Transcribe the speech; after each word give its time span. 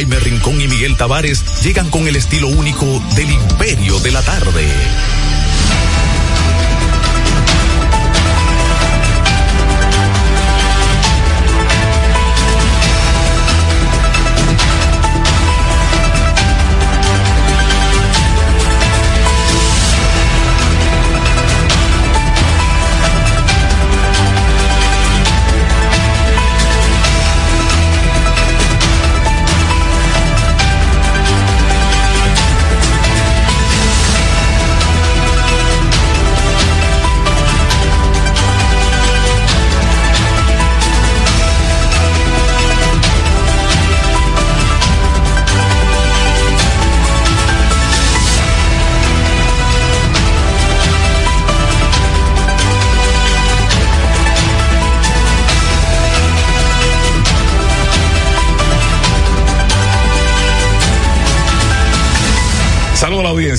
Jaime 0.00 0.18
Rincón 0.18 0.58
y 0.58 0.66
Miguel 0.66 0.96
Tavares 0.96 1.44
llegan 1.62 1.90
con 1.90 2.08
el 2.08 2.16
estilo 2.16 2.48
único 2.48 2.86
del 3.16 3.30
imperio 3.30 4.00
de 4.00 4.10
la 4.10 4.22
tarde. 4.22 4.66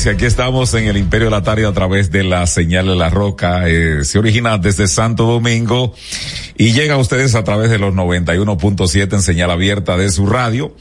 Aquí 0.09 0.25
estamos 0.25 0.73
en 0.73 0.87
el 0.87 0.97
Imperio 0.97 1.29
de 1.29 1.31
la 1.31 1.69
a 1.69 1.73
través 1.73 2.11
de 2.11 2.23
la 2.23 2.47
señal 2.47 2.87
de 2.87 2.95
la 2.95 3.09
roca. 3.09 3.67
Eh, 3.67 4.03
se 4.03 4.17
origina 4.17 4.57
desde 4.57 4.87
Santo 4.87 5.25
Domingo 5.25 5.93
y 6.57 6.71
llega 6.71 6.95
a 6.95 6.97
ustedes 6.97 7.35
a 7.35 7.43
través 7.43 7.69
de 7.69 7.77
los 7.77 7.93
91.7 7.93 9.13
en 9.13 9.21
señal 9.21 9.51
abierta 9.51 9.97
de 9.97 10.09
su 10.09 10.25
radio. 10.25 10.75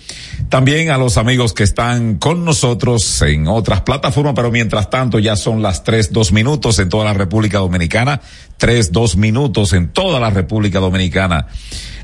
También 0.48 0.90
a 0.90 0.96
los 0.96 1.18
amigos 1.18 1.52
que 1.52 1.64
están 1.64 2.16
con 2.16 2.44
nosotros 2.44 3.20
en 3.22 3.46
otras 3.46 3.82
plataformas, 3.82 4.32
pero 4.34 4.50
mientras 4.50 4.88
tanto 4.88 5.18
ya 5.18 5.36
son 5.36 5.60
las 5.60 5.84
tres, 5.84 6.12
dos 6.12 6.32
minutos 6.32 6.78
en 6.78 6.88
toda 6.88 7.04
la 7.04 7.12
República 7.12 7.58
Dominicana, 7.58 8.22
tres, 8.56 8.90
dos 8.90 9.16
minutos 9.16 9.72
en 9.74 9.88
toda 9.88 10.18
la 10.18 10.30
República 10.30 10.78
Dominicana. 10.78 11.46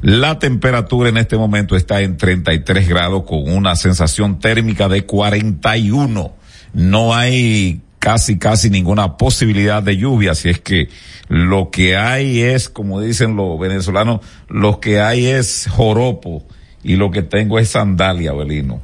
La 0.02 0.38
temperatura 0.38 1.08
en 1.08 1.16
este 1.16 1.38
momento 1.38 1.76
está 1.76 2.02
en 2.02 2.16
33 2.16 2.88
grados 2.88 3.22
con 3.26 3.50
una 3.50 3.74
sensación 3.74 4.38
térmica 4.38 4.88
de 4.88 5.06
41 5.06 6.35
no 6.76 7.14
hay 7.14 7.80
casi, 7.98 8.38
casi 8.38 8.68
ninguna 8.68 9.16
posibilidad 9.16 9.82
de 9.82 9.96
lluvia, 9.96 10.32
así 10.32 10.50
es 10.50 10.60
que 10.60 10.90
lo 11.26 11.70
que 11.70 11.96
hay 11.96 12.42
es, 12.42 12.68
como 12.68 13.00
dicen 13.00 13.34
los 13.34 13.58
venezolanos, 13.58 14.20
lo 14.48 14.78
que 14.78 15.00
hay 15.00 15.24
es 15.24 15.66
joropo 15.70 16.46
y 16.84 16.96
lo 16.96 17.10
que 17.10 17.22
tengo 17.22 17.58
es 17.58 17.70
sandalia, 17.70 18.34
Belino. 18.34 18.82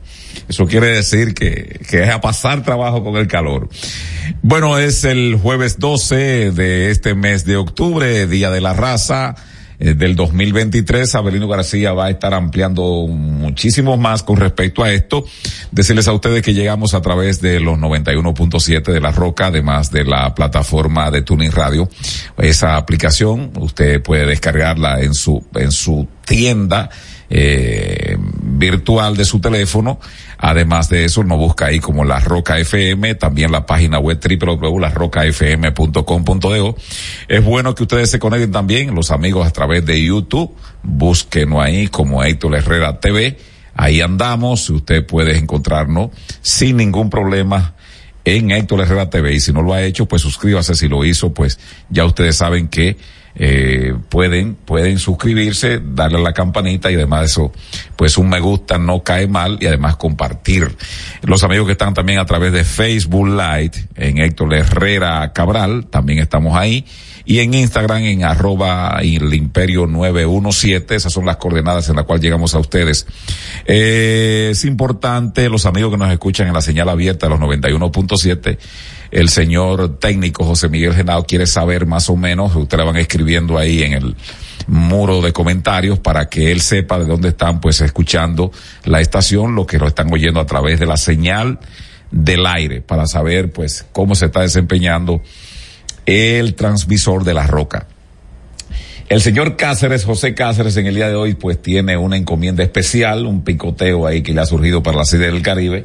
Eso 0.49 0.67
quiere 0.67 0.87
decir 0.87 1.34
que, 1.34 1.81
que 1.89 2.03
es 2.03 2.09
a 2.09 2.23
pasar 2.23 2.62
trabajo 2.62 3.05
con 3.05 3.17
el 3.17 3.29
calor. 3.29 3.69
Bueno, 4.41 4.79
es 4.79 5.05
el 5.05 5.37
jueves 5.37 5.79
12 5.79 6.51
de 6.53 6.91
este 6.91 7.15
mes 7.15 7.45
de 7.45 7.59
octubre, 7.59 8.27
Día 8.27 8.51
de 8.51 8.62
la 8.62 8.73
Raza. 8.73 9.37
Eh, 9.84 9.94
del 9.94 10.14
2023, 10.14 11.12
Abelino 11.16 11.48
García 11.48 11.92
va 11.92 12.06
a 12.06 12.11
estar 12.11 12.33
ampliando 12.34 13.08
muchísimo 13.08 13.97
más 13.97 14.22
con 14.22 14.36
respecto 14.36 14.84
a 14.84 14.92
esto. 14.92 15.25
Decirles 15.72 16.06
a 16.06 16.12
ustedes 16.12 16.41
que 16.42 16.55
llegamos 16.55 16.94
a 16.94 17.02
través 17.02 17.41
de 17.41 17.58
los 17.58 17.77
91.7 17.78 18.92
de 18.92 19.00
La 19.00 19.10
Roca, 19.10 19.47
además 19.47 19.91
de 19.91 20.05
la 20.05 20.33
plataforma 20.36 21.10
de 21.10 21.22
Tuning 21.22 21.50
Radio. 21.50 21.88
Esa 22.38 22.76
aplicación 22.76 23.50
usted 23.59 24.00
puede 24.00 24.25
descargarla 24.25 25.00
en 25.00 25.15
su, 25.15 25.44
en 25.56 25.72
su 25.72 26.06
tienda 26.25 26.88
eh, 27.34 28.19
virtual 28.19 29.16
de 29.16 29.25
su 29.25 29.41
teléfono. 29.41 29.98
Además 30.37 30.91
de 30.91 31.06
eso, 31.06 31.25
nos 31.25 31.38
busca 31.38 31.65
ahí 31.66 31.81
como 31.81 32.04
La 32.04 32.20
Roca 32.20 32.59
FM, 32.59 33.15
también 33.15 33.50
la 33.50 33.65
página 33.65 33.98
web 33.98 34.20
www.larrocafm.com.de. 34.20 36.75
Es 37.28 37.42
bueno 37.42 37.75
que 37.75 37.84
ustedes 37.84 38.10
se 38.10 38.19
conecten 38.19 38.53
también, 38.53 38.94
los 38.94 39.10
amigos 39.10 39.47
a 39.47 39.50
través 39.50 39.87
de 39.87 40.04
YouTube, 40.04 40.54
búsquenos 40.82 41.65
ahí 41.65 41.88
como 41.88 42.22
Héctor 42.22 42.56
Herrera 42.56 43.00
TV. 43.00 43.38
Ahí 43.75 44.03
andamos, 44.03 44.69
usted 44.69 45.06
puede 45.06 45.38
encontrarnos 45.38 46.10
sin 46.42 46.76
ningún 46.76 47.09
problema 47.09 47.76
en 48.26 48.50
Héctor 48.50 48.82
Herrera 48.82 49.09
TV. 49.09 49.32
Y 49.32 49.41
si 49.41 49.54
no 49.54 49.62
lo 49.62 49.72
ha 49.72 49.82
hecho, 49.82 50.04
pues 50.06 50.21
suscríbase. 50.21 50.75
Si 50.75 50.87
lo 50.87 51.03
hizo, 51.06 51.32
pues 51.32 51.59
ya 51.88 52.04
ustedes 52.04 52.37
saben 52.37 52.69
que 52.69 52.98
eh, 53.34 53.94
pueden, 54.09 54.54
pueden 54.54 54.98
suscribirse, 54.98 55.81
darle 55.82 56.19
a 56.19 56.22
la 56.22 56.32
campanita 56.32 56.91
y 56.91 56.94
además 56.94 57.31
eso, 57.31 57.53
pues 57.97 58.19
un 58.19 58.28
me 58.28 58.41
gusta 58.41 58.78
no 58.78 59.03
cae 59.03 59.26
mal 59.26 59.59
y 59.60 59.66
además 59.66 59.97
compartir. 59.97 60.76
Los 61.22 61.42
amigos 61.42 61.66
que 61.66 61.72
están 61.72 61.94
también 61.94 62.19
a 62.19 62.26
través 62.26 62.53
de 62.53 62.65
Facebook 62.65 63.28
Live 63.28 63.72
en 63.97 64.19
Héctor 64.19 64.54
Herrera 64.54 65.32
Cabral, 65.32 65.87
también 65.87 66.19
estamos 66.19 66.56
ahí. 66.56 66.84
Y 67.25 67.38
en 67.38 67.54
Instagram 67.54 68.03
en 68.03 68.25
arroba 68.25 68.98
el 69.00 69.32
imperio 69.32 69.87
917, 69.87 70.97
esas 70.97 71.12
son 71.12 71.25
las 71.25 71.37
coordenadas 71.37 71.88
en 71.88 71.97
las 71.97 72.04
cuales 72.04 72.22
llegamos 72.22 72.54
a 72.54 72.59
ustedes. 72.59 73.06
Eh, 73.66 74.48
es 74.50 74.65
importante, 74.65 75.48
los 75.48 75.66
amigos 75.66 75.92
que 75.92 75.98
nos 75.98 76.10
escuchan 76.12 76.48
en 76.48 76.54
la 76.54 76.60
señal 76.60 76.88
abierta 76.88 77.26
de 77.26 77.31
los 77.31 77.41
91.7, 77.41 78.59
el 79.12 79.28
señor 79.28 79.99
técnico 79.99 80.45
José 80.45 80.71
Miguel 80.71 80.95
Genao 80.95 81.25
quiere 81.25 81.47
saber 81.47 81.87
más 81.87 82.09
o 82.09 82.17
menos, 82.17 82.56
ustedes 82.56 82.84
van 82.84 82.97
escribiendo 82.97 83.59
ahí 83.59 83.83
en 83.83 83.93
el 83.93 84.17
muro 84.67 85.21
de 85.21 85.33
comentarios 85.33 85.99
para 85.99 86.28
que 86.28 86.50
él 86.50 86.61
sepa 86.62 86.99
de 86.99 87.05
dónde 87.05 87.28
están 87.28 87.61
pues 87.61 87.81
escuchando 87.83 88.51
la 88.84 89.01
estación, 89.01 89.55
lo 89.55 89.67
que 89.67 89.78
lo 89.78 89.87
están 89.87 90.11
oyendo 90.12 90.41
a 90.41 90.47
través 90.47 90.81
de 90.81 90.87
la 90.87 90.97
señal 90.97 91.61
del 92.11 92.47
aire, 92.47 92.81
para 92.81 93.06
saber 93.06 93.53
pues 93.53 93.84
cómo 93.93 94.15
se 94.15 94.27
está 94.27 94.41
desempeñando 94.41 95.22
el 96.06 96.55
transmisor 96.55 97.25
de 97.25 97.34
la 97.34 97.47
roca. 97.47 97.87
El 99.11 99.21
señor 99.21 99.56
Cáceres, 99.56 100.05
José 100.05 100.34
Cáceres, 100.34 100.78
en 100.78 100.87
el 100.87 100.95
día 100.95 101.09
de 101.09 101.17
hoy, 101.17 101.34
pues 101.34 101.61
tiene 101.61 101.99
una 101.99 102.17
encomienda 102.17 102.62
especial, 102.62 103.27
un 103.27 103.45
picoteo 103.45 104.06
ahí 104.06 104.22
que 104.22 104.33
le 104.33 104.41
ha 104.41 104.47
surgido 104.47 104.83
para 104.83 104.97
la 104.97 105.05
sede 105.05 105.27
del 105.27 105.43
Caribe 105.43 105.84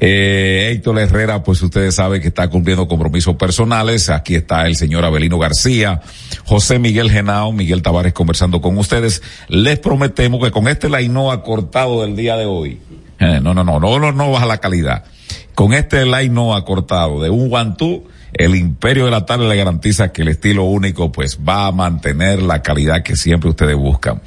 eh, 0.00 0.70
Héctor 0.72 0.98
Herrera, 0.98 1.42
pues 1.42 1.60
ustedes 1.62 1.94
saben 1.96 2.20
que 2.20 2.28
está 2.28 2.48
cumpliendo 2.48 2.86
compromisos 2.86 3.36
personales. 3.36 4.10
Aquí 4.10 4.36
está 4.36 4.66
el 4.66 4.76
señor 4.76 5.04
Abelino 5.04 5.38
García, 5.38 6.00
José 6.44 6.78
Miguel 6.78 7.10
Genao, 7.10 7.52
Miguel 7.52 7.82
Tavares 7.82 8.12
conversando 8.12 8.60
con 8.60 8.78
ustedes. 8.78 9.22
Les 9.48 9.78
prometemos 9.78 10.42
que 10.42 10.50
con 10.50 10.68
este 10.68 10.88
Lainoa 10.88 11.42
cortado 11.42 12.02
del 12.02 12.14
día 12.14 12.36
de 12.36 12.46
hoy, 12.46 12.80
eh, 13.18 13.40
no, 13.42 13.54
no, 13.54 13.64
no, 13.64 13.80
no, 13.80 14.12
no, 14.12 14.30
baja 14.30 14.46
la 14.46 14.58
calidad. 14.58 15.04
Con 15.54 15.72
este 15.72 16.06
Lainoa 16.06 16.64
cortado 16.64 17.20
de 17.20 17.30
un 17.30 17.48
guantú, 17.48 18.06
el 18.32 18.54
imperio 18.54 19.06
de 19.06 19.10
la 19.10 19.26
tarde 19.26 19.48
le 19.48 19.56
garantiza 19.56 20.12
que 20.12 20.22
el 20.22 20.28
estilo 20.28 20.64
único 20.64 21.10
pues 21.10 21.38
va 21.46 21.66
a 21.66 21.72
mantener 21.72 22.40
la 22.40 22.62
calidad 22.62 23.02
que 23.02 23.16
siempre 23.16 23.50
ustedes 23.50 23.74
buscan. 23.74 24.22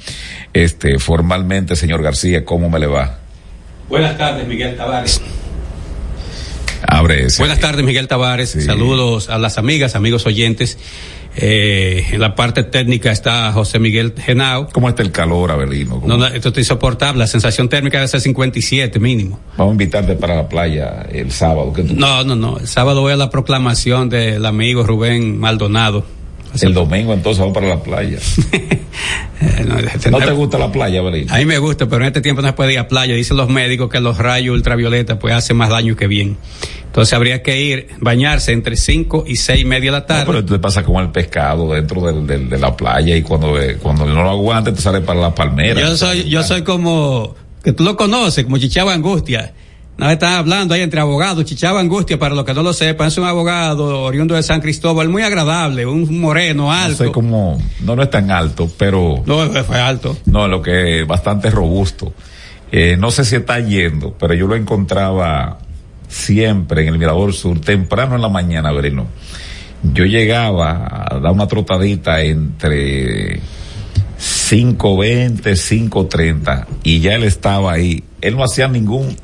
Este, 0.52 0.98
formalmente, 0.98 1.76
señor 1.76 2.02
García, 2.02 2.44
¿cómo 2.44 2.68
me 2.68 2.78
le 2.78 2.88
va? 2.88 3.18
Buenas 3.88 4.18
tardes, 4.18 4.46
Miguel 4.46 4.76
Tavares. 4.76 5.20
Abre 6.92 7.26
Buenas 7.38 7.58
tardes, 7.58 7.82
Miguel 7.86 8.06
Tavares. 8.06 8.50
Saludos 8.50 9.30
a 9.30 9.38
las 9.38 9.56
amigas, 9.56 9.94
amigos 9.94 10.26
oyentes. 10.26 10.76
Eh, 11.34 12.04
en 12.12 12.20
la 12.20 12.34
parte 12.34 12.64
técnica 12.64 13.10
está 13.10 13.50
José 13.52 13.78
Miguel 13.78 14.12
Genao. 14.14 14.68
¿Cómo 14.70 14.90
está 14.90 15.02
el 15.02 15.10
calor, 15.10 15.50
Abelino? 15.50 16.02
No, 16.04 16.26
esto 16.26 16.48
está 16.48 16.60
insoportable. 16.60 17.20
La 17.20 17.26
sensación 17.26 17.70
térmica 17.70 17.96
debe 17.96 18.08
ser 18.08 18.20
57 18.20 19.00
mínimo. 19.00 19.40
Vamos 19.56 19.70
a 19.70 19.72
invitarte 19.72 20.16
para 20.16 20.34
la 20.34 20.46
playa 20.46 21.06
el 21.10 21.32
sábado. 21.32 21.72
No, 21.94 22.24
no, 22.24 22.36
no. 22.36 22.58
El 22.58 22.68
sábado 22.68 23.00
voy 23.00 23.14
a 23.14 23.16
la 23.16 23.30
proclamación 23.30 24.10
del 24.10 24.44
amigo 24.44 24.82
Rubén 24.82 25.40
Maldonado 25.40 26.04
el 26.60 26.74
domingo 26.74 27.14
entonces 27.14 27.40
vamos 27.40 27.54
para 27.54 27.68
la 27.68 27.82
playa. 27.82 28.18
no, 30.10 30.18
te 30.18 30.32
gusta 30.32 30.58
la 30.58 30.70
playa, 30.70 31.00
A 31.00 31.38
mí 31.38 31.44
me 31.46 31.58
gusta, 31.58 31.86
pero 31.88 32.02
en 32.02 32.08
este 32.08 32.20
tiempo 32.20 32.42
no 32.42 32.48
se 32.48 32.54
puede 32.54 32.74
ir 32.74 32.78
a 32.78 32.88
playa. 32.88 33.14
Dicen 33.14 33.36
los 33.36 33.48
médicos 33.48 33.90
que 33.90 34.00
los 34.00 34.18
rayos 34.18 34.54
ultravioleta 34.54 35.18
pues 35.18 35.34
hacen 35.34 35.56
más 35.56 35.70
daño 35.70 35.96
que 35.96 36.06
bien. 36.06 36.36
Entonces 36.84 37.14
habría 37.14 37.42
que 37.42 37.60
ir, 37.60 37.88
bañarse 38.00 38.52
entre 38.52 38.76
5 38.76 39.24
y 39.26 39.36
6 39.36 39.62
y 39.62 39.64
media 39.64 39.90
de 39.90 39.98
la 39.98 40.06
tarde. 40.06 40.24
pero 40.26 40.44
tú 40.44 40.54
te 40.54 40.58
pasa 40.58 40.84
como 40.84 41.00
el 41.00 41.10
pescado 41.10 41.72
dentro 41.72 42.02
del, 42.02 42.48
de 42.48 42.58
la 42.58 42.76
playa 42.76 43.16
y 43.16 43.22
cuando, 43.22 43.58
eh, 43.60 43.78
cuando 43.80 44.04
no 44.04 44.22
lo 44.22 44.30
aguantes 44.30 44.74
te 44.74 44.82
sale 44.82 45.00
para 45.00 45.20
la 45.20 45.34
palmera. 45.34 45.80
Yo 45.80 45.96
soy, 45.96 46.28
yo 46.28 46.42
soy 46.42 46.62
como, 46.62 47.34
que 47.64 47.72
tú 47.72 47.82
lo 47.82 47.96
conoces, 47.96 48.44
como 48.44 48.58
Chichaba 48.58 48.92
Angustia 48.92 49.54
no 49.96 50.10
está 50.10 50.38
hablando 50.38 50.74
ahí 50.74 50.80
entre 50.80 51.00
abogados, 51.00 51.44
Chichaba 51.44 51.80
Angustia, 51.80 52.18
para 52.18 52.34
los 52.34 52.44
que 52.44 52.54
no 52.54 52.62
lo 52.62 52.72
sepan, 52.72 53.08
es 53.08 53.18
un 53.18 53.24
abogado 53.24 54.02
oriundo 54.02 54.34
de 54.34 54.42
San 54.42 54.60
Cristóbal, 54.60 55.08
muy 55.08 55.22
agradable, 55.22 55.86
un 55.86 56.20
moreno 56.20 56.72
alto. 56.72 57.04
No 57.04 57.08
sé 57.08 57.12
cómo, 57.12 57.62
no, 57.80 57.96
no 57.96 58.02
es 58.02 58.10
tan 58.10 58.30
alto, 58.30 58.70
pero. 58.78 59.22
No, 59.26 59.38
fue 59.64 59.78
alto. 59.78 60.16
No, 60.26 60.48
lo 60.48 60.62
que 60.62 61.02
es 61.02 61.06
bastante 61.06 61.50
robusto. 61.50 62.12
Eh, 62.70 62.96
no 62.98 63.10
sé 63.10 63.24
si 63.24 63.36
está 63.36 63.60
yendo, 63.60 64.16
pero 64.18 64.32
yo 64.32 64.46
lo 64.46 64.56
encontraba 64.56 65.58
siempre 66.08 66.82
en 66.82 66.88
el 66.88 66.98
Mirador 66.98 67.34
Sur, 67.34 67.60
temprano 67.60 68.16
en 68.16 68.22
la 68.22 68.28
mañana, 68.28 68.72
Verino. 68.72 69.06
Yo 69.82 70.04
llegaba 70.04 71.06
a 71.10 71.18
dar 71.18 71.32
una 71.32 71.46
trotadita 71.46 72.22
entre 72.22 73.40
5.20, 74.18 75.42
5.30 75.42 76.66
y 76.84 77.00
ya 77.00 77.14
él 77.14 77.24
estaba 77.24 77.72
ahí. 77.72 78.04
Él 78.20 78.36
no 78.36 78.44
hacía 78.44 78.68
ningún 78.68 79.16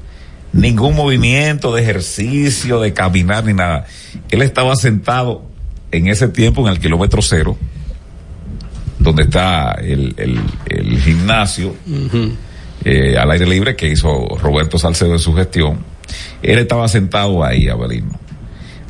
ningún 0.58 0.94
movimiento 0.94 1.74
de 1.74 1.82
ejercicio, 1.82 2.80
de 2.80 2.92
caminar 2.92 3.44
ni 3.44 3.54
nada. 3.54 3.86
Él 4.30 4.42
estaba 4.42 4.76
sentado 4.76 5.44
en 5.90 6.08
ese 6.08 6.28
tiempo 6.28 6.66
en 6.66 6.74
el 6.74 6.80
kilómetro 6.80 7.22
cero, 7.22 7.56
donde 8.98 9.22
está 9.22 9.72
el, 9.72 10.14
el, 10.16 10.40
el 10.66 11.00
gimnasio 11.00 11.74
eh, 12.84 13.16
al 13.16 13.30
aire 13.30 13.46
libre 13.46 13.76
que 13.76 13.88
hizo 13.88 14.26
Roberto 14.40 14.78
Salcedo 14.78 15.12
en 15.12 15.18
su 15.18 15.34
gestión. 15.34 15.78
Él 16.42 16.58
estaba 16.58 16.88
sentado 16.88 17.44
ahí, 17.44 17.68
Abelino, 17.68 18.18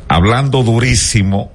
hablando 0.07 0.63
durísimo 0.63 1.51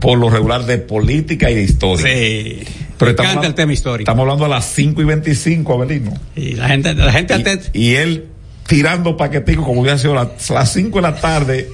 por 0.00 0.18
lo 0.18 0.30
regular 0.30 0.66
de 0.66 0.78
política 0.78 1.50
y 1.50 1.54
de 1.54 1.62
historia. 1.62 2.06
Sí. 2.06 2.64
Pero 2.98 3.10
estamos 3.12 3.46
el 3.46 3.54
tema 3.54 3.72
histórico. 3.72 4.02
Estamos 4.02 4.22
hablando 4.22 4.44
a 4.44 4.48
las 4.48 4.64
5 4.72 5.00
y 5.00 5.04
25, 5.04 5.72
Abelino. 5.72 6.12
Y 6.36 6.54
la 6.54 6.68
gente, 6.68 6.94
la 6.94 7.12
gente 7.12 7.60
y, 7.72 7.80
y 7.80 7.94
él 7.94 8.31
tirando 8.66 9.16
paqueticos 9.16 9.64
como 9.64 9.80
hubiera 9.80 9.98
sido 9.98 10.14
las, 10.14 10.50
las 10.50 10.72
5 10.72 10.98
de 10.98 11.02
la 11.02 11.16
tarde 11.16 11.68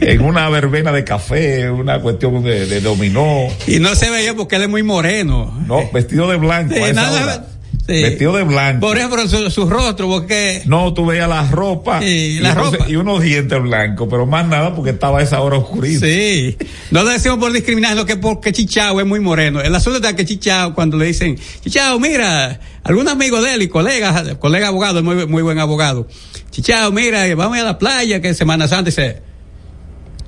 en 0.00 0.20
una 0.22 0.48
verbena 0.48 0.92
de 0.92 1.04
café, 1.04 1.70
una 1.70 2.00
cuestión 2.00 2.42
de, 2.42 2.66
de, 2.66 2.80
dominó. 2.80 3.46
Y 3.66 3.78
no 3.78 3.94
se 3.94 4.10
veía 4.10 4.34
porque 4.34 4.56
él 4.56 4.62
es 4.62 4.68
muy 4.68 4.82
moreno. 4.82 5.52
No, 5.66 5.90
vestido 5.92 6.28
de 6.28 6.36
blanco. 6.36 6.74
Sí, 6.86 6.92
nada, 6.92 7.46
sí. 7.86 8.02
Vestido 8.02 8.36
de 8.36 8.44
blanco. 8.44 8.80
Por 8.80 8.96
ejemplo, 8.96 9.26
su, 9.28 9.50
su 9.50 9.68
rostro, 9.68 10.08
porque. 10.08 10.62
No, 10.66 10.92
tú 10.94 11.06
veías 11.06 11.28
la 11.28 11.48
ropa. 11.48 12.00
Sí, 12.00 12.38
la 12.40 12.50
y, 12.50 12.54
ropa. 12.54 12.88
y 12.88 12.96
unos 12.96 13.22
dientes 13.22 13.60
blancos, 13.62 14.08
pero 14.10 14.26
más 14.26 14.46
nada 14.46 14.74
porque 14.74 14.90
estaba 14.90 15.20
a 15.20 15.22
esa 15.22 15.40
hora 15.40 15.58
oscurita. 15.58 16.06
Sí. 16.06 16.56
No 16.90 17.02
lo 17.02 17.10
decimos 17.10 17.38
por 17.38 17.52
discriminar, 17.52 17.96
lo 17.96 18.06
que 18.06 18.16
porque 18.16 18.52
Chichao 18.52 19.00
es 19.00 19.06
muy 19.06 19.20
moreno. 19.20 19.60
El 19.60 19.74
asunto 19.74 19.96
está 19.96 20.14
que 20.14 20.24
Chichao, 20.24 20.74
cuando 20.74 20.96
le 20.96 21.06
dicen, 21.06 21.38
Chichao, 21.62 21.98
mira, 21.98 22.60
algún 22.84 23.08
amigo 23.08 23.42
de 23.42 23.54
él 23.54 23.62
y 23.62 23.68
colega, 23.68 24.36
colega 24.38 24.68
abogado, 24.68 25.02
muy, 25.02 25.26
muy 25.26 25.42
buen 25.42 25.58
abogado. 25.58 26.06
Chichao, 26.50 26.92
mira, 26.92 27.34
vamos 27.34 27.58
a 27.58 27.62
la 27.62 27.78
playa 27.78 28.20
que 28.20 28.34
Semana 28.34 28.68
Santa 28.68 28.90
dice, 28.90 29.22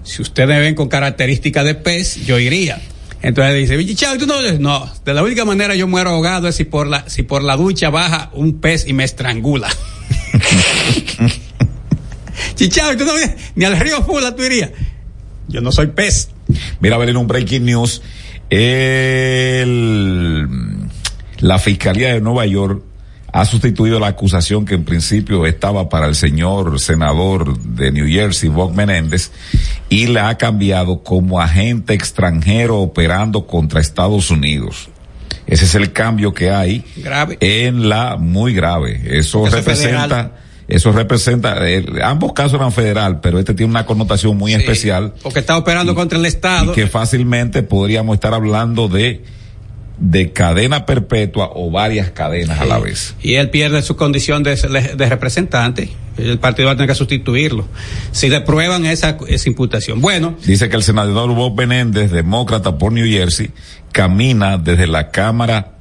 si 0.03 0.23
ustedes 0.23 0.49
me 0.49 0.61
ven 0.61 0.75
con 0.75 0.89
características 0.89 1.65
de 1.65 1.75
pez, 1.75 2.25
yo 2.27 2.39
iría. 2.39 2.81
Entonces 3.23 3.69
dice, 3.69 3.85
Chichao, 3.85 4.17
¿tú 4.17 4.27
no? 4.27 4.41
No, 4.59 4.91
de 5.05 5.15
la 5.15 5.23
única 5.23 5.45
manera 5.45 5.75
yo 5.75 5.89
muero 5.89 6.11
ahogado 6.11 6.49
es 6.49 6.55
si 6.55 6.65
por 6.65 6.87
la, 6.87 7.09
si 7.09 7.23
por 7.25 7.43
la 7.43 7.57
ducha 7.57 7.91
baja 7.91 8.31
un 8.33 8.61
pez 8.61 8.87
y 8.87 8.93
me 8.93 9.05
estrangula. 9.05 9.69
Chichao, 12.55 12.97
¿tú 12.97 13.05
no 13.05 13.13
ni 13.57 13.65
al 13.65 13.79
río 13.79 14.03
Fula 14.05 14.35
tú 14.37 14.43
irías? 14.45 14.71
Yo 15.49 15.61
no 15.61 15.73
soy 15.73 15.89
pez. 15.89 16.31
Mira, 16.81 16.97
a 16.97 16.99
ver, 16.99 17.09
en 17.09 17.17
un 17.17 17.27
breaking 17.27 17.65
news, 17.65 18.03
el, 18.51 20.47
la 21.39 21.59
Fiscalía 21.59 22.15
de 22.15 22.21
Nueva 22.21 22.47
York 22.47 22.85
ha 23.33 23.45
sustituido 23.45 24.01
la 24.01 24.09
acusación 24.09 24.65
que 24.65 24.75
en 24.75 24.85
principio 24.85 25.45
estaba 25.47 25.89
para 25.89 26.07
el 26.07 26.15
señor 26.15 26.81
senador 26.81 27.59
de 27.59 27.93
New 27.93 28.07
Jersey, 28.09 28.49
Bob 28.49 28.73
Menéndez, 28.75 29.31
y 29.91 30.07
la 30.07 30.29
ha 30.31 30.39
cambiado 30.39 31.03
como 31.03 31.41
agente 31.41 31.93
extranjero 31.95 32.79
operando 32.79 33.47
contra 33.47 33.81
Estados 33.81 34.31
Unidos. 34.31 34.89
Ese 35.47 35.65
es 35.67 35.75
el 35.75 35.93
cambio 35.93 36.33
que 36.35 36.51
hay 36.51 36.85
grave. 36.97 37.37
en 37.41 37.89
la 37.89 38.17
muy 38.17 38.53
grave. 38.55 39.01
Eso, 39.19 39.47
Eso 39.47 39.57
representa, 39.57 40.03
federal. 40.03 40.33
eso 40.69 40.93
representa, 40.93 41.69
eh, 41.71 41.85
ambos 42.03 42.33
casos 42.35 42.55
eran 42.55 42.73
federal, 42.73 43.21
pero 43.21 43.39
este 43.39 43.55
tiene 43.55 43.71
una 43.71 43.87
connotación 43.87 44.37
muy 44.37 44.53
Sí, 44.53 44.59
especial 44.59 45.15
Porque 45.23 45.39
está 45.39 45.57
operando 45.57 45.93
Y- 45.93 45.95
contra 45.95 46.19
el 46.19 46.27
Estado. 46.27 46.73
y 46.73 46.75
que 46.75 46.87
fácilmente 46.87 47.63
podríamos 47.63 48.15
estar 48.15 48.35
hablando 48.35 48.89
de 48.89 49.23
de 50.01 50.33
cadena 50.33 50.87
perpetua 50.87 51.51
o 51.55 51.71
varias 51.71 52.11
cadenas 52.11 52.61
a 52.61 52.65
la 52.65 52.79
vez. 52.79 53.15
Y 53.21 53.35
él 53.35 53.51
pierde 53.51 53.83
su 53.83 53.97
condición 53.97 54.43
de, 54.43 54.57
de 54.57 55.09
representante. 55.09 55.91
El 56.17 56.39
partido 56.39 56.67
va 56.67 56.73
a 56.73 56.77
tener 56.77 56.89
que 56.89 56.95
sustituirlo. 56.95 57.67
Si 58.13 58.29
le 58.29 58.41
prueban 58.41 58.85
esa, 58.87 59.17
esa 59.29 59.49
imputación. 59.49 60.01
Bueno, 60.01 60.37
Dice 60.45 60.69
que 60.69 60.77
el 60.77 60.83
senador 60.83 61.35
Bob 61.35 61.57
Menéndez, 61.57 62.11
demócrata 62.11 62.77
por 62.77 62.93
New 62.93 63.07
Jersey, 63.07 63.51
camina 63.93 64.59
desde 64.59 64.87
la 64.87 65.11
Cámara 65.11 65.73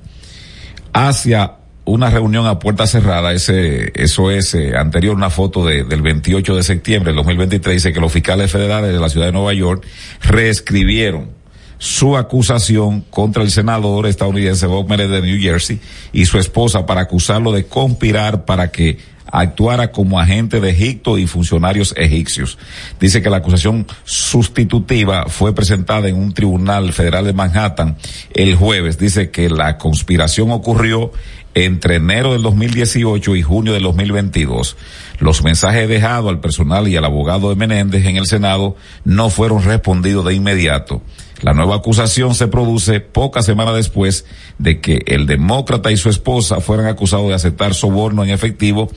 hacia 0.93 1.53
una 1.85 2.09
reunión 2.09 2.45
a 2.45 2.59
puerta 2.59 2.85
cerrada, 2.85 3.31
ese, 3.31 3.93
eso 3.95 4.29
es 4.29 4.53
eh, 4.53 4.75
anterior 4.75 5.15
una 5.15 5.29
foto 5.29 5.65
de, 5.65 5.85
del 5.85 6.01
28 6.01 6.55
de 6.55 6.63
septiembre 6.63 7.11
del 7.11 7.17
2023, 7.17 7.75
dice 7.75 7.93
que 7.93 8.01
los 8.01 8.11
fiscales 8.11 8.51
federales 8.51 8.91
de 8.91 8.99
la 8.99 9.07
ciudad 9.07 9.27
de 9.27 9.31
Nueva 9.31 9.53
York 9.53 9.85
reescribieron 10.21 11.36
su 11.77 12.17
acusación 12.17 13.01
contra 13.09 13.43
el 13.43 13.51
senador 13.51 14.07
estadounidense 14.07 14.65
Bob 14.67 14.89
Menéndez 14.89 15.21
de 15.21 15.27
New 15.27 15.41
Jersey 15.41 15.79
y 16.11 16.25
su 16.25 16.37
esposa 16.37 16.85
para 16.85 17.01
acusarlo 17.01 17.51
de 17.51 17.65
conspirar 17.65 18.45
para 18.45 18.71
que 18.71 18.97
actuara 19.31 19.91
como 19.91 20.19
agente 20.19 20.59
de 20.59 20.69
Egipto 20.69 21.17
y 21.17 21.27
funcionarios 21.27 21.93
egipcios. 21.97 22.57
Dice 22.99 23.21
que 23.21 23.29
la 23.29 23.37
acusación 23.37 23.85
sustitutiva 24.03 25.25
fue 25.27 25.53
presentada 25.53 26.07
en 26.07 26.15
un 26.15 26.33
tribunal 26.33 26.93
federal 26.93 27.25
de 27.25 27.33
Manhattan 27.33 27.97
el 28.33 28.55
jueves. 28.55 28.97
Dice 28.97 29.29
que 29.29 29.49
la 29.49 29.77
conspiración 29.77 30.51
ocurrió 30.51 31.11
entre 31.53 31.95
enero 31.95 32.33
del 32.33 32.43
2018 32.43 33.35
y 33.35 33.41
junio 33.41 33.73
del 33.73 33.83
2022. 33.83 34.77
Los 35.19 35.43
mensajes 35.43 35.89
dejados 35.89 36.29
al 36.29 36.39
personal 36.39 36.87
y 36.87 36.95
al 36.95 37.05
abogado 37.05 37.49
de 37.49 37.55
Menéndez 37.55 38.05
en 38.05 38.17
el 38.17 38.27
Senado 38.27 38.75
no 39.05 39.29
fueron 39.29 39.63
respondidos 39.63 40.25
de 40.25 40.35
inmediato. 40.35 41.01
La 41.41 41.53
nueva 41.53 41.75
acusación 41.75 42.33
se 42.33 42.47
produce 42.47 42.99
pocas 42.99 43.45
semanas 43.45 43.75
después 43.75 44.25
de 44.57 44.79
que 44.79 45.03
el 45.05 45.27
demócrata 45.27 45.91
y 45.91 45.97
su 45.97 46.09
esposa 46.09 46.61
fueran 46.61 46.87
acusados 46.87 47.27
de 47.27 47.35
aceptar 47.35 47.75
soborno 47.75 48.23
en 48.23 48.31
efectivo, 48.31 48.89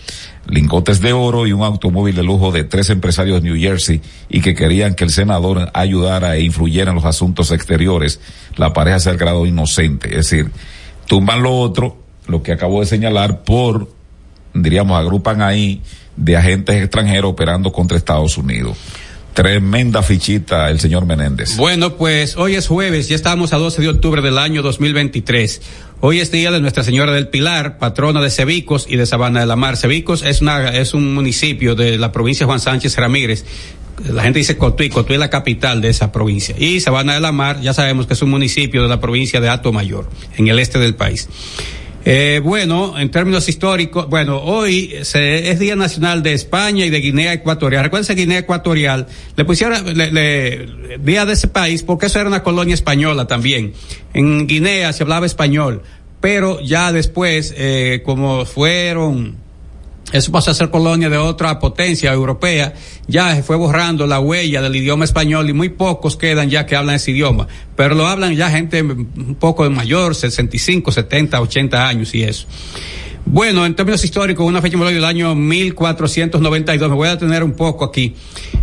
lingotes 0.47 1.01
de 1.01 1.13
oro 1.13 1.47
y 1.47 1.53
un 1.53 1.63
automóvil 1.63 2.17
de 2.17 2.23
lujo 2.23 2.51
de 2.51 2.65
tres 2.65 2.89
empresarios 2.89 3.43
de 3.43 3.51
New 3.51 3.61
Jersey 3.61 4.01
y 4.31 4.41
que 4.41 4.55
querían 4.55 4.95
que 4.95 5.05
el 5.05 5.11
senador 5.11 5.71
ayudara 5.75 6.37
e 6.37 6.43
influyera 6.43 6.91
en 6.91 6.97
los 6.97 7.05
asuntos 7.05 7.51
exteriores. 7.51 8.21
La 8.57 8.73
pareja 8.73 9.01
se 9.01 9.11
ha 9.11 9.13
declarado 9.13 9.45
inocente. 9.45 10.09
Es 10.09 10.31
decir, 10.31 10.51
tumban 11.07 11.43
lo 11.43 11.59
otro, 11.59 11.99
lo 12.27 12.43
que 12.43 12.53
acabo 12.53 12.81
de 12.81 12.87
señalar, 12.87 13.43
por, 13.43 13.93
diríamos, 14.55 14.99
agrupan 14.99 15.43
ahí 15.43 15.83
de 16.17 16.39
agentes 16.39 16.77
extranjeros 16.77 17.33
operando 17.33 17.71
contra 17.71 17.99
Estados 17.99 18.39
Unidos. 18.39 18.79
Tremenda 19.35 20.03
fichita 20.03 20.71
el 20.71 20.81
señor 20.81 21.07
Menéndez. 21.07 21.57
Bueno, 21.57 21.97
pues 21.97 22.37
hoy 22.37 22.57
es 22.57 22.67
jueves, 22.67 23.09
ya 23.09 23.15
estamos 23.15 23.53
a 23.53 23.59
12 23.59 23.83
de 23.83 23.89
octubre 23.89 24.23
del 24.23 24.39
año 24.39 24.63
2023. 24.63 25.63
Hoy 26.01 26.21
es 26.21 26.33
día 26.33 26.51
de 26.51 26.61
Nuestra 26.61 26.83
Señora 26.83 27.13
del 27.13 27.29
Pilar, 27.29 27.79
patrona 27.79 28.21
de 28.21 28.31
Cebicos 28.31 28.87
y 28.89 28.97
de 28.97 29.07
Sabana 29.07 29.41
de 29.41 29.47
la 29.47 29.55
Mar. 29.55 29.77
Cebicos 29.77 30.23
es 30.23 30.41
una, 30.41 30.77
es 30.77 30.95
un 30.95 31.15
municipio 31.15 31.75
de 31.75 31.97
la 31.97 32.11
provincia 32.11 32.45
de 32.45 32.49
Juan 32.49 32.61
Sánchez 32.61 32.97
Ramírez. 32.97 33.45
La 34.09 34.23
gente 34.23 34.39
dice 34.39 34.57
Cotuí, 34.57 34.89
Cotuí 34.89 35.15
es 35.15 35.21
la 35.21 35.31
capital 35.31 35.81
de 35.81 35.91
esa 35.91 36.11
provincia. 36.11 36.57
Y 36.59 36.81
Sabana 36.81 37.15
de 37.15 37.21
la 37.21 37.33
Mar, 37.33 37.61
ya 37.61 37.73
sabemos 37.73 38.07
que 38.07 38.15
es 38.15 38.23
un 38.23 38.31
municipio 38.31 38.83
de 38.83 38.89
la 38.89 39.01
provincia 39.01 39.41
de 39.41 39.49
Ato 39.49 39.73
Mayor, 39.73 40.09
en 40.37 40.49
el 40.49 40.59
este 40.59 40.79
del 40.79 40.95
país. 40.95 41.29
Eh, 42.05 42.41
bueno, 42.43 42.99
en 42.99 43.11
términos 43.11 43.49
históricos, 43.49 44.09
bueno, 44.09 44.39
hoy 44.39 44.95
se, 45.03 45.51
es 45.51 45.59
Día 45.59 45.77
Nacional 45.77 46.23
de 46.23 46.33
España 46.33 46.87
y 46.87 46.91
de 46.91 47.01
Guinea 47.01 47.35
Ecuatorial. 47.35 47.85
Recuerden 47.85 48.17
Guinea 48.17 48.39
Ecuatorial, 48.39 49.07
le 49.37 49.45
pusieron 49.45 49.97
le, 49.97 50.11
le, 50.11 50.99
Día 50.99 51.27
de 51.27 51.35
ese 51.35 51.49
país 51.49 51.83
porque 51.83 52.07
eso 52.07 52.19
era 52.19 52.29
una 52.29 52.43
colonia 52.43 52.75
española 52.75 53.27
también. 53.27 53.75
En 54.15 54.47
Guinea 54.47 54.93
se 54.93 55.03
hablaba 55.03 55.27
español, 55.27 55.83
pero 56.21 56.61
ya 56.61 56.91
después, 56.93 57.55
eh, 57.57 58.03
como 58.05 58.47
fueron 58.47 59.37
eso 60.13 60.33
pasó 60.33 60.51
a 60.51 60.55
ser 60.55 60.71
colonia 60.71 61.09
de 61.09 61.17
otra 61.17 61.59
potencia 61.59 62.13
europea, 62.13 62.75
ya 63.07 63.35
se 63.35 63.43
fue 63.43 63.57
borrando 63.57 64.07
la 64.07 64.19
huella 64.19 64.61
del 64.61 64.75
idioma 64.75 65.05
español 65.05 65.49
y 65.49 65.53
muy 65.53 65.69
pocos 65.69 66.17
quedan 66.17 66.51
ya 66.51 66.67
que 66.67 66.77
hablan 66.77 66.97
ese 66.97 67.13
idioma, 67.13 67.47
pero 67.77 67.95
lo 67.95 68.07
hablan 68.07 68.35
ya 68.35 68.51
gente 68.51 68.83
un 68.83 69.37
poco 69.39 69.69
mayor, 69.71 70.15
65, 70.15 70.91
70, 70.91 71.41
80 71.41 71.89
años 71.89 72.15
y 72.15 72.23
eso. 72.23 72.47
Bueno, 73.27 73.65
en 73.67 73.77
términos 73.77 74.05
históricos, 74.05 74.45
una 74.47 74.61
fecha 74.63 74.77
del 74.79 75.05
año 75.05 75.35
1492, 75.35 76.91
me 76.91 76.97
voy 76.97 77.09
a 77.09 77.13
detener 77.13 77.45
un 77.45 77.53
poco 77.53 77.85
aquí. 77.85 78.15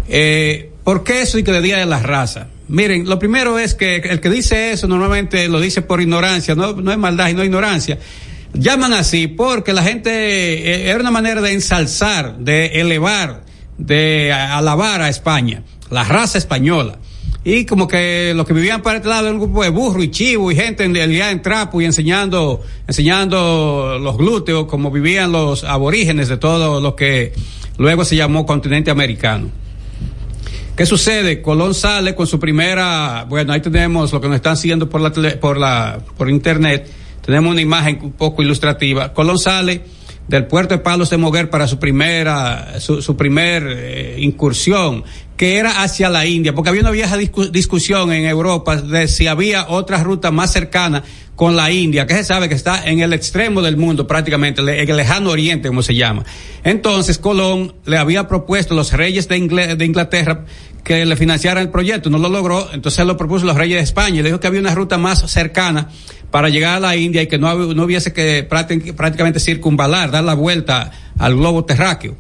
Eh, 0.10 0.72
¿Por 0.84 1.04
qué 1.04 1.22
eso 1.22 1.38
y 1.38 1.44
que 1.44 1.52
de 1.52 1.62
Día 1.62 1.78
de 1.78 1.86
la 1.86 2.00
Raza? 2.00 2.48
Miren, 2.68 3.08
lo 3.08 3.18
primero 3.20 3.60
es 3.60 3.76
que 3.76 3.98
el 3.98 4.20
que 4.20 4.30
dice 4.30 4.72
eso 4.72 4.88
normalmente 4.88 5.48
lo 5.48 5.62
dice 5.62 5.82
por 5.82 6.02
ignorancia, 6.02 6.56
no, 6.56 6.74
no 6.74 6.92
es 6.92 6.98
maldad 6.98 7.30
y 7.30 7.34
no 7.34 7.44
ignorancia 7.44 7.98
llaman 8.58 8.94
así 8.94 9.28
porque 9.28 9.74
la 9.74 9.84
gente 9.84 10.10
eh, 10.12 10.90
era 10.90 11.00
una 11.00 11.12
manera 11.12 11.42
de 11.42 11.54
ensalzar, 11.54 12.38
de 12.38 12.82
elevar, 12.82 13.44
de 13.78 14.34
alabar 14.34 15.02
a 15.02 15.10
España, 15.10 15.64
la 15.90 16.04
raza 16.04 16.38
española. 16.38 17.00
y 17.44 17.66
como 17.66 17.88
que 17.88 18.34
los 18.36 18.46
que 18.46 18.54
vivían 18.54 18.82
para 18.82 18.98
este 18.98 19.08
lado 19.08 19.28
era 19.28 19.34
un 19.34 19.40
grupo 19.40 19.64
de 19.64 19.70
burro 19.70 20.04
y 20.04 20.12
chivo 20.12 20.52
y 20.52 20.56
gente 20.56 20.84
en 20.84 20.96
en 20.96 21.42
trapo 21.42 21.80
y 21.80 21.86
enseñando, 21.86 22.62
enseñando 22.88 23.98
los 24.02 24.18
glúteos 24.18 24.66
como 24.66 24.92
vivían 24.92 25.32
los 25.32 25.64
aborígenes 25.64 26.28
de 26.28 26.38
todo 26.38 26.82
lo 26.82 26.96
que 26.96 27.34
luego 27.78 28.04
se 28.04 28.16
llamó 28.16 28.46
continente 28.46 28.92
americano. 28.92 29.50
¿Qué 30.76 30.86
sucede? 30.86 31.42
Colón 31.42 31.74
sale 31.74 32.14
con 32.14 32.28
su 32.28 32.40
primera, 32.40 33.26
bueno, 33.28 33.52
ahí 33.52 33.62
tenemos 33.62 34.14
lo 34.14 34.22
que 34.22 34.28
nos 34.28 34.36
están 34.36 34.56
siguiendo 34.58 34.88
por 34.88 35.02
la 35.02 35.12
por 35.40 35.58
la, 35.58 36.00
por 36.16 36.30
internet, 36.30 36.88
tenemos 37.28 37.52
una 37.52 37.62
imagen 37.62 38.00
un 38.02 38.14
poco 38.14 38.42
ilustrativa. 38.42 39.12
Colón 39.12 39.38
sale 39.38 39.82
del 40.30 40.48
puerto 40.48 40.76
de 40.76 40.80
Palos 40.80 41.10
de 41.10 41.18
Moguer 41.18 41.50
para 41.50 41.68
su 41.68 41.78
primera, 41.78 42.80
su, 42.80 43.02
su 43.02 43.18
primer 43.18 43.68
eh, 43.68 44.16
incursión, 44.20 45.04
que 45.36 45.58
era 45.58 45.84
hacia 45.84 46.10
la 46.10 46.26
India, 46.26 46.56
porque 46.56 46.70
había 46.70 46.82
una 46.82 46.92
vieja 46.92 47.18
discu 47.18 47.52
discusión 47.52 48.14
en 48.14 48.26
Europa 48.26 48.78
de 48.78 49.10
si 49.10 49.28
había 49.28 49.68
otra 49.68 50.02
ruta 50.02 50.32
más 50.32 50.54
cercana 50.54 51.04
con 51.36 51.58
la 51.58 51.70
India, 51.70 52.08
que 52.08 52.16
se 52.16 52.24
sabe 52.24 52.48
que 52.48 52.56
está 52.56 52.88
en 52.88 53.02
el 53.02 53.12
extremo 53.12 53.62
del 53.62 53.76
mundo 53.76 54.08
prácticamente, 54.08 54.62
en 54.62 54.90
el 54.90 54.96
lejano 54.98 55.30
oriente, 55.30 55.68
como 55.68 55.84
se 55.84 55.96
llama. 55.96 56.24
Entonces 56.64 57.18
Colón 57.20 57.76
le 57.86 57.98
había 57.98 58.26
propuesto 58.30 58.74
a 58.74 58.78
los 58.78 58.94
reyes 58.94 59.28
de 59.28 59.38
Inglaterra 59.38 60.46
que 60.88 61.06
le 61.06 61.18
financiaran 61.18 61.64
el 61.64 61.70
proyecto, 61.70 62.10
no 62.10 62.18
lo 62.18 62.30
logró, 62.30 62.70
entonces 62.72 63.06
lo 63.06 63.18
propuso 63.18 63.44
a 63.44 63.48
los 63.48 63.58
reyes 63.58 63.76
de 63.78 63.84
España 63.84 64.20
y 64.20 64.24
le 64.24 64.30
dijo 64.30 64.40
que 64.40 64.48
había 64.48 64.62
una 64.62 64.74
ruta 64.74 64.98
más 64.98 65.30
cercana 65.30 65.90
para 66.32 66.50
llegar 66.50 66.78
a 66.78 66.80
la 66.80 66.96
India 66.96 67.22
y 67.22 67.28
que 67.28 67.38
no, 67.38 67.54
no 67.74 67.84
hubiese 67.84 68.14
que 68.14 68.44
prácticamente 68.44 69.40
circunvalar, 69.40 70.12
dar 70.12 70.24
la 70.24 70.34
vuelta 70.34 70.92
al 71.18 71.36
globo 71.36 71.66
terráqueo. 71.66 72.16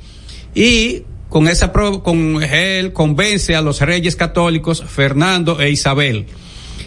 Y 0.56 1.04
con 1.30 1.48
esa 1.48 1.72
con 1.72 2.42
él 2.42 2.94
convence 2.94 3.56
a 3.56 3.62
los 3.62 3.82
reyes 3.82 4.16
católicos 4.16 4.84
Fernando 4.88 5.60
e 5.60 5.70
Isabel. 5.70 6.26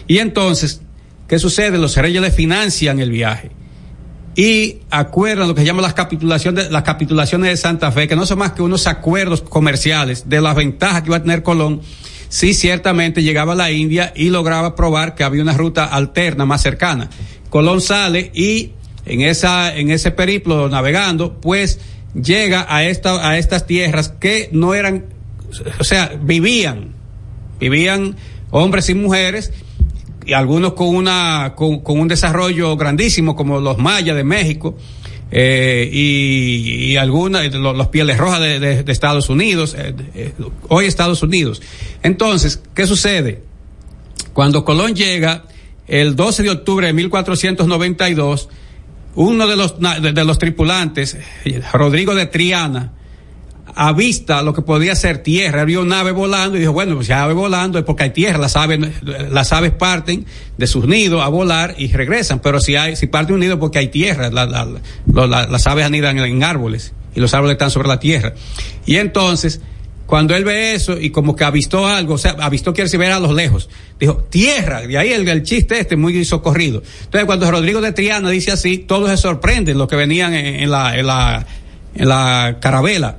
Y 0.07 0.17
entonces, 0.17 0.81
¿qué 1.27 1.37
sucede? 1.39 1.77
Los 1.77 1.95
reyes 1.95 2.21
le 2.21 2.31
financian 2.31 2.99
el 2.99 3.11
viaje 3.11 3.51
y 4.35 4.79
acuerdan 4.89 5.47
lo 5.47 5.55
que 5.55 5.61
se 5.61 5.67
llama 5.67 5.81
las 5.81 5.93
capitulaciones, 5.93 6.71
las 6.71 6.83
capitulaciones 6.83 7.49
de 7.49 7.57
Santa 7.57 7.91
Fe, 7.91 8.07
que 8.07 8.15
no 8.15 8.25
son 8.25 8.39
más 8.39 8.53
que 8.53 8.61
unos 8.61 8.87
acuerdos 8.87 9.41
comerciales 9.41 10.29
de 10.29 10.41
las 10.41 10.55
ventajas 10.55 11.01
que 11.01 11.09
iba 11.09 11.17
a 11.17 11.21
tener 11.21 11.43
Colón 11.43 11.81
si 12.31 12.53
ciertamente 12.53 13.23
llegaba 13.23 13.51
a 13.51 13.55
la 13.57 13.71
India 13.71 14.13
y 14.15 14.29
lograba 14.29 14.73
probar 14.73 15.15
que 15.15 15.25
había 15.25 15.41
una 15.41 15.51
ruta 15.51 15.83
alterna 15.83 16.45
más 16.45 16.61
cercana. 16.61 17.09
Colón 17.49 17.81
sale 17.81 18.31
y 18.33 18.71
en 19.05 19.19
esa, 19.19 19.75
en 19.75 19.91
ese 19.91 20.11
periplo 20.11 20.69
navegando, 20.69 21.41
pues 21.41 21.81
llega 22.13 22.65
a 22.69 22.85
esta, 22.85 23.29
a 23.29 23.37
estas 23.37 23.67
tierras 23.67 24.13
que 24.17 24.47
no 24.53 24.73
eran, 24.73 25.07
o 25.77 25.83
sea, 25.83 26.13
vivían, 26.21 26.93
vivían 27.59 28.15
hombres 28.49 28.87
y 28.87 28.93
mujeres, 28.93 29.51
y 30.25 30.31
algunos 30.31 30.71
con 30.71 30.95
una, 30.95 31.51
con, 31.57 31.81
con 31.81 31.99
un 31.99 32.07
desarrollo 32.07 32.77
grandísimo, 32.77 33.35
como 33.35 33.59
los 33.59 33.77
mayas 33.77 34.15
de 34.15 34.23
México, 34.23 34.77
eh, 35.31 35.89
y, 35.91 36.91
y 36.91 36.97
algunas, 36.97 37.53
los, 37.53 37.75
los, 37.75 37.87
pieles 37.87 38.17
rojas 38.17 38.41
de, 38.41 38.59
de, 38.59 38.83
de 38.83 38.91
Estados 38.91 39.29
Unidos, 39.29 39.75
eh, 39.77 39.95
eh, 40.13 40.33
hoy 40.67 40.85
Estados 40.85 41.23
Unidos. 41.23 41.61
Entonces, 42.03 42.61
¿qué 42.75 42.85
sucede? 42.85 43.41
Cuando 44.33 44.65
Colón 44.65 44.93
llega, 44.93 45.45
el 45.87 46.15
12 46.15 46.43
de 46.43 46.49
octubre 46.49 46.87
de 46.87 46.93
1492, 46.93 48.49
uno 49.15 49.47
de 49.47 49.55
los, 49.55 49.75
de 49.79 50.25
los 50.25 50.37
tripulantes, 50.37 51.17
Rodrigo 51.73 52.15
de 52.15 52.25
Triana, 52.27 52.93
avista 53.75 54.41
lo 54.41 54.53
que 54.53 54.61
podía 54.61 54.95
ser 54.95 55.19
tierra, 55.19 55.61
había 55.61 55.79
una 55.79 55.97
nave 55.97 56.11
volando 56.11 56.57
y 56.57 56.61
dijo, 56.61 56.73
bueno, 56.73 56.95
pues 56.95 57.07
ya 57.07 57.23
ave 57.23 57.33
volando 57.33 57.79
es 57.79 57.85
porque 57.85 58.03
hay 58.03 58.09
tierra, 58.11 58.37
las 58.37 58.55
aves, 58.55 58.79
las 59.03 59.53
aves 59.53 59.71
parten 59.71 60.25
de 60.57 60.67
sus 60.67 60.87
nidos 60.87 61.23
a 61.23 61.27
volar 61.29 61.75
y 61.77 61.91
regresan, 61.91 62.39
pero 62.39 62.59
si 62.59 62.75
hay, 62.75 62.95
si 62.95 63.07
parte 63.07 63.33
un 63.33 63.39
nido 63.39 63.59
porque 63.59 63.79
hay 63.79 63.87
tierra, 63.87 64.29
la, 64.29 64.45
la, 64.45 64.67
la, 65.05 65.47
las 65.47 65.67
aves 65.67 65.85
anidan 65.85 66.17
en, 66.19 66.43
árboles 66.43 66.93
y 67.15 67.19
los 67.19 67.33
árboles 67.33 67.53
están 67.53 67.71
sobre 67.71 67.87
la 67.87 67.99
tierra. 67.99 68.33
Y 68.85 68.97
entonces, 68.97 69.61
cuando 70.05 70.35
él 70.35 70.43
ve 70.43 70.73
eso 70.73 70.99
y 70.99 71.11
como 71.11 71.35
que 71.35 71.43
avistó 71.43 71.87
algo, 71.87 72.15
o 72.15 72.17
sea, 72.17 72.35
avistó 72.39 72.73
quiere 72.73 72.85
decir 72.85 72.99
ver 72.99 73.11
a 73.11 73.19
los 73.19 73.33
lejos, 73.33 73.69
dijo, 73.99 74.25
tierra, 74.29 74.81
de 74.81 74.97
ahí 74.97 75.13
el, 75.13 75.27
el, 75.27 75.43
chiste 75.43 75.79
este 75.79 75.95
muy 75.95 76.25
socorrido. 76.25 76.81
Entonces 77.03 77.25
cuando 77.25 77.49
Rodrigo 77.49 77.79
de 77.79 77.91
Triana 77.93 78.29
dice 78.29 78.51
así, 78.51 78.79
todos 78.79 79.09
se 79.09 79.17
sorprenden 79.17 79.77
los 79.77 79.87
que 79.87 79.95
venían 79.95 80.33
en, 80.33 80.45
en 80.61 80.71
la, 80.71 80.97
en 80.97 81.07
la, 81.07 81.45
en 81.95 82.07
la 82.09 82.57
carabela. 82.59 83.17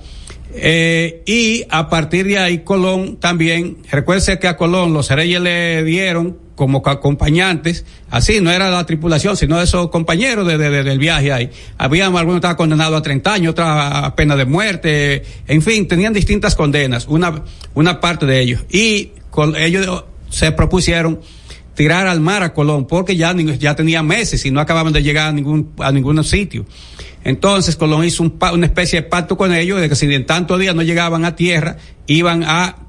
Eh, 0.55 1.23
y 1.27 1.65
a 1.71 1.89
partir 1.89 2.27
de 2.27 2.39
ahí 2.39 2.59
Colón 2.59 3.17
también, 3.17 3.79
recuerde 3.91 4.39
que 4.39 4.49
a 4.49 4.57
Colón 4.57 4.93
los 4.93 5.11
reyes 5.11 5.41
le 5.41 5.83
dieron 5.83 6.37
como 6.55 6.83
acompañantes, 6.85 7.85
así 8.11 8.41
no 8.41 8.51
era 8.51 8.71
la 8.71 8.85
tripulación, 8.85 9.37
sino 9.37 9.61
esos 9.61 9.89
compañeros 9.89 10.47
de, 10.47 10.59
de, 10.59 10.71
de, 10.71 10.83
del 10.85 10.99
viaje 10.99 11.33
ahí. 11.33 11.51
Había 11.79 12.07
algunos 12.07 12.37
estaban 12.37 12.57
condenados 12.57 12.99
a 12.99 13.03
30 13.03 13.33
años, 13.33 13.51
otros 13.53 13.67
a 13.69 14.15
pena 14.15 14.37
de 14.37 14.45
muerte, 14.45 15.23
en 15.49 15.63
fin, 15.63 15.89
tenían 15.89 16.13
distintas 16.13 16.55
condenas, 16.55 17.07
una, 17.09 17.43
una 17.75 18.01
parte 18.01 18.27
de 18.27 18.41
ellos. 18.41 18.65
Y 18.71 19.13
ellos 19.57 20.05
se 20.29 20.53
propusieron 20.53 21.21
tirar 21.75 22.07
al 22.07 22.21
mar 22.21 22.43
a 22.43 22.53
Colón, 22.53 22.87
porque 22.87 23.17
ya, 23.17 23.35
ya 23.35 23.75
tenía 23.75 24.03
meses 24.03 24.45
y 24.45 24.51
no 24.51 24.61
acababan 24.61 24.93
de 24.93 25.03
llegar 25.03 25.29
a 25.29 25.33
ningún, 25.33 25.73
a 25.79 25.91
ningún 25.91 26.23
sitio. 26.23 26.67
Entonces 27.25 27.77
Colón 27.77 28.05
hizo 28.05 28.23
un, 28.23 28.39
una 28.53 28.67
especie 28.67 29.03
de 29.03 29.09
pacto 29.09 29.37
con 29.37 29.55
ellos 29.55 29.81
de 29.81 29.89
que 29.89 29.97
si 29.97 30.13
en 30.13 30.27
tantos 30.27 30.59
días 30.59 30.75
no 30.75 30.83
llegaban 30.83 31.25
a 31.25 31.37
tierra, 31.37 31.77
iban 32.07 32.43
a, 32.45 32.87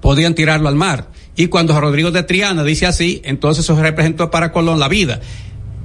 podían 0.00 0.34
tirarlo 0.34 0.68
al 0.68 0.74
mar. 0.74 1.10
Y 1.36 1.48
cuando 1.48 1.78
Rodrigo 1.80 2.10
de 2.10 2.22
Triana 2.22 2.64
dice 2.64 2.86
así, 2.86 3.20
entonces 3.24 3.64
eso 3.64 3.80
representó 3.80 4.30
para 4.30 4.52
Colón 4.52 4.78
la 4.78 4.88
vida. 4.88 5.20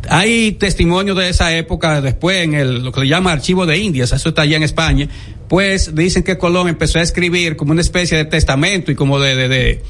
Hay 0.08 0.54
testimonios 0.54 1.18
de 1.18 1.30
esa 1.30 1.56
época 1.56 2.02
después 2.02 2.44
en 2.44 2.54
el, 2.54 2.84
lo 2.84 2.92
que 2.92 3.02
se 3.02 3.08
llama 3.08 3.32
Archivo 3.32 3.66
de 3.66 3.78
Indias, 3.78 4.12
eso 4.14 4.30
está 4.30 4.44
allá 4.44 4.56
en 4.56 4.64
España, 4.64 5.10
pues 5.48 5.94
dicen 5.94 6.24
que 6.24 6.38
Colón 6.38 6.70
empezó 6.70 7.00
a 7.00 7.02
escribir 7.02 7.58
como 7.58 7.74
una 7.74 7.82
especie 7.82 8.18
de 8.18 8.26
testamento 8.26 8.92
y 8.92 8.96
como 8.96 9.20
de, 9.20 9.36
de, 9.36 9.48
de 9.50 9.84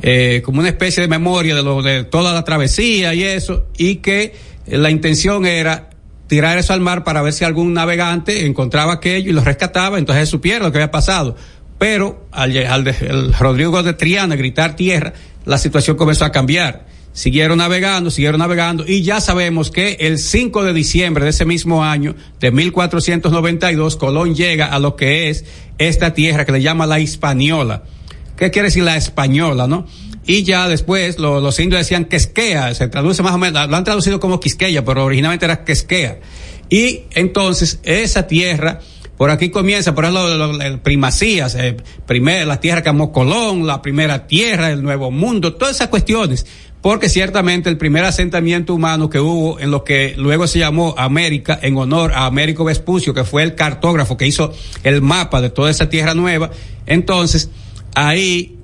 eh, 0.00 0.42
como 0.44 0.60
una 0.60 0.68
especie 0.68 1.02
de 1.02 1.08
memoria 1.08 1.56
de 1.56 1.62
lo 1.62 1.82
de 1.82 2.04
toda 2.04 2.32
la 2.32 2.44
travesía 2.44 3.14
y 3.14 3.24
eso, 3.24 3.66
y 3.76 3.96
que 3.96 4.34
la 4.66 4.90
intención 4.90 5.44
era 5.44 5.87
tirar 6.28 6.58
eso 6.58 6.72
al 6.72 6.80
mar 6.80 7.02
para 7.02 7.22
ver 7.22 7.32
si 7.32 7.44
algún 7.44 7.72
navegante 7.72 8.46
encontraba 8.46 8.94
aquello 8.94 9.30
y 9.30 9.32
lo 9.32 9.42
rescataba, 9.42 9.98
entonces 9.98 10.28
supiera 10.28 10.64
lo 10.64 10.70
que 10.70 10.78
había 10.78 10.90
pasado. 10.90 11.34
Pero 11.78 12.26
al, 12.32 12.94
Rodrigo 13.38 13.82
de 13.82 13.94
Triana 13.94 14.36
gritar 14.36 14.76
tierra, 14.76 15.14
la 15.44 15.58
situación 15.58 15.96
comenzó 15.96 16.24
a 16.24 16.32
cambiar. 16.32 16.86
Siguieron 17.12 17.58
navegando, 17.58 18.10
siguieron 18.10 18.38
navegando 18.38 18.84
y 18.86 19.02
ya 19.02 19.20
sabemos 19.20 19.70
que 19.70 19.96
el 20.00 20.18
5 20.18 20.62
de 20.62 20.72
diciembre 20.72 21.24
de 21.24 21.30
ese 21.30 21.44
mismo 21.44 21.82
año, 21.82 22.14
de 22.38 22.52
1492, 22.52 23.96
Colón 23.96 24.36
llega 24.36 24.66
a 24.66 24.78
lo 24.78 24.94
que 24.94 25.30
es 25.30 25.44
esta 25.78 26.14
tierra 26.14 26.44
que 26.44 26.52
le 26.52 26.62
llama 26.62 26.86
la 26.86 27.00
Hispaniola. 27.00 27.82
¿Qué 28.36 28.52
quiere 28.52 28.68
decir 28.68 28.84
la 28.84 28.96
española, 28.96 29.66
no? 29.66 29.86
Y 30.28 30.42
ya 30.42 30.68
después 30.68 31.18
lo, 31.18 31.40
los 31.40 31.58
indios 31.58 31.80
decían 31.80 32.04
quesquea, 32.04 32.74
se 32.74 32.86
traduce 32.88 33.22
más 33.22 33.32
o 33.32 33.38
menos, 33.38 33.66
lo 33.66 33.74
han 33.74 33.82
traducido 33.82 34.20
como 34.20 34.38
quisqueya, 34.38 34.84
pero 34.84 35.06
originalmente 35.06 35.46
era 35.46 35.64
quesquea. 35.64 36.20
Y 36.68 37.04
entonces 37.14 37.80
esa 37.82 38.26
tierra, 38.26 38.80
por 39.16 39.30
aquí 39.30 39.48
comienza, 39.48 39.94
por 39.94 40.04
ejemplo, 40.04 40.60
el 40.60 40.80
primacías, 40.80 41.54
eh, 41.54 41.78
primer, 42.06 42.46
la 42.46 42.60
tierra 42.60 42.82
que 42.82 42.90
amó 42.90 43.10
Colón, 43.10 43.66
la 43.66 43.80
primera 43.80 44.26
tierra, 44.26 44.70
el 44.70 44.82
nuevo 44.82 45.10
mundo, 45.10 45.54
todas 45.54 45.76
esas 45.76 45.88
cuestiones, 45.88 46.44
porque 46.82 47.08
ciertamente 47.08 47.70
el 47.70 47.78
primer 47.78 48.04
asentamiento 48.04 48.74
humano 48.74 49.08
que 49.08 49.20
hubo 49.20 49.58
en 49.58 49.70
lo 49.70 49.82
que 49.82 50.12
luego 50.18 50.46
se 50.46 50.58
llamó 50.58 50.94
América, 50.98 51.58
en 51.62 51.74
honor 51.78 52.12
a 52.12 52.26
Américo 52.26 52.64
Vespucio, 52.64 53.14
que 53.14 53.24
fue 53.24 53.44
el 53.44 53.54
cartógrafo 53.54 54.18
que 54.18 54.26
hizo 54.26 54.52
el 54.84 55.00
mapa 55.00 55.40
de 55.40 55.48
toda 55.48 55.70
esa 55.70 55.88
tierra 55.88 56.12
nueva, 56.12 56.50
entonces 56.84 57.48
ahí 57.94 58.57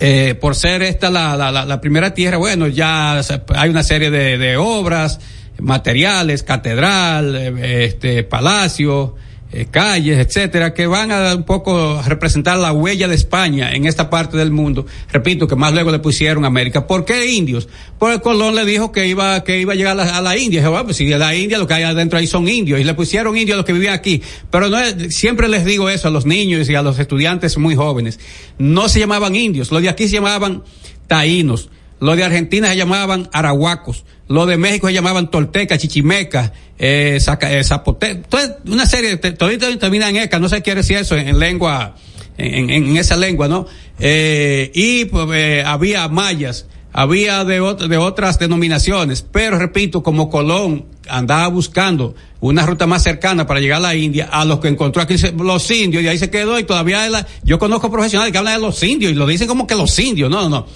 eh, 0.00 0.34
por 0.34 0.56
ser 0.56 0.82
esta 0.82 1.10
la, 1.10 1.36
la, 1.36 1.52
la, 1.52 1.80
primera 1.80 2.14
tierra, 2.14 2.38
bueno, 2.38 2.66
ya 2.66 3.20
hay 3.54 3.68
una 3.68 3.82
serie 3.82 4.10
de, 4.10 4.38
de 4.38 4.56
obras, 4.56 5.20
materiales, 5.58 6.42
catedral, 6.42 7.36
eh, 7.36 7.84
este, 7.84 8.24
palacio, 8.24 9.16
eh, 9.52 9.66
calles, 9.70 10.18
etcétera, 10.18 10.72
que 10.74 10.86
van 10.86 11.10
a 11.10 11.34
un 11.34 11.42
poco 11.42 12.00
representar 12.06 12.56
la 12.58 12.72
huella 12.72 13.08
de 13.08 13.16
España 13.16 13.72
en 13.72 13.86
esta 13.86 14.08
parte 14.08 14.36
del 14.36 14.52
mundo. 14.52 14.86
Repito, 15.12 15.48
que 15.48 15.56
más 15.56 15.72
luego 15.72 15.90
le 15.90 15.98
pusieron 15.98 16.44
América. 16.44 16.86
¿Por 16.86 17.04
qué 17.04 17.32
indios? 17.32 17.68
Porque 17.98 18.20
Colón 18.20 18.54
le 18.54 18.64
dijo 18.64 18.92
que 18.92 19.08
iba, 19.08 19.42
que 19.42 19.60
iba 19.60 19.72
a 19.72 19.76
llegar 19.76 19.98
a 19.98 20.04
la, 20.04 20.16
a 20.16 20.20
la 20.20 20.36
India. 20.36 20.60
Dijo, 20.60 20.70
bueno, 20.70 20.84
pues 20.86 20.98
si 20.98 21.08
la 21.08 21.34
India 21.34 21.58
lo 21.58 21.66
que 21.66 21.74
hay 21.74 21.82
adentro 21.82 22.18
ahí 22.18 22.26
son 22.28 22.48
indios. 22.48 22.78
Y 22.78 22.84
le 22.84 22.94
pusieron 22.94 23.36
indios 23.36 23.54
a 23.54 23.56
los 23.58 23.66
que 23.66 23.72
vivían 23.72 23.94
aquí. 23.94 24.22
Pero 24.50 24.68
no 24.68 24.78
es, 24.78 25.16
siempre 25.16 25.48
les 25.48 25.64
digo 25.64 25.90
eso 25.90 26.08
a 26.08 26.10
los 26.10 26.26
niños 26.26 26.68
y 26.70 26.74
a 26.76 26.82
los 26.82 26.98
estudiantes 26.98 27.58
muy 27.58 27.74
jóvenes. 27.74 28.20
No 28.58 28.88
se 28.88 29.00
llamaban 29.00 29.34
indios. 29.34 29.72
Los 29.72 29.82
de 29.82 29.88
aquí 29.88 30.06
se 30.06 30.14
llamaban 30.14 30.62
taínos. 31.08 31.70
Los 32.00 32.16
de 32.16 32.24
Argentina 32.24 32.68
se 32.68 32.76
llamaban 32.76 33.28
arahuacos. 33.32 34.04
Los 34.26 34.46
de 34.46 34.56
México 34.56 34.86
se 34.88 34.94
llamaban 34.94 35.30
tolteca, 35.30 35.76
chichimeca, 35.78 36.52
eh, 36.78 37.18
eh, 37.18 37.64
zapote, 37.64 38.14
toda 38.28 38.58
una 38.66 38.86
serie, 38.86 39.16
todavía 39.16 39.78
termina 39.78 40.08
en 40.08 40.16
eca, 40.16 40.38
no 40.38 40.48
sé 40.48 40.62
qué 40.62 40.74
decir 40.74 40.96
eso 40.96 41.16
en, 41.16 41.28
en 41.28 41.38
lengua, 41.38 41.96
en, 42.38 42.96
esa 42.96 43.16
lengua, 43.16 43.48
¿no? 43.48 43.66
eh, 43.98 44.70
y 44.74 45.04
pues, 45.06 45.28
eh, 45.34 45.62
había 45.64 46.08
mayas, 46.08 46.66
había 46.92 47.44
de, 47.44 47.60
otras 47.60 48.38
denominaciones, 48.38 49.22
pero 49.22 49.58
repito, 49.58 50.02
como 50.02 50.30
Colón 50.30 50.86
andaba 51.08 51.48
buscando 51.48 52.14
una 52.40 52.64
ruta 52.64 52.86
más 52.86 53.02
cercana 53.02 53.46
para 53.46 53.60
llegar 53.60 53.78
a 53.78 53.80
la 53.80 53.94
India, 53.94 54.28
a 54.32 54.44
los 54.44 54.60
que 54.60 54.68
encontró 54.68 55.02
aquí 55.02 55.16
los 55.36 55.70
indios, 55.70 56.02
y 56.02 56.08
ahí 56.08 56.18
se 56.18 56.30
quedó, 56.30 56.58
y 56.58 56.64
todavía 56.64 57.26
yo 57.42 57.58
conozco 57.58 57.90
profesionales 57.90 58.32
que 58.32 58.38
hablan 58.38 58.54
de 58.54 58.66
los 58.66 58.82
indios, 58.82 59.12
y 59.12 59.14
lo 59.14 59.26
dicen 59.26 59.46
como 59.46 59.66
que 59.66 59.74
los 59.74 59.96
indios, 59.98 60.30
no, 60.30 60.48
no, 60.48 60.66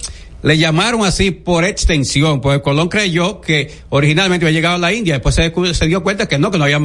le 0.45 0.59
llamaron 0.59 1.03
así 1.03 1.31
por 1.31 1.65
extensión, 1.65 2.39
porque 2.39 2.61
Colón 2.61 2.87
creyó 2.87 3.41
que 3.41 3.71
originalmente 3.89 4.45
había 4.45 4.55
llegado 4.55 4.75
a 4.75 4.77
la 4.77 4.93
India, 4.93 5.15
después 5.15 5.33
se, 5.33 5.51
se 5.73 5.87
dio 5.87 6.03
cuenta 6.03 6.27
que 6.27 6.37
no, 6.37 6.51
que 6.51 6.59
no 6.59 6.65
había 6.65 6.79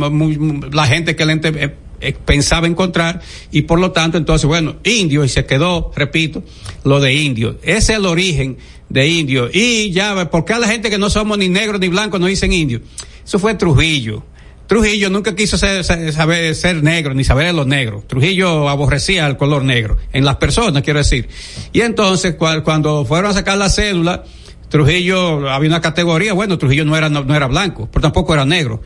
la 0.73 0.87
gente 0.87 1.15
que 1.15 1.27
le 1.27 1.35
eh, 1.35 1.75
eh, 2.01 2.15
pensaba 2.25 2.67
encontrar. 2.67 3.21
Y 3.53 3.63
por 3.63 3.79
lo 3.79 3.93
tanto 3.93 4.17
entonces 4.17 4.47
bueno 4.47 4.77
indio 4.83 5.27
y 5.27 5.29
se 5.29 5.45
quedó 5.45 5.93
repito 5.95 6.43
lo 6.85 7.01
de 7.01 7.13
indio. 7.13 7.59
Ese 7.63 7.93
es 7.93 7.99
el 7.99 8.07
origen 8.07 8.57
de 8.89 9.07
indio. 9.07 9.51
Y 9.53 9.91
ya 9.91 10.31
¿por 10.31 10.47
qué 10.47 10.55
a 10.55 10.59
la 10.59 10.67
gente 10.67 10.89
que 10.89 10.97
no 10.97 11.11
somos 11.11 11.37
ni 11.37 11.51
negros 11.51 11.83
ni 11.83 11.89
blancos 11.89 12.19
no 12.19 12.29
dicen 12.29 12.55
indio 12.55 12.81
eso 13.23 13.39
fue 13.39 13.55
Trujillo 13.55 14.25
Trujillo 14.71 15.11
nunca 15.11 15.35
quiso 15.35 15.59
ser, 15.59 15.83
saber 15.83 16.55
ser 16.55 16.81
negro 16.81 17.13
ni 17.13 17.25
saber 17.25 17.49
de 17.49 17.53
los 17.53 17.67
negros. 17.67 18.07
Trujillo 18.07 18.69
aborrecía 18.69 19.27
el 19.27 19.37
color 19.37 19.65
negro 19.65 19.97
en 20.13 20.25
las 20.25 20.37
personas, 20.37 20.85
quiero 20.85 21.01
decir. 21.01 21.29
Y 21.73 21.81
entonces 21.81 22.37
cuando 22.37 23.05
fueron 23.05 23.33
a 23.33 23.35
sacar 23.35 23.59
la 23.59 23.69
cédula, 23.69 24.23
Trujillo 24.71 25.51
había 25.51 25.69
una 25.69 25.81
categoría, 25.81 26.33
bueno, 26.33 26.57
Trujillo 26.57 26.85
no 26.85 26.97
era 26.97 27.09
no, 27.09 27.35
era 27.35 27.49
blanco, 27.49 27.89
pero 27.93 28.03
tampoco 28.03 28.35
era 28.35 28.45
negro, 28.45 28.83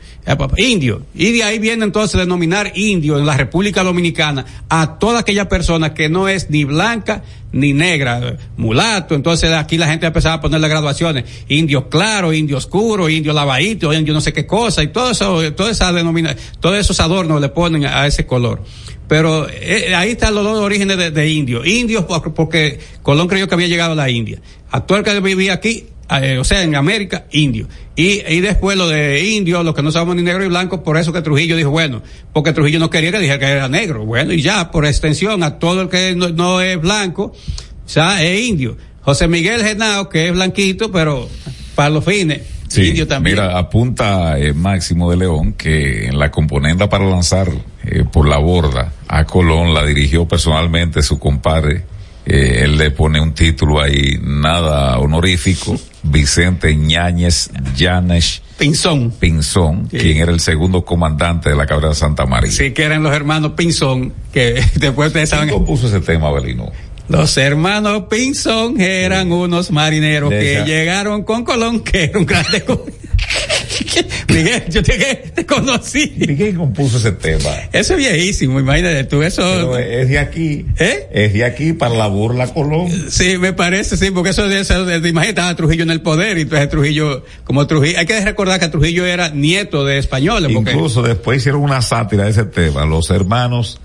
indio. 0.57 1.03
Y 1.13 1.31
de 1.31 1.43
ahí 1.43 1.59
viene 1.59 1.85
entonces 1.85 2.19
denominar 2.19 2.71
indio 2.73 3.19
en 3.19 3.25
la 3.25 3.37
República 3.37 3.83
Dominicana 3.83 4.45
a 4.67 4.97
toda 4.97 5.19
aquella 5.19 5.47
persona 5.47 5.93
que 5.93 6.09
no 6.09 6.27
es 6.27 6.49
ni 6.49 6.63
blanca 6.63 7.21
ni 7.51 7.71
negra, 7.73 8.35
mulato. 8.57 9.13
Entonces 9.13 9.51
aquí 9.53 9.77
la 9.77 9.87
gente 9.87 10.07
empezaba 10.07 10.35
a 10.35 10.41
ponerle 10.41 10.67
graduaciones, 10.67 11.25
indio 11.49 11.87
claro, 11.87 12.33
indio 12.33 12.57
oscuro, 12.57 13.07
indio 13.07 13.31
lavadito, 13.31 13.93
indio 13.93 14.13
no 14.13 14.21
sé 14.21 14.33
qué 14.33 14.47
cosa, 14.47 14.81
y 14.81 14.87
todo 14.87 15.11
eso, 15.11 15.53
toda 15.53 15.69
esa 15.69 15.93
denominación, 15.93 16.43
todos 16.59 16.77
esos 16.77 16.99
adornos 16.99 17.39
le 17.39 17.49
ponen 17.49 17.85
a 17.85 18.07
ese 18.07 18.25
color. 18.25 18.63
Pero 19.07 19.47
eh, 19.49 19.93
ahí 19.95 20.11
están 20.11 20.33
los 20.33 20.43
dos 20.43 20.59
orígenes 20.59 20.97
de, 20.97 21.11
de 21.11 21.29
indios. 21.29 21.65
Indios 21.67 22.05
porque 22.05 22.79
Colón 23.01 23.27
creyó 23.27 23.47
que 23.47 23.53
había 23.53 23.67
llegado 23.67 23.93
a 23.93 23.95
la 23.95 24.09
India 24.09 24.41
actual 24.75 25.03
que 25.03 25.19
vivía 25.21 25.53
aquí, 25.53 25.87
eh, 26.21 26.37
o 26.37 26.43
sea, 26.43 26.61
en 26.63 26.75
América, 26.75 27.25
indio. 27.31 27.67
Y, 27.95 28.21
y 28.27 28.41
después 28.41 28.77
lo 28.77 28.89
de 28.89 29.23
indio, 29.23 29.63
los 29.63 29.73
que 29.73 29.81
no 29.81 29.91
sabemos 29.91 30.15
ni 30.15 30.21
negro 30.21 30.43
y 30.43 30.47
blanco, 30.47 30.83
por 30.83 30.97
eso 30.97 31.13
que 31.13 31.21
Trujillo 31.21 31.55
dijo, 31.55 31.71
bueno, 31.71 32.03
porque 32.33 32.53
Trujillo 32.53 32.79
no 32.79 32.89
quería 32.89 33.11
que 33.11 33.19
dijera 33.19 33.39
que 33.39 33.45
era 33.45 33.67
negro. 33.67 34.05
Bueno, 34.05 34.33
y 34.33 34.41
ya, 34.41 34.69
por 34.71 34.85
extensión, 34.85 35.43
a 35.43 35.57
todo 35.59 35.81
el 35.81 35.89
que 35.89 36.15
no, 36.15 36.61
es 36.61 36.79
blanco, 36.79 37.33
o 37.33 38.01
es 38.19 38.41
indio. 38.41 38.77
José 39.01 39.27
Miguel 39.27 39.63
Genao, 39.63 40.09
que 40.09 40.27
es 40.27 40.33
blanquito, 40.33 40.91
pero 40.91 41.29
para 41.75 41.89
los 41.89 42.03
fines, 42.03 42.41
indio 42.83 43.07
también. 43.07 43.35
Mira, 43.35 43.57
apunta 43.57 44.37
eh, 44.39 44.53
Máximo 44.53 45.09
de 45.11 45.17
León 45.17 45.53
que 45.53 46.07
en 46.07 46.19
la 46.19 46.31
componenda 46.31 46.89
para 46.89 47.05
lanzar 47.05 47.49
eh, 47.83 48.03
por 48.11 48.27
la 48.27 48.37
borda 48.37 48.93
a 49.07 49.25
Colón 49.25 49.73
la 49.73 49.85
dirigió 49.85 50.27
personalmente 50.27 51.01
su 51.03 51.19
compadre 51.19 51.83
eh, 52.25 52.61
él 52.63 52.77
le 52.77 52.89
pone 52.89 53.21
un 53.21 53.33
título 53.33 53.79
ahí, 53.79 54.17
nada 54.21 54.97
honorífico, 54.97 55.79
Vicente 56.03 56.75
Ñáñez 56.75 57.51
Llanes 57.75 58.41
Pinzón. 58.57 59.11
Pinzón, 59.11 59.87
quien 59.87 60.17
era 60.17 60.31
el 60.31 60.39
segundo 60.39 60.85
comandante 60.85 61.49
de 61.49 61.55
la 61.55 61.65
cabrera 61.65 61.93
Santa 61.93 62.25
María. 62.25 62.51
Sí, 62.51 62.71
que 62.71 62.83
eran 62.83 63.03
los 63.03 63.13
hermanos 63.13 63.51
Pinzón, 63.51 64.13
que 64.31 64.63
después 64.75 65.07
ustedes 65.07 65.29
saben. 65.29 65.49
¿Quién 65.49 65.59
compuso 65.59 65.87
ese 65.87 65.99
tema, 65.99 66.31
Belino? 66.31 66.71
Los 67.07 67.37
hermanos 67.37 68.05
Pinzón 68.09 68.79
eran 68.81 69.31
unos 69.31 69.71
marineros 69.71 70.29
que 70.29 70.63
llegaron 70.65 71.23
con 71.23 71.43
Colón, 71.43 71.81
que 71.81 72.05
era 72.05 72.19
un 72.19 72.25
grande. 72.25 72.63
Miguel, 74.27 74.63
yo 74.69 74.83
te, 74.83 75.31
te 75.33 75.45
conocí. 75.45 76.09
¿Quién 76.09 76.55
compuso 76.55 76.97
ese 76.97 77.11
tema? 77.11 77.49
Eso 77.71 77.93
es 77.93 77.99
viejísimo, 77.99 78.59
imagínate 78.59 79.03
tú, 79.05 79.23
eso. 79.23 79.77
es 79.77 80.09
de 80.09 80.19
aquí. 80.19 80.65
¿Eh? 80.79 81.07
Es 81.11 81.33
de 81.33 81.45
aquí 81.45 81.73
para 81.73 81.95
la 81.95 82.07
burla 82.07 82.47
Colón. 82.47 82.89
Sí, 83.09 83.37
me 83.37 83.53
parece, 83.53 83.97
sí, 83.97 84.11
porque 84.11 84.31
eso 84.31 84.47
de, 84.47 84.59
eso 84.59 84.85
de, 84.85 85.07
imagínate, 85.07 85.41
a 85.41 85.55
Trujillo 85.55 85.83
en 85.83 85.91
el 85.91 86.01
poder, 86.01 86.37
y 86.37 86.41
entonces 86.41 86.69
Trujillo, 86.69 87.23
como 87.43 87.67
Trujillo, 87.67 87.99
hay 87.99 88.05
que 88.05 88.19
recordar 88.19 88.59
que 88.59 88.67
Trujillo 88.67 89.05
era 89.05 89.29
nieto 89.29 89.85
de 89.85 89.97
españoles. 89.97 90.51
Incluso 90.51 91.01
después 91.01 91.37
hicieron 91.37 91.61
una 91.61 91.81
sátira 91.81 92.25
de 92.25 92.31
ese 92.31 92.45
tema, 92.45 92.85
los 92.85 93.09
hermanos. 93.09 93.79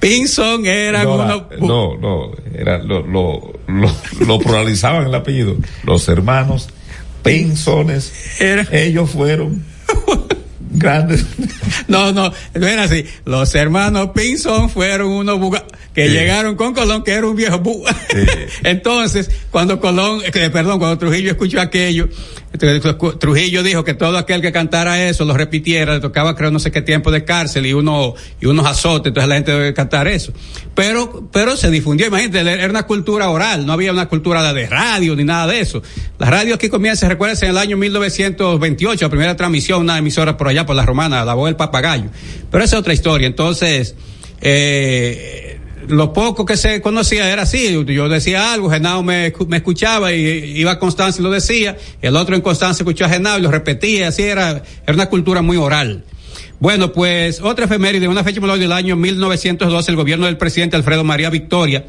Pinson 0.00 0.66
eran 0.66 1.04
no, 1.04 1.14
unos... 1.14 1.42
No, 1.60 1.96
no, 1.96 2.30
era, 2.54 2.78
lo, 2.78 3.06
lo, 3.06 3.52
lo, 3.66 3.90
lo 4.26 4.38
pluralizaban 4.38 5.06
el 5.06 5.14
apellido. 5.14 5.56
Los 5.84 6.08
hermanos 6.08 6.68
Pinzones. 7.22 8.40
Era... 8.40 8.66
Ellos 8.70 9.10
fueron 9.10 9.64
grandes. 10.78 11.24
No, 11.86 12.12
no, 12.12 12.32
no 12.54 12.66
era 12.66 12.82
así. 12.82 13.04
Los 13.24 13.54
hermanos 13.54 14.10
Pinson 14.14 14.68
fueron 14.68 15.08
unos 15.08 15.38
que 15.94 16.08
llegaron 16.08 16.54
con 16.54 16.74
Colón, 16.74 17.02
que 17.02 17.12
era 17.12 17.26
un 17.26 17.34
viejo 17.34 17.58
bu 17.58 17.82
Entonces, 18.62 19.30
cuando 19.50 19.80
Colón, 19.80 20.20
eh, 20.24 20.50
perdón, 20.50 20.78
cuando 20.78 20.98
Trujillo 20.98 21.30
escuchó 21.30 21.60
aquello, 21.60 22.08
Trujillo 23.18 23.62
dijo 23.62 23.84
que 23.84 23.94
todo 23.94 24.16
aquel 24.16 24.40
que 24.40 24.52
cantara 24.52 25.08
eso 25.08 25.24
lo 25.24 25.34
repitiera, 25.34 25.94
le 25.94 26.00
tocaba 26.00 26.34
creo 26.34 26.50
no 26.50 26.58
sé 26.58 26.70
qué 26.70 26.82
tiempo 26.82 27.10
de 27.10 27.24
cárcel 27.24 27.66
y 27.66 27.72
uno 27.72 28.14
y 28.40 28.46
unos 28.46 28.66
azotes, 28.66 29.08
entonces 29.08 29.28
la 29.28 29.34
gente 29.34 29.52
debe 29.52 29.74
cantar 29.74 30.08
eso. 30.08 30.32
Pero 30.74 31.28
pero 31.32 31.56
se 31.56 31.70
difundió, 31.70 32.06
imagínate, 32.06 32.40
era 32.40 32.68
una 32.68 32.84
cultura 32.84 33.28
oral, 33.30 33.66
no 33.66 33.72
había 33.72 33.92
una 33.92 34.08
cultura 34.08 34.52
de 34.52 34.66
radio 34.66 35.14
ni 35.16 35.24
nada 35.24 35.46
de 35.46 35.60
eso. 35.60 35.82
La 36.18 36.30
radio 36.30 36.54
aquí 36.54 36.68
comienza, 36.68 37.08
recuerden, 37.08 37.38
en 37.42 37.50
el 37.50 37.58
año 37.58 37.76
1928, 37.76 39.04
la 39.04 39.10
primera 39.10 39.36
transmisión, 39.36 39.82
una 39.82 39.98
emisora 39.98 40.36
por 40.36 40.48
allá 40.48 40.64
por 40.68 40.76
la 40.76 40.86
romana, 40.86 41.24
la 41.24 41.34
voz 41.34 41.48
del 41.48 41.56
papagayo. 41.56 42.04
Pero 42.48 42.62
esa 42.62 42.76
es 42.76 42.80
otra 42.80 42.92
historia, 42.92 43.26
entonces 43.26 43.96
eh 44.40 45.48
lo 45.88 46.12
poco 46.12 46.44
que 46.44 46.56
se 46.56 46.80
conocía 46.82 47.32
era 47.32 47.42
así, 47.42 47.84
yo 47.86 48.08
decía 48.08 48.52
algo, 48.52 48.70
Genao 48.70 49.02
me, 49.02 49.32
me 49.48 49.56
escuchaba 49.56 50.12
y 50.12 50.58
iba 50.58 50.72
a 50.72 50.78
Constanza 50.78 51.20
y 51.20 51.22
lo 51.22 51.30
decía, 51.30 51.76
el 52.02 52.14
otro 52.16 52.34
en 52.34 52.42
Constanza 52.42 52.82
escuchó 52.82 53.06
a 53.06 53.08
Genao 53.08 53.38
y 53.38 53.42
lo 53.42 53.50
repetía, 53.50 54.08
así 54.08 54.22
era, 54.22 54.62
era 54.86 54.94
una 54.94 55.06
cultura 55.06 55.42
muy 55.42 55.56
oral. 55.56 56.04
Bueno, 56.60 56.92
pues 56.92 57.40
otra 57.40 57.64
efeméride, 57.66 58.08
una 58.08 58.24
fecha 58.24 58.40
del 58.40 58.72
año 58.72 58.96
1912, 58.96 59.90
el 59.90 59.96
gobierno 59.96 60.26
del 60.26 60.36
presidente 60.36 60.76
Alfredo 60.76 61.04
María 61.04 61.30
Victoria 61.30 61.84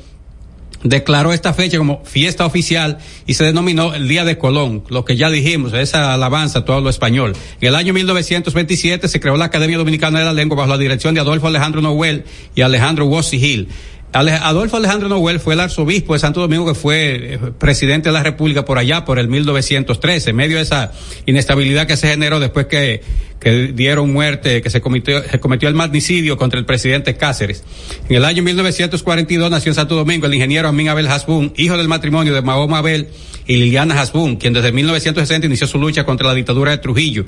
declaró 0.84 1.34
esta 1.34 1.54
fecha 1.54 1.78
como 1.78 2.04
fiesta 2.06 2.46
oficial 2.46 3.00
y 3.26 3.34
se 3.34 3.44
denominó 3.44 3.94
el 3.94 4.08
Día 4.08 4.24
de 4.24 4.38
Colón, 4.38 4.84
lo 4.90 5.06
que 5.06 5.18
ya 5.18 5.30
dijimos, 5.30 5.74
esa 5.74 6.14
alabanza 6.14 6.60
a 6.60 6.66
todo 6.66 6.82
lo 6.82 6.90
español. 6.90 7.34
En 7.62 7.68
el 7.68 7.76
año 7.76 7.94
1927 7.94 9.08
se 9.08 9.20
creó 9.20 9.38
la 9.38 9.46
Academia 9.46 9.78
Dominicana 9.78 10.20
de 10.20 10.26
la 10.26 10.34
Lengua 10.34 10.58
bajo 10.58 10.70
la 10.70 10.78
dirección 10.78 11.14
de 11.14 11.22
Adolfo 11.22 11.48
Alejandro 11.48 11.82
Noel 11.82 12.24
y 12.56 12.62
Alejandro 12.62 13.06
Wossi 13.06 13.38
Hill. 13.38 13.68
Adolfo 14.12 14.78
Alejandro 14.78 15.08
Noel 15.08 15.40
fue 15.40 15.54
el 15.54 15.60
arzobispo 15.60 16.14
de 16.14 16.20
Santo 16.20 16.42
Domingo 16.42 16.66
que 16.66 16.74
fue 16.74 17.34
eh, 17.34 17.40
presidente 17.60 18.10
de 18.10 18.14
la 18.14 18.24
República 18.24 18.66
por 18.66 18.80
allá, 18.80 19.06
por 19.06 19.20
el 19.20 19.28
1913, 19.28 20.32
en 20.32 20.36
medio 20.36 20.58
de 20.58 20.64
esa 20.64 20.92
inestabilidad 21.28 21.86
que 21.86 21.96
se 21.96 22.08
generó 22.08 22.40
después 22.40 22.66
que, 22.66 23.02
que 23.40 23.68
dieron 23.68 24.12
muerte, 24.12 24.64
que 24.64 24.70
se 24.72 24.82
cometió, 24.82 25.22
se 25.22 25.40
cometió 25.40 25.70
el 25.70 25.76
magnicidio 25.76 26.38
contra 26.38 26.60
el 26.60 26.66
presidente 26.66 27.18
Cáceres. 27.18 27.64
En 28.10 28.16
el 28.16 28.26
año 28.26 28.42
1942 28.42 29.52
nació 29.52 29.70
en 29.72 29.76
Santo 29.76 29.96
Domingo 29.96 30.26
el 30.26 30.34
ingeniero 30.34 30.68
Amin 30.68 30.90
Abel 30.90 31.08
Hasbun, 31.08 31.54
hijo 31.56 31.78
del 31.78 31.88
matrimonio 31.88 32.34
de 32.34 32.42
Mahoma 32.42 32.80
Abel 32.80 33.10
y 33.46 33.58
Liliana 33.58 34.02
Hasbun, 34.02 34.38
quien 34.38 34.54
desde 34.54 34.72
1960 34.72 35.46
inició 35.46 35.68
su 35.68 35.78
lucha 35.78 36.04
contra 36.04 36.28
la 36.28 36.34
dictadura 36.34 36.72
de 36.72 36.80
Trujillo 36.80 37.26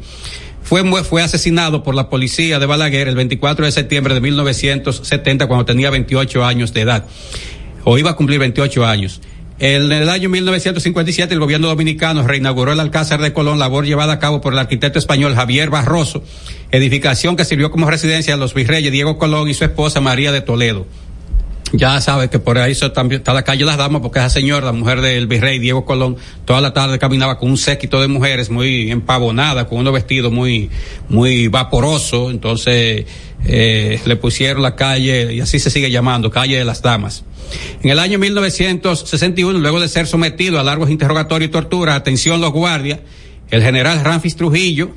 fue, 0.64 0.84
fue 1.04 1.22
asesinado 1.22 1.84
por 1.84 1.96
la 1.96 2.10
policía 2.10 2.60
de 2.60 2.66
Balaguer 2.66 3.08
el 3.08 3.16
24 3.16 3.66
de 3.66 3.72
septiembre 3.72 4.14
de 4.14 4.22
1970 4.22 5.48
cuando 5.48 5.66
tenía 5.66 5.90
28 5.90 6.46
años 6.46 6.74
de 6.74 6.82
edad, 6.82 7.06
o 7.84 7.98
iba 7.98 8.12
a 8.12 8.16
cumplir 8.16 8.40
28 8.40 8.86
años. 8.86 9.22
En 9.60 9.92
el 9.92 10.10
año 10.10 10.28
1957 10.28 11.34
el 11.34 11.40
gobierno 11.40 11.68
dominicano 11.68 12.26
reinauguró 12.26 12.74
el 12.74 12.80
Alcázar 12.80 13.22
de 13.22 13.32
Colón, 13.32 13.60
labor 13.60 13.86
llevada 13.86 14.14
a 14.14 14.20
cabo 14.20 14.42
por 14.42 14.54
el 14.54 14.60
arquitecto 14.60 14.98
español 14.98 15.36
Javier 15.36 15.70
Barroso, 15.70 16.24
edificación 16.72 17.36
que 17.36 17.46
sirvió 17.46 17.70
como 17.70 17.90
residencia 17.90 18.34
de 18.34 18.40
los 18.40 18.56
virreyes 18.56 18.92
Diego 18.92 19.20
Colón 19.20 19.50
y 19.50 19.54
su 19.54 19.64
esposa 19.64 20.02
María 20.02 20.32
de 20.32 20.42
Toledo 20.42 20.88
ya 21.74 22.02
sabe 22.02 22.30
que 22.30 22.40
por 22.40 22.58
ahí 22.58 22.74
está 22.74 23.34
la 23.34 23.44
calle 23.44 23.66
Las 23.66 23.78
Damas, 23.78 24.02
porque 24.02 24.20
esa 24.20 24.30
señora, 24.30 24.66
la 24.66 24.72
mujer 24.72 25.02
del 25.02 25.28
virrey 25.28 25.60
Diego 25.60 25.86
Colón, 25.86 26.18
toda 26.46 26.62
la 26.62 26.74
tarde 26.74 27.00
caminaba 27.00 27.38
con 27.38 27.50
un 27.50 27.58
séquito 27.58 28.02
de 28.02 28.08
mujeres 28.08 28.50
muy 28.50 28.92
empavonadas, 28.92 29.66
con 29.66 29.80
unos 29.80 29.94
vestidos 29.94 30.32
muy, 30.32 30.70
muy 31.10 31.48
vaporosos, 31.48 32.32
entonces 32.32 33.06
eh, 33.46 34.02
le 34.06 34.16
pusieron 34.18 34.62
la 34.62 34.76
calle, 34.76 35.34
y 35.34 35.40
así 35.40 35.60
se 35.60 35.70
sigue 35.70 35.90
llamando, 35.90 36.30
calle 36.30 36.58
de 36.58 36.66
las 36.66 36.82
Damas. 36.82 37.24
En 37.82 37.90
el 37.90 38.00
año 38.00 38.20
1961, 38.20 39.60
luego 39.60 39.80
de 39.80 39.88
ser 39.88 40.08
sometido 40.08 40.60
a 40.60 40.64
largos 40.64 40.90
interrogatorios 40.90 41.50
y 41.50 41.52
tortura, 41.52 41.96
atención 41.96 42.42
los 42.42 42.52
guardias, 42.52 43.00
el 43.50 43.62
general 43.62 44.04
Ramfis 44.04 44.36
Trujillo, 44.36 44.92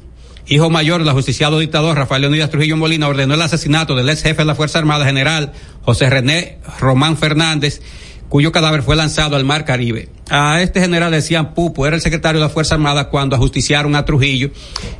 hijo 0.46 0.70
mayor 0.70 1.00
del 1.00 1.08
ajusticiado 1.08 1.58
dictador 1.58 1.96
Rafael 1.96 2.22
Leonidas 2.22 2.50
Trujillo 2.50 2.76
Molina, 2.76 3.08
ordenó 3.08 3.34
el 3.34 3.42
asesinato 3.42 3.94
del 3.94 4.08
ex 4.08 4.22
jefe 4.22 4.42
de 4.42 4.46
la 4.46 4.54
Fuerza 4.54 4.78
Armada, 4.78 5.04
general 5.04 5.52
José 5.82 6.10
René 6.10 6.58
Román 6.78 7.16
Fernández, 7.16 7.80
cuyo 8.28 8.52
cadáver 8.52 8.82
fue 8.82 8.96
lanzado 8.96 9.36
al 9.36 9.44
mar 9.44 9.64
Caribe. 9.64 10.08
A 10.28 10.60
este 10.60 10.80
general 10.80 11.12
decían 11.12 11.54
Pupo, 11.54 11.86
era 11.86 11.96
el 11.96 12.02
secretario 12.02 12.40
de 12.40 12.46
la 12.46 12.52
Fuerza 12.52 12.74
Armada 12.74 13.08
cuando 13.08 13.36
ajusticiaron 13.36 13.94
a 13.94 14.04
Trujillo 14.04 14.50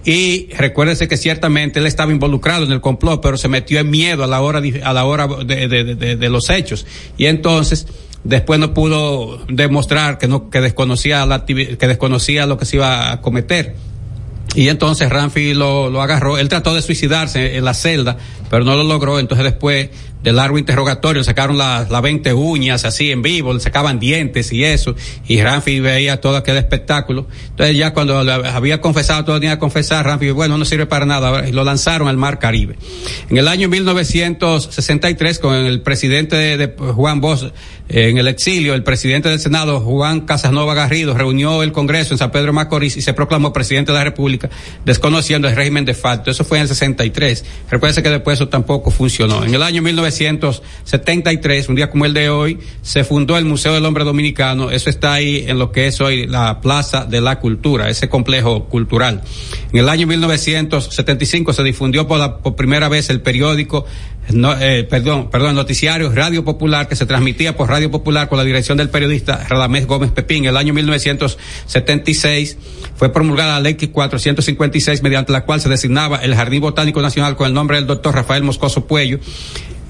y 0.05 0.49
recuérdense 0.57 1.09
que 1.09 1.17
ciertamente 1.17 1.81
él 1.81 1.87
estaba 1.87 2.13
involucrado 2.13 2.65
en 2.65 2.73
el 2.73 2.81
complot, 2.81 3.21
pero 3.21 3.37
se 3.37 3.49
metió 3.49 3.81
en 3.81 3.91
miedo 3.91 4.25
a 4.25 4.27
la 4.27 4.41
hora, 4.41 4.63
a 4.83 4.93
la 4.93 5.05
hora 5.05 5.27
de, 5.27 5.67
de 6.17 6.29
los 6.29 6.49
hechos. 6.51 6.87
Y 7.17 7.27
entonces, 7.27 7.87
después 8.25 8.59
no 8.59 8.73
pudo 8.73 9.45
demostrar 9.47 10.19
que 10.19 10.29
no 10.29 10.49
que 10.49 10.61
desconocía 10.61 11.25
la 11.27 11.45
que 11.45 11.77
desconocía 11.77 12.47
lo 12.47 12.57
que 12.57 12.65
se 12.65 12.77
iba 12.77 13.13
a 13.13 13.21
cometer 13.21 13.75
y 14.55 14.69
entonces 14.69 15.09
Ramfi 15.11 15.55
lo, 15.55 15.91
lo 15.91 16.03
agarró. 16.03 16.39
Él 16.39 16.49
trató 16.49 16.75
de 16.75 16.83
suicidarse 16.83 17.57
en 17.57 17.65
la 17.65 17.75
celda 17.75 18.17
pero 18.55 18.65
no 18.65 18.77
lo 18.77 18.85
logró. 18.85 19.19
Entonces 19.19 19.45
después 19.45 19.91
de 20.25 20.33
largo 20.33 20.59
interrogatorio, 20.59 21.23
sacaron 21.23 21.59
las 21.59 21.91
la 21.91 22.01
20 22.01 22.33
uñas 22.33 22.87
así 22.87 23.11
en 23.11 23.21
vivo, 23.21 23.53
le 23.53 23.61
sacaban 23.61 24.01
dientes 24.01 24.51
y 24.53 24.65
eso, 24.65 24.97
y 25.29 25.43
Ramfi 25.43 25.81
veía 25.81 26.19
todo 26.19 26.39
aquel 26.39 26.57
espectáculo. 26.57 27.29
Entonces 27.51 27.77
ya 27.77 27.93
cuando 27.93 28.19
había 28.19 28.81
confesado, 28.81 29.27
todo 29.27 29.39
tenía 29.39 29.57
que 29.57 29.61
confesar, 29.61 30.07
Ramfi, 30.07 30.31
bueno, 30.31 30.57
no 30.57 30.65
sirve 30.65 30.87
para 30.87 31.05
nada, 31.05 31.47
y 31.47 31.53
lo 31.53 31.63
lanzaron 31.63 32.09
al 32.09 32.17
Mar 32.17 32.39
Caribe. 32.39 32.77
En 33.29 33.37
el 33.37 33.47
año 33.49 33.69
1963, 33.69 35.39
con 35.39 35.55
el 35.55 35.83
presidente 35.83 36.37
de, 36.37 36.75
Juan 36.95 37.21
Bosch 37.21 37.53
en 37.91 38.17
el 38.17 38.27
exilio, 38.27 38.73
el 38.73 38.83
presidente 38.83 39.29
del 39.29 39.41
Senado, 39.41 39.81
Juan 39.81 40.23
Casanova 40.23 40.73
Garrido, 40.73 41.13
reunió 41.13 41.63
el 41.63 41.71
Congreso 41.73 42.15
en 42.15 42.19
San 42.19 42.31
Pedro 42.31 42.55
Macorís 42.55 42.97
y 42.97 43.03
se 43.03 43.13
proclamó 43.13 43.53
presidente 43.53 43.93
de 43.93 43.99
la 43.99 44.05
República, 44.05 44.49
desconociendo 44.87 45.49
el 45.49 45.55
régimen 45.55 45.85
de 45.85 45.93
facto. 45.93 46.31
Eso 46.31 46.45
fue 46.45 46.57
en 46.57 46.63
el 46.63 46.69
63. 46.69 47.45
Recuerden 47.71 48.03
que 48.03 48.09
después 48.09 48.39
eso 48.39 48.49
tampoco 48.49 48.91
funcionó. 48.91 49.45
En 49.45 49.55
el 49.55 49.63
año 49.63 49.83
19 49.83 50.14
1973, 50.21 51.69
un 51.69 51.75
día 51.75 51.91
como 51.91 52.05
el 52.05 52.15
de 52.15 52.31
hoy, 52.31 52.59
se 52.83 53.05
fundó 53.05 53.37
el 53.37 53.45
Museo 53.45 53.75
del 53.75 53.85
Hombre 53.85 54.05
Dominicano. 54.05 54.71
Eso 54.71 54.91
está 54.91 55.15
ahí 55.15 55.45
en 55.47 55.59
lo 55.59 55.73
que 55.73 55.87
es 55.87 56.01
hoy 56.01 56.27
la 56.27 56.61
Plaza 56.61 57.05
de 57.05 57.21
la 57.21 57.41
Cultura, 57.41 57.89
ese 57.89 58.09
complejo 58.09 58.67
cultural. 58.67 59.23
En 59.73 59.81
el 59.81 59.89
año 59.89 60.07
1975 60.07 61.53
se 61.53 61.63
difundió 61.63 62.07
por, 62.07 62.19
la, 62.19 62.39
por 62.39 62.55
primera 62.55 62.89
vez 62.89 63.11
el 63.11 63.21
periódico 63.21 63.85
eh, 64.61 64.87
perdón, 64.89 65.29
perdón, 65.31 65.55
noticiario 65.55 66.11
Radio 66.11 66.45
Popular 66.45 66.89
que 66.89 66.97
se 66.97 67.05
transmitía 67.05 67.57
por 67.57 67.69
Radio 67.69 67.91
Popular 67.91 68.29
con 68.29 68.39
la 68.39 68.45
dirección 68.45 68.79
del 68.79 68.89
periodista 68.89 69.45
Radamés 69.49 69.87
Gómez 69.87 70.13
Pepín. 70.13 70.45
En 70.45 70.51
el 70.51 70.57
año 70.57 70.73
1976 70.73 72.57
fue 72.97 73.13
promulgada 73.13 73.55
la 73.55 73.61
ley 73.61 73.75
456 73.75 75.03
mediante 75.03 75.33
la 75.33 75.45
cual 75.45 75.61
se 75.61 75.69
designaba 75.69 76.17
el 76.17 76.35
Jardín 76.35 76.63
Botánico 76.63 77.03
Nacional 77.03 77.37
con 77.37 77.49
el 77.49 77.55
nombre 77.55 77.77
del 77.77 77.87
doctor 77.87 78.15
Rafael 78.15 78.43
Moscoso 78.43 78.87
Puello 78.87 79.19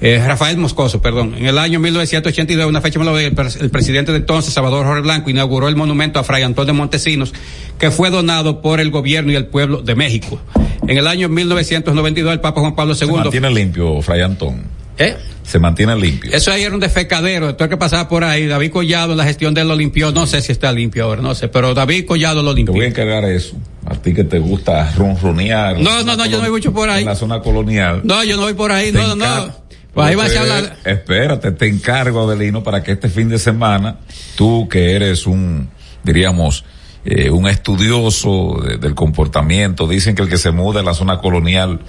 eh, 0.01 0.21
Rafael 0.25 0.57
Moscoso, 0.57 1.01
perdón. 1.01 1.35
En 1.37 1.45
el 1.45 1.57
año 1.57 1.79
1982, 1.79 2.67
una 2.67 2.81
fecha 2.81 2.99
el, 2.99 3.35
el 3.61 3.69
presidente 3.69 4.11
de 4.11 4.17
entonces, 4.17 4.53
Salvador 4.53 4.85
Jorge 4.85 5.01
Blanco, 5.01 5.29
inauguró 5.29 5.67
el 5.67 5.75
monumento 5.75 6.19
a 6.19 6.23
Fray 6.23 6.43
Antonio 6.43 6.73
de 6.73 6.77
Montesinos, 6.77 7.33
que 7.79 7.91
fue 7.91 8.09
donado 8.09 8.61
por 8.61 8.79
el 8.79 8.91
gobierno 8.91 9.31
y 9.31 9.35
el 9.35 9.47
pueblo 9.47 9.81
de 9.81 9.95
México. 9.95 10.39
En 10.87 10.97
el 10.97 11.07
año 11.07 11.29
1992, 11.29 12.33
el 12.33 12.41
Papa 12.41 12.61
Juan 12.61 12.75
Pablo 12.75 12.93
II. 12.93 12.99
Se 12.99 13.05
mantiene 13.05 13.51
limpio, 13.51 14.01
Fray 14.01 14.21
Antón. 14.21 14.63
¿Eh? 14.97 15.15
Se 15.43 15.59
mantiene 15.59 15.95
limpio. 15.95 16.31
Eso 16.33 16.51
ahí 16.51 16.63
era 16.63 16.73
un 16.73 16.79
defecadero, 16.79 17.55
todo 17.55 17.65
el 17.65 17.69
que 17.69 17.77
pasaba 17.77 18.07
por 18.07 18.23
ahí, 18.23 18.47
David 18.47 18.71
Collado, 18.71 19.13
la 19.15 19.25
gestión 19.25 19.53
de 19.53 19.61
él 19.61 19.67
lo 19.67 19.75
limpió, 19.75 20.11
no 20.11 20.25
sé 20.25 20.41
si 20.41 20.51
está 20.51 20.71
limpio 20.71 21.05
ahora, 21.05 21.21
no 21.21 21.35
sé, 21.35 21.49
pero 21.49 21.73
David 21.73 22.05
Collado 22.05 22.41
lo 22.41 22.53
limpió. 22.53 22.73
Te 22.73 22.79
voy 22.79 22.85
a 22.85 22.89
encargar 22.89 23.25
eso. 23.25 23.55
A 23.85 23.93
ti 23.93 24.13
que 24.13 24.23
te 24.23 24.39
gusta 24.39 24.91
ronronear. 24.97 25.79
No, 25.79 26.03
no, 26.03 26.15
no, 26.15 26.25
yo 26.25 26.37
no 26.37 26.43
voy 26.43 26.51
mucho 26.51 26.73
por 26.73 26.89
ahí. 26.89 27.01
En 27.01 27.09
la 27.09 27.15
zona 27.15 27.39
colonial. 27.41 28.01
No, 28.03 28.23
yo 28.23 28.35
no 28.35 28.43
voy 28.43 28.53
por 28.53 28.71
ahí, 28.71 28.91
no, 28.91 29.07
no, 29.09 29.15
no. 29.15 29.64
Pues 29.95 30.07
ahí 30.07 30.15
va 30.15 30.25
a 30.25 30.39
hablar. 30.41 30.77
Espérate, 30.83 31.51
te 31.51 31.67
encargo, 31.67 32.29
Adelino, 32.29 32.63
para 32.63 32.83
que 32.83 32.91
este 32.91 33.09
fin 33.09 33.29
de 33.29 33.39
semana, 33.39 33.97
tú 34.35 34.67
que 34.69 34.93
eres 34.95 35.25
un, 35.25 35.69
diríamos, 36.03 36.65
eh, 37.05 37.31
un 37.31 37.47
estudioso 37.47 38.61
de, 38.61 38.77
del 38.77 38.93
comportamiento, 38.93 39.87
dicen 39.87 40.13
que 40.13 40.21
el 40.21 40.29
que 40.29 40.37
se 40.37 40.51
muda 40.51 40.81
en 40.81 40.85
la 40.85 40.93
zona 40.93 41.19
colonial 41.19 41.79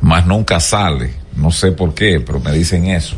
más 0.00 0.26
nunca 0.26 0.58
sale. 0.58 1.14
No 1.36 1.50
sé 1.50 1.72
por 1.72 1.94
qué, 1.94 2.18
pero 2.20 2.40
me 2.40 2.50
dicen 2.50 2.86
eso 2.86 3.16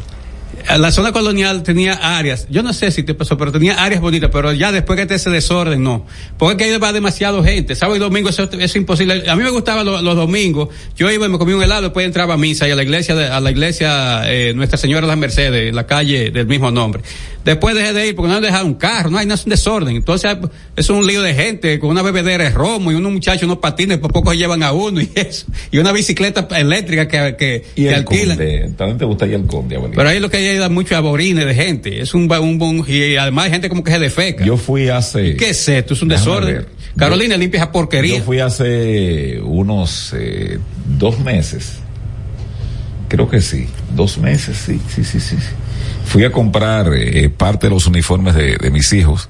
la 0.79 0.91
zona 0.91 1.13
colonial 1.13 1.63
tenía 1.63 1.95
áreas, 1.95 2.47
yo 2.51 2.63
no 2.63 2.73
sé 2.73 2.91
si 2.91 3.03
te 3.03 3.15
pasó, 3.15 3.37
pero 3.39 3.53
tenía 3.53 3.83
áreas 3.83 4.01
bonitas, 4.01 4.31
pero 4.33 4.53
ya 4.53 4.73
después 4.73 4.99
que 4.99 5.07
te 5.07 5.15
ese 5.15 5.31
desorden, 5.31 5.83
no. 5.83 6.07
Porque 6.39 6.65
ahí 6.65 6.77
va 6.79 6.93
demasiado 6.93 7.43
gente. 7.43 7.75
Sábado 7.75 7.97
y 7.97 8.01
domingo 8.01 8.29
eso, 8.29 8.49
es 8.51 8.77
imposible. 8.77 9.29
A 9.29 9.37
mí 9.37 9.43
me 9.43 9.51
gustaba 9.51 9.85
lo, 9.85 10.03
los 10.03 10.17
domingos. 10.17 10.69
Yo 10.97 11.11
iba 11.11 11.27
y 11.27 11.29
me 11.29 11.39
comía 11.39 11.57
un 11.57 11.63
helado, 11.63 11.83
después 11.83 12.05
entraba 12.05 12.35
a 12.35 12.37
misa 12.37 12.67
y 12.69 12.71
a 12.71 12.77
la 12.77 12.83
iglesia, 12.83 13.15
de, 13.15 13.27
a 13.27 13.41
la 13.41 13.51
iglesia 13.51 14.23
eh, 14.33 14.53
Nuestra 14.55 14.79
Señora 14.79 15.03
de 15.03 15.09
las 15.09 15.19
Mercedes, 15.19 15.69
en 15.69 15.75
la 15.75 15.87
calle 15.87 16.31
del 16.31 16.47
mismo 16.47 16.71
nombre. 16.71 17.03
Después 17.47 17.77
dejé 17.77 17.93
de 17.93 18.09
ir 18.09 18.17
porque 18.17 18.29
no 18.29 18.39
han 18.39 18.43
dejado 18.43 18.67
un 18.67 18.75
carro, 18.75 19.09
no 19.09 19.19
hay 19.19 19.25
nada, 19.25 19.37
es 19.37 19.45
un 19.45 19.51
desorden. 19.51 19.95
Entonces 19.95 20.37
es 20.75 20.91
un 20.91 21.07
lío 21.07 21.23
de 21.23 21.33
gente 21.33 21.79
con 21.79 21.91
una 21.91 22.03
bebedera 22.03 22.43
de 22.43 22.51
romo 22.51 22.91
y 22.91 22.97
unos 22.97 23.13
muchachos, 23.13 23.45
unos 23.45 23.59
patines, 23.59 23.99
por 23.99 24.13
poco 24.13 24.35
llevan 24.35 24.65
a 24.65 24.73
uno 24.73 25.01
y 25.01 25.09
eso. 25.15 25.47
Y 25.71 25.79
una 25.79 25.93
bicicleta 25.93 26.49
eléctrica 26.59 27.07
que, 27.07 27.37
que, 27.37 27.65
¿Y 27.77 27.85
que 27.85 27.89
el 27.89 27.95
alquilan. 27.95 28.37
Conde? 28.37 28.73
¿También 28.77 28.99
te 28.99 29.05
gusta 29.05 29.27
ya 29.27 29.37
el 29.37 29.47
conde? 29.47 29.77
Abuelito? 29.77 29.97
Pero 29.97 30.09
ahí 30.09 30.19
lo 30.19 30.29
que 30.29 30.39
hay 30.39 30.47
es 30.47 30.71
mucho 30.71 30.97
aborines 30.97 31.47
de 31.47 31.55
gente. 31.55 32.01
Es 32.01 32.15
un, 32.15 32.29
un, 32.29 32.61
un, 32.61 32.85
y 32.89 33.15
además 33.15 33.45
hay 33.45 33.53
gente 33.53 33.69
como 33.69 33.85
que 33.85 33.93
se 33.93 34.01
defeca. 34.01 34.45
Yo 34.45 34.57
fui 34.57 34.89
hace. 34.89 35.37
¿Qué 35.37 35.51
es 35.51 35.69
esto? 35.69 35.95
Es 35.95 36.03
un 36.03 36.09
desorden. 36.09 36.67
Carolina, 36.97 37.37
yo, 37.37 37.41
limpia 37.41 37.59
esa 37.59 37.71
porquería. 37.71 38.19
Yo 38.19 38.25
fui 38.25 38.41
hace 38.41 39.41
unos 39.41 40.13
eh, 40.19 40.59
dos 40.99 41.21
meses. 41.21 41.75
Creo 43.09 43.29
que 43.29 43.41
sí. 43.41 43.69
Dos 43.95 44.19
meses, 44.19 44.57
sí, 44.67 44.81
sí, 44.93 45.05
sí, 45.05 45.21
sí. 45.21 45.37
Fui 46.07 46.25
a 46.25 46.33
comprar 46.33 46.93
eh, 46.95 47.29
parte 47.29 47.67
de 47.67 47.75
los 47.75 47.87
uniformes 47.87 48.35
de, 48.35 48.57
de, 48.57 48.71
mis 48.71 48.93
hijos. 48.93 49.29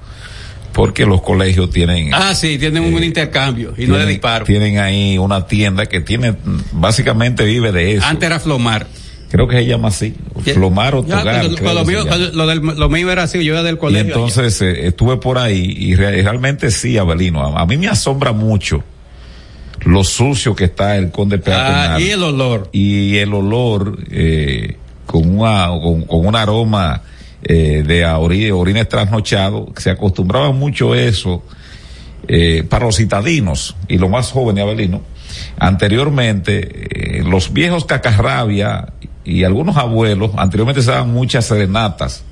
Porque 0.72 1.06
los 1.06 1.22
colegios 1.22 1.70
tienen. 1.70 2.12
Ah, 2.12 2.34
sí, 2.34 2.58
tienen 2.58 2.84
eh, 2.84 2.94
un 2.94 3.02
intercambio 3.02 3.72
y 3.72 3.76
tienen, 3.76 3.92
no 3.92 3.98
de 3.98 4.06
disparo. 4.06 4.44
Tienen 4.44 4.78
ahí 4.78 5.16
una 5.16 5.46
tienda 5.46 5.86
que 5.86 6.00
tiene, 6.00 6.34
básicamente 6.72 7.44
vive 7.44 7.72
de 7.72 7.94
eso. 7.94 8.06
Antes 8.06 8.26
era 8.26 8.38
Flomar 8.38 8.86
creo 9.30 9.48
que 9.48 9.56
se 9.56 9.66
llama 9.66 9.88
así, 9.88 10.14
Flomar 10.54 10.94
o 10.94 11.02
Togar. 11.02 11.42
Ya, 11.42 11.72
lo, 11.72 11.84
mío, 11.84 12.04
lo, 12.32 12.46
del, 12.46 12.60
lo 12.60 12.88
mío 12.88 13.10
era 13.10 13.24
así, 13.24 13.44
yo 13.44 13.54
era 13.54 13.62
del 13.62 13.78
colegio. 13.78 14.06
Y 14.06 14.08
entonces 14.08 14.60
eh, 14.62 14.86
estuve 14.86 15.16
por 15.16 15.38
ahí 15.38 15.74
y 15.78 15.94
re, 15.94 16.22
realmente 16.22 16.70
sí, 16.70 16.96
Abelino, 16.96 17.42
a, 17.42 17.60
a, 17.60 17.66
mí 17.66 17.76
me 17.76 17.88
asombra 17.88 18.32
mucho 18.32 18.82
lo 19.84 20.04
sucio 20.04 20.54
que 20.54 20.64
está 20.64 20.96
el 20.96 21.10
conde 21.10 21.38
peatonal. 21.38 21.96
Ah, 21.96 22.00
y 22.00 22.10
el 22.10 22.22
olor. 22.22 22.68
Y 22.72 23.16
el 23.18 23.34
olor 23.34 23.98
eh, 24.10 24.76
con, 25.06 25.38
una, 25.38 25.68
con, 25.68 26.02
con 26.02 26.26
un 26.26 26.36
aroma 26.36 27.02
eh, 27.42 27.84
de 27.86 28.04
orines, 28.04 28.52
orines 28.52 28.88
trasnochados, 28.88 29.70
se 29.76 29.90
acostumbraba 29.90 30.52
mucho 30.52 30.94
eso 30.94 31.42
eh, 32.28 32.64
para 32.68 32.86
los 32.86 32.96
citadinos 32.96 33.76
y 33.88 33.98
los 33.98 34.10
más 34.10 34.32
jóvenes, 34.32 34.64
Abelino. 34.64 35.02
Anteriormente, 35.58 37.18
eh, 37.18 37.22
los 37.22 37.52
viejos 37.52 37.84
cacarrabia 37.84 38.92
y 39.24 39.44
algunos 39.44 39.76
abuelos, 39.76 40.32
anteriormente 40.36 40.82
se 40.82 40.90
daban 40.90 41.12
muchas 41.12 41.46
serenatas 41.46 42.24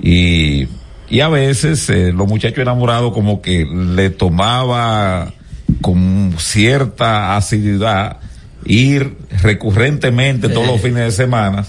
y, 0.00 0.68
y 1.08 1.20
a 1.20 1.28
veces 1.28 1.88
eh, 1.90 2.12
los 2.12 2.26
muchachos 2.26 2.58
enamorados 2.58 3.12
como 3.12 3.40
que 3.40 3.64
le 3.66 4.10
tomaba 4.10 5.32
con 5.80 6.34
cierta 6.38 7.36
asiduidad 7.36 8.18
ir 8.64 9.16
recurrentemente 9.42 10.48
todos 10.48 10.66
los 10.66 10.80
fines 10.80 11.04
de 11.04 11.10
semana 11.12 11.64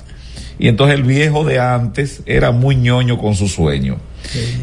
y 0.60 0.68
entonces 0.68 0.96
el 0.96 1.04
viejo 1.04 1.44
de 1.44 1.60
antes 1.60 2.22
era 2.26 2.52
muy 2.52 2.76
ñoño 2.76 3.18
con 3.18 3.36
su 3.36 3.48
sueño 3.48 3.98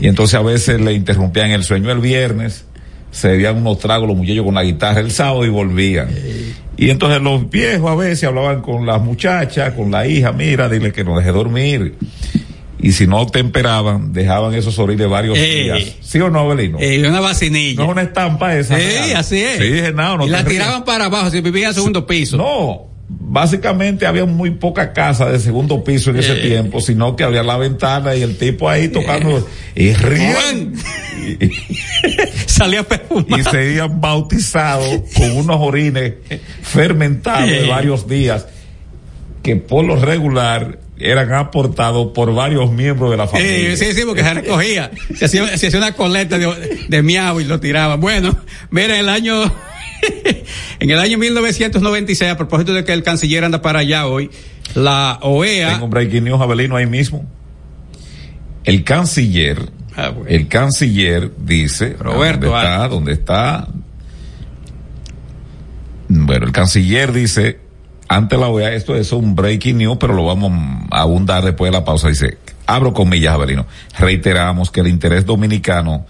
y 0.01 0.09
entonces 0.09 0.35
a 0.39 0.43
veces 0.43 0.81
le 0.81 0.93
interrumpían 0.93 1.51
el 1.51 1.65
sueño 1.65 1.91
el 1.91 2.01
viernes 2.01 2.65
se 3.13 3.29
bebían 3.29 3.59
unos 3.59 3.79
tragos 3.79 4.09
los 4.09 4.17
muchachos 4.17 4.45
con 4.45 4.55
la 4.55 4.65
guitarra 4.65 5.01
el 5.01 5.11
sábado 5.11 5.45
y 5.45 5.51
volvían. 5.51 6.09
Y 6.79 6.89
entonces 6.91 7.21
los 7.21 7.49
viejos 7.49 7.91
a 7.91 7.95
veces 7.95 8.25
hablaban 8.25 8.63
con 8.63 8.87
las 8.87 9.01
muchachas, 9.03 9.75
con 9.75 9.91
la 9.91 10.07
hija, 10.07 10.33
mira, 10.33 10.69
dile 10.69 10.93
que 10.93 11.05
no 11.05 11.19
deje 11.19 11.31
dormir. 11.31 11.95
Y 12.81 12.93
si 12.93 13.07
no 13.07 13.27
temperaban, 13.27 14.13
dejaban 14.13 14.55
esos 14.55 14.77
orines 14.79 15.09
varios 15.09 15.39
Ey. 15.39 15.63
días. 15.65 15.97
¿Sí 16.01 16.19
o 16.21 16.31
no, 16.31 16.41
Abelino? 16.41 16.79
Eh, 16.81 17.07
una 17.07 17.21
vacinilla. 17.21 17.77
No 17.77 17.85
es 17.85 17.93
una 17.93 18.03
estampa 18.03 18.57
esa. 18.57 18.77
Sí, 18.77 19.13
así 19.15 19.41
es. 19.41 19.59
Sí, 19.59 19.93
no, 19.95 20.17
no 20.17 20.27
y 20.27 20.31
la 20.31 20.45
tiraban 20.45 20.85
para 20.85 21.05
abajo, 21.05 21.31
si 21.31 21.41
vivía 21.43 21.69
en 21.69 21.75
segundo 21.75 22.05
piso. 22.07 22.39
No, 22.39 22.92
básicamente 23.21 24.07
había 24.07 24.25
muy 24.25 24.51
poca 24.53 24.93
casa 24.93 25.27
de 25.31 25.39
segundo 25.39 25.83
piso 25.85 26.11
en 26.11 26.17
ese 26.17 26.33
Eh. 26.39 26.49
tiempo, 26.49 26.81
sino 26.81 27.15
que 27.17 27.25
había 27.25 27.43
la 27.43 27.57
ventana 27.57 28.15
y 28.15 28.23
el 28.23 28.37
tipo 28.39 28.69
ahí 28.69 28.89
tocando 28.89 29.47
y 29.75 29.93
rían. 29.93 30.73
Salía 32.47 32.83
perfumado. 32.83 33.39
y 33.39 33.43
se 33.45 33.59
habían 33.59 34.01
bautizado 34.01 35.05
con 35.17 35.31
unos 35.33 35.57
orines 35.61 36.15
fermentados 36.63 37.49
de 37.49 37.65
Eh. 37.65 37.69
varios 37.69 38.07
días 38.09 38.47
que 39.43 39.57
por 39.57 39.85
lo 39.85 39.97
regular 39.97 40.79
eran 40.99 41.33
aportados 41.33 42.13
por 42.15 42.33
varios 42.33 42.71
miembros 42.71 43.11
de 43.11 43.17
la 43.17 43.27
familia. 43.27 43.73
Eh, 43.73 43.77
sí, 43.77 43.93
sí, 43.93 44.03
porque 44.07 44.23
se 44.23 44.35
recogía. 44.35 44.91
Se 45.17 45.25
hacía, 45.25 45.57
se 45.59 45.67
hacía 45.67 45.79
una 45.81 45.93
coleta 45.95 46.39
de, 46.39 46.79
de 46.89 47.03
miau 47.03 47.41
y 47.41 47.45
lo 47.45 47.59
tiraba. 47.59 47.97
Bueno, 47.97 48.37
mira, 48.71 48.99
el 49.01 49.09
año, 49.09 49.53
en 50.81 50.91
el 50.91 50.99
año 50.99 51.19
1996, 51.19 52.31
a 52.31 52.37
propósito 52.37 52.73
de 52.75 52.85
que 52.85 52.93
el 52.93 53.03
canciller 53.03 53.45
anda 53.45 53.63
para 53.63 53.81
allá 53.81 54.07
hoy, 54.07 54.31
la 54.75 55.19
OEA. 55.23 55.73
Tengo 55.73 55.85
un 55.87 55.91
breaking 55.91 56.25
news, 56.25 56.41
Abelino, 56.41 56.77
ahí 56.77 56.87
mismo. 56.87 57.25
El 58.65 58.85
canciller, 58.85 59.71
Ah, 59.95 60.09
bueno. 60.11 60.29
el 60.29 60.49
canciller 60.49 61.33
dice, 61.39 61.97
Roberto, 61.99 62.47
¿dónde 62.47 62.63
está? 62.63 62.89
¿Dónde 62.89 63.13
está? 63.13 63.69
Bueno, 66.09 66.47
el 66.47 66.53
canciller 66.53 67.13
dice, 67.13 67.61
ante 68.09 68.37
la 68.37 68.49
OEA, 68.49 68.73
esto 68.75 68.95
es 68.97 69.13
un 69.13 69.35
breaking 69.35 69.79
news, 69.79 69.97
pero 69.99 70.15
lo 70.15 70.25
vamos 70.25 70.53
a 70.91 71.01
abundar 71.01 71.45
después 71.45 71.71
de 71.71 71.79
la 71.79 71.85
pausa. 71.85 72.09
Dice, 72.09 72.39
abro 72.67 72.93
comillas, 72.93 73.35
Avelino, 73.35 73.67
reiteramos 73.99 74.71
que 74.71 74.81
el 74.81 74.89
interés 74.89 75.25
dominicano 75.27 76.07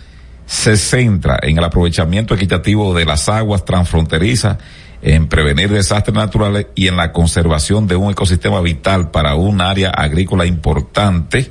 se 0.53 0.77
centra 0.77 1.39
en 1.41 1.57
el 1.57 1.65
aprovechamiento 1.65 2.35
equitativo 2.35 2.93
de 2.93 3.07
las 3.07 3.31
aguas 3.31 3.65
transfronterizas, 3.65 4.59
en 5.01 5.27
prevenir 5.27 5.71
desastres 5.71 6.15
naturales 6.15 6.67
y 6.75 6.89
en 6.89 6.99
la 6.99 7.11
conservación 7.11 7.87
de 7.87 7.97
un 7.97 8.11
ecosistema 8.11 8.61
vital 8.61 9.11
para 9.11 9.35
un 9.35 9.63
área 9.63 9.89
agrícola 9.89 10.45
importante. 10.45 11.51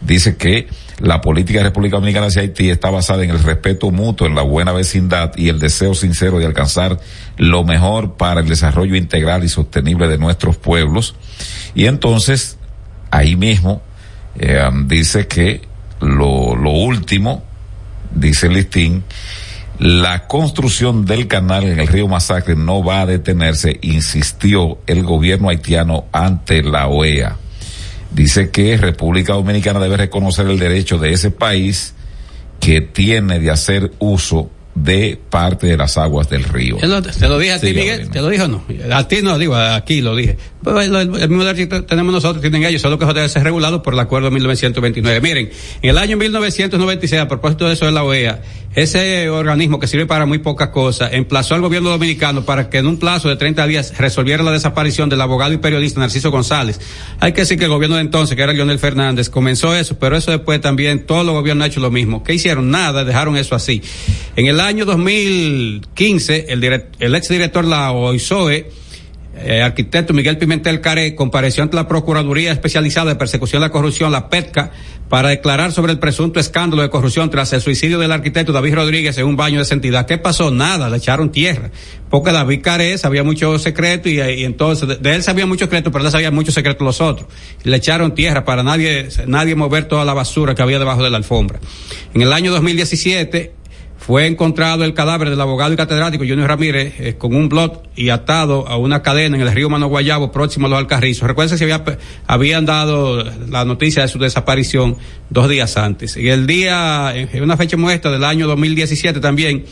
Dice 0.00 0.36
que 0.36 0.68
la 1.00 1.20
política 1.22 1.58
de 1.58 1.64
República 1.64 1.96
Dominicana 1.96 2.26
hacia 2.26 2.42
Haití 2.42 2.70
está 2.70 2.88
basada 2.88 3.24
en 3.24 3.30
el 3.30 3.42
respeto 3.42 3.90
mutuo, 3.90 4.28
en 4.28 4.36
la 4.36 4.42
buena 4.42 4.70
vecindad 4.70 5.32
y 5.36 5.48
el 5.48 5.58
deseo 5.58 5.94
sincero 5.94 6.38
de 6.38 6.46
alcanzar 6.46 7.00
lo 7.38 7.64
mejor 7.64 8.16
para 8.16 8.42
el 8.42 8.48
desarrollo 8.48 8.94
integral 8.94 9.42
y 9.42 9.48
sostenible 9.48 10.06
de 10.06 10.18
nuestros 10.18 10.56
pueblos. 10.56 11.16
Y 11.74 11.86
entonces, 11.86 12.58
ahí 13.10 13.34
mismo, 13.34 13.82
eh, 14.38 14.70
dice 14.84 15.26
que 15.26 15.62
lo, 16.00 16.54
lo 16.54 16.70
último, 16.70 17.42
dice 18.16 18.48
listín, 18.48 19.04
la 19.78 20.26
construcción 20.26 21.04
del 21.04 21.28
canal 21.28 21.64
en 21.64 21.78
el 21.78 21.86
río 21.86 22.08
Masacre 22.08 22.56
no 22.56 22.82
va 22.82 23.02
a 23.02 23.06
detenerse, 23.06 23.78
insistió 23.82 24.78
el 24.86 25.02
gobierno 25.02 25.50
haitiano 25.50 26.06
ante 26.12 26.62
la 26.62 26.86
OEA. 26.88 27.36
Dice 28.10 28.50
que 28.50 28.78
República 28.78 29.34
Dominicana 29.34 29.80
debe 29.80 29.98
reconocer 29.98 30.46
el 30.46 30.58
derecho 30.58 30.98
de 30.98 31.12
ese 31.12 31.30
país 31.30 31.94
que 32.60 32.80
tiene 32.80 33.38
de 33.38 33.50
hacer 33.50 33.92
uso 33.98 34.50
de 34.76 35.18
parte 35.30 35.66
de 35.66 35.76
las 35.76 35.96
aguas 35.96 36.28
del 36.28 36.44
río. 36.44 36.76
Te 36.76 36.86
lo, 36.86 37.02
te 37.02 37.28
lo 37.28 37.38
dije 37.38 37.52
a 37.52 37.60
ti, 37.60 37.68
Sí, 37.68 37.74
Miguel. 37.74 37.88
Gabriel. 37.88 38.10
Te 38.10 38.20
lo 38.20 38.28
dije 38.28 38.42
o 38.42 38.48
no. 38.48 38.64
A 38.92 39.08
ti 39.08 39.22
no, 39.22 39.38
digo, 39.38 39.56
aquí 39.56 40.02
lo 40.02 40.14
dije. 40.14 40.36
Pues 40.62 40.88
el, 40.88 41.08
mismo 41.08 41.44
derecho 41.44 41.84
tenemos 41.84 42.12
nosotros, 42.12 42.42
tienen 42.42 42.64
ellos, 42.64 42.82
solo 42.82 42.98
que 42.98 43.04
eso 43.04 43.14
debe 43.14 43.28
ser 43.28 43.44
regulado 43.44 43.82
por 43.82 43.94
el 43.94 44.00
acuerdo 44.00 44.28
de 44.28 44.34
1929. 44.34 45.20
Miren, 45.20 45.50
en 45.80 45.90
el 45.90 45.96
año 45.96 46.16
1996, 46.16 47.22
a 47.22 47.28
propósito 47.28 47.66
de 47.68 47.74
eso 47.74 47.86
de 47.86 47.92
la 47.92 48.02
OEA, 48.02 48.42
ese 48.74 49.30
organismo 49.30 49.80
que 49.80 49.86
sirve 49.86 50.04
para 50.04 50.26
muy 50.26 50.38
pocas 50.38 50.68
cosas, 50.68 51.12
emplazó 51.14 51.54
al 51.54 51.62
gobierno 51.62 51.88
dominicano 51.88 52.44
para 52.44 52.68
que 52.68 52.78
en 52.78 52.86
un 52.86 52.98
plazo 52.98 53.28
de 53.28 53.36
30 53.36 53.66
días 53.66 53.96
resolviera 53.96 54.42
la 54.42 54.50
desaparición 54.50 55.08
del 55.08 55.20
abogado 55.22 55.52
y 55.54 55.56
periodista 55.56 56.00
Narciso 56.00 56.30
González. 56.30 56.78
Hay 57.20 57.32
que 57.32 57.42
decir 57.42 57.58
que 57.58 57.64
el 57.64 57.70
gobierno 57.70 57.96
de 57.96 58.02
entonces, 58.02 58.36
que 58.36 58.42
era 58.42 58.52
Leonel 58.52 58.78
Fernández, 58.78 59.30
comenzó 59.30 59.74
eso, 59.74 59.98
pero 59.98 60.16
eso 60.16 60.30
después 60.30 60.60
también 60.60 61.06
todos 61.06 61.24
los 61.24 61.34
gobiernos 61.34 61.64
han 61.64 61.70
hecho 61.70 61.80
lo 61.80 61.90
mismo. 61.90 62.22
¿Qué 62.22 62.34
hicieron? 62.34 62.70
Nada, 62.70 63.04
dejaron 63.04 63.36
eso 63.36 63.54
así. 63.54 63.80
En 64.36 64.46
el 64.46 64.60
año 64.66 64.84
2015, 64.84 66.46
el, 66.48 66.60
direct- 66.60 66.86
el 66.98 67.14
exdirector 67.14 67.64
de 67.64 67.70
la 67.70 67.92
OISOE, 67.92 68.70
eh, 69.38 69.60
arquitecto 69.62 70.14
Miguel 70.14 70.38
Pimentel 70.38 70.80
Caré 70.80 71.14
compareció 71.14 71.62
ante 71.62 71.76
la 71.76 71.86
Procuraduría 71.86 72.52
Especializada 72.52 73.10
de 73.10 73.16
Persecución 73.16 73.60
de 73.60 73.68
la 73.68 73.72
Corrupción, 73.72 74.10
la 74.10 74.30
PETCA, 74.30 74.70
para 75.10 75.28
declarar 75.28 75.72
sobre 75.72 75.92
el 75.92 75.98
presunto 75.98 76.40
escándalo 76.40 76.82
de 76.82 76.88
corrupción 76.90 77.30
tras 77.30 77.52
el 77.52 77.60
suicidio 77.60 77.98
del 77.98 78.10
arquitecto 78.12 78.52
David 78.52 78.74
Rodríguez 78.74 79.16
en 79.18 79.26
un 79.26 79.36
baño 79.36 79.58
de 79.58 79.62
esa. 79.62 80.06
¿Qué 80.06 80.18
pasó? 80.18 80.50
Nada, 80.50 80.88
le 80.88 80.96
echaron 80.96 81.30
tierra. 81.30 81.70
Porque 82.10 82.32
David 82.32 82.60
Caré 82.62 82.96
sabía 82.98 83.22
mucho 83.22 83.56
secreto 83.58 84.08
y, 84.08 84.18
entonces 84.42 84.88
de, 84.88 84.96
de 84.96 85.14
él 85.14 85.22
sabía 85.22 85.44
mucho 85.46 85.66
secreto, 85.66 85.92
pero 85.92 86.04
él 86.04 86.10
sabía 86.10 86.30
mucho 86.30 86.50
secreto 86.50 86.82
los 86.82 87.00
otros. 87.00 87.28
Le 87.62 87.76
echaron 87.76 88.14
tierra 88.14 88.44
para 88.44 88.62
nadie, 88.64 89.08
nadie 89.26 89.54
mover 89.54 89.84
toda 89.86 90.04
la 90.04 90.14
basura 90.14 90.54
que 90.56 90.62
había 90.62 90.78
debajo 90.80 91.04
de 91.04 91.10
la 91.10 91.18
alfombra. 91.18 91.60
En 92.14 92.22
el 92.22 92.32
año 92.32 92.50
2017, 92.50 93.52
fue 94.06 94.28
encontrado 94.28 94.84
el 94.84 94.94
cadáver 94.94 95.30
del 95.30 95.40
abogado 95.40 95.72
y 95.72 95.76
catedrático 95.76 96.22
Junior 96.22 96.46
Ramírez 96.46 96.94
eh, 97.00 97.16
con 97.18 97.34
un 97.34 97.48
blot 97.48 97.90
y 97.96 98.10
atado 98.10 98.68
a 98.68 98.76
una 98.76 99.02
cadena 99.02 99.34
en 99.34 99.42
el 99.42 99.52
río 99.52 99.68
Mano 99.68 99.88
Guayabo 99.88 100.30
próximo 100.30 100.68
a 100.68 100.70
los 100.70 100.78
Alcarrizos. 100.78 101.26
Recuerden 101.26 101.58
que 101.58 101.64
había, 101.64 101.82
habían 102.28 102.64
dado 102.66 103.24
la 103.48 103.64
noticia 103.64 104.02
de 104.02 104.08
su 104.08 104.20
desaparición 104.20 104.96
dos 105.28 105.48
días 105.48 105.76
antes. 105.76 106.16
Y 106.16 106.28
el 106.28 106.46
día, 106.46 107.14
en 107.16 107.42
una 107.42 107.56
fecha 107.56 107.76
muestra 107.76 108.12
del 108.12 108.22
año 108.22 108.46
2017 108.46 109.18
también, 109.18 109.64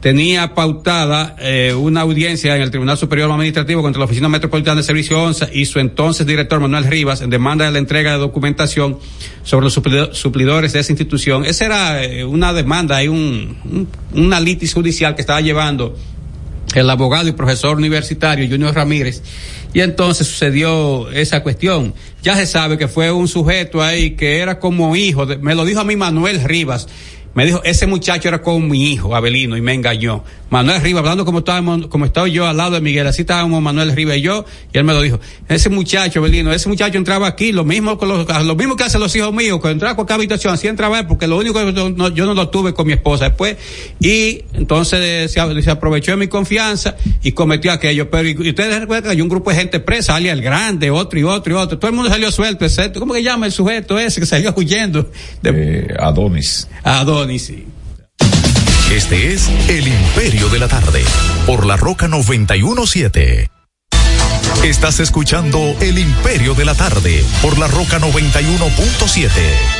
tenía 0.00 0.54
pautada 0.54 1.36
eh, 1.38 1.74
una 1.78 2.00
audiencia 2.00 2.56
en 2.56 2.62
el 2.62 2.70
Tribunal 2.70 2.96
Superior 2.96 3.30
Administrativo 3.30 3.82
contra 3.82 3.98
la 4.00 4.06
Oficina 4.06 4.28
Metropolitana 4.28 4.76
de 4.80 4.82
Servicio 4.82 5.22
11 5.22 5.50
y 5.52 5.66
su 5.66 5.78
entonces 5.78 6.26
director 6.26 6.58
Manuel 6.60 6.84
Rivas 6.84 7.20
en 7.20 7.28
demanda 7.30 7.66
de 7.66 7.70
la 7.72 7.78
entrega 7.78 8.12
de 8.12 8.18
documentación 8.18 8.98
sobre 9.42 9.64
los 9.64 9.74
suplido- 9.76 10.14
suplidores 10.14 10.72
de 10.72 10.80
esa 10.80 10.92
institución. 10.92 11.44
Esa 11.44 11.66
era 11.66 12.02
eh, 12.04 12.24
una 12.24 12.52
demanda, 12.54 12.96
hay 12.96 13.08
un, 13.08 13.58
un- 13.64 13.88
una 14.14 14.40
litis 14.40 14.72
judicial 14.72 15.14
que 15.14 15.20
estaba 15.20 15.40
llevando 15.42 15.94
el 16.74 16.88
abogado 16.88 17.28
y 17.28 17.32
profesor 17.32 17.76
universitario 17.76 18.48
Junior 18.48 18.74
Ramírez. 18.74 19.22
Y 19.74 19.80
entonces 19.80 20.26
sucedió 20.26 21.10
esa 21.10 21.42
cuestión. 21.42 21.94
Ya 22.22 22.36
se 22.36 22.46
sabe 22.46 22.76
que 22.78 22.88
fue 22.88 23.12
un 23.12 23.28
sujeto 23.28 23.82
ahí 23.82 24.12
que 24.12 24.38
era 24.38 24.58
como 24.58 24.96
hijo, 24.96 25.26
de- 25.26 25.36
me 25.38 25.54
lo 25.54 25.64
dijo 25.64 25.80
a 25.80 25.84
mí 25.84 25.94
Manuel 25.96 26.42
Rivas. 26.42 26.88
Me 27.34 27.46
dijo, 27.46 27.62
ese 27.64 27.86
muchacho 27.86 28.28
era 28.28 28.42
como 28.42 28.60
mi 28.60 28.90
hijo, 28.90 29.14
Abelino, 29.14 29.56
y 29.56 29.60
me 29.60 29.72
engañó. 29.72 30.24
Manuel 30.50 30.80
Rivas, 30.82 31.00
hablando 31.00 31.24
como 31.24 31.38
estábamos, 31.38 31.86
como 31.86 32.04
estaba 32.04 32.28
yo 32.28 32.46
al 32.46 32.56
lado 32.56 32.72
de 32.72 32.80
Miguel, 32.80 33.06
así 33.06 33.22
estábamos 33.22 33.62
Manuel 33.62 33.92
Rivas 33.92 34.16
y 34.16 34.22
yo, 34.22 34.44
y 34.72 34.78
él 34.78 34.84
me 34.84 34.92
lo 34.92 35.00
dijo. 35.00 35.20
Ese 35.48 35.70
muchacho, 35.70 36.20
Abelino, 36.20 36.52
ese 36.52 36.68
muchacho 36.68 36.98
entraba 36.98 37.28
aquí, 37.28 37.52
lo 37.52 37.64
mismo 37.64 37.96
con 37.96 38.08
los, 38.08 38.26
lo 38.44 38.56
mismo 38.56 38.76
que 38.76 38.84
hacen 38.84 39.00
los 39.00 39.14
hijos 39.16 39.32
míos, 39.32 39.60
cuando 39.60 39.74
entraba 39.74 39.92
a 39.92 39.96
cualquier 39.96 40.16
habitación, 40.16 40.52
así 40.54 40.66
entraba 40.66 41.00
él, 41.00 41.06
porque 41.06 41.26
lo 41.26 41.38
único 41.38 41.54
que 41.54 41.72
yo 41.72 41.90
no, 41.90 42.08
yo 42.08 42.26
no 42.26 42.34
lo 42.34 42.48
tuve 42.48 42.74
con 42.74 42.86
mi 42.86 42.94
esposa 42.94 43.26
después, 43.26 43.56
y 44.00 44.42
entonces 44.54 45.30
se, 45.32 45.62
se 45.62 45.70
aprovechó 45.70 46.12
de 46.12 46.16
mi 46.16 46.28
confianza 46.28 46.96
y 47.22 47.32
cometió 47.32 47.70
aquello. 47.72 48.10
Pero, 48.10 48.28
y, 48.28 48.48
ustedes 48.50 48.80
recuerdan 48.80 49.04
que 49.04 49.10
hay 49.10 49.22
un 49.22 49.28
grupo 49.28 49.50
de 49.50 49.56
gente 49.56 49.80
presa, 49.80 50.16
Ali 50.16 50.28
el 50.28 50.42
Grande, 50.42 50.90
otro 50.90 51.18
y 51.18 51.22
otro 51.22 51.52
y 51.52 51.56
otro, 51.56 51.78
todo 51.78 51.88
el 51.90 51.96
mundo 51.96 52.10
salió 52.10 52.30
suelto, 52.32 52.64
excepto, 52.64 52.98
¿cómo 52.98 53.14
que 53.14 53.22
llama 53.22 53.46
el 53.46 53.52
sujeto 53.52 53.98
ese 53.98 54.20
que 54.20 54.26
salió 54.26 54.52
huyendo? 54.56 55.10
De, 55.42 55.60
Eh, 55.60 55.94
Adonis. 55.98 56.68
Adonis, 56.82 57.42
sí. 57.42 57.66
Este 58.90 59.32
es 59.32 59.48
El 59.68 59.86
Imperio 59.86 60.48
de 60.48 60.58
la 60.58 60.66
Tarde, 60.66 61.04
por 61.46 61.64
la 61.64 61.76
Roca 61.76 62.08
917. 62.08 63.48
Estás 64.64 64.98
escuchando 64.98 65.76
El 65.80 65.96
Imperio 65.96 66.54
de 66.54 66.64
la 66.64 66.74
Tarde, 66.74 67.24
por 67.40 67.56
la 67.56 67.68
Roca 67.68 68.00
91.7. 68.00 69.79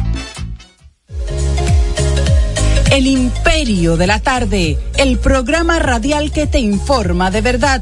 El 2.91 3.07
Imperio 3.07 3.95
de 3.95 4.05
la 4.05 4.19
Tarde, 4.19 4.77
el 4.97 5.17
programa 5.17 5.79
radial 5.79 6.29
que 6.33 6.45
te 6.45 6.59
informa 6.59 7.31
de 7.31 7.39
verdad. 7.39 7.81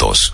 minutos. 0.01 0.33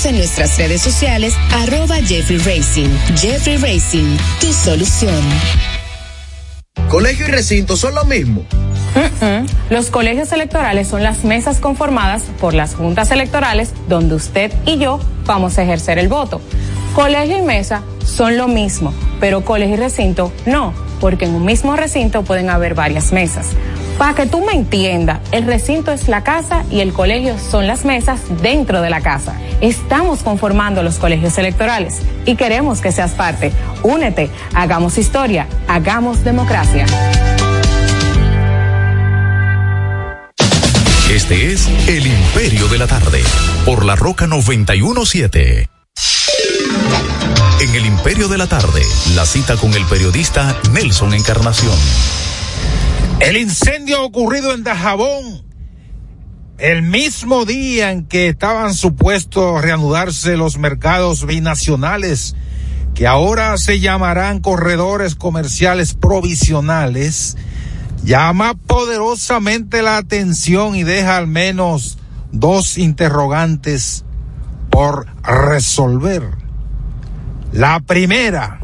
en 0.05 0.17
nuestras 0.17 0.57
redes 0.57 0.81
sociales, 0.81 1.33
arroba 1.51 1.97
Jeffrey 1.97 2.37
Racing. 2.39 2.89
Jeffrey 3.15 3.57
Racing, 3.57 4.17
tu 4.39 4.51
solución. 4.51 5.23
¿Colegio 6.89 7.27
y 7.27 7.31
recinto 7.31 7.77
son 7.77 7.95
lo 7.95 8.03
mismo? 8.05 8.45
Los 9.69 9.89
colegios 9.89 10.31
electorales 10.31 10.87
son 10.87 11.03
las 11.03 11.23
mesas 11.23 11.59
conformadas 11.59 12.23
por 12.39 12.53
las 12.53 12.75
juntas 12.75 13.11
electorales 13.11 13.73
donde 13.87 14.15
usted 14.15 14.51
y 14.65 14.77
yo 14.77 14.99
vamos 15.25 15.57
a 15.57 15.63
ejercer 15.63 15.99
el 15.99 16.07
voto. 16.07 16.41
Colegio 16.95 17.37
y 17.37 17.41
mesa 17.41 17.83
son 18.05 18.37
lo 18.37 18.47
mismo, 18.47 18.93
pero 19.19 19.45
colegio 19.45 19.75
y 19.75 19.79
recinto 19.79 20.33
no, 20.45 20.73
porque 20.99 21.25
en 21.25 21.35
un 21.35 21.45
mismo 21.45 21.75
recinto 21.75 22.23
pueden 22.23 22.49
haber 22.49 22.73
varias 22.75 23.11
mesas. 23.11 23.47
Para 24.01 24.15
que 24.15 24.25
tú 24.25 24.43
me 24.43 24.53
entiendas, 24.53 25.19
el 25.31 25.45
recinto 25.45 25.91
es 25.91 26.07
la 26.07 26.23
casa 26.23 26.65
y 26.71 26.79
el 26.79 26.91
colegio 26.91 27.37
son 27.37 27.67
las 27.67 27.85
mesas 27.85 28.19
dentro 28.41 28.81
de 28.81 28.89
la 28.89 28.99
casa. 28.99 29.39
Estamos 29.61 30.23
conformando 30.23 30.81
los 30.81 30.97
colegios 30.97 31.37
electorales 31.37 32.01
y 32.25 32.35
queremos 32.35 32.81
que 32.81 32.91
seas 32.91 33.11
parte. 33.11 33.51
Únete, 33.83 34.31
hagamos 34.55 34.97
historia, 34.97 35.45
hagamos 35.67 36.23
democracia. 36.23 36.87
Este 41.11 41.53
es 41.53 41.67
El 41.87 42.07
Imperio 42.07 42.69
de 42.69 42.79
la 42.79 42.87
Tarde, 42.87 43.21
por 43.65 43.85
la 43.85 43.95
Roca 43.95 44.25
917. 44.25 45.69
En 47.61 47.75
El 47.75 47.85
Imperio 47.85 48.27
de 48.29 48.39
la 48.39 48.47
Tarde, 48.47 48.81
la 49.13 49.27
cita 49.27 49.57
con 49.57 49.75
el 49.75 49.85
periodista 49.85 50.57
Nelson 50.71 51.13
Encarnación. 51.13 51.77
El 53.21 53.37
incendio 53.37 54.03
ocurrido 54.03 54.51
en 54.51 54.63
Dajabón, 54.63 55.43
el 56.57 56.81
mismo 56.81 57.45
día 57.45 57.91
en 57.91 58.07
que 58.07 58.29
estaban 58.29 58.73
supuestos 58.73 59.61
reanudarse 59.61 60.37
los 60.37 60.57
mercados 60.57 61.27
binacionales, 61.27 62.35
que 62.95 63.05
ahora 63.05 63.59
se 63.59 63.79
llamarán 63.79 64.39
corredores 64.39 65.13
comerciales 65.13 65.93
provisionales, 65.93 67.37
llama 68.03 68.55
poderosamente 68.55 69.83
la 69.83 69.97
atención 69.97 70.75
y 70.75 70.81
deja 70.81 71.17
al 71.17 71.27
menos 71.27 71.99
dos 72.31 72.79
interrogantes 72.79 74.03
por 74.71 75.05
resolver. 75.21 76.23
La 77.53 77.81
primera, 77.81 78.59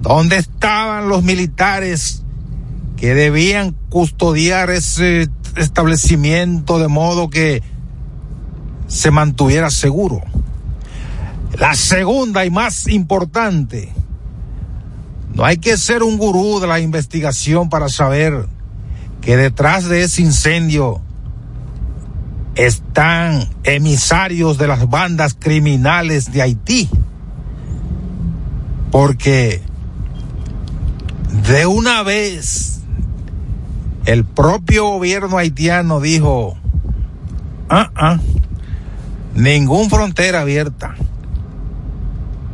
¿dónde 0.00 0.38
estaban 0.38 1.08
los 1.08 1.22
militares 1.22 2.24
que 3.00 3.14
debían 3.14 3.76
custodiar 3.88 4.70
ese 4.70 5.28
establecimiento 5.56 6.78
de 6.78 6.88
modo 6.88 7.30
que 7.30 7.62
se 8.88 9.10
mantuviera 9.10 9.70
seguro? 9.70 10.22
La 11.58 11.74
segunda 11.74 12.44
y 12.44 12.50
más 12.50 12.88
importante, 12.88 13.92
no 15.34 15.44
hay 15.44 15.58
que 15.58 15.76
ser 15.76 16.02
un 16.02 16.18
gurú 16.18 16.60
de 16.60 16.66
la 16.66 16.80
investigación 16.80 17.68
para 17.68 17.88
saber 17.88 18.46
que 19.20 19.36
detrás 19.36 19.88
de 19.88 20.02
ese 20.02 20.22
incendio 20.22 21.00
están 22.54 23.48
emisarios 23.62 24.58
de 24.58 24.66
las 24.66 24.88
bandas 24.88 25.36
criminales 25.38 26.32
de 26.32 26.42
Haití. 26.42 26.88
Porque 28.90 29.62
de 31.46 31.66
una 31.66 32.02
vez 32.02 32.77
el 34.08 34.24
propio 34.24 34.86
gobierno 34.86 35.36
haitiano 35.36 36.00
dijo, 36.00 36.56
ah, 37.68 37.90
ah, 37.94 38.18
ningún 39.34 39.90
frontera 39.90 40.40
abierta. 40.40 40.94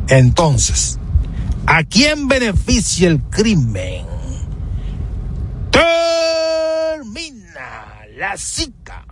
Entonces, 0.08 0.98
¿a 1.64 1.84
quién 1.84 2.26
beneficia 2.26 3.06
el 3.06 3.20
crimen? 3.20 4.04
Termina 5.70 5.92
la 8.16 8.36
cita. 8.36 9.04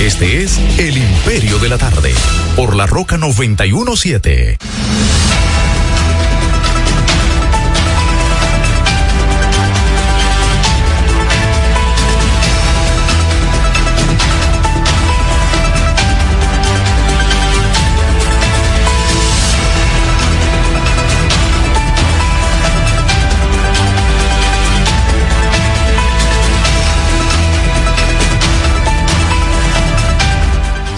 Este 0.00 0.42
es 0.42 0.58
El 0.76 0.96
Imperio 0.98 1.60
de 1.60 1.68
la 1.68 1.78
Tarde, 1.78 2.12
por 2.56 2.74
la 2.74 2.86
Roca 2.86 3.16
917. 3.16 4.58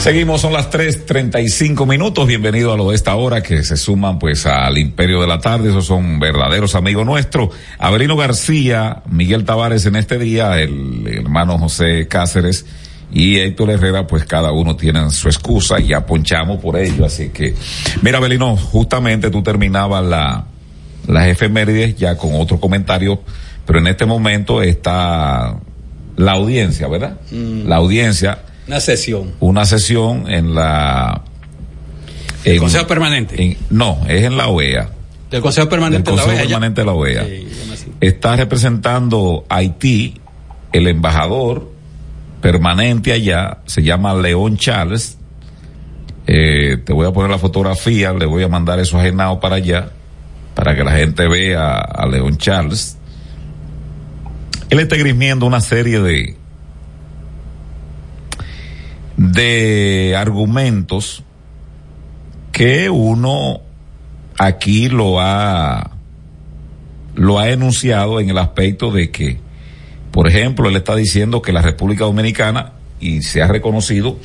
Seguimos, 0.07 0.41
son 0.41 0.53
las 0.53 0.71
3.35 0.71 1.85
minutos. 1.85 2.29
Bienvenido 2.29 2.73
a 2.73 2.77
lo 2.77 2.91
de 2.91 2.95
esta 2.95 3.17
hora 3.17 3.43
que 3.43 3.65
se 3.65 3.77
suman 3.77 4.21
pues 4.21 4.47
al 4.47 4.79
Imperio 4.79 5.21
de 5.21 5.27
la 5.27 5.41
Tarde. 5.41 5.71
Esos 5.71 5.87
son 5.87 6.21
verdaderos 6.21 6.77
amigos 6.77 7.05
nuestros. 7.05 7.49
Avelino 7.77 8.17
García, 8.17 9.03
Miguel 9.11 9.45
Tavares 9.45 9.85
en 9.85 9.97
este 9.97 10.17
día, 10.17 10.61
el, 10.61 11.09
hermano 11.09 11.59
José 11.59 12.07
Cáceres 12.07 12.67
y 13.13 13.39
Héctor 13.39 13.71
Herrera, 13.71 14.07
pues 14.07 14.25
cada 14.27 14.53
uno 14.53 14.77
tiene 14.77 15.11
su 15.11 15.27
excusa 15.27 15.81
y 15.81 15.89
ya 15.89 16.07
ponchamos 16.07 16.61
por 16.61 16.77
ello. 16.77 17.05
Así 17.05 17.31
que, 17.31 17.57
mira, 18.01 18.19
Avelino, 18.19 18.57
justamente 18.57 19.29
tú 19.29 19.43
terminabas 19.43 20.05
la, 20.05 20.45
las 21.09 21.27
efemérides 21.27 21.97
ya 21.97 22.17
con 22.17 22.37
otro 22.37 22.61
comentario, 22.61 23.23
pero 23.67 23.81
en 23.81 23.89
este 23.89 24.07
momento 24.07 24.63
está 24.63 25.57
la 26.15 26.33
audiencia, 26.33 26.87
¿verdad? 26.87 27.19
Mm. 27.33 27.67
La 27.67 27.75
audiencia 27.79 28.39
Una 28.67 28.81
sesión. 28.81 29.33
una 29.41 29.65
sesión 29.65 30.29
en 30.33 30.55
la 30.55 31.23
El 32.45 32.59
Consejo 32.59 32.87
Permanente. 32.87 33.41
en- 33.43 33.57
no, 33.71 33.99
es 34.09 34.25
en 34.25 34.37
la 34.37 34.49
OEA. 34.49 34.91
Del 35.31 35.43
Consejo 35.43 35.69
Permanente 35.69 36.11
del 36.11 36.19
de 36.21 36.27
la 36.27 36.29
OEA, 36.33 36.43
ya. 36.45 36.49
Permanente 36.49 36.81
de 36.81 36.87
la 36.87 36.93
OEA. 36.93 37.25
Sí. 37.25 37.47
Está 38.01 38.37
representando 38.37 39.45
Haití, 39.49 40.21
el 40.73 40.87
embajador 40.89 41.71
permanente 42.41 43.13
allá, 43.13 43.59
se 43.67 43.83
llama 43.83 44.15
León 44.15 44.57
Charles. 44.57 45.17
Eh, 46.27 46.77
te 46.85 46.93
voy 46.93 47.07
a 47.07 47.13
poner 47.13 47.31
la 47.31 47.39
fotografía, 47.39 48.13
le 48.13 48.27
voy 48.27 48.43
a 48.43 48.49
mandar 48.49 48.79
eso 48.81 48.99
ajenado 48.99 49.39
para 49.41 49.57
allá, 49.57 49.91
para 50.55 50.75
que 50.77 50.83
la 50.85 50.93
gente 50.93 51.27
vea 51.29 51.77
a 51.77 52.07
León 52.07 52.37
Charles. 52.37 52.97
Él 54.71 54.81
está 54.81 54.97
grimiendo 54.97 55.47
una 55.47 55.61
serie 55.61 56.01
de 56.01 56.37
de 59.37 60.17
argumentos 60.17 61.23
que 62.53 62.89
uno 62.91 63.61
aquí 64.39 64.89
lo 64.89 65.21
ha 65.21 65.91
lo 67.15 67.39
ha 67.39 67.51
enunciado 67.51 68.21
en 68.21 68.29
el 68.31 68.39
aspecto 68.39 68.91
de 68.91 69.11
que, 69.11 69.39
por 70.11 70.29
ejemplo, 70.29 70.69
él 70.69 70.77
está 70.77 70.95
diciendo 70.95 71.41
que 71.41 71.53
la 71.53 71.63
República 71.63 72.05
Dominicana 72.05 72.73
y 73.01 73.23
se 73.23 73.43
ha 73.43 73.47
reconocido 73.47 74.19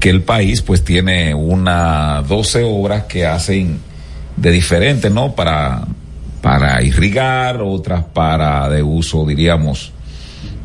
que 0.00 0.10
el 0.10 0.22
país 0.22 0.62
pues 0.62 0.84
tiene 0.84 1.34
una 1.34 2.22
12 2.26 2.62
obras 2.64 3.04
que 3.04 3.26
hacen 3.26 3.78
de 4.36 4.50
diferentes, 4.50 5.10
¿no? 5.10 5.34
Para 5.34 5.86
para 6.46 6.80
irrigar, 6.82 7.60
otras 7.60 8.04
para 8.04 8.68
de 8.68 8.80
uso, 8.80 9.26
diríamos, 9.26 9.92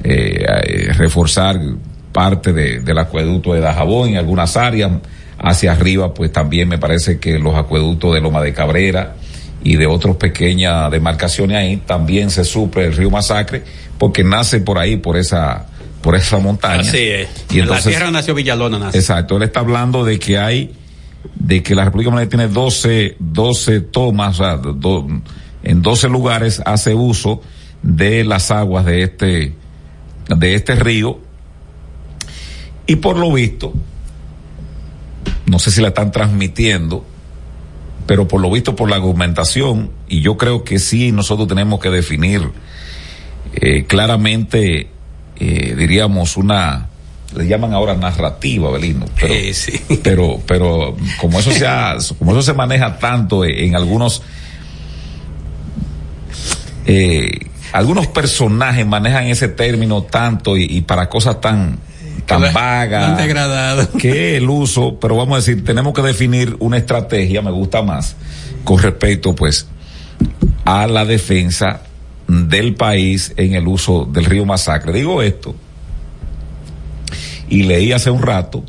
eh, 0.04 0.46
eh, 0.46 0.94
reforzar 0.94 1.60
parte 2.12 2.54
de- 2.54 2.80
del 2.80 2.98
acueducto 2.98 3.54
de 3.54 3.62
Dajabón 3.62 4.10
en 4.10 4.18
algunas 4.18 4.58
áreas. 4.58 4.92
Hacia 5.44 5.72
arriba, 5.72 6.14
pues 6.14 6.32
también 6.32 6.70
me 6.70 6.78
parece 6.78 7.20
que 7.20 7.40
los 7.40 7.56
acueductos 7.56 8.14
de 8.14 8.22
Loma 8.22 8.42
de 8.42 8.54
Cabrera 8.54 9.16
y 9.64 9.76
de 9.76 9.88
otras 9.88 10.16
pequeñas 10.18 10.92
demarcaciones 10.92 11.58
ahí 11.58 11.78
también 11.78 12.30
se 12.30 12.44
suple 12.44 12.86
el 12.86 12.96
río 12.96 13.10
Masacre 13.10 13.64
porque 13.98 14.24
nace 14.24 14.60
por 14.60 14.78
ahí, 14.78 14.98
por 14.98 15.18
esa, 15.18 15.66
por 16.04 16.16
esa 16.16 16.38
montaña. 16.38 16.82
Así 16.82 16.98
es. 16.98 17.28
Y 17.50 17.56
en 17.56 17.62
entonces- 17.64 17.86
la 17.86 17.92
tierra 17.92 18.12
nació 18.12 18.36
Villalona, 18.36 18.78
nace. 18.78 19.00
Exacto, 19.00 19.38
él 19.38 19.44
está 19.44 19.62
hablando 19.62 20.06
de 20.06 20.20
que 20.20 20.38
hay, 20.38 20.74
de 21.34 21.64
que 21.64 21.74
la 21.74 21.86
República 21.86 22.12
Dominicana 22.12 22.44
tiene 22.46 22.54
12, 22.54 23.16
12 23.20 23.82
tomas, 23.82 24.40
o 24.40 24.44
sea, 24.44 24.58
do- 24.58 25.08
en 25.64 25.82
12 25.82 26.08
lugares 26.08 26.62
hace 26.66 26.94
uso 26.94 27.42
de 27.82 28.24
las 28.26 28.52
aguas 28.52 28.86
de 28.86 29.02
este, 29.04 29.56
de 30.30 30.54
este 30.54 30.76
río. 30.76 31.20
Y 32.92 32.98
por 32.98 33.16
lo 33.16 33.32
visto, 33.32 33.72
no 35.46 35.60
sé 35.60 35.72
si 35.72 35.80
la 35.82 35.88
están 35.88 36.12
transmitiendo, 36.12 37.06
pero 38.06 38.28
por 38.28 38.42
lo 38.42 38.52
visto 38.52 38.76
por 38.76 38.90
la 38.90 38.98
argumentación, 38.98 39.92
y 40.10 40.20
yo 40.20 40.36
creo 40.36 40.66
que 40.66 40.78
sí 40.78 41.14
nosotros 41.14 41.48
tenemos 41.48 41.80
que 41.80 41.90
definir 41.90 42.52
eh, 43.54 43.86
claramente, 43.86 44.90
eh, 45.40 45.74
diríamos, 45.78 46.36
una, 46.36 46.90
le 47.34 47.48
llaman 47.48 47.72
ahora 47.74 47.96
narrativa, 47.96 48.70
Belino, 48.72 49.06
pero, 49.18 49.34
pero, 50.04 50.42
pero 50.46 50.98
como 51.22 51.40
eso 51.40 51.52
se 51.52 51.66
ha- 51.66 51.96
como 52.20 52.32
eso 52.34 52.42
se 52.42 52.54
maneja 52.54 53.00
tanto 53.00 53.46
en, 53.46 53.74
algunos, 53.74 54.22
eh, 56.86 57.48
algunos 57.72 58.08
personajes 58.08 58.86
manejan 58.86 59.28
ese 59.28 59.48
término 59.48 60.04
tanto 60.04 60.58
y, 60.58 60.66
y 60.66 60.82
para 60.82 61.08
cosas 61.08 61.40
tan, 61.40 61.80
tan 62.26 62.42
Tan 62.42 62.54
vagas 62.54 63.18
degradado. 63.18 63.90
que 64.00 64.38
el 64.38 64.50
uso, 64.50 64.98
pero 65.00 65.16
vamos 65.16 65.36
a 65.36 65.38
decir, 65.38 65.64
tenemos 65.64 65.94
que 65.94 66.02
definir 66.02 66.56
una 66.60 66.78
estrategia, 66.78 67.42
me 67.42 67.52
gusta 67.52 67.82
más, 67.82 68.16
con 68.64 68.80
respecto 68.82 69.36
pues 69.36 69.68
a 70.66 70.88
la 70.88 71.06
defensa 71.06 71.82
del 72.28 72.76
país 72.76 73.34
en 73.38 73.56
el 73.56 73.68
uso 73.68 74.06
del 74.06 74.26
río 74.26 74.46
Masacre. 74.46 74.94
Digo 74.94 75.22
esto, 75.22 75.56
y 77.50 77.64
leí 77.64 77.92
hace 77.92 78.10
un 78.10 78.22
rato 78.22 78.64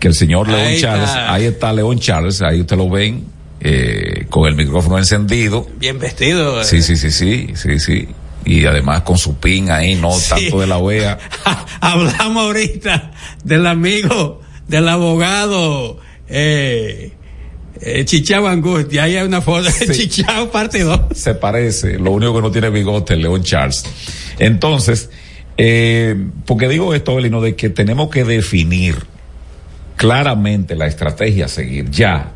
que 0.00 0.08
el 0.08 0.14
señor 0.14 0.48
León 0.48 0.60
Ahí 0.68 0.80
Charles, 0.80 1.08
está. 1.08 1.32
ahí 1.32 1.44
está 1.44 1.72
León 1.72 1.98
Charles, 1.98 2.42
ahí 2.42 2.60
usted 2.62 2.76
lo 2.76 2.88
ven, 2.88 3.24
eh, 3.60 4.26
con 4.30 4.48
el 4.48 4.54
micrófono 4.56 4.98
encendido. 4.98 5.66
Bien 5.78 5.98
vestido. 5.98 6.60
eh. 6.60 6.64
Sí, 6.64 6.82
sí, 6.82 6.96
sí, 6.96 7.10
sí, 7.10 7.48
sí, 7.54 7.78
sí. 7.78 8.08
Y 8.44 8.64
además 8.66 9.02
con 9.02 9.18
su 9.18 9.36
pin 9.36 9.70
ahí, 9.70 9.94
no 9.94 10.12
Sí. 10.12 10.30
tanto 10.30 10.60
de 10.60 10.66
la 10.66 10.78
OEA. 10.78 11.18
Hablamos 11.80 12.44
ahorita 12.44 13.12
del 13.44 13.66
amigo, 13.66 14.40
del 14.68 14.88
abogado, 14.88 15.98
eh, 16.28 17.12
eh, 17.80 18.04
Chichao 18.04 18.46
Angustia. 18.48 19.04
Ahí 19.04 19.16
hay 19.16 19.26
una 19.26 19.40
foto 19.40 19.62
de 19.70 19.88
Chichao 19.94 20.50
parte 20.50 20.80
2. 20.82 21.00
se 21.14 21.34
parece, 21.34 21.98
lo 21.98 22.10
único 22.12 22.34
que 22.34 22.40
no 22.42 22.50
tiene 22.50 22.70
bigote 22.70 23.14
es 23.14 23.20
León 23.20 23.42
Charles. 23.42 23.84
Entonces, 24.38 25.10
eh, 25.56 26.16
porque 26.46 26.68
digo 26.68 26.94
esto, 26.94 27.14
Belino, 27.14 27.40
de 27.40 27.54
que 27.54 27.70
tenemos 27.70 28.08
que 28.10 28.24
definir 28.24 28.96
claramente 29.96 30.74
la 30.74 30.86
estrategia 30.86 31.44
a 31.44 31.48
seguir 31.48 31.90
ya, 31.90 32.32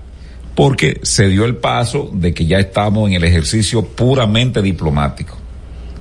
porque 0.54 1.00
se 1.02 1.28
dio 1.28 1.44
el 1.44 1.56
paso 1.56 2.10
de 2.12 2.32
que 2.32 2.46
ya 2.46 2.58
estamos 2.58 3.08
en 3.08 3.14
el 3.14 3.24
ejercicio 3.24 3.84
puramente 3.84 4.62
diplomático. 4.62 5.36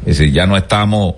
Es 0.05 0.17
decir, 0.17 0.33
ya 0.33 0.45
no 0.45 0.55
estamos 0.55 1.15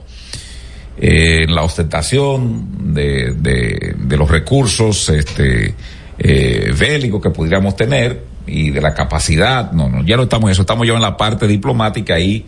eh, 0.99 1.43
en 1.43 1.53
la 1.53 1.63
ostentación 1.63 2.93
de, 2.93 3.33
de, 3.33 4.17
los 4.17 4.31
recursos 4.31 5.09
este, 5.09 5.75
eh, 6.17 6.73
bélicos 6.77 7.21
que 7.21 7.29
pudiéramos 7.29 7.75
tener 7.75 8.23
y 8.47 8.71
de 8.71 8.81
la 8.81 8.93
capacidad. 8.93 9.71
No, 9.73 9.89
no, 9.89 10.03
ya 10.03 10.17
no 10.17 10.23
estamos 10.23 10.47
en 10.47 10.53
eso, 10.53 10.61
estamos 10.61 10.87
ya 10.87 10.93
en 10.93 11.01
la 11.01 11.17
parte 11.17 11.47
diplomática 11.47 12.15
ahí. 12.15 12.45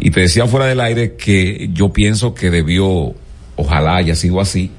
Y 0.00 0.10
te 0.10 0.20
decía 0.20 0.46
fuera 0.46 0.66
del 0.66 0.80
aire 0.80 1.16
que 1.16 1.70
yo 1.72 1.92
pienso 1.92 2.34
que 2.34 2.50
debió, 2.50 3.14
ojalá 3.56 3.96
haya 3.96 4.14
sido 4.16 4.40
así, 4.40 4.70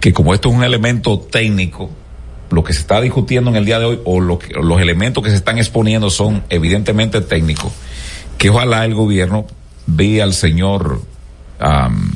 que 0.00 0.12
como 0.12 0.34
esto 0.34 0.48
es 0.48 0.54
un 0.54 0.64
elemento 0.64 1.18
técnico, 1.20 1.90
lo 2.50 2.64
que 2.64 2.72
se 2.72 2.80
está 2.80 3.00
discutiendo 3.00 3.50
en 3.50 3.56
el 3.56 3.64
día 3.64 3.78
de 3.78 3.84
hoy 3.84 4.00
o 4.04 4.20
los 4.20 4.80
elementos 4.80 5.22
que 5.22 5.30
se 5.30 5.36
están 5.36 5.58
exponiendo 5.58 6.10
son 6.10 6.42
evidentemente 6.48 7.20
técnicos, 7.20 7.72
que 8.38 8.50
ojalá 8.50 8.84
el 8.84 8.94
gobierno 8.94 9.46
vea 9.92 10.24
al 10.24 10.34
señor, 10.34 11.02
am, 11.58 12.12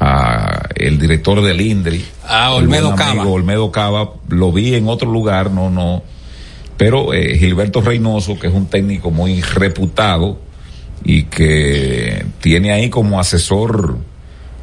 a 0.00 0.68
el 0.76 0.98
director 0.98 1.42
del 1.42 1.60
INDRI, 1.60 2.04
Ah, 2.26 2.52
Olmedo 2.52 2.88
amigo 2.92 2.96
Cava. 2.96 3.26
Olmedo 3.26 3.72
Cava, 3.72 4.10
lo 4.28 4.52
vi 4.52 4.74
en 4.74 4.86
otro 4.88 5.10
lugar, 5.10 5.50
no, 5.50 5.70
no, 5.70 6.02
pero 6.76 7.12
eh, 7.14 7.36
Gilberto 7.38 7.80
Reynoso, 7.80 8.38
que 8.38 8.46
es 8.48 8.54
un 8.54 8.66
técnico 8.66 9.10
muy 9.10 9.40
reputado 9.40 10.38
y 11.04 11.24
que 11.24 12.24
tiene 12.40 12.72
ahí 12.72 12.90
como 12.90 13.18
asesor, 13.18 13.98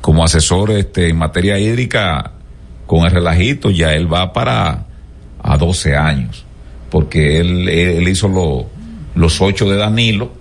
como 0.01 0.23
asesor 0.23 0.71
este 0.71 1.09
en 1.09 1.17
materia 1.17 1.57
hídrica 1.59 2.31
con 2.85 3.05
el 3.05 3.11
relajito, 3.11 3.71
ya 3.71 3.93
él 3.93 4.11
va 4.13 4.31
para 4.31 4.85
a 5.41 5.57
12 5.57 5.95
años, 5.95 6.45
porque 6.91 7.39
él, 7.39 7.67
él 7.67 8.07
hizo 8.07 8.27
lo- 8.27 8.67
los 9.15 9.41
ocho 9.41 9.69
de 9.69 9.77
Danilo 9.77 10.31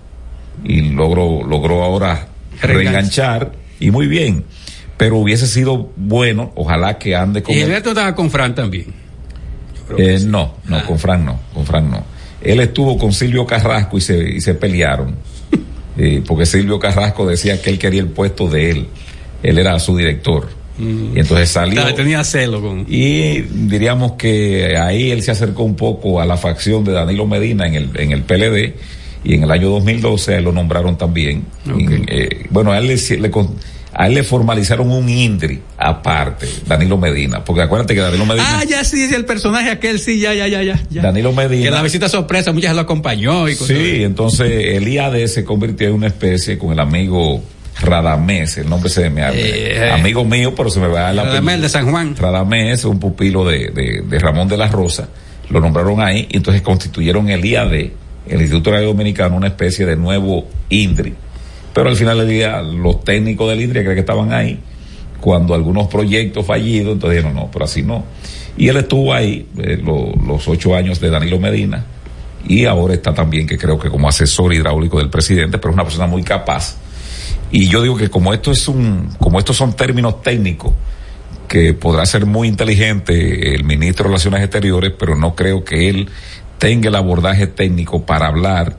y 0.65 0.81
logró, 0.89 1.43
logró 1.43 1.83
ahora 1.83 2.27
reenganchar 2.61 3.53
y 3.79 3.91
muy 3.91 4.07
bien. 4.07 4.43
Pero 4.97 5.17
hubiese 5.17 5.47
sido 5.47 5.91
bueno, 5.95 6.51
ojalá 6.55 6.97
que 6.97 7.15
ande 7.15 7.43
con 7.43 7.53
Y 7.53 7.57
él. 7.57 7.65
Gilberto 7.65 7.89
estaba 7.89 8.15
con 8.15 8.31
Fran 8.31 8.55
también. 8.55 8.85
Eh, 9.97 10.19
no, 10.25 10.55
no, 10.65 10.83
con 10.85 10.97
Frank 10.97 11.21
no, 11.21 11.39
con 11.53 11.65
Frank 11.65 11.85
no. 11.89 12.03
Él 12.41 12.59
estuvo 12.59 12.97
con 12.97 13.13
Silvio 13.13 13.45
Carrasco 13.45 13.97
y 13.97 14.01
se, 14.01 14.17
y 14.17 14.41
se 14.41 14.55
pelearon. 14.55 15.15
Eh, 15.97 16.21
porque 16.27 16.45
Silvio 16.45 16.77
Carrasco 16.77 17.25
decía 17.25 17.61
que 17.61 17.69
él 17.69 17.79
quería 17.79 18.01
el 18.01 18.09
puesto 18.09 18.49
de 18.49 18.69
él. 18.69 18.87
Él 19.41 19.57
era 19.57 19.79
su 19.79 19.95
director. 19.95 20.49
Y 20.77 21.17
entonces 21.17 21.47
salió. 21.47 21.75
Claro, 21.75 21.95
tenía 21.95 22.21
celo 22.25 22.61
con. 22.61 22.85
Y 22.89 23.43
diríamos 23.43 24.11
que 24.17 24.75
ahí 24.75 25.11
él 25.11 25.23
se 25.23 25.31
acercó 25.31 25.63
un 25.63 25.77
poco 25.77 26.19
a 26.19 26.25
la 26.25 26.35
facción 26.35 26.83
de 26.83 26.91
Danilo 26.91 27.25
Medina 27.25 27.65
en 27.65 27.75
el, 27.75 27.89
en 27.95 28.11
el 28.11 28.23
PLD 28.23 28.73
y 29.25 29.33
en 29.35 29.43
el 29.43 29.51
año 29.51 29.69
2012 29.69 30.35
a 30.35 30.37
él 30.37 30.43
lo 30.45 30.51
nombraron 30.51 30.97
también. 30.97 31.43
Eh, 32.07 32.45
bueno, 32.51 32.71
a 32.71 32.77
él 32.77 32.87
le, 32.87 33.17
le 33.17 33.29
con- 33.31 33.55
a 33.97 34.07
él 34.07 34.13
le 34.13 34.23
formalizaron 34.23 34.91
un 34.91 35.07
INDRI 35.07 35.61
aparte, 35.77 36.47
Danilo 36.67 36.97
Medina, 36.97 37.43
porque 37.45 37.61
acuérdate 37.61 37.95
que 37.95 38.01
Danilo 38.01 38.25
Medina... 38.25 38.59
Ah, 38.59 38.63
ya 38.65 38.83
sí, 38.83 39.07
el 39.15 39.23
personaje 39.23 39.69
aquel, 39.69 39.99
sí, 39.99 40.19
ya, 40.19 40.33
ya, 40.33 40.47
ya, 40.47 40.61
ya. 40.63 41.01
Danilo 41.01 41.31
Medina... 41.31 41.63
Que 41.63 41.71
la 41.71 41.81
visita 41.81 42.09
sorpresa, 42.09 42.51
muchas 42.51 42.75
lo 42.75 42.81
acompañó 42.81 43.47
y 43.47 43.55
cosas 43.55 43.77
Sí, 43.77 44.03
entonces 44.03 44.51
el 44.75 44.85
IAD 44.87 45.25
se 45.27 45.45
convirtió 45.45 45.87
en 45.87 45.93
una 45.93 46.07
especie 46.07 46.57
con 46.57 46.73
el 46.73 46.79
amigo 46.81 47.41
Radamés, 47.81 48.57
el 48.57 48.69
nombre 48.69 48.89
se 48.89 49.09
me 49.09 49.21
eh, 49.33 49.91
amigo 49.91 50.25
mío, 50.25 50.53
pero 50.55 50.69
se 50.69 50.79
me 50.81 50.87
va 50.87 51.09
a 51.09 51.13
la 51.13 51.23
Radamés 51.23 51.61
de 51.61 51.69
San 51.69 51.89
Juan. 51.89 52.15
Radamés, 52.17 52.83
un 52.85 52.99
pupilo 52.99 53.45
de, 53.45 53.69
de, 53.69 54.01
de 54.05 54.19
Ramón 54.19 54.47
de 54.49 54.57
la 54.57 54.67
Rosa, 54.67 55.07
lo 55.49 55.59
nombraron 55.61 56.01
ahí 56.01 56.27
y 56.29 56.37
entonces 56.37 56.61
constituyeron 56.61 57.29
el 57.29 57.45
IAD, 57.45 57.71
el 58.27 58.41
Instituto 58.41 58.71
Radio 58.71 58.87
Dominicano, 58.87 59.35
una 59.35 59.47
especie 59.47 59.85
de 59.85 59.95
nuevo 59.95 60.47
INDRI. 60.69 61.13
Pero 61.73 61.89
al 61.89 61.95
final 61.95 62.17
del 62.19 62.29
día, 62.29 62.61
los 62.61 63.03
técnicos 63.03 63.49
del 63.49 63.61
INDRI 63.61 63.81
creen 63.81 63.95
que 63.95 63.99
estaban 63.99 64.33
ahí 64.33 64.59
cuando 65.19 65.53
algunos 65.53 65.87
proyectos 65.87 66.45
fallidos, 66.45 66.93
entonces 66.93 67.17
dijeron, 67.17 67.35
no, 67.35 67.49
pero 67.51 67.65
así 67.65 67.81
no. 67.81 68.05
Y 68.57 68.67
él 68.67 68.77
estuvo 68.77 69.13
ahí 69.13 69.47
eh, 69.57 69.81
los 69.83 70.47
ocho 70.47 70.75
años 70.75 70.99
de 70.99 71.09
Danilo 71.09 71.39
Medina 71.39 71.85
y 72.47 72.65
ahora 72.65 72.93
está 72.93 73.13
también, 73.13 73.47
que 73.47 73.57
creo 73.57 73.79
que 73.79 73.89
como 73.89 74.07
asesor 74.07 74.53
hidráulico 74.53 74.99
del 74.99 75.09
presidente, 75.09 75.57
pero 75.57 75.71
es 75.71 75.73
una 75.73 75.83
persona 75.83 76.07
muy 76.07 76.23
capaz. 76.23 76.75
Y 77.51 77.67
yo 77.67 77.81
digo 77.81 77.97
que 77.97 78.09
como 78.09 78.33
esto 78.33 78.51
es 78.51 78.67
un, 78.67 79.09
como 79.19 79.39
estos 79.39 79.57
son 79.57 79.75
términos 79.75 80.21
técnicos, 80.21 80.73
que 81.47 81.73
podrá 81.73 82.05
ser 82.05 82.25
muy 82.25 82.47
inteligente 82.47 83.55
el 83.55 83.63
ministro 83.63 84.03
de 84.03 84.09
Relaciones 84.09 84.41
Exteriores, 84.41 84.93
pero 84.97 85.15
no 85.15 85.35
creo 85.35 85.63
que 85.63 85.89
él 85.89 86.09
tenga 86.57 86.89
el 86.89 86.95
abordaje 86.95 87.47
técnico 87.47 88.05
para 88.05 88.27
hablar, 88.27 88.77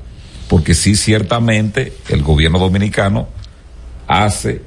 porque 0.49 0.75
sí 0.75 0.95
ciertamente 0.95 1.93
el 2.09 2.23
gobierno 2.23 2.59
dominicano 2.59 3.29
hace 4.07 4.63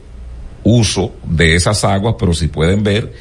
uso 0.63 1.13
de 1.23 1.55
esas 1.55 1.83
aguas, 1.83 2.15
pero 2.19 2.33
si 2.33 2.47
pueden 2.47 2.83
ver, 2.83 3.13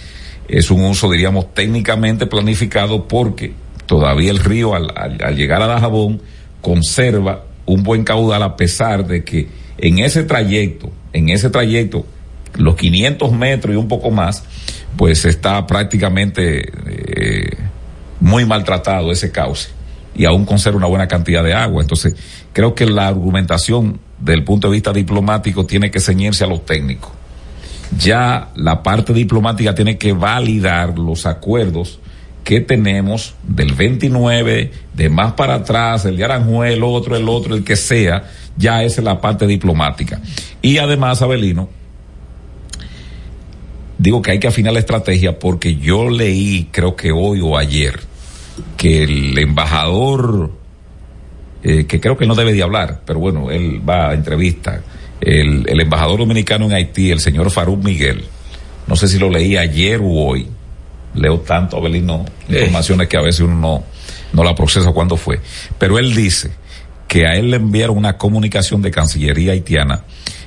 es 0.48 0.70
un 0.70 0.84
uso, 0.84 1.10
diríamos, 1.10 1.54
técnicamente 1.54 2.26
planificado 2.26 3.06
porque 3.06 3.52
todavía 3.86 4.30
el 4.30 4.38
río 4.38 4.74
al, 4.74 4.92
al 4.96 5.36
llegar 5.36 5.62
a 5.62 5.66
Dajabón 5.66 6.20
conserva 6.60 7.44
un 7.66 7.82
buen 7.82 8.04
caudal 8.04 8.42
a 8.42 8.56
pesar 8.56 9.06
de 9.06 9.24
que 9.24 9.48
en 9.78 9.98
ese 9.98 10.24
trayecto, 10.24 10.90
en 11.12 11.28
ese 11.28 11.50
trayecto, 11.50 12.06
los 12.54 12.76
500 12.76 13.32
metros 13.32 13.74
y 13.74 13.76
un 13.76 13.88
poco 13.88 14.10
más, 14.10 14.42
pues 14.96 15.24
está 15.24 15.66
prácticamente 15.66 16.72
eh, 16.86 17.56
muy 18.20 18.44
maltratado 18.44 19.12
ese 19.12 19.30
cauce 19.30 19.77
y 20.18 20.24
aún 20.24 20.44
conserva 20.44 20.76
una 20.76 20.88
buena 20.88 21.08
cantidad 21.08 21.42
de 21.42 21.54
agua. 21.54 21.80
Entonces, 21.80 22.14
creo 22.52 22.74
que 22.74 22.84
la 22.84 23.06
argumentación 23.06 24.00
del 24.18 24.44
punto 24.44 24.68
de 24.68 24.72
vista 24.72 24.92
diplomático 24.92 25.64
tiene 25.64 25.90
que 25.90 26.00
ceñirse 26.00 26.44
a 26.44 26.48
los 26.48 26.66
técnicos. 26.66 27.12
Ya 27.96 28.50
la 28.56 28.82
parte 28.82 29.14
diplomática 29.14 29.74
tiene 29.74 29.96
que 29.96 30.12
validar 30.12 30.98
los 30.98 31.24
acuerdos 31.24 32.00
que 32.42 32.60
tenemos 32.60 33.34
del 33.46 33.74
29, 33.74 34.72
de 34.94 35.08
más 35.08 35.34
para 35.34 35.54
atrás, 35.54 36.04
el 36.04 36.16
de 36.16 36.24
Aranjuez, 36.24 36.74
el 36.74 36.82
otro, 36.82 37.16
el 37.16 37.28
otro, 37.28 37.54
el 37.54 37.62
que 37.62 37.76
sea, 37.76 38.24
ya 38.56 38.82
esa 38.82 39.00
es 39.00 39.04
la 39.04 39.20
parte 39.20 39.46
diplomática. 39.46 40.20
Y 40.60 40.78
además, 40.78 41.22
Abelino, 41.22 41.68
digo 43.98 44.20
que 44.20 44.32
hay 44.32 44.40
que 44.40 44.48
afinar 44.48 44.72
la 44.72 44.78
estrategia 44.80 45.38
porque 45.38 45.76
yo 45.76 46.10
leí, 46.10 46.68
creo 46.72 46.96
que 46.96 47.12
hoy 47.12 47.40
o 47.40 47.56
ayer, 47.56 48.00
que 48.78 49.02
el 49.02 49.36
embajador, 49.36 50.50
eh, 51.62 51.84
que 51.84 52.00
creo 52.00 52.16
que 52.16 52.26
no 52.26 52.34
debe 52.34 52.54
de 52.54 52.62
hablar, 52.62 53.02
pero 53.04 53.18
bueno, 53.18 53.50
él 53.50 53.82
va 53.86 54.10
a 54.10 54.14
entrevista, 54.14 54.80
el, 55.20 55.68
el 55.68 55.80
embajador 55.80 56.20
dominicano 56.20 56.64
en 56.66 56.72
Haití, 56.72 57.10
el 57.10 57.20
señor 57.20 57.50
Faruk 57.50 57.84
Miguel, 57.84 58.24
no 58.86 58.96
sé 58.96 59.08
si 59.08 59.18
lo 59.18 59.28
leí 59.28 59.56
ayer 59.56 60.00
o 60.00 60.08
hoy, 60.08 60.46
leo 61.14 61.40
tanto, 61.40 61.76
Abelino, 61.76 62.24
informaciones 62.48 63.08
que 63.08 63.16
a 63.16 63.20
veces 63.20 63.40
uno 63.40 63.56
no, 63.56 63.84
no 64.32 64.44
la 64.44 64.54
procesa 64.54 64.92
cuando 64.92 65.16
fue, 65.16 65.40
pero 65.76 65.98
él 65.98 66.14
dice 66.14 66.52
que 67.08 67.26
a 67.26 67.34
él 67.34 67.50
le 67.50 67.56
enviaron 67.56 67.98
una 67.98 68.16
comunicación 68.16 68.80
de 68.80 68.92
Cancillería 68.92 69.52
haitiana 69.52 70.04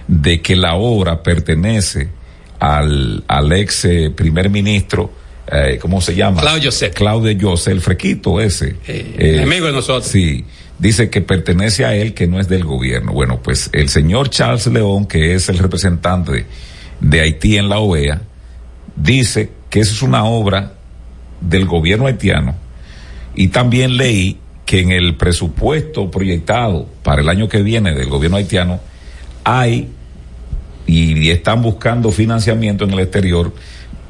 de 0.07 0.41
que 0.41 0.55
la 0.55 0.75
obra 0.75 1.21
pertenece 1.21 2.09
al, 2.59 3.25
al 3.27 3.51
ex 3.51 3.85
eh, 3.85 4.11
primer 4.15 4.49
ministro, 4.49 5.11
eh, 5.51 5.79
¿cómo 5.81 5.99
se 6.01 6.15
llama? 6.15 6.41
Claudio 6.41 6.71
José. 6.71 6.91
Claudio 6.91 7.49
José, 7.49 7.71
el 7.71 7.81
frequito 7.81 8.39
ese. 8.39 8.77
Eh, 8.87 9.15
eh, 9.17 9.43
amigo 9.43 9.65
de 9.65 9.73
nosotros. 9.73 10.07
Sí. 10.07 10.45
Dice 10.79 11.09
que 11.09 11.21
pertenece 11.21 11.85
a 11.85 11.93
él, 11.93 12.13
que 12.13 12.25
no 12.25 12.39
es 12.39 12.47
del 12.47 12.63
gobierno. 12.63 13.11
Bueno, 13.11 13.41
pues 13.43 13.69
el 13.73 13.89
señor 13.89 14.29
Charles 14.29 14.65
León, 14.67 15.05
que 15.05 15.35
es 15.35 15.49
el 15.49 15.59
representante 15.59 16.45
de 16.99 17.19
Haití 17.19 17.57
en 17.57 17.69
la 17.69 17.79
OEA, 17.79 18.21
dice 18.95 19.49
que 19.69 19.81
esa 19.81 19.91
es 19.91 20.01
una 20.01 20.23
obra 20.23 20.73
del 21.41 21.65
gobierno 21.65 22.07
haitiano. 22.07 22.55
Y 23.35 23.49
también 23.49 23.97
leí 23.97 24.39
que 24.65 24.79
en 24.79 24.91
el 24.91 25.15
presupuesto 25.17 26.09
proyectado 26.09 26.87
para 27.03 27.21
el 27.21 27.29
año 27.29 27.49
que 27.49 27.61
viene 27.61 27.93
del 27.93 28.09
gobierno 28.09 28.37
haitiano 28.37 28.79
hay 29.43 29.89
y 30.87 31.29
están 31.29 31.61
buscando 31.61 32.11
financiamiento 32.11 32.85
en 32.85 32.91
el 32.91 32.99
exterior 32.99 33.53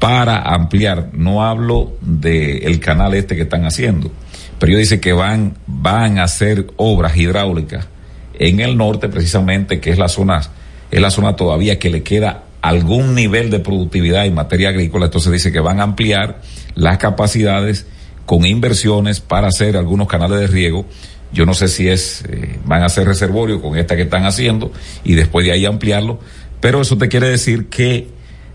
para 0.02 0.40
ampliar. 0.40 1.10
No 1.12 1.44
hablo 1.44 1.92
del 2.00 2.80
canal 2.80 3.14
este 3.14 3.36
que 3.36 3.42
están 3.42 3.64
haciendo, 3.64 4.10
pero 4.58 4.72
yo 4.72 4.78
dice 4.78 4.98
que 4.98 5.12
van, 5.12 5.54
van 5.68 6.18
a 6.18 6.24
hacer 6.24 6.66
obras 6.76 7.16
hidráulicas 7.16 7.86
en 8.34 8.58
el 8.58 8.76
norte 8.76 9.08
precisamente, 9.08 9.78
que 9.78 9.90
es 9.90 9.98
la 9.98 10.08
zona, 10.08 10.42
es 10.90 11.00
la 11.00 11.12
zona 11.12 11.36
todavía 11.36 11.78
que 11.78 11.88
le 11.88 12.02
queda 12.02 12.42
algún 12.62 13.14
nivel 13.14 13.48
de 13.50 13.60
productividad 13.60 14.26
en 14.26 14.34
materia 14.34 14.70
agrícola, 14.70 15.04
entonces 15.04 15.30
dice 15.30 15.52
que 15.52 15.60
van 15.60 15.78
a 15.78 15.84
ampliar 15.84 16.42
las 16.74 16.98
capacidades 16.98 17.86
con 18.26 18.44
inversiones 18.44 19.20
para 19.20 19.46
hacer 19.46 19.76
algunos 19.76 20.08
canales 20.08 20.40
de 20.40 20.48
riego. 20.48 20.84
Yo 21.32 21.46
no 21.46 21.54
sé 21.54 21.68
si 21.68 21.88
es, 21.88 22.24
eh, 22.28 22.58
van 22.64 22.82
a 22.82 22.86
hacer 22.86 23.06
reservorio 23.06 23.62
con 23.62 23.78
esta 23.78 23.94
que 23.94 24.02
están 24.02 24.24
haciendo 24.24 24.72
y 25.04 25.14
después 25.14 25.46
de 25.46 25.52
ahí 25.52 25.64
ampliarlo, 25.64 26.18
pero 26.60 26.80
eso 26.80 26.98
te 26.98 27.08
quiere 27.08 27.28
decir 27.28 27.68
que 27.68 28.08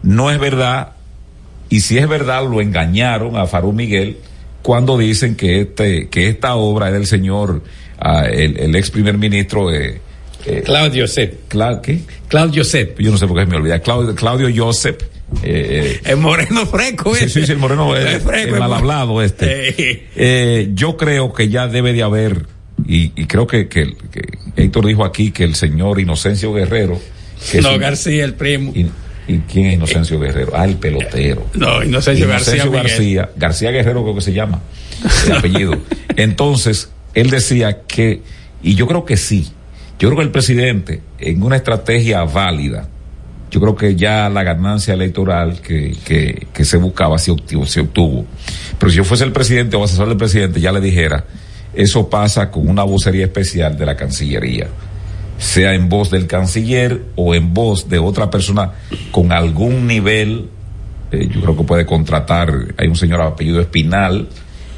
no 0.03 0.29
es 0.29 0.39
verdad, 0.39 0.96
y 1.69 1.81
si 1.81 1.97
es 1.97 2.07
verdad, 2.07 2.47
lo 2.49 2.61
engañaron 2.61 3.35
a 3.37 3.45
Farú 3.47 3.73
Miguel 3.73 4.17
cuando 4.61 4.97
dicen 4.97 5.35
que 5.35 5.61
este, 5.61 6.09
que 6.09 6.27
esta 6.27 6.55
obra 6.55 6.87
es 6.87 6.93
del 6.93 7.07
señor, 7.07 7.61
uh, 8.03 8.25
el, 8.25 8.57
el, 8.57 8.75
ex 8.75 8.91
primer 8.91 9.17
ministro 9.17 9.69
de, 9.69 10.01
eh, 10.45 10.61
Claudio 10.63 11.03
Josep. 11.03 11.47
Cla 11.47 11.81
¿Qué? 11.81 11.99
Claudio 12.27 12.63
Josep. 12.63 12.99
Yo 12.99 13.11
no 13.11 13.17
sé 13.17 13.27
por 13.27 13.37
qué 13.37 13.45
me 13.45 13.57
olvida. 13.57 13.79
Claudio, 13.79 14.15
Claudio 14.15 14.49
Josep. 14.55 15.01
Eh, 15.43 15.99
el 16.05 16.17
moreno 16.17 16.65
fresco, 16.65 17.13
sí, 17.13 17.27
sí, 17.27 17.45
sí, 17.45 17.51
el 17.51 17.57
moreno 17.57 17.93
es, 17.97 18.23
fresco, 18.23 18.55
el 18.55 18.61
hablado 18.61 19.21
este. 19.21 20.07
Eh, 20.15 20.69
yo 20.73 20.95
creo 20.95 21.33
que 21.33 21.49
ya 21.49 21.67
debe 21.67 21.91
de 21.91 22.01
haber, 22.01 22.45
y, 22.87 23.11
y 23.13 23.25
creo 23.25 23.45
que, 23.45 23.67
que, 23.67 23.93
que 24.09 24.21
Héctor 24.55 24.85
dijo 24.85 25.03
aquí 25.03 25.31
que 25.31 25.43
el 25.43 25.55
señor 25.55 25.99
Inocencio 25.99 26.53
Guerrero, 26.53 27.01
no, 27.61 27.73
un, 27.73 27.79
García, 27.79 28.23
el 28.23 28.35
primo. 28.35 28.73
¿Y 29.27 29.39
quién 29.39 29.65
es 29.67 29.73
Inocencio 29.75 30.19
Guerrero? 30.19 30.53
Ah, 30.55 30.65
el 30.65 30.77
pelotero. 30.77 31.47
No, 31.53 31.83
Inocencio, 31.83 32.25
Inocencio 32.25 32.71
García. 32.71 33.21
García, 33.21 33.29
García 33.35 33.71
Guerrero 33.71 34.03
creo 34.03 34.15
que 34.15 34.21
se 34.21 34.33
llama, 34.33 34.61
el 35.25 35.31
apellido. 35.33 35.73
Entonces, 36.15 36.89
él 37.13 37.29
decía 37.29 37.81
que, 37.87 38.21
y 38.63 38.75
yo 38.75 38.87
creo 38.87 39.03
que 39.03 39.17
sí, 39.17 39.51
yo 39.99 40.07
creo 40.09 40.17
que 40.19 40.23
el 40.23 40.31
presidente, 40.31 41.01
en 41.19 41.43
una 41.43 41.57
estrategia 41.57 42.23
válida, 42.23 42.87
yo 43.51 43.59
creo 43.59 43.75
que 43.75 43.95
ya 43.95 44.29
la 44.29 44.43
ganancia 44.43 44.93
electoral 44.93 45.61
que, 45.61 45.95
que, 46.05 46.47
que 46.53 46.65
se 46.65 46.77
buscaba 46.77 47.17
se 47.17 47.31
obtuvo, 47.31 47.65
se 47.65 47.81
obtuvo. 47.81 48.25
Pero 48.79 48.89
si 48.89 48.97
yo 48.97 49.03
fuese 49.03 49.23
el 49.25 49.31
presidente 49.31 49.75
o 49.75 49.83
asesor 49.83 50.07
del 50.07 50.17
presidente, 50.17 50.61
ya 50.61 50.71
le 50.71 50.79
dijera, 50.79 51.25
eso 51.73 52.09
pasa 52.09 52.49
con 52.49 52.67
una 52.69 52.83
vocería 52.83 53.25
especial 53.25 53.77
de 53.77 53.85
la 53.85 53.95
Cancillería 53.95 54.67
sea 55.37 55.73
en 55.73 55.89
voz 55.89 56.09
del 56.09 56.27
canciller 56.27 57.01
o 57.15 57.35
en 57.35 57.53
voz 57.53 57.89
de 57.89 57.99
otra 57.99 58.29
persona 58.29 58.73
con 59.11 59.31
algún 59.31 59.87
nivel, 59.87 60.47
eh, 61.11 61.29
yo 61.31 61.41
creo 61.41 61.57
que 61.57 61.63
puede 61.63 61.85
contratar, 61.85 62.73
hay 62.77 62.87
un 62.87 62.95
señor 62.95 63.21
apellido 63.21 63.61
Espinal, 63.61 64.27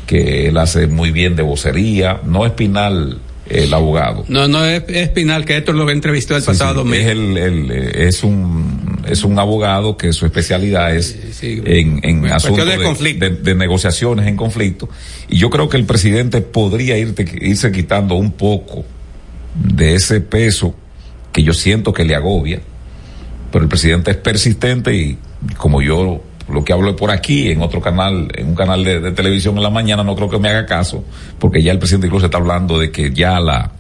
que 0.06 0.48
él 0.48 0.58
hace 0.58 0.88
muy 0.88 1.12
bien 1.12 1.36
de 1.36 1.44
vocería, 1.44 2.20
no 2.24 2.46
Espinal 2.46 3.20
el 3.50 3.74
abogado. 3.74 4.26
No, 4.28 4.48
no 4.48 4.64
es 4.64 4.84
Espinal, 4.88 5.44
que 5.44 5.58
esto 5.58 5.74
lo 5.74 5.90
entrevistó 5.90 6.36
el 6.36 6.42
sí, 6.42 6.48
pasado 6.48 6.84
sí, 6.84 6.90
mes. 6.90 7.02
Es, 7.02 7.12
el, 7.12 7.38
el, 7.38 7.72
es, 7.72 8.24
un, 8.24 9.02
es 9.08 9.24
un 9.24 9.40
abogado 9.40 9.98
que 9.98 10.14
su 10.14 10.26
especialidad 10.26 10.96
es 10.96 11.18
sí, 11.32 11.62
en, 11.66 12.00
en 12.04 12.26
asuntos 12.28 12.66
de, 12.66 12.78
de, 12.78 13.14
de, 13.14 13.30
de, 13.38 13.56
negociaciones 13.56 14.28
en 14.28 14.36
conflicto. 14.36 14.90
Y 15.30 15.38
yo 15.38 15.50
creo 15.50 15.68
que 15.68 15.78
el 15.78 15.86
presidente 15.86 16.42
podría 16.42 16.98
irte, 16.98 17.26
irse 17.42 17.72
quitando 17.72 18.16
un 18.16 18.32
poco 18.34 18.86
de 19.56 19.96
ese 19.96 20.22
peso 20.22 20.76
que 21.32 21.44
yo 21.44 21.54
siento 21.54 21.94
que 21.94 22.06
le 22.06 22.16
agobia, 22.16 22.60
pero 23.52 23.64
el 23.64 23.70
presidente 23.70 24.12
es 24.12 24.18
persistente 24.18 24.96
y 24.96 25.18
como 25.58 25.82
yo 25.82 26.22
lo 26.52 26.64
que 26.64 26.74
hablo 26.74 26.96
por 26.96 27.12
aquí 27.12 27.52
en 27.52 27.62
otro 27.62 27.82
canal, 27.82 28.28
en 28.36 28.48
un 28.48 28.56
canal 28.56 28.84
de, 28.84 29.12
televisión 29.12 29.58
en 29.58 29.64
la 29.64 29.70
mañana, 29.70 30.04
no 30.04 30.16
creo 30.16 30.30
que 30.30 30.40
me 30.40 30.50
haga 30.50 30.66
caso, 30.66 31.04
porque 31.38 31.62
ya 31.62 31.72
el 31.72 31.80
presidente 31.80 32.08
incluso 32.08 32.26
está 32.26 32.38
hablando 32.38 32.80
de 32.80 32.92
que 32.92 33.12
ya 33.12 33.40
la 33.40 33.72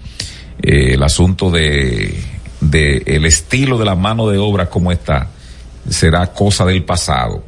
eh, 0.62 0.94
el 0.94 1.04
asunto 1.04 1.50
de, 1.50 2.20
de 2.62 3.04
el 3.06 3.26
estilo 3.26 3.78
de 3.78 3.86
la 3.86 3.96
mano 3.96 4.28
de 4.28 4.38
obra 4.38 4.70
como 4.70 4.92
está, 4.92 5.30
será 5.90 6.28
cosa 6.28 6.66
del 6.66 6.84
pasado. 6.84 7.44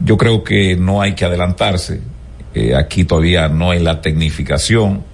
Yo 0.00 0.16
creo 0.16 0.42
que 0.42 0.76
no 0.76 1.00
hay 1.00 1.14
que 1.14 1.24
adelantarse. 1.24 2.00
Eh, 2.54 2.74
aquí 2.74 3.04
todavía 3.04 3.48
no 3.48 3.70
hay 3.70 3.80
la 3.80 4.00
tecnificación. 4.00 5.04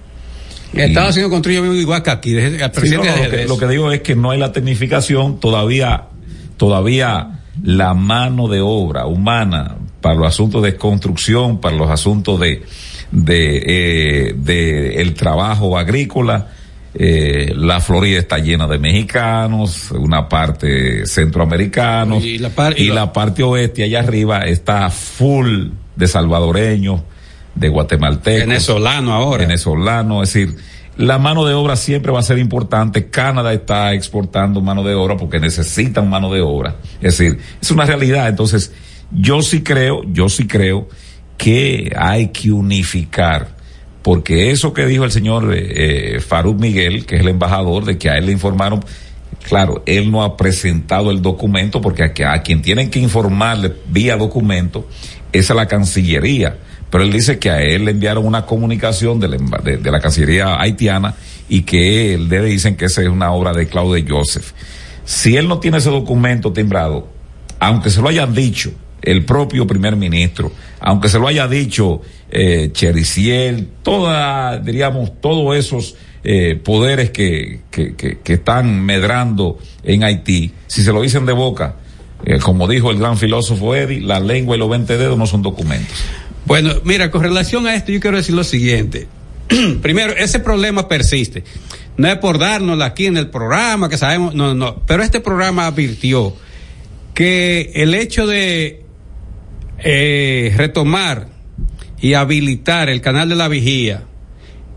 Estados 0.73 1.15
Unidos 1.15 1.31
construye 1.31 1.59
igual 1.79 2.01
que 2.03 2.09
aquí. 2.11 2.35
el 2.35 2.51
Sí, 2.53 2.57
no, 2.59 2.71
presidente 2.71 3.07
no, 3.09 3.15
de- 3.15 3.23
lo, 3.23 3.29
que, 3.29 3.37
de- 3.37 3.47
lo 3.47 3.57
que 3.57 3.67
digo 3.67 3.91
es 3.91 4.01
que 4.01 4.15
no 4.15 4.31
hay 4.31 4.39
la 4.39 4.51
tecnificación 4.51 5.39
todavía, 5.39 6.03
todavía 6.57 7.39
la 7.63 7.93
mano 7.93 8.47
de 8.47 8.61
obra 8.61 9.05
humana 9.05 9.75
para 9.99 10.15
los 10.15 10.27
asuntos 10.27 10.63
de 10.63 10.75
construcción, 10.75 11.59
para 11.59 11.75
los 11.75 11.89
asuntos 11.89 12.39
de, 12.39 12.63
de, 13.11 13.57
eh, 14.29 14.33
de 14.37 15.01
el 15.01 15.13
trabajo 15.13 15.77
agrícola. 15.77 16.47
eh, 16.93 17.53
la 17.55 17.79
Florida 17.79 18.19
está 18.19 18.37
llena 18.39 18.67
de 18.67 18.77
mexicanos, 18.77 19.91
una 19.91 20.27
parte 20.27 21.05
centroamericanos 21.05 22.21
Y 22.25 22.37
la 22.37 22.49
par- 22.49 22.73
y 22.77 22.83
y 22.83 22.87
la- 22.87 22.95
la 22.95 23.13
parte 23.13 23.43
oeste 23.43 23.83
allá 23.83 23.99
arriba 23.99 24.39
está 24.45 24.89
full 24.89 25.67
de 25.95 26.07
salvadoreños, 26.07 26.99
de 27.55 27.69
guatemaltecos, 27.69 28.47
Venezolano 28.47 29.13
ahora. 29.13 29.45
venezolano, 29.45 30.23
es 30.23 30.33
decir, 30.33 30.55
la 30.97 31.17
mano 31.17 31.45
de 31.45 31.53
obra 31.53 31.75
siempre 31.75 32.11
va 32.11 32.19
a 32.19 32.23
ser 32.23 32.37
importante. 32.37 33.09
Canadá 33.09 33.53
está 33.53 33.93
exportando 33.93 34.61
mano 34.61 34.83
de 34.83 34.93
obra 34.93 35.17
porque 35.17 35.39
necesitan 35.39 36.09
mano 36.09 36.31
de 36.31 36.41
obra. 36.41 36.75
Es 37.01 37.17
decir, 37.17 37.39
es 37.61 37.71
una 37.71 37.85
realidad. 37.85 38.27
Entonces, 38.29 38.71
yo 39.11 39.41
sí 39.41 39.61
creo, 39.63 40.01
yo 40.11 40.29
sí 40.29 40.47
creo 40.47 40.87
que 41.37 41.91
hay 41.97 42.27
que 42.29 42.51
unificar. 42.51 43.59
Porque 44.01 44.51
eso 44.51 44.73
que 44.73 44.85
dijo 44.85 45.03
el 45.05 45.11
señor 45.11 45.53
eh, 45.53 46.15
eh, 46.15 46.19
Faruk 46.19 46.59
Miguel, 46.59 47.05
que 47.05 47.15
es 47.15 47.21
el 47.21 47.27
embajador, 47.29 47.85
de 47.85 47.97
que 47.97 48.09
a 48.09 48.17
él 48.17 48.25
le 48.27 48.31
informaron, 48.31 48.83
claro, 49.47 49.83
él 49.85 50.11
no 50.11 50.23
ha 50.23 50.37
presentado 50.37 51.11
el 51.11 51.21
documento 51.21 51.81
porque 51.81 52.03
a, 52.03 52.13
que- 52.13 52.25
a 52.25 52.41
quien 52.41 52.61
tienen 52.61 52.89
que 52.89 52.99
informarle 52.99 53.73
vía 53.89 54.17
documento 54.17 54.87
es 55.31 55.49
a 55.51 55.53
la 55.53 55.67
Cancillería. 55.67 56.57
Pero 56.91 57.05
él 57.05 57.11
dice 57.11 57.39
que 57.39 57.49
a 57.49 57.61
él 57.61 57.85
le 57.85 57.91
enviaron 57.91 58.25
una 58.25 58.45
comunicación 58.45 59.19
de 59.19 59.29
la, 59.29 59.37
de, 59.37 60.01
Cancillería 60.01 60.59
haitiana 60.61 61.15
y 61.47 61.63
que 61.63 62.13
él 62.13 62.27
debe 62.27 62.49
dicen 62.49 62.75
que 62.75 62.85
esa 62.85 63.01
es 63.01 63.07
una 63.07 63.31
obra 63.31 63.53
de 63.53 63.67
Claude 63.67 64.05
Joseph. 64.07 64.51
Si 65.05 65.37
él 65.37 65.47
no 65.47 65.59
tiene 65.59 65.77
ese 65.77 65.89
documento 65.89 66.51
timbrado, 66.51 67.07
aunque 67.59 67.89
se 67.89 68.01
lo 68.01 68.09
hayan 68.09 68.35
dicho 68.35 68.71
el 69.01 69.23
propio 69.23 69.65
primer 69.65 69.95
ministro, 69.95 70.51
aunque 70.79 71.07
se 71.09 71.17
lo 71.17 71.27
haya 71.27 71.47
dicho 71.47 72.01
eh, 72.29 72.69
Chericiel, 72.73 73.69
toda, 73.83 74.59
diríamos, 74.59 75.19
todos 75.21 75.55
esos 75.55 75.95
eh, 76.23 76.59
poderes 76.61 77.09
que, 77.09 77.61
están 78.25 78.81
medrando 78.83 79.57
en 79.83 80.03
Haití, 80.03 80.53
si 80.67 80.83
se 80.83 80.91
lo 80.91 81.01
dicen 81.01 81.25
de 81.25 81.33
boca, 81.33 81.75
eh, 82.25 82.37
como 82.39 82.67
dijo 82.67 82.91
el 82.91 82.99
gran 82.99 83.17
filósofo 83.17 83.75
Eddie, 83.75 84.01
la 84.01 84.19
lengua 84.19 84.55
y 84.55 84.59
los 84.59 84.69
20 84.69 84.97
dedos 84.97 85.17
no 85.17 85.25
son 85.25 85.41
documentos. 85.41 85.97
Bueno, 86.51 86.73
mira, 86.83 87.09
con 87.11 87.23
relación 87.23 87.65
a 87.65 87.75
esto 87.75 87.93
yo 87.93 88.01
quiero 88.01 88.17
decir 88.17 88.35
lo 88.35 88.43
siguiente. 88.43 89.07
Primero, 89.81 90.11
ese 90.17 90.39
problema 90.39 90.89
persiste. 90.89 91.45
No 91.95 92.09
es 92.09 92.17
por 92.17 92.39
dárnosla 92.39 92.87
aquí 92.87 93.05
en 93.05 93.15
el 93.15 93.29
programa, 93.29 93.87
que 93.87 93.97
sabemos, 93.97 94.35
no, 94.35 94.53
no, 94.53 94.81
pero 94.85 95.01
este 95.01 95.21
programa 95.21 95.67
advirtió 95.67 96.35
que 97.13 97.71
el 97.75 97.95
hecho 97.95 98.27
de 98.27 98.83
eh, 99.77 100.53
retomar 100.57 101.29
y 102.01 102.15
habilitar 102.15 102.89
el 102.89 102.99
canal 102.99 103.29
de 103.29 103.35
la 103.35 103.47
vigía, 103.47 104.03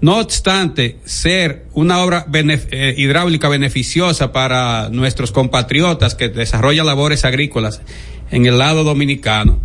no 0.00 0.18
obstante 0.18 0.98
ser 1.04 1.64
una 1.72 2.04
obra 2.04 2.24
eh, 2.32 2.94
hidráulica 2.96 3.48
beneficiosa 3.48 4.30
para 4.30 4.90
nuestros 4.90 5.32
compatriotas 5.32 6.14
que 6.14 6.28
desarrollan 6.28 6.86
labores 6.86 7.24
agrícolas 7.24 7.82
en 8.30 8.46
el 8.46 8.58
lado 8.58 8.84
dominicano, 8.84 9.58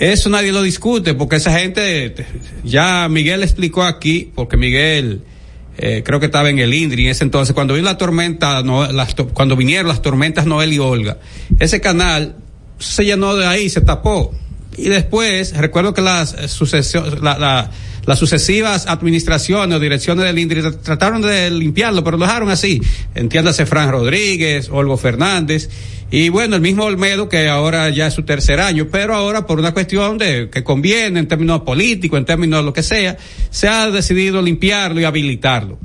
eso 0.00 0.28
nadie 0.30 0.50
lo 0.50 0.62
discute 0.62 1.14
porque 1.14 1.36
esa 1.36 1.56
gente, 1.58 2.14
ya 2.64 3.06
Miguel 3.08 3.42
explicó 3.42 3.82
aquí, 3.84 4.32
porque 4.34 4.56
Miguel 4.56 5.22
eh, 5.78 6.02
creo 6.04 6.18
que 6.20 6.26
estaba 6.26 6.50
en 6.50 6.58
el 6.58 6.74
INDRI 6.74 7.04
en 7.04 7.10
ese 7.10 7.24
entonces, 7.24 7.54
cuando 7.54 7.74
vino 7.74 7.84
la 7.84 7.96
tormenta, 7.98 8.62
las 8.62 9.14
cuando 9.32 9.56
vinieron 9.56 9.88
las 9.88 10.02
tormentas 10.02 10.46
Noel 10.46 10.72
y 10.72 10.78
Olga, 10.78 11.18
ese 11.58 11.80
canal 11.80 12.36
se 12.78 13.04
llenó 13.04 13.36
de 13.36 13.46
ahí, 13.46 13.68
se 13.68 13.80
tapó. 13.82 14.34
Y 14.76 14.88
después, 14.88 15.54
recuerdo 15.56 15.92
que 15.94 16.00
las, 16.00 16.32
eh, 16.34 16.48
sucesio- 16.48 17.04
la- 17.22 17.38
la- 17.38 17.70
las 18.06 18.18
sucesivas 18.18 18.86
administraciones 18.86 19.76
o 19.76 19.80
direcciones 19.80 20.24
del 20.24 20.38
INDRI 20.38 20.60
tr- 20.62 20.80
trataron 20.82 21.22
de 21.22 21.50
limpiarlo, 21.50 22.02
pero 22.04 22.16
lo 22.16 22.26
dejaron 22.26 22.50
así. 22.50 22.80
Entiéndase 23.14 23.66
Fran 23.66 23.90
Rodríguez, 23.90 24.68
Olgo 24.70 24.96
Fernández, 24.96 25.68
y 26.12 26.28
bueno, 26.28 26.56
el 26.56 26.62
mismo 26.62 26.84
Olmedo, 26.84 27.28
que 27.28 27.48
ahora 27.48 27.88
ya 27.90 28.08
es 28.08 28.14
su 28.14 28.24
tercer 28.24 28.58
año, 28.60 28.88
pero 28.90 29.14
ahora 29.14 29.46
por 29.46 29.60
una 29.60 29.72
cuestión 29.72 30.18
de 30.18 30.50
que 30.50 30.64
conviene 30.64 31.20
en 31.20 31.28
términos 31.28 31.60
políticos, 31.60 32.18
en 32.18 32.24
términos 32.24 32.60
de 32.60 32.64
lo 32.64 32.72
que 32.72 32.82
sea, 32.82 33.16
se 33.50 33.68
ha 33.68 33.88
decidido 33.90 34.42
limpiarlo 34.42 35.00
y 35.00 35.04
habilitarlo. 35.04 35.78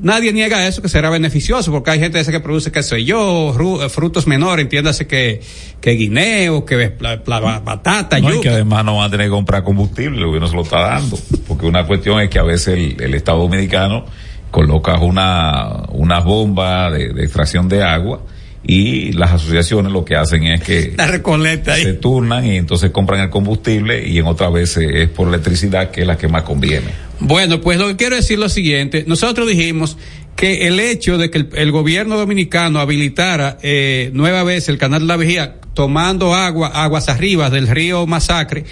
Nadie 0.00 0.32
niega 0.34 0.66
eso 0.66 0.82
que 0.82 0.88
será 0.90 1.08
beneficioso, 1.10 1.70
porque 1.72 1.92
hay 1.92 2.00
gente 2.00 2.18
esa 2.20 2.30
que 2.30 2.40
produce, 2.40 2.70
qué 2.70 2.82
sé 2.82 3.04
yo, 3.04 3.54
ru- 3.56 3.88
frutos 3.88 4.26
menores, 4.26 4.64
entiéndase 4.64 5.06
que, 5.06 5.40
que 5.80 5.92
guineo, 5.92 6.64
que 6.66 6.92
la, 7.00 7.22
la 7.24 7.40
ba- 7.40 7.60
batata, 7.60 8.18
No, 8.20 8.34
y 8.34 8.40
que 8.40 8.50
además 8.50 8.84
no 8.84 8.96
van 8.96 9.06
a 9.06 9.10
tener 9.10 9.26
que 9.26 9.30
comprar 9.30 9.62
combustible, 9.64 10.18
el 10.18 10.26
gobierno 10.26 10.48
se 10.48 10.56
lo 10.56 10.62
está 10.62 10.80
dando. 10.80 11.18
Porque 11.58 11.66
una 11.70 11.88
cuestión 11.88 12.20
es 12.20 12.28
que 12.30 12.38
a 12.38 12.44
veces 12.44 12.68
el, 12.78 13.02
el 13.02 13.14
Estado 13.14 13.38
Dominicano 13.40 14.04
coloca 14.52 14.96
una, 15.00 15.82
una 15.90 16.20
bomba 16.20 16.88
de, 16.88 17.12
de 17.12 17.24
extracción 17.24 17.68
de 17.68 17.82
agua 17.82 18.22
y 18.62 19.10
las 19.10 19.32
asociaciones 19.32 19.90
lo 19.90 20.04
que 20.04 20.14
hacen 20.14 20.44
es 20.44 20.62
que 20.62 20.94
La 20.96 21.08
recoleta 21.08 21.72
ahí. 21.74 21.82
se 21.82 21.94
turnan 21.94 22.46
y 22.46 22.56
entonces 22.56 22.92
compran 22.92 23.22
el 23.22 23.30
combustible 23.30 24.06
y 24.06 24.18
en 24.18 24.26
otras 24.26 24.52
veces 24.52 24.88
es 24.88 25.08
por 25.08 25.26
electricidad 25.26 25.90
que 25.90 26.02
es 26.02 26.06
la 26.06 26.16
que 26.16 26.28
más 26.28 26.44
conviene. 26.44 26.86
Bueno, 27.18 27.60
pues 27.60 27.76
lo 27.76 27.88
que 27.88 27.96
quiero 27.96 28.14
decir 28.14 28.34
es 28.34 28.40
lo 28.40 28.48
siguiente. 28.48 29.02
Nosotros 29.08 29.48
dijimos 29.48 29.96
que 30.36 30.68
el 30.68 30.78
hecho 30.78 31.18
de 31.18 31.28
que 31.28 31.38
el, 31.38 31.48
el 31.56 31.72
gobierno 31.72 32.16
dominicano 32.16 32.78
habilitara 32.78 33.58
eh, 33.62 34.10
nueva 34.12 34.44
vez 34.44 34.68
el 34.68 34.78
canal 34.78 35.00
de 35.00 35.06
la 35.08 35.16
Vigía 35.16 35.56
tomando 35.74 36.34
agua, 36.34 36.68
aguas 36.68 37.08
arriba 37.08 37.50
del 37.50 37.66
río 37.68 38.06
Masacre, 38.06 38.64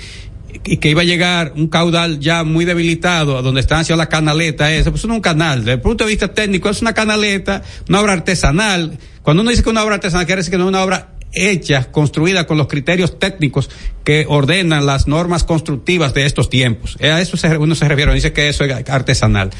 y 0.67 0.79
que 0.79 0.91
iba 0.91 1.03
a 1.03 1.05
llegar 1.05 1.53
un 1.57 1.69
caudal 1.69 2.19
ya 2.19 2.45
muy 2.45 2.65
debilitado 2.65 3.39
a 3.39 3.43
donde 3.43 3.61
están 3.61 3.81
haciendo 3.81 4.03
la 4.03 4.09
canaleta 4.09 4.73
esa, 4.73 4.91
pues 4.91 5.05
no 5.07 5.15
es 5.15 5.17
un 5.17 5.23
canal, 5.23 5.61
desde 5.61 5.73
el 5.73 5.81
punto 5.81 6.05
de 6.05 6.11
vista 6.11 6.33
técnico 6.35 6.69
es 6.69 6.83
una 6.83 6.93
canaleta, 6.93 7.63
una 7.89 8.01
obra 8.01 8.13
artesanal. 8.15 8.99
Cuando 9.23 9.43
uno 9.43 9.51
dice 9.51 9.63
que 9.63 9.71
una 9.71 9.85
obra 9.85 9.97
artesanal 9.97 10.27
quiere 10.27 10.41
decir 10.41 10.51
que 10.51 10.59
no 10.59 10.65
es 10.65 10.69
una 10.69 10.83
obra 10.83 11.17
hecha, 11.33 11.91
construida 11.93 12.47
con 12.47 12.57
los 12.57 12.67
criterios 12.67 13.19
técnicos 13.19 13.71
que 14.05 14.25
ordenan 14.29 14.87
las 14.87 15.07
normas 15.07 15.45
constructivas 15.45 16.15
de 16.15 16.25
estos 16.25 16.49
tiempos. 16.49 16.97
Eh, 16.99 17.11
A 17.11 17.21
eso 17.21 17.37
uno 17.59 17.75
se 17.75 17.89
refiere, 17.89 18.15
dice 18.15 18.33
que 18.33 18.49
eso 18.49 18.65
es 18.65 18.89
artesanal, 18.89 19.51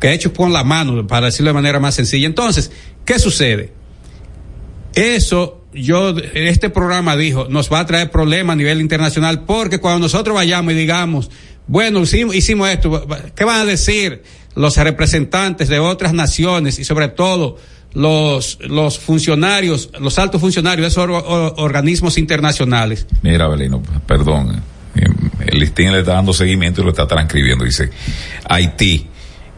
que 0.00 0.12
hecho 0.12 0.32
con 0.32 0.52
la 0.52 0.62
mano, 0.62 1.06
para 1.06 1.26
decirlo 1.26 1.50
de 1.50 1.54
manera 1.54 1.80
más 1.80 1.94
sencilla. 1.94 2.26
Entonces, 2.26 2.70
¿qué 3.04 3.18
sucede? 3.18 3.72
Eso, 4.94 5.55
yo, 5.76 6.14
este 6.34 6.70
programa 6.70 7.16
dijo, 7.16 7.46
nos 7.48 7.72
va 7.72 7.80
a 7.80 7.86
traer 7.86 8.10
problemas 8.10 8.54
a 8.54 8.56
nivel 8.56 8.80
internacional 8.80 9.42
porque 9.44 9.78
cuando 9.78 10.00
nosotros 10.00 10.34
vayamos 10.34 10.72
y 10.72 10.76
digamos, 10.76 11.30
bueno, 11.66 12.00
hicimos, 12.02 12.68
esto, 12.68 13.06
¿qué 13.34 13.44
van 13.44 13.60
a 13.60 13.64
decir 13.64 14.22
los 14.54 14.76
representantes 14.76 15.68
de 15.68 15.78
otras 15.78 16.12
naciones 16.12 16.78
y 16.78 16.84
sobre 16.84 17.08
todo 17.08 17.58
los, 17.94 18.58
los 18.60 18.98
funcionarios, 18.98 19.90
los 20.00 20.18
altos 20.18 20.40
funcionarios 20.40 20.82
de 20.84 20.88
esos 20.88 21.04
or- 21.04 21.10
or- 21.26 21.54
organismos 21.58 22.18
internacionales? 22.18 23.06
Mira, 23.22 23.48
Belino, 23.48 23.82
perdón. 24.06 24.62
eh, 24.94 25.04
El 25.46 25.58
listín 25.58 25.92
le 25.92 26.00
está 26.00 26.12
dando 26.14 26.32
seguimiento 26.32 26.80
y 26.80 26.84
lo 26.84 26.90
está 26.90 27.06
transcribiendo. 27.06 27.64
Dice, 27.64 27.90
Haití. 28.48 29.08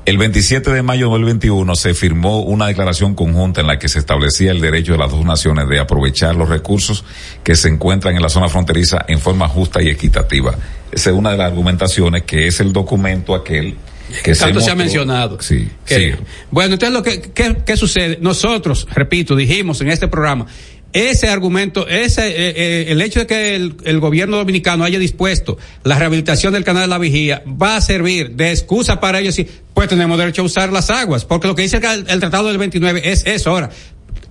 El 0.09 0.17
27 0.17 0.71
de 0.71 0.83
mayo 0.83 1.05
de 1.09 1.11
2021 1.19 1.77
se 1.77 1.93
firmó 1.93 2.41
una 2.41 2.67
declaración 2.67 3.15
conjunta 3.15 3.61
en 3.61 3.67
la 3.67 3.79
que 3.79 3.89
se 3.91 3.99
establecía 3.99 4.53
el 4.53 4.61
derecho 4.63 4.93
de 4.93 4.99
las 4.99 5.11
dos 5.11 5.23
naciones 5.23 5.69
de 5.69 5.79
aprovechar 5.79 6.35
los 6.35 6.49
recursos 6.49 7.05
que 7.45 7.55
se 7.55 7.69
encuentran 7.69 8.17
en 8.17 8.23
la 8.23 8.31
zona 8.31 8.49
fronteriza 8.49 9.05
en 9.07 9.21
forma 9.21 9.47
justa 9.49 9.83
y 9.83 9.89
equitativa. 9.89 10.57
Esa 10.91 11.11
es 11.11 11.17
una 11.17 11.33
de 11.33 11.37
las 11.37 11.49
argumentaciones 11.51 12.23
que 12.23 12.47
es 12.47 12.59
el 12.61 12.73
documento 12.73 13.35
aquel 13.35 13.77
que 14.25 14.35
Tanto 14.35 14.61
se 14.63 14.71
ha 14.71 14.75
mencionado. 14.75 15.39
Sí, 15.43 15.69
Que- 15.85 16.13
sí. 16.17 16.23
Bueno, 16.51 16.73
entonces 16.73 16.95
lo 16.95 17.03
que, 17.03 17.21
¿qué, 17.21 17.59
qué 17.67 17.77
sucede? 17.77 18.17
Nosotros, 18.23 18.89
repito, 18.95 19.37
dijimos 19.37 19.83
en 19.83 19.91
este 19.91 20.09
programa, 20.09 20.47
ese 20.93 21.29
argumento, 21.29 21.87
ese, 21.87 22.29
eh, 22.29 22.55
eh, 22.57 22.87
el 22.89 23.03
hecho 23.03 23.21
de 23.21 23.27
que 23.27 23.55
el, 23.57 23.75
el 23.85 24.01
gobierno 24.01 24.39
dominicano 24.39 24.85
haya 24.85 24.99
dispuesto 24.99 25.59
la 25.85 25.99
rehabilitación 25.99 26.55
del 26.55 26.65
canal 26.65 26.83
de 26.85 26.89
la 26.89 26.99
vigía 26.99 27.43
va 27.47 27.77
a 27.77 27.81
servir 27.81 28.31
de 28.37 28.51
excusa 28.51 28.99
para 28.99 29.21
ellos 29.21 29.39
y 29.39 29.47
pues 29.75 29.89
tenemos 29.89 30.19
derecho 30.19 30.43
a 30.43 30.45
usar 30.47 30.73
las 30.73 30.91
aguas, 30.91 31.25
porque 31.25 31.47
lo 31.47 31.55
que 31.55 31.63
dice 31.63 31.77
el, 32.09 32.21
tratado 32.21 32.49
del 32.49 32.59
29 32.59 33.03
es 33.05 33.25
eso 33.27 33.51
ahora. 33.51 33.71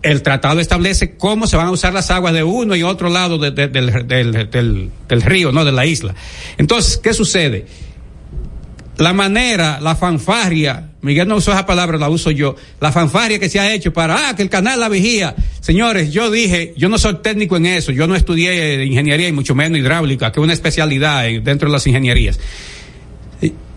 El 0.04 0.22
tratado 0.22 0.60
establece 0.60 1.16
cómo 1.16 1.48
se 1.48 1.58
van 1.58 1.68
a 1.68 1.72
usar 1.72 1.92
las 1.94 2.12
aguas 2.12 2.34
de 2.34 2.44
uno 2.44 2.76
y 2.76 2.84
otro 2.84 3.10
lado 3.10 3.38
de- 3.40 3.52
de- 3.52 3.68
del, 3.68 4.08
del, 4.08 4.50
del- 4.50 4.90
del 5.08 5.22
río, 5.22 5.52
no 5.52 5.66
de 5.66 5.72
la 5.72 5.86
isla. 5.86 6.14
Entonces, 6.58 6.98
¿qué 6.98 7.14
sucede? 7.14 7.66
La 8.98 9.14
manera, 9.14 9.80
la 9.82 9.96
fanfarria, 9.96 10.90
Miguel 11.02 11.28
no 11.28 11.36
usó 11.36 11.52
esa 11.52 11.66
palabra, 11.66 11.98
la 11.98 12.10
uso 12.10 12.32
yo, 12.32 12.56
la 12.82 12.92
fanfarria 12.92 13.40
que 13.40 13.50
se 13.50 13.60
ha 13.60 13.74
hecho 13.74 13.94
para, 13.94 14.30
ah, 14.30 14.36
que 14.36 14.42
el 14.42 14.50
canal 14.50 14.80
la 14.80 14.90
vigía. 14.90 15.36
Señores, 15.62 16.12
yo 16.12 16.32
dije, 16.32 16.74
yo 16.76 16.90
no 16.90 16.98
soy 16.98 17.16
técnico 17.22 17.58
en 17.58 17.68
eso, 17.68 17.92
yo 17.92 18.08
no 18.08 18.16
estudié 18.16 18.84
ingeniería 18.86 19.28
y 19.28 19.32
mucho 19.32 19.56
menos 19.56 19.80
hidráulica, 19.80 20.32
que 20.32 20.40
es 20.40 20.44
una 20.44 20.54
especialidad 20.54 21.24
dentro 21.44 21.70
de 21.70 21.74
las 21.74 21.86
ingenierías. 21.86 22.40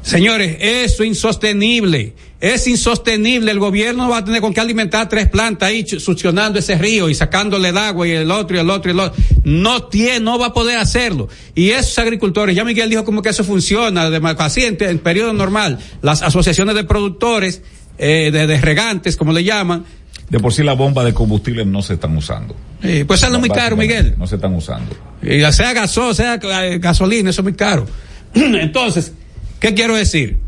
Señores, 0.03 0.57
eso 0.61 1.03
es 1.03 1.09
insostenible. 1.09 2.15
Es 2.41 2.67
insostenible. 2.67 3.51
El 3.51 3.59
gobierno 3.59 4.09
va 4.09 4.19
a 4.19 4.25
tener 4.25 4.41
con 4.41 4.55
qué 4.55 4.61
alimentar 4.61 5.09
tres 5.09 5.29
plantas 5.29 5.69
ahí 5.69 5.87
succionando 5.87 6.59
ese 6.59 6.77
río 6.79 7.11
y 7.11 7.15
sacándole 7.15 7.69
el 7.69 7.77
agua 7.77 8.09
y 8.09 8.13
el 8.13 8.31
otro 8.31 8.57
y 8.57 8.61
el 8.61 8.71
otro 8.71 8.91
y 8.91 8.95
el 8.95 9.01
otro. 9.01 9.23
No 9.45 9.85
tiene, 9.85 10.21
no 10.21 10.39
va 10.39 10.47
a 10.47 10.53
poder 10.55 10.79
hacerlo. 10.79 11.29
Y 11.55 11.71
esos 11.71 11.99
agricultores, 11.99 12.57
ya 12.57 12.65
Miguel 12.65 12.89
dijo 12.89 13.05
como 13.05 13.21
que 13.21 13.29
eso 13.29 13.45
funciona, 13.45 14.09
de, 14.09 14.37
así 14.39 14.65
en, 14.65 14.79
en 14.81 14.99
periodo 15.01 15.35
normal. 15.35 15.79
Las 16.01 16.23
asociaciones 16.23 16.75
de 16.75 16.85
productores, 16.85 17.63
eh, 17.99 18.31
de, 18.33 18.47
de 18.47 18.61
regantes, 18.61 19.17
como 19.19 19.33
le 19.33 19.45
llaman, 19.45 19.85
de 20.31 20.39
por 20.39 20.53
sí 20.53 20.63
la 20.63 20.75
bomba 20.75 21.03
de 21.05 21.13
combustible 21.13 21.65
no 21.65 21.83
se 21.83 21.95
están 21.95 22.17
usando. 22.17 22.55
Sí, 22.81 23.03
pues 23.03 23.19
sale 23.21 23.37
muy 23.39 23.51
caro, 23.51 23.77
Miguel. 23.77 24.15
No 24.17 24.29
se 24.29 24.37
están 24.37 24.55
usando. 24.55 24.95
Y 25.23 25.41
sea 25.53 25.73
gaso, 25.73 26.15
sea 26.15 26.39
eh, 26.43 26.79
gasolina, 26.79 27.31
eso 27.31 27.41
es 27.41 27.45
muy 27.45 27.55
caro. 27.55 27.85
Entonces, 28.35 29.13
¿qué 29.61 29.75
quiero 29.75 29.95
decir? 29.95 30.39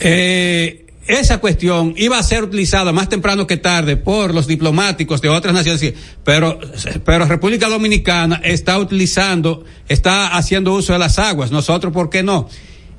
Eh, 0.00 0.86
esa 1.06 1.38
cuestión 1.38 1.94
iba 1.96 2.18
a 2.18 2.22
ser 2.22 2.44
utilizada 2.44 2.92
más 2.92 3.08
temprano 3.08 3.46
que 3.46 3.56
tarde 3.56 3.96
por 3.96 4.34
los 4.34 4.46
diplomáticos 4.46 5.20
de 5.20 5.28
otras 5.28 5.54
naciones, 5.54 5.94
pero, 6.24 6.58
pero 7.04 7.26
República 7.26 7.68
Dominicana 7.68 8.40
está 8.44 8.78
utilizando, 8.78 9.64
está 9.88 10.36
haciendo 10.36 10.74
uso 10.74 10.92
de 10.92 10.98
las 10.98 11.18
aguas. 11.18 11.50
Nosotros, 11.52 11.92
¿por 11.92 12.10
qué 12.10 12.22
no? 12.22 12.48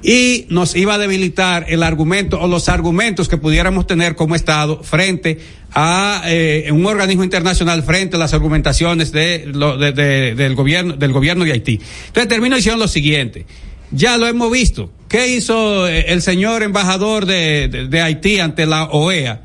y 0.04 0.46
nos 0.50 0.76
iba 0.76 0.94
a 0.94 0.98
debilitar 0.98 1.66
el 1.70 1.82
argumento 1.82 2.40
o 2.40 2.48
los 2.48 2.70
argumentos 2.70 3.28
que 3.28 3.38
pudiéramos 3.38 3.88
tener 3.88 4.16
como 4.16 4.36
Estado 4.36 4.84
frente 4.84 5.40
a 5.74 6.22
eh, 6.26 6.70
un 6.72 6.86
organismo 6.86 7.24
internacional 7.24 7.84
frente 7.84 8.16
a 8.16 8.20
las 8.20 8.34
argumentaciones 8.34 9.12
de, 9.12 9.52
de, 9.94 10.36
del 10.36 10.56
gobierno 10.56 10.94
del 10.94 11.12
gobierno 11.12 11.46
de 11.46 11.52
Haití. 11.52 11.80
Entonces 12.08 12.30
termino 12.30 12.56
diciendo 12.56 12.84
lo 12.84 12.88
siguiente. 12.88 13.46
Ya 13.92 14.18
lo 14.18 14.28
hemos 14.28 14.52
visto. 14.52 14.92
¿Qué 15.08 15.28
hizo 15.30 15.88
eh, 15.88 16.06
el 16.10 16.22
señor 16.22 16.64
embajador 16.64 17.26
de, 17.26 18.02
Haití 18.04 18.40
ante 18.40 18.66
la 18.66 18.86
OEA? 18.86 19.42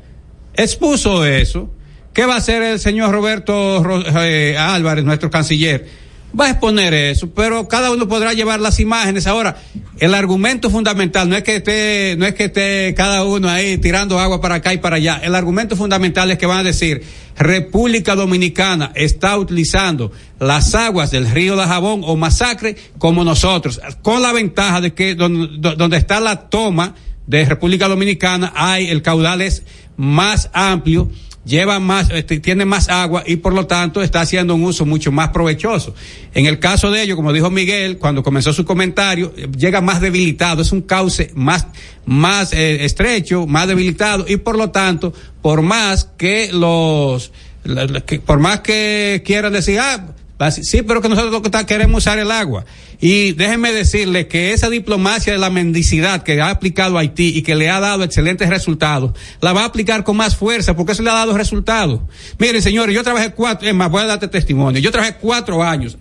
Expuso 0.55 1.25
eso. 1.25 1.73
¿Qué 2.13 2.25
va 2.25 2.35
a 2.35 2.37
hacer 2.37 2.61
el 2.61 2.79
señor 2.79 3.11
Roberto 3.11 4.03
eh, 4.21 4.55
Álvarez, 4.57 5.03
nuestro 5.03 5.31
canciller? 5.31 6.02
Va 6.39 6.45
a 6.45 6.49
exponer 6.51 6.93
eso, 6.93 7.29
pero 7.33 7.67
cada 7.67 7.91
uno 7.91 8.07
podrá 8.07 8.33
llevar 8.33 8.59
las 8.59 8.79
imágenes. 8.79 9.27
Ahora, 9.27 9.57
el 9.99 10.13
argumento 10.13 10.69
fundamental 10.69 11.29
no 11.29 11.35
es 11.35 11.43
que 11.43 11.57
esté, 11.57 12.15
no 12.17 12.25
es 12.25 12.33
que 12.33 12.45
esté 12.45 12.93
cada 12.95 13.23
uno 13.23 13.49
ahí 13.49 13.77
tirando 13.77 14.19
agua 14.19 14.41
para 14.41 14.55
acá 14.55 14.73
y 14.73 14.79
para 14.79 14.95
allá. 14.95 15.21
El 15.23 15.35
argumento 15.35 15.75
fundamental 15.75 16.31
es 16.31 16.37
que 16.37 16.45
van 16.45 16.59
a 16.59 16.63
decir, 16.63 17.03
República 17.37 18.15
Dominicana 18.15 18.91
está 18.95 19.37
utilizando 19.37 20.11
las 20.39 20.75
aguas 20.75 21.11
del 21.11 21.29
río 21.29 21.55
de 21.55 21.63
Jabón 21.63 22.01
o 22.03 22.15
Masacre 22.15 22.75
como 22.97 23.23
nosotros, 23.23 23.79
con 24.01 24.21
la 24.21 24.33
ventaja 24.33 24.81
de 24.81 24.93
que 24.93 25.15
donde, 25.15 25.75
donde 25.75 25.97
está 25.97 26.19
la 26.19 26.49
toma 26.49 26.95
de 27.27 27.45
República 27.45 27.87
Dominicana 27.87 28.51
hay 28.55 28.89
el 28.89 29.01
caudal 29.01 29.41
es 29.41 29.63
más 29.95 30.49
amplio 30.53 31.09
lleva 31.45 31.79
más, 31.79 32.09
este, 32.11 32.39
tiene 32.39 32.65
más 32.65 32.89
agua 32.89 33.23
y 33.25 33.37
por 33.37 33.53
lo 33.53 33.67
tanto 33.67 34.01
está 34.01 34.21
haciendo 34.21 34.55
un 34.55 34.63
uso 34.63 34.85
mucho 34.85 35.11
más 35.11 35.29
provechoso. 35.29 35.93
En 36.33 36.45
el 36.45 36.59
caso 36.59 36.91
de 36.91 37.03
ello, 37.03 37.15
como 37.15 37.33
dijo 37.33 37.49
Miguel, 37.49 37.97
cuando 37.97 38.23
comenzó 38.23 38.53
su 38.53 38.65
comentario, 38.65 39.33
llega 39.57 39.81
más 39.81 40.01
debilitado, 40.01 40.61
es 40.61 40.71
un 40.71 40.81
cauce 40.81 41.31
más, 41.35 41.67
más 42.05 42.53
eh, 42.53 42.85
estrecho, 42.85 43.45
más 43.45 43.67
debilitado 43.67 44.25
y 44.27 44.37
por 44.37 44.57
lo 44.57 44.71
tanto, 44.71 45.13
por 45.41 45.61
más 45.61 46.09
que 46.17 46.51
los, 46.53 47.31
por 48.25 48.39
más 48.39 48.61
que 48.61 49.21
quieran 49.25 49.53
decir, 49.53 49.79
ah, 49.79 50.13
Sí, 50.51 50.81
pero 50.81 51.01
que 51.01 51.09
nosotros 51.09 51.31
lo 51.31 51.41
que 51.41 51.65
queremos 51.65 52.03
usar 52.03 52.19
el 52.19 52.31
agua. 52.31 52.65
Y 52.99 53.33
déjenme 53.33 53.71
decirle 53.71 54.27
que 54.27 54.53
esa 54.53 54.69
diplomacia 54.69 55.33
de 55.33 55.39
la 55.39 55.49
mendicidad 55.49 56.23
que 56.23 56.41
ha 56.41 56.49
aplicado 56.49 56.97
Haití 56.97 57.37
y 57.37 57.41
que 57.41 57.55
le 57.55 57.69
ha 57.69 57.79
dado 57.79 58.03
excelentes 58.03 58.49
resultados, 58.49 59.11
la 59.41 59.53
va 59.53 59.61
a 59.61 59.65
aplicar 59.65 60.03
con 60.03 60.17
más 60.17 60.35
fuerza 60.35 60.75
porque 60.75 60.93
eso 60.93 61.03
le 61.03 61.09
ha 61.09 61.13
dado 61.13 61.37
resultados. 61.37 62.01
Miren, 62.39 62.61
señores, 62.61 62.95
yo 62.95 63.03
trabajé 63.03 63.31
cuatro, 63.31 63.67
es 63.67 63.75
más, 63.75 63.89
voy 63.89 64.03
a 64.03 64.05
darte 64.07 64.27
testimonio, 64.27 64.81
yo 64.81 64.91
trabajé 64.91 65.15
cuatro 65.19 65.63
años 65.63 65.97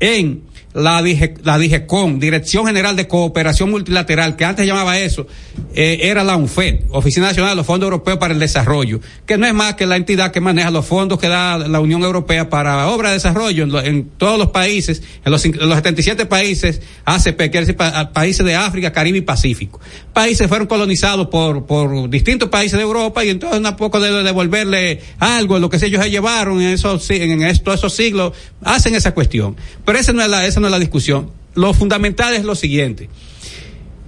en 0.00 0.42
la, 0.74 1.00
dije, 1.02 1.34
la 1.44 1.56
DIGECON, 1.56 2.18
Dirección 2.18 2.66
General 2.66 2.96
de 2.96 3.06
Cooperación 3.06 3.70
Multilateral, 3.70 4.34
que 4.34 4.44
antes 4.44 4.66
llamaba 4.66 4.98
eso, 4.98 5.26
eh, 5.72 6.00
era 6.02 6.24
la 6.24 6.36
UNFED, 6.36 6.86
Oficina 6.90 7.28
Nacional 7.28 7.52
de 7.52 7.56
los 7.56 7.66
Fondos 7.66 7.86
Europeos 7.86 8.18
para 8.18 8.34
el 8.34 8.40
Desarrollo, 8.40 9.00
que 9.24 9.38
no 9.38 9.46
es 9.46 9.54
más 9.54 9.74
que 9.74 9.86
la 9.86 9.96
entidad 9.96 10.32
que 10.32 10.40
maneja 10.40 10.72
los 10.72 10.84
fondos 10.84 11.20
que 11.20 11.28
da 11.28 11.58
la 11.58 11.78
Unión 11.78 12.02
Europea 12.02 12.50
para 12.50 12.88
obra 12.88 13.10
de 13.10 13.14
desarrollo 13.14 13.80
en, 13.80 14.08
todos 14.18 14.36
los 14.36 14.50
países, 14.50 15.02
en 15.24 15.30
los, 15.30 15.44
en 15.44 15.56
los 15.56 15.76
77 15.76 16.26
países 16.26 16.82
ACP, 17.04 17.36
quiere 17.36 17.60
decir 17.60 17.76
países 18.12 18.44
de 18.44 18.56
África, 18.56 18.92
Caribe 18.92 19.18
y 19.18 19.22
Pacífico. 19.22 19.80
Países 20.12 20.48
fueron 20.48 20.66
colonizados 20.66 21.28
por, 21.28 21.66
por 21.66 22.10
distintos 22.10 22.48
países 22.48 22.76
de 22.76 22.82
Europa 22.82 23.24
y 23.24 23.30
entonces 23.30 23.60
un 23.60 23.76
poco 23.76 24.00
de 24.00 24.24
devolverle 24.24 25.00
algo, 25.20 25.58
lo 25.60 25.70
que 25.70 25.76
ellos 25.76 26.02
se 26.02 26.10
llevaron 26.10 26.60
en 26.60 26.70
esos, 26.70 27.08
en 27.10 27.42
estos, 27.42 27.76
esos 27.76 27.94
siglos, 27.94 28.32
hacen 28.62 28.94
esa 28.96 29.14
cuestión. 29.14 29.56
Pero 29.84 29.98
esa 29.98 30.12
no 30.12 30.22
es 30.22 30.28
la, 30.28 30.46
esa 30.46 30.63
la 30.70 30.78
discusión. 30.78 31.30
Lo 31.54 31.72
fundamental 31.74 32.34
es 32.34 32.44
lo 32.44 32.54
siguiente. 32.54 33.08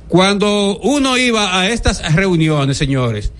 Cuando 0.08 0.78
uno 0.78 1.16
iba 1.16 1.60
a 1.60 1.68
estas 1.68 2.14
reuniones, 2.14 2.76
señores, 2.76 3.32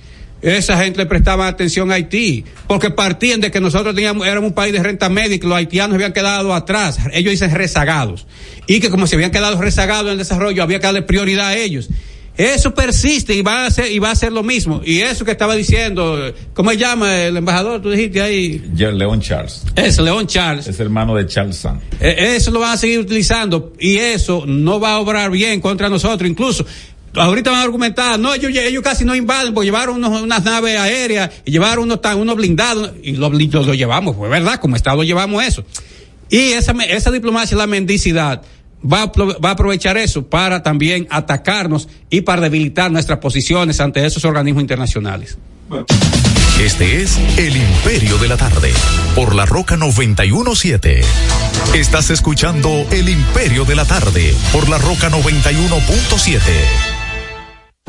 esa 0.43 0.77
gente 0.79 0.99
le 0.99 1.07
prestaba 1.07 1.49
atención 1.49 1.91
a 1.91 1.95
Haití, 1.95 2.45
porque 2.67 2.91
partían 2.91 3.41
de 3.41 3.51
que 3.51 3.61
nosotros 3.61 3.95
teníamos, 3.95 4.27
éramos 4.27 4.49
un 4.49 4.55
país 4.55 4.73
de 4.73 4.83
renta 4.83 5.09
media 5.09 5.39
que 5.39 5.47
los 5.47 5.57
haitianos 5.57 5.95
habían 5.95 6.13
quedado 6.13 6.55
atrás, 6.55 6.99
ellos 7.13 7.31
dicen 7.31 7.53
rezagados, 7.53 8.27
y 8.67 8.81
que 8.81 8.91
como 8.91 9.07
se 9.07 9.17
habían 9.17 9.31
quedado 9.31 9.61
rezagados 9.61 10.07
en 10.07 10.13
el 10.13 10.19
desarrollo, 10.19 10.63
había 10.63 10.79
que 10.79 10.87
darle 10.87 11.03
prioridad 11.03 11.49
a 11.49 11.57
ellos. 11.57 11.89
Eso 12.37 12.75
persiste 12.75 13.35
y 13.35 13.43
va 13.43 13.67
a 13.67 13.71
ser, 13.71 13.91
y 13.91 13.99
va 13.99 14.11
a 14.11 14.15
ser 14.15 14.33
lo 14.33 14.43
mismo. 14.43 14.83
Y 14.85 15.01
eso 15.01 15.25
que 15.25 15.31
estaba 15.31 15.55
diciendo, 15.55 16.33
¿cómo 16.53 16.71
se 16.71 16.77
llama 16.77 17.23
el 17.23 17.37
embajador? 17.37 17.81
Tú 17.81 17.91
dijiste 17.91 18.21
ahí. 18.21 18.63
León 18.77 19.21
Charles. 19.21 19.63
Es 19.75 19.99
León 19.99 20.27
Charles. 20.27 20.67
Es 20.67 20.79
hermano 20.79 21.15
de 21.15 21.27
Charles 21.27 21.57
San. 21.57 21.81
E, 21.99 22.37
eso 22.37 22.51
lo 22.51 22.61
van 22.61 22.73
a 22.73 22.77
seguir 22.77 22.99
utilizando 22.99 23.73
y 23.81 23.97
eso 23.97 24.45
no 24.47 24.79
va 24.79 24.93
a 24.93 24.99
obrar 24.99 25.31
bien 25.31 25.61
contra 25.63 25.89
nosotros. 25.89 26.29
Incluso, 26.29 26.67
ahorita 27.15 27.51
van 27.51 27.61
a 27.61 27.63
argumentar, 27.63 28.19
no, 28.19 28.35
ellos, 28.35 28.53
ellos 28.55 28.83
casi 28.83 29.05
no 29.05 29.15
invaden 29.15 29.55
porque 29.55 29.67
llevaron 29.67 30.05
unas 30.05 30.45
naves 30.45 30.79
aéreas 30.79 31.31
y 31.47 31.53
llevaron 31.53 31.85
unos, 31.85 32.01
unos 32.17 32.37
blindados 32.37 32.93
y 33.03 33.13
los 33.13 33.31
blindados 33.31 33.67
lo 33.67 33.75
llevamos, 33.75 34.15
pues 34.15 34.31
verdad, 34.31 34.61
como 34.61 34.77
Estado 34.77 35.03
llevamos 35.03 35.43
eso. 35.43 35.65
Y 36.29 36.53
esa, 36.53 36.73
esa 36.73 37.11
diplomacia, 37.11 37.57
la 37.57 37.67
mendicidad, 37.67 38.43
va 38.85 39.03
a, 39.03 39.13
va 39.13 39.51
aprovechar 39.51 39.97
eso 39.97 40.27
para 40.27 40.63
también 40.63 41.07
atacarnos 41.11 41.89
y 42.11 42.23
para 42.23 42.43
debilitar 42.43 42.91
nuestras 42.91 43.19
posiciones 43.19 43.81
ante 43.81 44.05
esos 44.05 44.25
organismos 44.25 44.63
internacionales. 44.63 45.39
Este 46.61 47.03
es 47.03 47.19
El 47.37 47.57
Imperio 47.57 48.19
de 48.19 48.29
la 48.29 48.37
Tarde, 48.37 48.73
por 49.15 49.35
la 49.35 49.47
Roca 49.47 49.77
917. 49.77 51.01
Estás 51.75 52.11
escuchando 52.11 52.87
El 52.91 53.09
Imperio 53.09 53.65
de 53.65 53.75
la 53.75 53.85
Tarde, 53.85 54.35
por 54.53 54.69
la 54.69 54.79
Roca 54.79 55.11
91.7. 55.11 56.96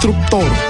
Constructor, 0.00 0.69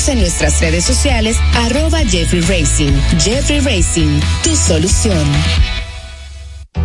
en 0.07 0.19
nuestras 0.19 0.59
redes 0.61 0.83
sociales, 0.83 1.37
arroba 1.53 1.99
Jeffrey 1.99 2.41
Racing. 2.41 2.91
Jeffrey 3.19 3.59
Racing, 3.59 4.19
tu 4.43 4.55
solución. 4.55 5.25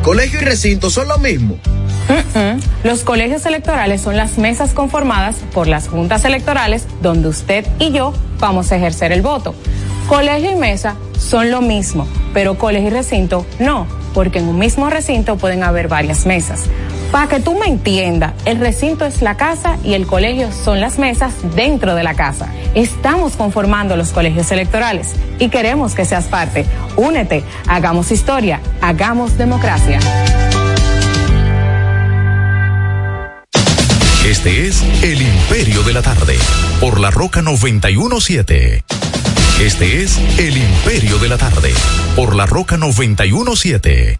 ¿Colegio 0.02 0.40
y 0.40 0.44
recinto 0.44 0.90
son 0.90 1.08
lo 1.08 1.18
mismo? 1.18 1.58
Los 2.84 3.04
colegios 3.04 3.46
electorales 3.46 4.00
son 4.00 4.16
las 4.16 4.38
mesas 4.38 4.72
conformadas 4.72 5.36
por 5.52 5.66
las 5.66 5.88
juntas 5.88 6.24
electorales 6.24 6.86
donde 7.02 7.28
usted 7.28 7.66
y 7.78 7.92
yo 7.92 8.12
vamos 8.38 8.70
a 8.72 8.76
ejercer 8.76 9.12
el 9.12 9.22
voto. 9.22 9.54
Colegio 10.08 10.52
y 10.52 10.56
mesa 10.56 10.96
son 11.18 11.50
lo 11.50 11.62
mismo, 11.62 12.06
pero 12.34 12.58
colegio 12.58 12.88
y 12.88 12.92
recinto 12.92 13.46
no, 13.58 13.86
porque 14.14 14.38
en 14.38 14.48
un 14.48 14.58
mismo 14.58 14.90
recinto 14.90 15.36
pueden 15.36 15.62
haber 15.62 15.88
varias 15.88 16.26
mesas. 16.26 16.64
Para 17.16 17.28
que 17.28 17.40
tú 17.40 17.58
me 17.58 17.64
entiendas, 17.64 18.34
el 18.44 18.60
recinto 18.60 19.06
es 19.06 19.22
la 19.22 19.38
casa 19.38 19.78
y 19.82 19.94
el 19.94 20.06
colegio 20.06 20.52
son 20.52 20.82
las 20.82 20.98
mesas 20.98 21.32
dentro 21.54 21.94
de 21.94 22.02
la 22.02 22.12
casa. 22.12 22.52
Estamos 22.74 23.36
conformando 23.36 23.96
los 23.96 24.10
colegios 24.10 24.52
electorales 24.52 25.14
y 25.38 25.48
queremos 25.48 25.94
que 25.94 26.04
seas 26.04 26.26
parte. 26.26 26.66
Únete, 26.94 27.42
hagamos 27.68 28.12
historia, 28.12 28.60
hagamos 28.82 29.38
democracia. 29.38 29.98
Este 34.28 34.66
es 34.66 34.82
El 35.02 35.22
Imperio 35.22 35.84
de 35.84 35.94
la 35.94 36.02
Tarde, 36.02 36.36
por 36.80 37.00
la 37.00 37.10
Roca 37.10 37.40
917. 37.40 38.84
Este 39.62 40.02
es 40.02 40.18
El 40.38 40.58
Imperio 40.58 41.16
de 41.16 41.30
la 41.30 41.38
Tarde, 41.38 41.72
por 42.14 42.36
la 42.36 42.44
Roca 42.44 42.76
917. 42.76 44.18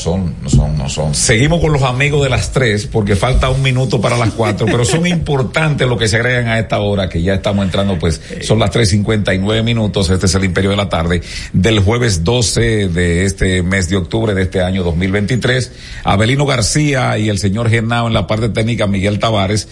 Son, 0.00 0.34
no 0.42 0.50
son, 0.50 0.76
no 0.76 0.88
son. 0.88 1.14
Seguimos 1.14 1.60
con 1.60 1.72
los 1.72 1.82
amigos 1.82 2.22
de 2.22 2.30
las 2.30 2.52
tres 2.52 2.86
porque 2.86 3.14
falta 3.14 3.50
un 3.50 3.62
minuto 3.62 4.00
para 4.00 4.16
las 4.16 4.30
cuatro, 4.30 4.66
pero 4.66 4.84
son 4.84 5.06
importantes 5.06 5.86
lo 5.86 5.96
que 5.96 6.08
se 6.08 6.16
agregan 6.16 6.48
a 6.48 6.58
esta 6.58 6.80
hora 6.80 7.08
que 7.08 7.22
ya 7.22 7.34
estamos 7.34 7.64
entrando, 7.64 7.98
pues 7.98 8.20
son 8.42 8.58
las 8.58 8.70
tres 8.70 8.90
cincuenta 8.90 9.34
y 9.34 9.38
nueve 9.38 9.62
minutos. 9.62 10.10
Este 10.10 10.26
es 10.26 10.34
el 10.34 10.44
Imperio 10.44 10.70
de 10.70 10.76
la 10.76 10.88
Tarde 10.88 11.22
del 11.52 11.80
jueves 11.80 12.24
12 12.24 12.88
de 12.88 13.24
este 13.24 13.62
mes 13.62 13.88
de 13.88 13.96
octubre 13.96 14.34
de 14.34 14.42
este 14.42 14.62
año 14.62 14.82
2023. 14.82 15.72
Abelino 16.04 16.46
García 16.46 17.18
y 17.18 17.28
el 17.28 17.38
señor 17.38 17.70
Genao 17.70 18.08
en 18.08 18.14
la 18.14 18.26
parte 18.26 18.48
técnica 18.48 18.86
Miguel 18.86 19.18
Tavares, 19.18 19.68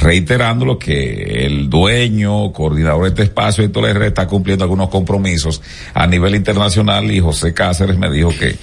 reiterando 0.00 0.64
lo 0.64 0.78
que 0.78 1.46
el 1.46 1.70
dueño, 1.70 2.52
coordinador 2.52 3.04
de 3.04 3.08
este 3.10 3.22
espacio, 3.22 3.64
Héctor 3.64 3.88
Herrera, 3.88 4.06
está 4.06 4.26
cumpliendo 4.26 4.64
algunos 4.64 4.88
compromisos 4.88 5.62
a 5.94 6.06
nivel 6.06 6.34
internacional 6.34 7.10
y 7.10 7.20
José 7.20 7.54
Cáceres 7.54 7.96
me 7.98 8.10
dijo 8.10 8.30
que 8.30 8.56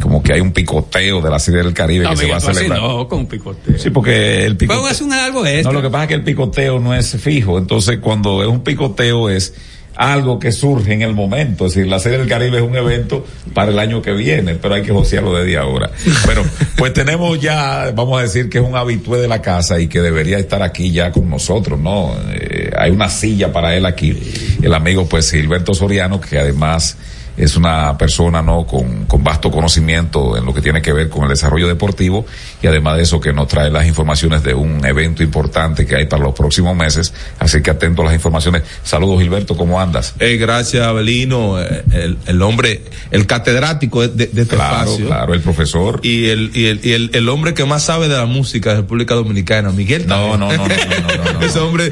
como 0.00 0.22
que 0.22 0.32
hay 0.32 0.40
un 0.40 0.52
picoteo 0.52 1.20
de 1.20 1.30
la 1.30 1.38
Serie 1.38 1.62
del 1.62 1.74
Caribe 1.74 2.04
No, 2.04 2.10
que 2.10 2.16
se 2.16 2.26
va 2.26 2.36
a 2.36 2.40
celebrar. 2.40 2.80
no, 2.80 3.08
con 3.08 3.26
picoteo. 3.26 3.78
Sí, 3.78 3.90
porque 3.90 4.44
el 4.44 4.56
picoteo. 4.56 4.82
Vamos 4.82 5.00
a 5.00 5.04
hacer 5.04 5.12
algo 5.18 5.46
extra. 5.46 5.72
No, 5.72 5.78
lo 5.78 5.82
que 5.82 5.90
pasa 5.90 6.04
es 6.04 6.08
que 6.08 6.14
el 6.14 6.24
picoteo 6.24 6.80
no 6.80 6.94
es 6.94 7.16
fijo. 7.20 7.58
Entonces, 7.58 7.98
cuando 7.98 8.42
es 8.42 8.48
un 8.48 8.62
picoteo 8.64 9.28
es 9.30 9.54
algo 9.96 10.38
que 10.38 10.50
surge 10.50 10.94
en 10.94 11.02
el 11.02 11.14
momento. 11.14 11.66
Es 11.66 11.74
decir, 11.74 11.90
la 11.90 11.98
Serie 11.98 12.18
del 12.18 12.28
Caribe 12.28 12.56
es 12.58 12.62
un 12.62 12.74
evento 12.74 13.26
para 13.52 13.70
el 13.70 13.78
año 13.78 14.00
que 14.00 14.12
viene, 14.12 14.54
pero 14.54 14.74
hay 14.74 14.82
que 14.82 14.92
josearlo 14.92 15.34
desde 15.34 15.58
ahora. 15.58 15.90
Bueno, 16.24 16.42
pues 16.76 16.92
tenemos 16.94 17.38
ya, 17.38 17.92
vamos 17.94 18.18
a 18.18 18.22
decir 18.22 18.48
que 18.48 18.58
es 18.58 18.64
un 18.64 18.76
habitué 18.76 19.20
de 19.20 19.28
la 19.28 19.42
casa 19.42 19.78
y 19.78 19.88
que 19.88 20.00
debería 20.00 20.38
estar 20.38 20.62
aquí 20.62 20.90
ya 20.90 21.12
con 21.12 21.28
nosotros, 21.28 21.78
¿no? 21.78 22.14
Eh, 22.32 22.70
hay 22.78 22.90
una 22.90 23.08
silla 23.10 23.52
para 23.52 23.76
él 23.76 23.84
aquí. 23.84 24.16
El 24.62 24.72
amigo, 24.72 25.06
pues, 25.06 25.30
Gilberto 25.30 25.74
Soriano, 25.74 26.20
que 26.20 26.38
además 26.38 26.96
es 27.40 27.56
una 27.56 27.96
persona 27.96 28.42
no 28.42 28.66
con, 28.66 29.06
con 29.06 29.24
vasto 29.24 29.50
conocimiento 29.50 30.36
en 30.36 30.44
lo 30.44 30.52
que 30.52 30.60
tiene 30.60 30.82
que 30.82 30.92
ver 30.92 31.08
con 31.08 31.22
el 31.24 31.30
desarrollo 31.30 31.66
deportivo 31.66 32.26
y 32.62 32.66
además 32.66 32.98
de 32.98 33.04
eso 33.04 33.18
que 33.18 33.32
nos 33.32 33.48
trae 33.48 33.70
las 33.70 33.86
informaciones 33.86 34.42
de 34.42 34.52
un 34.52 34.84
evento 34.84 35.22
importante 35.22 35.86
que 35.86 35.96
hay 35.96 36.06
para 36.06 36.24
los 36.24 36.34
próximos 36.34 36.76
meses 36.76 37.14
así 37.38 37.62
que 37.62 37.70
atento 37.70 38.02
a 38.02 38.06
las 38.06 38.14
informaciones. 38.14 38.62
Saludos 38.82 39.20
Gilberto 39.22 39.56
¿cómo 39.56 39.80
andas? 39.80 40.14
Eh, 40.20 40.36
gracias 40.36 40.86
Abelino 40.86 41.60
eh, 41.60 41.82
el, 41.92 42.18
el 42.26 42.42
hombre 42.42 42.82
el 43.10 43.26
catedrático 43.26 44.06
de, 44.06 44.26
de 44.26 44.42
este 44.42 44.56
claro 44.56 44.82
espacio. 44.82 45.06
claro 45.06 45.34
el 45.34 45.40
profesor. 45.40 46.00
Y 46.02 46.26
el 46.28 46.50
y 46.54 46.66
el, 46.66 46.80
y 46.84 46.92
el, 46.92 47.10
el 47.14 47.28
hombre 47.30 47.54
que 47.54 47.64
más 47.64 47.84
sabe 47.84 48.08
de 48.08 48.16
la 48.16 48.26
música 48.26 48.70
de 48.70 48.76
República 48.76 49.14
Dominicana 49.14 49.70
Miguel 49.70 50.06
no 50.06 50.36
no 50.36 50.50
no 50.50 50.68
no, 50.68 50.68
no, 50.68 51.24
no, 51.24 51.32
no, 51.32 51.40
ese 51.46 51.58
hombre 51.58 51.90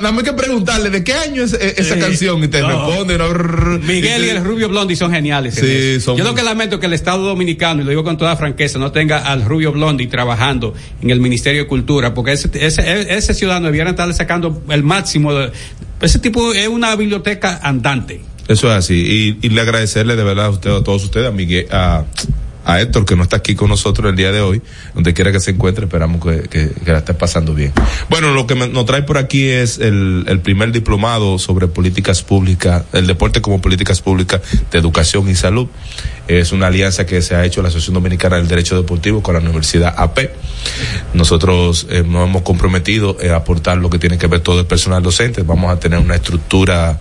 nada 0.00 0.12
más 0.12 0.22
que 0.22 0.34
preguntarle 0.34 0.90
de 0.90 1.02
qué 1.02 1.14
año 1.14 1.42
es 1.42 1.54
esa 1.54 1.98
canción 1.98 2.44
y 2.44 2.48
te 2.48 2.62
responde 2.62 3.16
no, 3.16 3.30
Miguel 3.78 4.24
y 4.24 4.28
el 4.28 4.49
Rubio 4.50 4.68
Blondie 4.68 4.96
son 4.96 5.12
geniales. 5.12 5.56
en 5.58 5.64
Sí, 5.64 6.00
son- 6.00 6.16
Yo 6.16 6.24
lo 6.24 6.34
que 6.34 6.42
lamento 6.42 6.80
que 6.80 6.86
el 6.86 6.92
Estado 6.92 7.22
Dominicano, 7.22 7.82
y 7.82 7.84
lo 7.84 7.90
digo 7.90 8.02
con 8.04 8.16
toda 8.16 8.36
franqueza, 8.36 8.78
no 8.78 8.90
tenga 8.90 9.18
al 9.18 9.44
Rubio 9.44 9.70
Blondie 9.72 10.08
trabajando 10.08 10.74
en 11.00 11.10
el 11.10 11.20
Ministerio 11.20 11.62
de 11.62 11.68
Cultura, 11.68 12.12
porque 12.14 12.32
ese, 12.32 12.50
ese, 12.54 13.14
ese 13.16 13.34
ciudadano 13.34 13.66
debiera 13.66 13.90
estarle 13.90 14.14
sacando 14.14 14.62
el 14.70 14.82
máximo. 14.82 15.32
De, 15.32 15.52
ese 16.00 16.18
tipo 16.18 16.52
es 16.52 16.66
una 16.68 16.96
biblioteca 16.96 17.60
andante. 17.62 18.20
Eso 18.48 18.68
es 18.68 18.74
así. 18.78 19.38
Y, 19.40 19.46
y 19.46 19.50
le 19.50 19.60
agradecerle 19.60 20.16
de 20.16 20.24
verdad 20.24 20.46
a 20.46 20.50
usted, 20.50 20.70
a 20.70 20.82
todos 20.82 21.04
ustedes, 21.04 21.28
a 21.28 21.30
Miguel, 21.30 21.66
a, 21.70 22.04
a 22.64 22.80
Héctor, 22.80 23.04
que 23.06 23.16
no 23.16 23.22
está 23.22 23.36
aquí 23.36 23.54
con 23.54 23.68
nosotros 23.70 24.10
el 24.10 24.16
día 24.16 24.32
de 24.32 24.40
hoy, 24.40 24.60
donde 24.94 25.14
quiera 25.14 25.32
que 25.32 25.40
se 25.40 25.52
encuentre, 25.52 25.86
esperamos 25.86 26.22
que, 26.24 26.48
que, 26.48 26.92
la 26.92 26.98
esté 26.98 27.14
pasando 27.14 27.54
bien. 27.54 27.72
Bueno, 28.08 28.32
lo 28.34 28.46
que 28.46 28.54
me- 28.54 28.68
nos 28.68 28.84
trae 28.86 29.02
por 29.02 29.18
aquí 29.18 29.48
es 29.48 29.78
el, 29.78 30.24
el 30.28 30.40
primer 30.40 30.70
diplomado 30.72 31.38
sobre 31.38 31.68
políticas 31.68 32.22
públicas, 32.22 32.84
el 32.92 33.06
deporte 33.06 33.40
como 33.40 33.60
políticas 33.60 34.00
públicas 34.00 34.40
de 34.70 34.78
educación 34.78 35.28
y 35.28 35.34
salud. 35.34 35.68
Es 36.28 36.52
una 36.52 36.68
alianza 36.68 37.06
que 37.06 37.22
se 37.22 37.34
ha 37.34 37.44
hecho 37.44 37.62
la 37.62 37.68
Asociación 37.68 37.94
Dominicana 37.94 38.36
del 38.36 38.46
Derecho 38.46 38.76
Deportivo 38.76 39.22
con 39.22 39.34
la 39.34 39.40
Universidad 39.40 39.94
AP. 39.96 40.30
Nosotros 41.14 41.86
eh, 41.90 42.04
nos 42.06 42.28
hemos 42.28 42.42
comprometido 42.42 43.16
a 43.32 43.36
aportar 43.36 43.78
lo 43.78 43.90
que 43.90 43.98
tiene 43.98 44.18
que 44.18 44.26
ver 44.26 44.40
todo 44.40 44.60
el 44.60 44.66
personal 44.66 45.02
docente. 45.02 45.42
Vamos 45.42 45.72
a 45.72 45.80
tener 45.80 45.98
una 45.98 46.14
estructura 46.14 47.00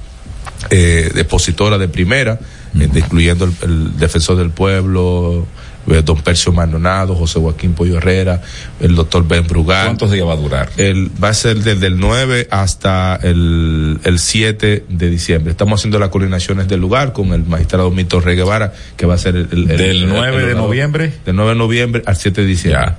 eh, 0.69 1.11
depositora 1.13 1.77
de 1.77 1.87
primera, 1.87 2.39
eh, 2.77 2.89
incluyendo 2.95 3.45
el, 3.45 3.53
el 3.63 3.97
defensor 3.97 4.37
del 4.37 4.49
pueblo, 4.51 5.45
eh, 5.87 6.01
don 6.05 6.21
Percio 6.21 6.51
Maldonado, 6.51 7.15
José 7.15 7.39
Joaquín 7.39 7.73
Pollo 7.73 7.97
Herrera, 7.97 8.41
el 8.79 8.95
doctor 8.95 9.27
Ben 9.27 9.47
Brugal. 9.47 9.85
¿cuántos 9.87 10.11
días 10.11 10.27
va 10.27 10.33
a 10.33 10.35
durar? 10.35 10.69
El, 10.77 11.09
va 11.23 11.29
a 11.29 11.33
ser 11.33 11.57
desde 11.63 11.87
el 11.87 11.97
9 11.99 12.47
hasta 12.51 13.15
el, 13.23 13.99
el 14.03 14.19
7 14.19 14.85
de 14.87 15.09
diciembre. 15.09 15.51
Estamos 15.51 15.79
haciendo 15.79 15.97
las 15.99 16.09
coordinaciones 16.09 16.67
del 16.67 16.79
lugar 16.81 17.11
con 17.13 17.33
el 17.33 17.43
magistrado 17.45 17.89
Mito 17.91 18.19
Rey 18.19 18.35
Guevara, 18.35 18.73
que 18.97 19.05
va 19.05 19.15
a 19.15 19.17
ser 19.17 19.35
el, 19.35 19.47
el- 19.51 19.71
el- 19.71 19.77
Del 19.77 20.03
el- 20.03 20.09
9 20.09 20.37
el 20.43 20.47
de 20.49 20.55
noviembre. 20.55 21.13
Del 21.25 21.35
9 21.35 21.51
de 21.51 21.57
noviembre 21.57 22.03
al 22.05 22.15
7 22.17 22.41
de 22.41 22.47
diciembre. 22.47 22.91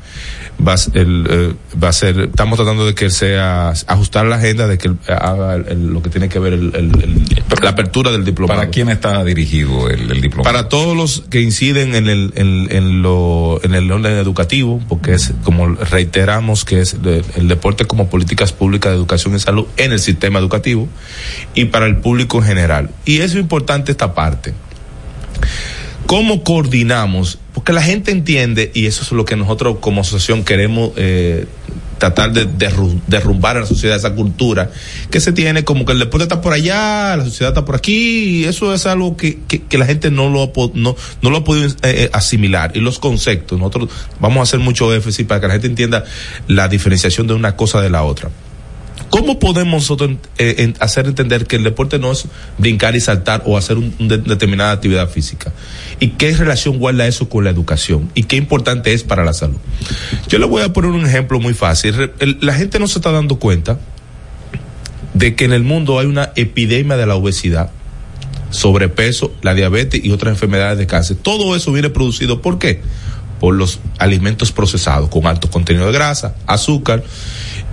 Va 0.67 0.75
el, 0.95 1.27
eh, 1.29 1.55
va 1.83 1.89
a 1.89 1.93
ser, 1.93 2.21
estamos 2.21 2.57
tratando 2.57 2.87
de 2.87 2.95
que 2.95 3.11
sea, 3.11 3.71
ajustar 3.87 4.27
la 4.27 4.37
agenda 4.37 4.67
de 4.67 4.79
que 4.79 4.91
haga 5.09 5.57
lo 5.59 6.03
que 6.03 6.11
tiene 6.11 6.29
que 6.29 6.39
ver 6.39 6.53
el, 6.53 7.27
la 7.63 7.71
apertura 7.71 8.11
del 8.11 8.25
diplomado. 8.25 8.59
¿para 8.59 8.71
quién 8.71 8.89
está 8.89 9.25
dirigido 9.25 9.89
el, 9.89 10.11
el 10.11 10.21
diplomado? 10.21 10.45
Para 10.45 10.69
todos 10.69 10.97
los 10.97 11.25
que 11.31 11.41
inciden 11.41 11.95
en 11.95 12.09
el, 12.09 12.33
en, 12.37 12.69
en 12.71 13.03
lo, 13.03 13.61
en 13.63 13.75
el 13.75 13.91
orden 13.91 14.13
educativo, 14.15 14.81
porque 14.89 15.15
es, 15.15 15.33
como 15.45 15.69
reiteramos, 15.69 16.65
que 16.65 16.81
es 16.81 16.97
el 17.37 17.49
deporte 17.49 17.85
como 17.85 18.09
políticas 18.09 18.53
públicas 18.53 18.93
de 18.93 18.97
educación 18.97 19.35
y 19.35 19.41
salud 19.41 19.67
en 19.77 19.93
el 19.93 19.99
sistema 19.99 20.39
educativo, 20.39 20.89
y 21.55 21.67
para 21.67 21.87
el 21.87 21.97
público 21.97 22.39
en 22.39 22.45
general. 22.45 22.91
Y 23.05 23.19
eso 23.19 23.37
es 23.37 23.43
importante 23.43 23.93
esta 23.93 24.15
parte. 24.15 24.55
¿Cómo 26.11 26.43
coordinamos? 26.43 27.39
Porque 27.55 27.73
la 27.73 27.83
gente 27.83 28.11
entiende, 28.11 28.73
y 28.75 28.87
eso 28.87 29.03
es 29.03 29.13
lo 29.13 29.25
que 29.25 29.37
nosotros 29.37 29.77
como 29.81 30.01
asociación 30.01 30.43
queremos 30.43 30.91
eh, 30.97 31.47
tratar 31.99 32.33
de 32.33 32.49
derru- 32.49 33.01
derrumbar 33.07 33.55
en 33.55 33.63
la 33.63 33.69
sociedad 33.69 33.97
esa 33.97 34.13
cultura 34.13 34.73
que 35.09 35.21
se 35.21 35.31
tiene 35.31 35.63
como 35.63 35.85
que 35.85 35.93
el 35.93 36.01
deporte 36.01 36.25
está 36.25 36.41
por 36.41 36.53
allá, 36.53 37.17
la 37.17 37.23
sociedad 37.23 37.53
está 37.53 37.65
por 37.65 37.77
aquí, 37.77 38.41
y 38.41 38.45
eso 38.47 38.75
es 38.75 38.87
algo 38.87 39.17
que, 39.17 39.39
que, 39.47 39.79
la 39.79 39.87
gente 39.87 40.11
no 40.11 40.29
lo 40.31 40.51
no, 40.75 40.97
no 41.23 41.31
lo 41.31 41.37
ha 41.37 41.45
podido 41.45 41.69
eh, 41.69 41.75
eh, 41.83 42.11
asimilar. 42.13 42.73
Y 42.75 42.81
los 42.81 42.99
conceptos, 42.99 43.57
nosotros 43.57 43.89
vamos 44.19 44.41
a 44.41 44.43
hacer 44.43 44.59
mucho 44.59 44.93
énfasis 44.93 45.25
para 45.25 45.41
que 45.41 45.47
la 45.47 45.53
gente 45.53 45.69
entienda 45.69 46.03
la 46.49 46.67
diferenciación 46.67 47.29
de 47.29 47.35
una 47.35 47.55
cosa 47.55 47.81
de 47.81 47.89
la 47.89 48.03
otra. 48.03 48.31
¿Cómo 49.11 49.39
podemos 49.41 49.83
nosotros 49.83 50.13
eh, 50.39 50.73
hacer 50.79 51.07
entender 51.07 51.47
que 51.47 51.57
el 51.57 51.65
deporte 51.65 51.99
no 51.99 52.13
es 52.13 52.27
brincar 52.59 52.95
y 52.95 53.01
saltar 53.01 53.43
o 53.45 53.59
hacer 53.59 53.77
un- 53.77 53.93
una 53.99 54.17
determinada 54.17 54.71
actividad 54.73 55.09
física? 55.11 55.53
¿Y 55.99 56.11
qué 56.11 56.33
relación 56.37 56.79
guarda 56.79 57.07
eso 57.09 57.29
con 57.29 57.43
la 57.45 57.51
educación? 57.51 58.11
¿Y 58.15 58.23
qué 58.25 58.37
importante 58.37 58.93
es 58.93 59.03
para 59.03 59.25
la 59.25 59.33
salud? 59.33 59.57
Yo 60.29 60.39
le 60.39 60.47
voy 60.47 60.63
a 60.63 60.73
poner 60.73 60.93
un 60.93 61.05
ejemplo 61.05 61.41
muy 61.41 61.55
fácil. 61.55 62.13
La 62.41 62.55
gente 62.55 62.79
no 62.79 62.87
se 62.87 62.99
está 63.01 63.11
dando 63.11 63.37
cuenta 63.41 63.79
de 65.15 65.35
que 65.35 65.45
en 65.45 65.53
el 65.53 65.65
mundo 65.65 65.99
hay 65.99 66.07
una 66.07 66.31
epidemia 66.37 66.97
de 66.97 67.05
la 67.07 67.17
obesidad, 67.17 67.71
sobrepeso, 68.51 69.33
la 69.43 69.55
diabetes 69.55 70.05
y 70.05 70.13
otras 70.13 70.33
enfermedades 70.35 70.79
de 70.79 70.87
cáncer. 70.87 71.17
Todo 71.21 71.57
eso 71.57 71.73
viene 71.73 71.91
producido 71.91 72.41
¿por 72.41 72.59
qué? 72.59 72.81
Por 73.41 73.55
los 73.55 73.81
alimentos 73.99 74.53
procesados 74.53 75.09
con 75.09 75.27
alto 75.27 75.51
contenido 75.51 75.87
de 75.87 75.93
grasa, 75.93 76.37
azúcar, 76.47 77.03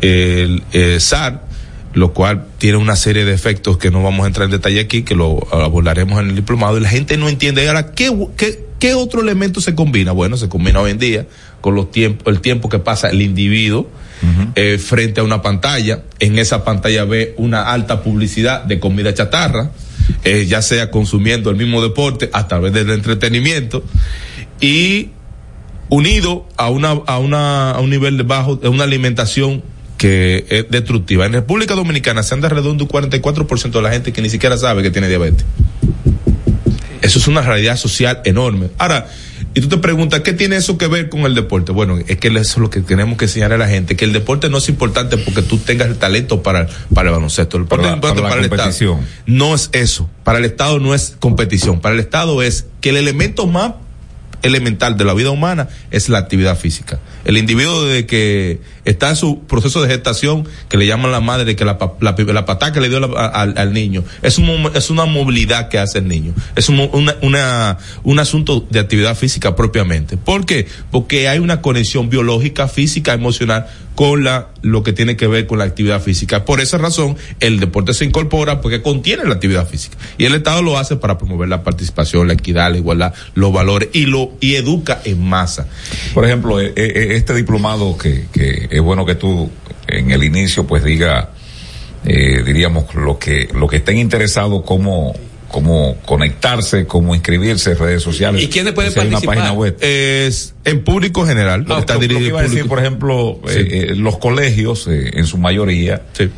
el 0.01 0.63
eh, 0.71 0.99
sal, 0.99 1.41
lo 1.93 2.13
cual 2.13 2.45
tiene 2.57 2.77
una 2.77 2.95
serie 2.95 3.25
de 3.25 3.33
efectos 3.33 3.77
que 3.77 3.91
no 3.91 4.01
vamos 4.01 4.23
a 4.23 4.27
entrar 4.27 4.45
en 4.45 4.51
detalle 4.51 4.79
aquí, 4.79 5.03
que 5.03 5.15
lo 5.15 5.45
abordaremos 5.51 6.19
en 6.19 6.29
el 6.29 6.35
diplomado, 6.35 6.77
y 6.77 6.81
la 6.81 6.89
gente 6.89 7.17
no 7.17 7.27
entiende. 7.27 7.67
Ahora, 7.67 7.91
¿qué, 7.91 8.15
qué, 8.37 8.65
qué 8.79 8.93
otro 8.93 9.21
elemento 9.21 9.61
se 9.61 9.75
combina? 9.75 10.11
Bueno, 10.13 10.37
se 10.37 10.47
combina 10.47 10.79
hoy 10.79 10.91
en 10.91 10.99
día 10.99 11.27
con 11.61 11.75
los 11.75 11.91
tiempos, 11.91 12.33
el 12.33 12.41
tiempo 12.41 12.69
que 12.69 12.79
pasa 12.79 13.09
el 13.09 13.21
individuo 13.21 13.89
eh, 14.55 14.77
frente 14.77 15.21
a 15.21 15.23
una 15.23 15.41
pantalla. 15.41 16.03
En 16.19 16.37
esa 16.39 16.63
pantalla 16.63 17.03
ve 17.05 17.35
una 17.37 17.71
alta 17.71 18.01
publicidad 18.01 18.63
de 18.63 18.79
comida 18.79 19.13
chatarra, 19.13 19.71
eh, 20.23 20.45
ya 20.47 20.61
sea 20.61 20.89
consumiendo 20.91 21.49
el 21.49 21.55
mismo 21.55 21.81
deporte 21.81 22.29
a 22.33 22.47
través 22.47 22.73
del 22.73 22.89
entretenimiento 22.89 23.83
y 24.61 25.09
unido 25.89 26.45
a 26.57 26.69
una 26.69 26.91
a 26.91 27.19
una 27.19 27.71
a 27.71 27.79
un 27.79 27.89
nivel 27.89 28.17
de 28.17 28.23
bajo 28.23 28.55
de 28.55 28.69
una 28.69 28.83
alimentación 28.83 29.63
que 29.97 30.45
es 30.49 30.69
destructiva. 30.69 31.25
En 31.25 31.33
República 31.33 31.75
Dominicana 31.75 32.23
se 32.23 32.33
anda 32.35 32.47
alrededor 32.47 32.77
de 32.77 32.83
un 32.83 32.89
44% 32.89 33.71
de 33.71 33.81
la 33.81 33.91
gente 33.91 34.13
que 34.13 34.21
ni 34.21 34.29
siquiera 34.29 34.57
sabe 34.57 34.83
que 34.83 34.91
tiene 34.91 35.07
diabetes. 35.07 35.43
Eso 37.01 37.19
es 37.19 37.27
una 37.27 37.41
realidad 37.41 37.77
social 37.77 38.21
enorme. 38.25 38.69
Ahora, 38.77 39.07
y 39.53 39.61
tú 39.61 39.69
te 39.69 39.77
preguntas, 39.77 40.21
¿qué 40.21 40.33
tiene 40.33 40.55
eso 40.55 40.77
que 40.77 40.87
ver 40.87 41.09
con 41.09 41.21
el 41.21 41.33
deporte? 41.33 41.71
Bueno, 41.71 41.97
es 42.05 42.17
que 42.17 42.27
eso 42.27 42.39
es 42.39 42.57
lo 42.57 42.69
que 42.69 42.81
tenemos 42.81 43.17
que 43.17 43.25
enseñar 43.25 43.53
a 43.53 43.57
la 43.57 43.67
gente, 43.67 43.95
que 43.95 44.05
el 44.05 44.13
deporte 44.13 44.49
no 44.49 44.57
es 44.57 44.69
importante 44.69 45.17
porque 45.17 45.41
tú 45.41 45.57
tengas 45.57 45.87
el 45.87 45.97
talento 45.97 46.43
para, 46.43 46.67
para 46.93 47.09
el 47.09 47.15
baloncesto. 47.15 47.57
El 47.57 47.63
deporte 47.63 47.83
Para 47.83 47.93
es 47.93 47.95
importante 47.95 48.21
para 48.21 48.41
la 48.41 48.49
para 48.49 48.63
el. 48.65 48.69
Estado. 48.69 48.99
No 49.25 49.55
es 49.55 49.69
eso. 49.71 50.09
Para 50.23 50.39
el 50.39 50.45
Estado 50.45 50.79
no 50.79 50.93
es 50.93 51.15
competición. 51.19 51.79
Para 51.79 51.95
el 51.95 52.01
Estado 52.01 52.43
es 52.43 52.67
que 52.81 52.89
el 52.89 52.97
elemento 52.97 53.47
más 53.47 53.73
elemental 54.41 54.97
de 54.97 55.05
la 55.05 55.13
vida 55.13 55.31
humana 55.31 55.67
es 55.91 56.09
la 56.09 56.17
actividad 56.17 56.57
física. 56.57 56.99
El 57.25 57.37
individuo 57.37 57.85
desde 57.85 58.05
que 58.05 58.59
está 58.87 59.09
en 59.09 59.15
su 59.17 59.41
proceso 59.41 59.81
de 59.81 59.89
gestación, 59.89 60.47
que 60.69 60.77
le 60.77 60.87
llaman 60.87 61.11
la 61.11 61.19
madre, 61.19 61.55
que 61.55 61.65
la, 61.65 61.77
la, 61.99 62.15
la 62.17 62.45
patada 62.45 62.71
que 62.71 62.79
le 62.79 62.89
dio 62.89 62.99
la, 62.99 63.27
al, 63.27 63.57
al, 63.57 63.73
niño, 63.73 64.03
es, 64.21 64.37
un, 64.37 64.71
es 64.73 64.89
una 64.89 65.05
movilidad 65.05 65.67
que 65.67 65.77
hace 65.77 65.99
el 65.99 66.07
niño, 66.07 66.33
es 66.55 66.69
un, 66.69 66.79
una, 66.93 67.15
una, 67.21 67.77
un 68.03 68.19
asunto 68.19 68.65
de 68.69 68.79
actividad 68.79 69.15
física 69.15 69.55
propiamente. 69.55 70.15
¿Por 70.15 70.45
qué? 70.45 70.67
Porque 70.89 71.27
hay 71.27 71.39
una 71.39 71.61
conexión 71.61 72.09
biológica, 72.09 72.67
física, 72.69 73.13
emocional 73.13 73.67
con 73.97 74.23
la, 74.23 74.49
lo 74.61 74.83
que 74.83 74.93
tiene 74.93 75.17
que 75.17 75.25
ver 75.25 75.47
con 75.47 75.57
la 75.57 75.65
actividad 75.65 75.99
física. 75.99 76.45
Por 76.45 76.61
esa 76.61 76.77
razón, 76.77 77.17
el 77.39 77.59
deporte 77.59 77.95
se 77.95 78.05
incorpora 78.05 78.61
porque 78.61 78.83
contiene 78.83 79.25
la 79.25 79.33
actividad 79.33 79.67
física. 79.67 79.97
Y 80.19 80.25
el 80.25 80.35
Estado 80.35 80.61
lo 80.61 80.77
hace 80.77 80.97
para 80.97 81.17
promover 81.17 81.49
la 81.49 81.63
participación, 81.63 82.27
la 82.27 82.33
equidad, 82.33 82.69
la 82.69 82.77
igualdad, 82.77 83.15
los 83.33 83.51
valores 83.51 83.89
y 83.93 84.05
lo, 84.05 84.33
y 84.39 84.53
educa 84.53 85.01
en 85.03 85.27
masa. 85.27 85.67
Por 86.13 86.25
ejemplo, 86.25 86.59
este 86.59 87.33
diplomado 87.33 87.97
que, 87.97 88.27
que 88.31 88.76
es 88.77 88.83
bueno 88.83 89.05
que 89.05 89.15
tú 89.15 89.49
en 89.87 90.11
el 90.11 90.23
inicio 90.23 90.65
pues 90.65 90.83
diga, 90.83 91.31
eh, 92.05 92.43
diríamos, 92.43 92.93
lo 92.95 93.17
que, 93.17 93.49
lo 93.53 93.67
que 93.67 93.77
estén 93.77 93.97
interesados 93.97 94.63
como, 94.63 95.15
cómo 95.49 95.97
conectarse, 96.05 96.85
cómo 96.85 97.15
inscribirse 97.15 97.71
en 97.71 97.77
redes 97.77 98.03
sociales. 98.03 98.41
¿Y 98.41 98.47
quiénes 98.47 98.73
pueden 98.73 98.93
participar? 98.93 99.35
Una 99.35 99.43
página 99.43 99.53
web. 99.53 99.77
Es 99.81 100.53
en 100.63 100.83
público 100.83 101.25
general. 101.25 101.65
No, 101.65 101.79
está 101.79 101.97
dirigido 101.97 102.19
lo 102.19 102.25
que 102.25 102.29
iba 102.29 102.39
a 102.39 102.43
decir, 102.43 102.67
por 102.67 102.79
ejemplo, 102.79 103.39
sí. 103.47 103.59
eh, 103.59 103.93
los 103.95 104.17
colegios, 104.17 104.87
eh, 104.87 105.11
en 105.13 105.25
su 105.25 105.37
mayoría, 105.37 106.03
sí. 106.13 106.29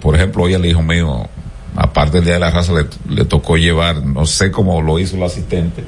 por 0.00 0.14
ejemplo, 0.14 0.44
hoy 0.44 0.54
al 0.54 0.66
hijo 0.66 0.82
mío, 0.82 1.28
aparte 1.76 2.18
del 2.18 2.24
Día 2.24 2.34
de 2.34 2.40
la 2.40 2.50
Raza, 2.50 2.72
le, 2.72 2.86
le, 3.14 3.24
tocó 3.24 3.56
llevar, 3.56 4.04
no 4.04 4.26
sé 4.26 4.50
cómo 4.50 4.82
lo 4.82 4.98
hizo 4.98 5.16
el 5.16 5.22
asistente, 5.22 5.84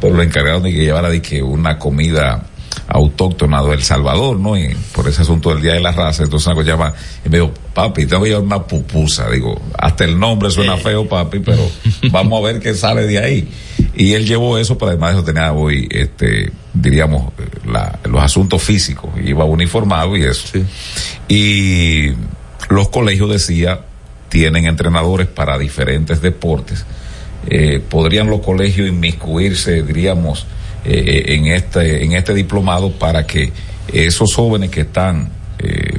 pero 0.00 0.16
le 0.16 0.24
encargaron 0.24 0.62
de 0.62 0.72
que 0.72 0.84
llevara 0.84 1.10
de 1.10 1.22
que 1.22 1.42
una 1.42 1.78
comida 1.78 2.46
autóctona 2.86 3.62
de 3.62 3.74
El 3.74 3.82
Salvador, 3.82 4.38
¿no? 4.38 4.56
Y 4.56 4.74
por 4.92 5.08
ese 5.08 5.22
asunto 5.22 5.50
del 5.50 5.62
Día 5.62 5.74
de 5.74 5.80
la 5.80 5.92
Raza, 5.92 6.22
entonces 6.22 6.52
cosa 6.52 6.66
llama, 6.66 6.94
y 7.24 7.28
me 7.28 7.38
dijo, 7.38 7.52
papi, 7.74 8.06
tengo 8.06 8.22
que 8.22 8.30
llevar 8.30 8.44
una 8.44 8.62
pupusa, 8.62 9.28
digo, 9.30 9.60
hasta 9.78 10.04
el 10.04 10.18
nombre 10.18 10.50
suena 10.50 10.76
feo, 10.76 11.08
papi, 11.08 11.40
pero 11.40 11.68
vamos 12.10 12.42
a 12.42 12.46
ver 12.46 12.60
qué 12.60 12.74
sale 12.74 13.06
de 13.06 13.18
ahí. 13.18 13.48
Y 13.94 14.14
él 14.14 14.26
llevó 14.26 14.58
eso, 14.58 14.78
pero 14.78 14.90
además 14.90 15.14
eso 15.14 15.24
tenía 15.24 15.52
hoy, 15.52 15.88
este, 15.90 16.52
diríamos, 16.72 17.32
la, 17.66 17.98
los 18.04 18.22
asuntos 18.22 18.62
físicos, 18.62 19.10
iba 19.24 19.44
uniformado 19.44 20.16
y 20.16 20.22
eso. 20.22 20.48
Sí. 20.52 20.64
Y 21.28 22.14
los 22.68 22.88
colegios 22.88 23.30
decía, 23.30 23.80
tienen 24.28 24.66
entrenadores 24.66 25.26
para 25.26 25.58
diferentes 25.58 26.20
deportes. 26.20 26.84
Eh, 27.48 27.82
podrían 27.88 28.28
los 28.28 28.40
colegios 28.40 28.88
inmiscuirse, 28.88 29.82
diríamos, 29.82 30.46
eh, 30.90 31.34
en 31.34 31.46
este 31.46 32.02
en 32.02 32.12
este 32.12 32.32
diplomado 32.32 32.90
para 32.90 33.26
que 33.26 33.52
esos 33.92 34.34
jóvenes 34.34 34.70
que 34.70 34.80
están 34.80 35.28
eh, 35.58 35.98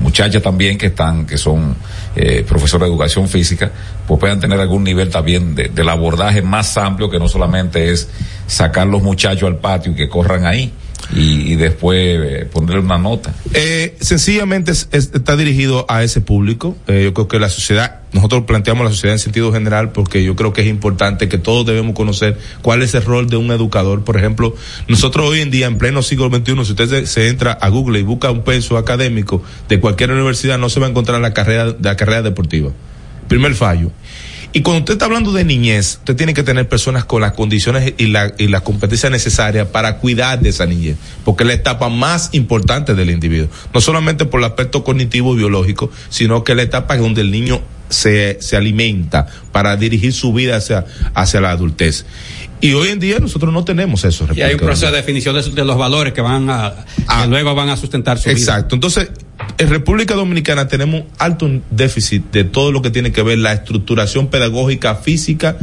muchachas 0.00 0.42
también 0.42 0.76
que 0.76 0.86
están 0.86 1.24
que 1.24 1.38
son 1.38 1.76
eh, 2.16 2.44
profesores 2.48 2.88
de 2.88 2.90
educación 2.90 3.28
física 3.28 3.70
pues 4.08 4.18
puedan 4.18 4.40
tener 4.40 4.58
algún 4.58 4.82
nivel 4.82 5.08
también 5.08 5.54
de, 5.54 5.68
del 5.68 5.88
abordaje 5.88 6.42
más 6.42 6.76
amplio 6.76 7.08
que 7.08 7.20
no 7.20 7.28
solamente 7.28 7.92
es 7.92 8.08
sacar 8.48 8.88
los 8.88 9.02
muchachos 9.02 9.46
al 9.46 9.58
patio 9.58 9.92
y 9.92 9.94
que 9.94 10.08
corran 10.08 10.46
ahí 10.46 10.72
y, 11.14 11.52
y 11.52 11.56
después 11.56 11.98
eh, 11.98 12.48
ponerle 12.50 12.80
una 12.80 12.98
nota. 12.98 13.34
Eh, 13.54 13.96
sencillamente 14.00 14.72
es, 14.72 14.88
es, 14.92 15.10
está 15.14 15.36
dirigido 15.36 15.86
a 15.88 16.02
ese 16.02 16.20
público. 16.20 16.76
Eh, 16.86 17.02
yo 17.04 17.14
creo 17.14 17.28
que 17.28 17.38
la 17.38 17.48
sociedad, 17.48 18.00
nosotros 18.12 18.44
planteamos 18.44 18.84
la 18.84 18.90
sociedad 18.90 19.14
en 19.14 19.18
sentido 19.18 19.52
general 19.52 19.92
porque 19.92 20.22
yo 20.22 20.36
creo 20.36 20.52
que 20.52 20.62
es 20.62 20.66
importante 20.66 21.28
que 21.28 21.38
todos 21.38 21.66
debemos 21.66 21.94
conocer 21.94 22.38
cuál 22.62 22.82
es 22.82 22.94
el 22.94 23.04
rol 23.04 23.28
de 23.28 23.36
un 23.36 23.50
educador. 23.50 24.04
Por 24.04 24.16
ejemplo, 24.16 24.54
nosotros 24.86 25.26
hoy 25.26 25.40
en 25.40 25.50
día, 25.50 25.66
en 25.66 25.78
pleno 25.78 26.02
siglo 26.02 26.28
XXI, 26.28 26.64
si 26.64 26.72
usted 26.72 26.88
se, 26.88 27.06
se 27.06 27.28
entra 27.28 27.52
a 27.52 27.68
Google 27.68 28.00
y 28.00 28.02
busca 28.02 28.30
un 28.30 28.42
penso 28.42 28.76
académico 28.76 29.42
de 29.68 29.80
cualquier 29.80 30.12
universidad, 30.12 30.58
no 30.58 30.68
se 30.68 30.80
va 30.80 30.86
a 30.86 30.90
encontrar 30.90 31.20
la 31.20 31.32
carrera, 31.32 31.74
la 31.80 31.96
carrera 31.96 32.22
deportiva. 32.22 32.70
Primer 33.28 33.54
fallo. 33.54 33.90
Y 34.52 34.62
cuando 34.62 34.80
usted 34.80 34.94
está 34.94 35.04
hablando 35.04 35.32
de 35.32 35.44
niñez, 35.44 35.98
usted 35.98 36.16
tiene 36.16 36.32
que 36.32 36.42
tener 36.42 36.68
personas 36.68 37.04
con 37.04 37.20
las 37.20 37.32
condiciones 37.32 37.92
y 37.98 38.06
la, 38.06 38.32
y 38.38 38.48
la 38.48 38.60
competencia 38.60 39.10
necesaria 39.10 39.70
para 39.70 39.98
cuidar 39.98 40.40
de 40.40 40.48
esa 40.48 40.64
niñez, 40.64 40.96
porque 41.24 41.44
es 41.44 41.48
la 41.48 41.54
etapa 41.54 41.90
más 41.90 42.30
importante 42.32 42.94
del 42.94 43.10
individuo. 43.10 43.48
No 43.74 43.80
solamente 43.82 44.24
por 44.24 44.40
el 44.40 44.46
aspecto 44.46 44.84
cognitivo 44.84 45.34
y 45.34 45.38
biológico, 45.38 45.90
sino 46.08 46.44
que 46.44 46.52
es 46.52 46.56
la 46.56 46.62
etapa 46.62 46.96
donde 46.96 47.20
el 47.20 47.30
niño 47.30 47.60
se, 47.90 48.38
se 48.40 48.56
alimenta 48.56 49.26
para 49.52 49.76
dirigir 49.76 50.12
su 50.12 50.32
vida 50.32 50.56
hacia, 50.56 50.86
hacia 51.14 51.40
la 51.40 51.50
adultez. 51.50 52.06
Y 52.60 52.72
hoy 52.72 52.88
en 52.88 52.98
día 52.98 53.18
nosotros 53.18 53.52
no 53.52 53.64
tenemos 53.64 54.04
eso. 54.04 54.26
Y 54.34 54.42
hay 54.42 54.54
un 54.54 54.60
proceso 54.60 54.90
de 54.90 54.96
definición 54.96 55.34
de, 55.34 55.42
de 55.42 55.64
los 55.64 55.78
valores 55.78 56.12
que 56.12 56.20
van 56.20 56.50
a, 56.50 56.74
ah, 57.06 57.22
que 57.22 57.28
luego 57.28 57.54
van 57.54 57.68
a 57.68 57.76
sustentar 57.76 58.18
su 58.18 58.30
exacto. 58.30 58.76
vida. 58.76 58.86
Entonces, 58.86 59.10
en 59.58 59.68
República 59.68 60.14
Dominicana 60.14 60.68
tenemos 60.68 61.02
un 61.02 61.06
alto 61.18 61.48
déficit 61.70 62.30
de 62.32 62.44
todo 62.44 62.72
lo 62.72 62.82
que 62.82 62.90
tiene 62.90 63.12
que 63.12 63.22
ver 63.22 63.38
la 63.38 63.52
estructuración 63.52 64.28
pedagógica 64.28 64.96
física 64.96 65.56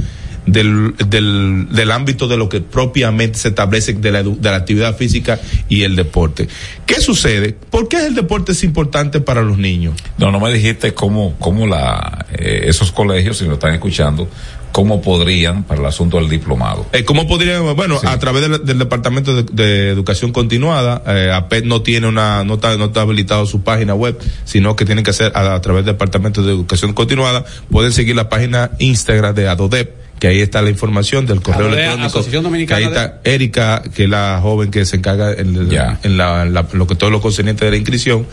del, 0.45 0.93
del, 1.09 1.67
del 1.71 1.91
ámbito 1.91 2.27
de 2.27 2.37
lo 2.37 2.49
que 2.49 2.61
propiamente 2.61 3.39
se 3.39 3.49
establece 3.49 3.93
de 3.93 4.11
la, 4.11 4.23
de 4.23 4.49
la 4.49 4.55
actividad 4.55 4.95
física 4.95 5.39
y 5.69 5.83
el 5.83 5.95
deporte. 5.95 6.47
¿Qué 6.85 7.01
sucede? 7.01 7.57
¿Por 7.69 7.87
qué 7.87 8.05
el 8.05 8.15
deporte 8.15 8.51
es 8.51 8.63
importante 8.63 9.19
para 9.21 9.41
los 9.41 9.57
niños? 9.57 9.95
No, 10.17 10.31
no 10.31 10.39
me 10.39 10.53
dijiste 10.53 10.93
cómo, 10.93 11.35
cómo 11.39 11.67
la, 11.67 12.25
eh, 12.31 12.65
esos 12.65 12.91
colegios, 12.91 13.37
si 13.37 13.45
lo 13.45 13.53
están 13.53 13.73
escuchando, 13.73 14.29
cómo 14.75 15.01
podrían 15.01 15.63
para 15.63 15.79
el 15.79 15.85
asunto 15.87 16.17
del 16.17 16.27
diplomado. 16.27 16.85
Eh, 16.91 17.05
¿Cómo 17.05 17.25
podrían? 17.29 17.77
Bueno, 17.77 17.97
sí. 17.97 18.07
a 18.09 18.19
través 18.19 18.41
del, 18.41 18.65
del 18.65 18.77
Departamento 18.77 19.33
de, 19.33 19.43
de, 19.43 19.89
Educación 19.89 20.33
Continuada, 20.33 21.01
eh, 21.07 21.31
APET 21.31 21.63
no 21.63 21.81
tiene 21.81 22.07
una, 22.07 22.43
no 22.43 22.55
está, 22.55 22.75
no 22.75 22.85
está 22.87 22.99
habilitado 22.99 23.45
su 23.45 23.61
página 23.61 23.95
web, 23.95 24.19
sino 24.43 24.75
que 24.75 24.83
tienen 24.83 25.05
que 25.05 25.11
hacer 25.11 25.31
a, 25.33 25.55
a 25.55 25.61
través 25.61 25.85
del 25.85 25.93
Departamento 25.93 26.43
de 26.43 26.51
Educación 26.51 26.91
Continuada. 26.91 27.45
Pueden 27.71 27.93
seguir 27.93 28.17
la 28.17 28.27
página 28.27 28.71
Instagram 28.79 29.33
de 29.33 29.47
ADODEP 29.47 30.04
que 30.19 30.27
ahí 30.27 30.39
está 30.39 30.61
la 30.61 30.69
información 30.69 31.25
del 31.25 31.41
correo 31.41 31.69
de 31.69 31.85
electrónico. 31.85 32.67
Que 32.67 32.73
ahí 32.73 32.83
está 32.83 33.19
de... 33.23 33.33
Erika, 33.33 33.83
que 33.93 34.05
es 34.05 34.09
la 34.09 34.39
joven 34.41 34.71
que 34.71 34.85
se 34.85 34.97
encarga 34.97 35.33
en, 35.33 35.69
yeah. 35.69 35.99
en 36.03 36.17
la, 36.17 36.45
la, 36.45 36.65
lo 36.71 36.87
que 36.87 36.95
todo 36.95 37.09
lo 37.09 37.21
concerniente 37.21 37.65
de 37.65 37.71
la 37.71 37.77
inscripción. 37.77 38.25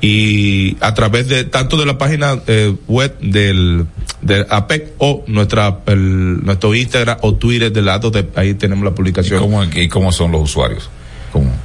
Y 0.00 0.76
a 0.80 0.94
través 0.94 1.28
de 1.28 1.44
tanto 1.44 1.76
de 1.76 1.86
la 1.86 1.98
página 1.98 2.40
eh, 2.46 2.74
web 2.88 3.18
del, 3.20 3.86
del 4.22 4.46
APEC 4.48 4.92
o 4.98 5.24
nuestra, 5.26 5.80
el, 5.86 6.44
nuestro 6.44 6.74
Instagram 6.74 7.18
o 7.20 7.34
Twitter 7.34 7.70
del 7.70 7.84
lado 7.84 8.10
de 8.10 8.26
ahí 8.34 8.54
tenemos 8.54 8.84
la 8.84 8.94
publicación. 8.94 9.38
¿Y 9.38 9.42
cómo, 9.42 9.64
y 9.64 9.88
cómo 9.88 10.12
son 10.12 10.32
los 10.32 10.42
usuarios? 10.42 10.90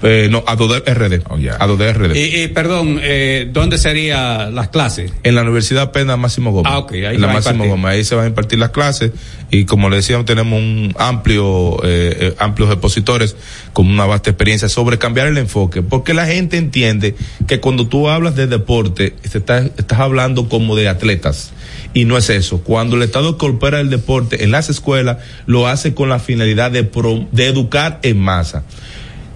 Eh, 0.04 0.28
no, 0.32 0.44
Adobe 0.48 0.80
RD. 0.80 1.22
Oh, 1.30 1.38
yeah. 1.38 1.58
Adobe 1.60 1.94
RD. 1.94 2.16
Y, 2.16 2.42
y 2.42 2.48
perdón, 2.48 3.00
eh, 3.02 3.50
¿dónde 3.52 3.78
serían 3.78 4.56
las 4.56 4.70
clases? 4.70 5.12
En 5.24 5.36
la 5.36 5.42
Universidad 5.42 5.92
Pena 5.92 6.18
Máximo 6.18 6.52
Gómez. 6.52 6.72
Ah, 6.74 6.80
ok. 6.80 6.92
Ahí 6.94 7.16
en 7.16 7.22
la 7.22 7.28
Máximo 7.28 7.66
Gómez. 7.66 7.92
Ahí 7.92 8.04
se 8.04 8.16
van 8.16 8.26
a 8.26 8.28
impartir 8.28 8.60
las 8.60 8.72
clases 8.72 9.12
y 9.52 9.66
como 9.66 9.90
le 9.90 9.98
decíamos, 9.98 10.26
tenemos 10.26 10.60
un 10.60 10.96
amplio, 10.98 11.80
eh, 11.84 12.34
amplios 12.40 12.72
expositores 12.72 13.36
con 13.74 13.88
una 13.88 14.06
vasta 14.06 14.30
experiencia 14.30 14.70
sobre 14.70 14.98
cambiar 14.98 15.28
el 15.28 15.38
enfoque. 15.38 15.82
Porque 15.82 16.14
la 16.14 16.26
gente 16.26 16.58
entiende 16.58 17.16
que 17.48 17.60
cuando 17.60 17.88
tú 17.88 18.10
hablas 18.10 18.36
de 18.36 18.48
deporte, 18.48 19.16
estás, 19.24 19.70
estás 19.78 20.00
hablando 20.00 20.50
como 20.50 20.76
de 20.76 20.88
atletas 20.88 21.54
y 21.94 22.06
no 22.06 22.18
es 22.18 22.30
eso. 22.30 22.62
Cuando 22.62 22.96
el 22.96 23.04
Estado 23.04 23.30
incorpora 23.30 23.80
el 23.80 23.90
deporte 23.90 24.44
en 24.44 24.52
las 24.52 24.70
escuelas, 24.70 25.18
lo 25.46 25.68
hace 25.68 25.94
con 25.94 26.10
la 26.10 26.20
finalidad 26.20 26.72
de, 26.72 26.84
pro, 26.84 27.28
de 27.32 27.48
educar 27.48 28.00
en 28.04 28.20
masa. 28.20 28.64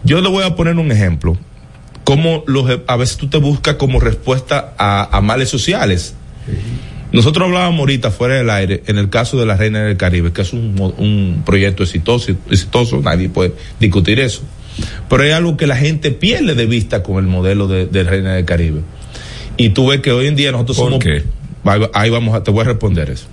Yo 0.05 0.21
le 0.21 0.29
voy 0.29 0.43
a 0.43 0.55
poner 0.55 0.77
un 0.77 0.91
ejemplo. 0.91 1.37
Como 2.03 2.43
los, 2.45 2.79
a 2.87 2.95
veces 2.97 3.17
tú 3.17 3.27
te 3.27 3.37
buscas 3.37 3.75
como 3.75 3.99
respuesta 3.99 4.73
a, 4.77 5.17
a 5.17 5.21
males 5.21 5.49
sociales. 5.49 6.15
Nosotros 7.11 7.47
hablábamos 7.47 7.79
ahorita 7.79 8.11
fuera 8.11 8.35
del 8.35 8.49
aire 8.49 8.83
en 8.87 8.97
el 8.97 9.09
caso 9.09 9.39
de 9.39 9.45
la 9.45 9.55
Reina 9.57 9.83
del 9.83 9.97
Caribe, 9.97 10.31
que 10.31 10.41
es 10.41 10.53
un, 10.53 10.75
un 10.97 11.43
proyecto 11.45 11.83
exitoso, 11.83 12.33
exitoso, 12.51 13.01
nadie 13.01 13.29
puede 13.29 13.53
discutir 13.79 14.19
eso. 14.19 14.43
Pero 15.09 15.23
hay 15.23 15.31
algo 15.31 15.57
que 15.57 15.65
la 15.65 15.77
gente 15.77 16.11
pierde 16.11 16.55
de 16.55 16.65
vista 16.65 17.01
con 17.03 17.17
el 17.17 17.29
modelo 17.29 17.67
de, 17.67 17.87
de 17.87 18.03
Reina 18.03 18.35
del 18.35 18.45
Caribe. 18.45 18.81
Y 19.57 19.69
tú 19.69 19.87
ves 19.87 20.01
que 20.01 20.11
hoy 20.11 20.27
en 20.27 20.35
día 20.35 20.51
nosotros 20.51 20.77
¿Por 20.77 20.85
somos. 20.87 21.03
Qué? 21.03 21.23
Ahí 21.93 22.09
vamos 22.09 22.35
a, 22.35 22.43
te 22.43 22.51
voy 22.51 22.61
a 22.61 22.65
responder 22.65 23.09
eso. 23.09 23.27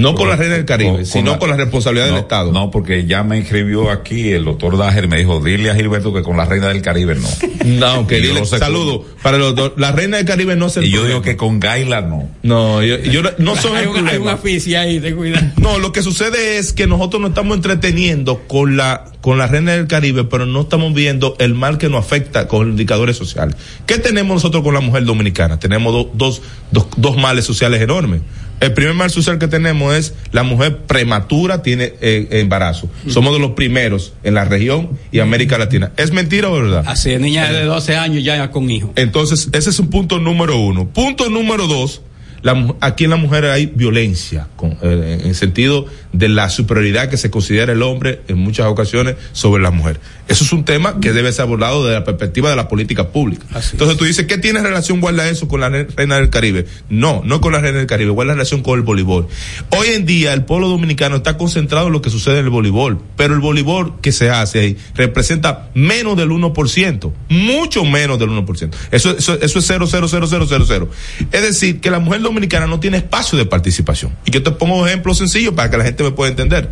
No 0.00 0.14
con 0.14 0.28
la 0.28 0.36
Reina 0.36 0.54
del 0.54 0.64
Caribe, 0.64 0.92
con, 0.92 1.06
sino 1.06 1.24
con 1.24 1.32
la, 1.32 1.38
con 1.38 1.50
la 1.50 1.56
responsabilidad 1.56 2.06
no, 2.06 2.14
del 2.14 2.22
Estado. 2.22 2.52
No, 2.52 2.70
porque 2.70 3.06
ya 3.06 3.22
me 3.22 3.38
inscribió 3.38 3.90
aquí 3.90 4.30
el 4.30 4.44
doctor 4.44 4.76
Dager, 4.78 5.08
me 5.08 5.18
dijo, 5.18 5.40
dile 5.40 5.70
a 5.70 5.74
Gilberto 5.74 6.12
que 6.12 6.22
con 6.22 6.36
la 6.36 6.44
Reina 6.44 6.68
del 6.68 6.82
Caribe 6.82 7.14
no. 7.14 7.28
No, 7.64 8.06
que 8.06 8.20
dile, 8.20 8.44
saludo. 8.46 9.04
Para 9.22 9.36
los 9.38 9.54
dos, 9.54 9.72
la 9.76 9.92
Reina 9.92 10.16
del 10.16 10.26
Caribe 10.26 10.56
no 10.56 10.68
se. 10.70 10.84
Y 10.84 10.90
yo 10.90 11.04
digo 11.04 11.20
que 11.22 11.36
con 11.36 11.60
Gaila 11.60 12.00
no. 12.00 12.28
No, 12.42 12.82
yo, 12.82 12.98
yo 12.98 13.22
no 13.38 13.54
soy 13.54 13.76
hay, 13.76 13.86
un, 13.86 14.08
hay 14.08 14.16
una 14.16 14.38
ahí, 14.80 15.00
ten 15.00 15.16
cuidado. 15.16 15.46
No, 15.56 15.78
lo 15.78 15.92
que 15.92 16.02
sucede 16.02 16.58
es 16.58 16.72
que 16.72 16.86
nosotros 16.86 17.20
nos 17.20 17.30
estamos 17.30 17.56
entreteniendo 17.56 18.42
con 18.46 18.76
la 18.76 19.04
con 19.20 19.36
la 19.36 19.46
reina 19.46 19.72
del 19.72 19.86
Caribe, 19.86 20.24
pero 20.24 20.46
no 20.46 20.62
estamos 20.62 20.94
viendo 20.94 21.36
el 21.38 21.54
mal 21.54 21.76
que 21.76 21.88
nos 21.90 22.04
afecta 22.04 22.48
con 22.48 22.60
los 22.60 22.70
indicadores 22.70 23.16
sociales. 23.16 23.54
¿Qué 23.86 23.98
tenemos 23.98 24.34
nosotros 24.36 24.62
con 24.62 24.72
la 24.72 24.80
mujer 24.80 25.04
dominicana? 25.04 25.58
Tenemos 25.58 25.92
do- 25.92 26.10
dos, 26.14 26.40
dos, 26.70 26.86
dos 26.96 27.16
males 27.18 27.44
sociales 27.44 27.82
enormes. 27.82 28.22
El 28.60 28.72
primer 28.72 28.94
mal 28.94 29.10
social 29.10 29.38
que 29.38 29.48
tenemos 29.48 29.89
es 29.94 30.14
la 30.32 30.42
mujer 30.42 30.78
prematura 30.78 31.62
tiene 31.62 31.94
eh, 32.00 32.28
embarazo. 32.32 32.90
Somos 33.08 33.32
de 33.32 33.38
los 33.38 33.52
primeros 33.52 34.14
en 34.22 34.34
la 34.34 34.44
región 34.44 34.90
y 35.12 35.20
América 35.20 35.58
Latina. 35.58 35.92
¿Es 35.96 36.12
mentira 36.12 36.48
o 36.48 36.54
verdad? 36.54 36.84
Así, 36.86 37.16
niña 37.16 37.52
de 37.52 37.64
12 37.64 37.96
años 37.96 38.24
ya 38.24 38.50
con 38.50 38.70
hijo. 38.70 38.92
Entonces, 38.96 39.48
ese 39.52 39.70
es 39.70 39.78
un 39.78 39.90
punto 39.90 40.18
número 40.18 40.56
uno. 40.56 40.88
Punto 40.88 41.28
número 41.30 41.66
dos, 41.66 42.02
la 42.42 42.74
aquí 42.80 43.04
en 43.04 43.10
la 43.10 43.16
mujer 43.16 43.44
hay 43.46 43.66
violencia, 43.66 44.48
con, 44.56 44.72
eh, 44.82 45.18
en 45.20 45.28
el 45.28 45.34
sentido 45.34 45.86
de 46.12 46.28
la 46.28 46.48
superioridad 46.48 47.10
que 47.10 47.16
se 47.16 47.30
considera 47.30 47.72
el 47.72 47.82
hombre 47.82 48.20
en 48.28 48.38
muchas 48.38 48.66
ocasiones 48.66 49.16
sobre 49.32 49.62
la 49.62 49.70
mujer. 49.70 50.00
Eso 50.30 50.44
es 50.44 50.52
un 50.52 50.64
tema 50.64 50.98
que 51.00 51.12
debe 51.12 51.32
ser 51.32 51.42
abordado 51.42 51.82
desde 51.84 51.98
la 51.98 52.04
perspectiva 52.04 52.48
de 52.50 52.56
la 52.56 52.68
política 52.68 53.08
pública. 53.08 53.44
Entonces 53.72 53.96
tú 53.98 54.04
dices, 54.04 54.26
¿qué 54.26 54.38
tiene 54.38 54.60
relación 54.62 55.00
guarda 55.00 55.28
eso 55.28 55.48
con 55.48 55.60
la 55.60 55.68
re- 55.68 55.88
reina 55.96 56.16
del 56.16 56.30
Caribe? 56.30 56.66
No, 56.88 57.20
no 57.24 57.40
con 57.40 57.52
la 57.52 57.60
reina 57.60 57.78
del 57.78 57.86
Caribe, 57.88 58.10
guarda 58.12 58.32
relación 58.34 58.62
con 58.62 58.78
el 58.78 58.82
voleibol. 58.84 59.26
Hoy 59.70 59.88
en 59.88 60.06
día 60.06 60.32
el 60.32 60.44
pueblo 60.44 60.68
dominicano 60.68 61.16
está 61.16 61.36
concentrado 61.36 61.88
en 61.88 61.92
lo 61.92 62.00
que 62.00 62.10
sucede 62.10 62.38
en 62.38 62.44
el 62.44 62.50
voleibol, 62.50 62.98
pero 63.16 63.34
el 63.34 63.40
voleibol 63.40 64.00
que 64.00 64.12
se 64.12 64.30
hace 64.30 64.60
ahí 64.60 64.76
representa 64.94 65.68
menos 65.74 66.16
del 66.16 66.30
1%, 66.30 67.12
mucho 67.28 67.84
menos 67.84 68.18
del 68.18 68.30
1%. 68.30 68.70
Eso, 68.92 69.16
eso, 69.18 69.34
eso 69.40 69.58
es 69.58 69.68
0,00000. 69.68 70.88
Es 71.32 71.42
decir, 71.42 71.80
que 71.80 71.90
la 71.90 71.98
mujer 71.98 72.20
dominicana 72.22 72.66
no 72.66 72.78
tiene 72.80 72.98
espacio 72.98 73.36
de 73.36 73.46
participación. 73.46 74.16
Y 74.24 74.30
yo 74.30 74.42
te 74.42 74.50
pongo 74.52 74.86
ejemplos 74.86 75.18
sencillos 75.18 75.54
para 75.54 75.70
que 75.70 75.76
la 75.76 75.84
gente 75.84 76.02
me 76.04 76.12
pueda 76.12 76.30
entender. 76.30 76.70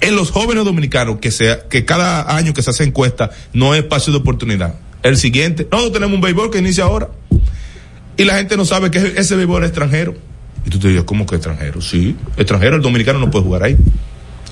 En 0.00 0.16
los 0.16 0.30
jóvenes 0.30 0.64
dominicanos, 0.64 1.18
que, 1.20 1.30
sea, 1.30 1.66
que 1.68 1.84
cada 1.84 2.36
año 2.36 2.54
que 2.54 2.62
se 2.62 2.70
hace 2.70 2.84
no 3.52 3.74
es 3.74 3.82
espacio 3.82 4.12
de 4.12 4.18
oportunidad. 4.18 4.74
El 5.02 5.16
siguiente, 5.16 5.66
nosotros 5.70 5.94
tenemos 5.94 6.14
un 6.14 6.20
béisbol 6.20 6.50
que 6.50 6.58
inicia 6.58 6.84
ahora 6.84 7.08
y 8.16 8.24
la 8.24 8.36
gente 8.36 8.56
no 8.56 8.64
sabe 8.64 8.90
que 8.90 9.14
ese 9.16 9.36
béisbol 9.36 9.62
es 9.64 9.70
extranjero. 9.70 10.14
Y 10.66 10.70
tú 10.70 10.78
te 10.78 10.88
dices, 10.88 11.04
¿cómo 11.04 11.24
que 11.24 11.36
extranjero? 11.36 11.80
Sí, 11.80 12.16
extranjero, 12.36 12.76
el 12.76 12.82
dominicano 12.82 13.18
no 13.18 13.30
puede 13.30 13.44
jugar 13.44 13.62
ahí. 13.62 13.76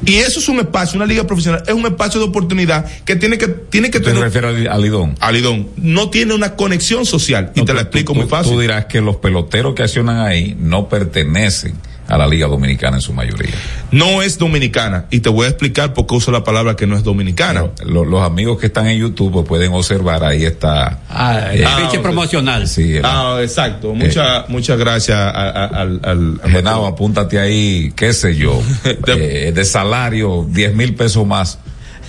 Y 0.06 0.14
eso 0.14 0.38
es 0.38 0.48
un 0.48 0.60
espacio, 0.60 0.96
una 0.96 1.06
liga 1.06 1.26
profesional, 1.26 1.62
es 1.66 1.74
un 1.74 1.84
espacio 1.84 2.20
de 2.20 2.26
oportunidad 2.26 2.86
que 3.04 3.16
tiene 3.16 3.36
que, 3.36 3.48
tiene 3.48 3.90
que 3.90 3.98
¿Te 3.98 4.06
tener. 4.06 4.22
refieres 4.22 4.68
al 4.68 4.80
Lidón? 4.80 5.16
Al 5.20 5.34
Lidón. 5.34 5.68
No 5.76 6.08
tiene 6.08 6.34
una 6.34 6.54
conexión 6.54 7.04
social. 7.04 7.52
Y 7.54 7.64
te 7.64 7.74
la 7.74 7.82
explico 7.82 8.14
muy 8.14 8.26
fácil. 8.26 8.52
Tú 8.52 8.60
dirás 8.60 8.86
que 8.86 9.00
los 9.00 9.16
peloteros 9.16 9.74
que 9.74 9.82
accionan 9.82 10.20
ahí 10.20 10.56
no 10.58 10.88
pertenecen 10.88 11.74
a 12.08 12.16
la 12.18 12.26
Liga 12.26 12.46
Dominicana 12.46 12.96
en 12.96 13.02
su 13.02 13.12
mayoría. 13.12 13.50
No 13.92 14.22
es 14.22 14.38
dominicana. 14.38 15.04
Y 15.10 15.20
te 15.20 15.28
voy 15.28 15.46
a 15.46 15.50
explicar 15.50 15.92
por 15.94 16.06
qué 16.06 16.14
uso 16.14 16.30
la 16.32 16.42
palabra 16.42 16.74
que 16.74 16.86
no 16.86 16.96
es 16.96 17.04
dominicana. 17.04 17.66
Lo- 17.84 18.04
los 18.04 18.22
amigos 18.22 18.58
que 18.58 18.66
están 18.66 18.86
en 18.88 18.98
YouTube 18.98 19.46
pueden 19.46 19.72
observar, 19.74 20.24
ahí 20.24 20.44
está. 20.44 21.00
Ah, 21.10 21.50
el 21.52 21.62
eh, 21.62 21.66
fiche 21.82 21.98
promocional. 22.00 22.66
Sí, 22.66 22.96
el- 22.96 23.04
Ah, 23.04 23.38
exacto. 23.42 23.92
Mucha, 23.94 24.46
muchas 24.48 24.78
gracias 24.78 25.18
al, 25.18 25.74
al, 25.74 26.00
al- 26.02 26.40
Genao, 26.50 26.86
apúntate 26.86 27.38
ahí, 27.38 27.92
qué 27.94 28.12
sé 28.14 28.34
yo, 28.36 28.60
eh, 29.06 29.52
de 29.54 29.64
salario, 29.64 30.46
10 30.50 30.74
mil 30.74 30.94
pesos 30.94 31.26
más 31.26 31.58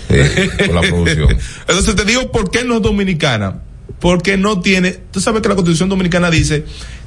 eh, 0.09 0.49
por 0.65 0.75
la 0.75 0.81
producción. 0.81 1.29
Entonces 1.67 1.95
te 1.95 2.05
digo 2.05 2.31
por 2.31 2.49
qué 2.51 2.63
no 2.63 2.77
es 2.77 2.81
dominicana. 2.81 3.59
Porque 3.99 4.37
no 4.37 4.61
tiene. 4.61 4.91
Tú 5.11 5.19
sabes 5.19 5.41
que 5.41 5.49
la 5.49 5.55
Constitución 5.55 5.89
Dominicana 5.89 6.31
dice 6.31 6.63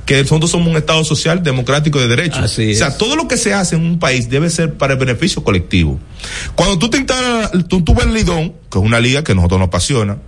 que 0.06 0.20
nosotros 0.22 0.50
somos 0.50 0.68
un 0.68 0.76
Estado 0.76 1.04
social, 1.04 1.42
democrático 1.42 1.98
y 1.98 2.02
de 2.02 2.08
derecho. 2.08 2.40
Así 2.40 2.72
o 2.72 2.74
sea, 2.74 2.88
es. 2.88 2.98
todo 2.98 3.16
lo 3.16 3.28
que 3.28 3.36
se 3.36 3.54
hace 3.54 3.76
en 3.76 3.82
un 3.82 3.98
país 3.98 4.28
debe 4.28 4.50
ser 4.50 4.74
para 4.74 4.94
el 4.94 4.98
beneficio 4.98 5.44
colectivo. 5.44 5.98
Cuando 6.54 6.78
tú 6.78 6.90
te 6.90 6.98
instalas, 6.98 7.50
tú, 7.68 7.82
tú 7.82 7.94
ves 7.94 8.06
el 8.06 8.14
Lidón, 8.14 8.54
que 8.70 8.78
es 8.78 8.84
una 8.84 9.00
liga 9.00 9.22
que 9.22 9.32
a 9.32 9.34
nosotros 9.34 9.60
nos 9.60 9.68
apasiona, 9.68 10.18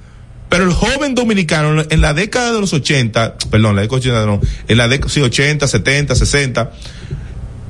pero 0.48 0.64
el 0.64 0.72
joven 0.72 1.14
dominicano 1.14 1.82
en 1.88 2.00
la 2.00 2.14
década 2.14 2.52
de 2.52 2.60
los 2.60 2.72
80, 2.72 3.38
perdón, 3.50 3.74
la 3.74 3.82
década 3.82 4.00
de 4.00 4.26
los 4.26 4.38
80 4.38 4.46
no, 4.46 4.64
en 4.68 4.76
la 4.76 4.88
década, 4.88 5.10
sí, 5.10 5.20
80, 5.20 5.66
70, 5.66 6.14
60, 6.14 6.72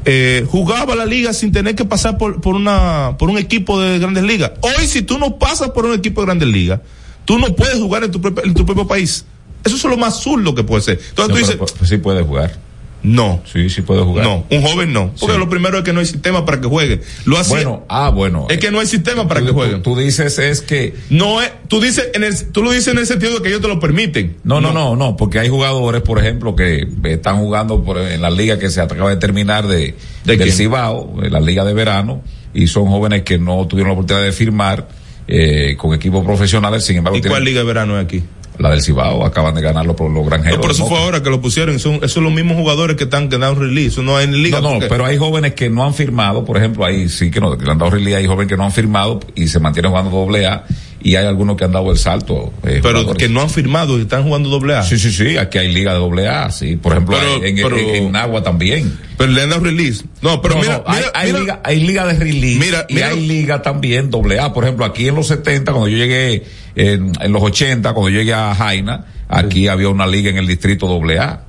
eh, 0.05 0.45
jugaba 0.51 0.95
la 0.95 1.07
liga 1.07 1.33
sin 1.33 1.51
tener 1.51 1.75
que 1.75 1.87
pasar 1.87 2.19
por, 2.19 2.43
por 2.43 2.55
una 2.55 3.17
por 3.19 3.31
un 3.31 3.39
equipo 3.39 3.81
de 3.81 3.99
grandes 3.99 4.25
ligas. 4.25 4.53
Hoy 4.61 4.87
si 4.87 5.01
tú 5.01 5.19
no 5.19 5.39
pasas 5.39 5.71
por 5.71 5.87
un 5.87 5.95
equipo 5.95 6.21
de 6.21 6.27
grandes 6.27 6.49
ligas, 6.49 6.81
tú 7.25 7.39
no 7.39 7.57
puedes 7.57 7.79
jugar 7.79 8.05
en 8.05 8.11
tu, 8.11 8.21
en 8.45 8.53
tu 8.53 8.67
propio 8.67 8.87
país. 8.87 9.25
Eso 9.65 9.77
es 9.77 9.85
lo 9.85 9.97
más 9.97 10.21
zurdo 10.23 10.55
que 10.55 10.63
puede 10.65 10.83
ser. 10.83 10.99
Entonces 11.09 11.29
No, 11.29 11.35
tú 11.35 11.35
dices, 11.39 11.57
pero, 11.57 11.67
pues, 11.79 11.89
sí 11.91 11.97
puede 11.99 12.23
jugar. 12.23 12.59
no. 13.03 13.43
Sí, 13.51 13.69
sí 13.71 13.83
puede 13.83 14.03
jugar. 14.03 14.25
No, 14.25 14.47
un 14.51 14.63
joven 14.63 14.93
no. 14.93 15.13
Porque 15.19 15.35
Sí. 15.35 15.39
lo 15.39 15.49
primero 15.49 15.79
es 15.79 15.85
que 15.85 15.93
no 15.93 16.01
hay 16.01 16.07
sistema 16.07 16.45
para 16.47 16.61
que 16.61 16.67
juegue. 16.69 17.01
Lo 17.27 17.39
hacía- 17.39 17.57
Bueno, 17.57 17.85
ah, 17.89 18.09
bueno. 18.11 18.47
es 18.51 18.59
que 18.59 18.71
no 18.71 18.81
hay 18.81 18.87
sistema 18.87 19.27
para 19.29 19.41
tú, 19.41 19.47
que 19.47 19.53
jueguen. 19.53 19.83
Tú, 19.83 19.95
tú 19.95 20.01
dices 20.01 20.39
es 20.39 20.61
que 20.63 20.95
No 21.11 21.43
es, 21.43 21.51
tú 21.69 21.81
dices 21.81 22.09
en 22.15 22.25
el, 22.25 22.35
tú 22.53 22.63
lo 22.63 22.71
dices 22.73 22.89
en 22.89 22.99
el 22.99 23.07
sentido 23.07 23.35
de 23.37 23.43
que 23.43 23.49
ellos 23.49 23.61
te 23.61 23.69
lo 23.69 23.79
permiten. 23.81 24.37
No, 24.45 24.61
no, 24.61 24.73
no, 24.73 24.97
no, 24.97 25.17
porque 25.17 25.39
hay 25.39 25.49
jugadores, 25.49 26.03
por 26.03 26.19
ejemplo, 26.19 26.55
que 26.57 26.87
están 27.05 27.39
jugando 27.39 27.83
por, 27.85 27.99
en 27.99 28.21
la 28.23 28.31
liga 28.31 28.59
que 28.59 28.71
se 28.71 28.81
acaba 28.81 29.11
de 29.11 29.17
terminar 29.17 29.67
de, 29.67 29.95
¿De 30.25 30.37
del? 30.37 30.53
Cibao, 30.53 31.15
en 31.23 31.33
la 31.33 31.41
liga 31.41 31.65
de 31.65 31.75
verano, 31.75 32.23
y 32.55 32.67
son 32.69 32.87
jóvenes 32.87 33.23
que 33.23 33.39
no 33.39 33.67
tuvieron 33.67 33.89
la 33.89 33.95
oportunidad 33.95 34.25
de 34.25 34.33
firmar 34.33 34.89
eh, 35.27 35.75
con 35.79 35.95
equipos 35.95 36.23
profesionales, 36.25 36.85
sin 36.85 36.97
embargo, 36.99 37.17
¿Y 37.17 37.21
cuál 37.23 37.33
tienen- 37.33 37.45
liga 37.47 37.61
de 37.61 37.67
verano 37.67 37.99
es 37.99 38.05
aquí? 38.05 38.23
La 38.59 38.71
del 38.71 38.83
Cibao, 38.83 39.25
acaban 39.25 39.55
de 39.55 39.61
ganarlo 39.63 39.97
por 39.97 40.11
los 40.11 40.25
granjeros. 40.27 40.59
No, 40.59 40.63
pero 40.63 40.73
eso 40.75 40.87
fue 40.87 40.99
ahora 40.99 41.23
que 41.23 41.31
lo 41.31 41.41
pusieron. 41.41 41.79
Son, 41.79 41.95
esos 41.97 42.13
son 42.13 42.25
los 42.25 42.33
mismos 42.33 42.57
jugadores 42.57 42.97
que 42.97 43.05
están 43.05 43.29
que 43.29 43.39
dan 43.39 43.57
release. 43.57 44.01
No 44.03 44.17
hay 44.17 44.25
en 44.27 44.43
liga. 44.43 44.61
No, 44.61 44.69
no, 44.69 44.75
porque- 44.75 44.87
pero 44.89 45.05
hay 45.07 45.17
jóvenes 45.17 45.55
que 45.55 45.69
no 45.71 45.85
han 45.85 45.95
firmado, 45.95 46.45
por 46.45 46.57
ejemplo, 46.57 46.85
ahí 46.85 47.09
sí 47.09 47.31
que, 47.31 47.41
no, 47.41 47.57
que 47.59 47.65
le 47.65 47.73
han 47.73 47.79
dado 47.79 47.91
realidad, 47.91 48.19
hay 48.21 48.27
jóvenes 48.27 48.49
que 48.49 48.57
no 48.57 48.65
han 48.65 48.73
firmado 48.73 49.21
y 49.35 49.49
se 49.49 49.59
mantienen 49.61 49.91
jugando 49.91 50.11
doble 50.11 50.47
A, 50.47 50.65
y 51.03 51.17
hay 51.17 51.27
algunos 51.27 51.57
que 51.57 51.65
han 51.65 51.73
dado 51.73 51.91
el 51.91 51.99
salto. 51.99 52.53
eh, 52.63 52.79
pero 52.83 53.01
jugadores. 53.01 53.19
que 53.19 53.29
no 53.29 53.43
han 53.43 53.51
firmado 53.51 53.99
y 53.99 54.03
están 54.03 54.23
jugando 54.23 54.49
doble 54.49 54.75
A. 54.77 54.83
Sí, 54.85 54.99
sí, 54.99 55.11
sí, 55.13 55.37
aquí 55.37 55.59
hay 55.59 55.71
liga 55.73 55.93
de 55.93 55.99
doble 55.99 56.29
A, 56.29 56.51
sí. 56.51 56.77
Por 56.77 56.93
ejemplo, 56.93 57.17
Pero- 57.21 57.35
hay- 57.45 57.51
en, 57.51 57.57
pero- 57.57 57.77
en- 57.79 57.95
en 58.07 58.17
Agua 58.17 58.43
también. 58.43 58.99
Pero 59.19 59.31
le 59.33 59.43
han 59.43 59.51
dado 59.51 59.63
release. 59.65 60.05
No, 60.23 60.41
pero 60.41 60.55
No, 60.55 60.61
mira, 60.63 60.79
no, 60.79 60.85
hay, 60.87 60.99
mira, 61.01 61.11
hay 61.15 61.33
liga, 61.33 61.61
hay 61.63 61.81
liga 61.81 62.07
de 62.07 62.15
release 62.19 62.59
Mira, 62.59 62.87
y 62.89 62.95
mira- 62.95 63.09
hay 63.09 63.21
liga 63.27 63.63
también 63.63 64.11
doble 64.11 64.41
A. 64.41 64.53
Por 64.55 64.65
ejemplo, 64.65 64.85
aquí 64.87 65.07
en 65.07 65.15
los 65.17 65.27
70, 65.29 65.73
cuando 65.73 65.89
yo 65.89 65.99
llegué, 65.99 66.45
en, 66.77 67.13
en 67.21 67.33
los 67.33 67.43
80, 67.43 67.93
cuando 67.93 68.11
llegué 68.11 68.35
a 68.35 68.55
Jaina, 68.55 69.07
aquí 69.29 69.69
había 69.69 69.89
una 69.89 70.07
liga 70.07 70.31
en 70.31 70.37
el 70.39 70.47
distrito 70.47 70.87
doble 70.87 71.19
A. 71.19 71.45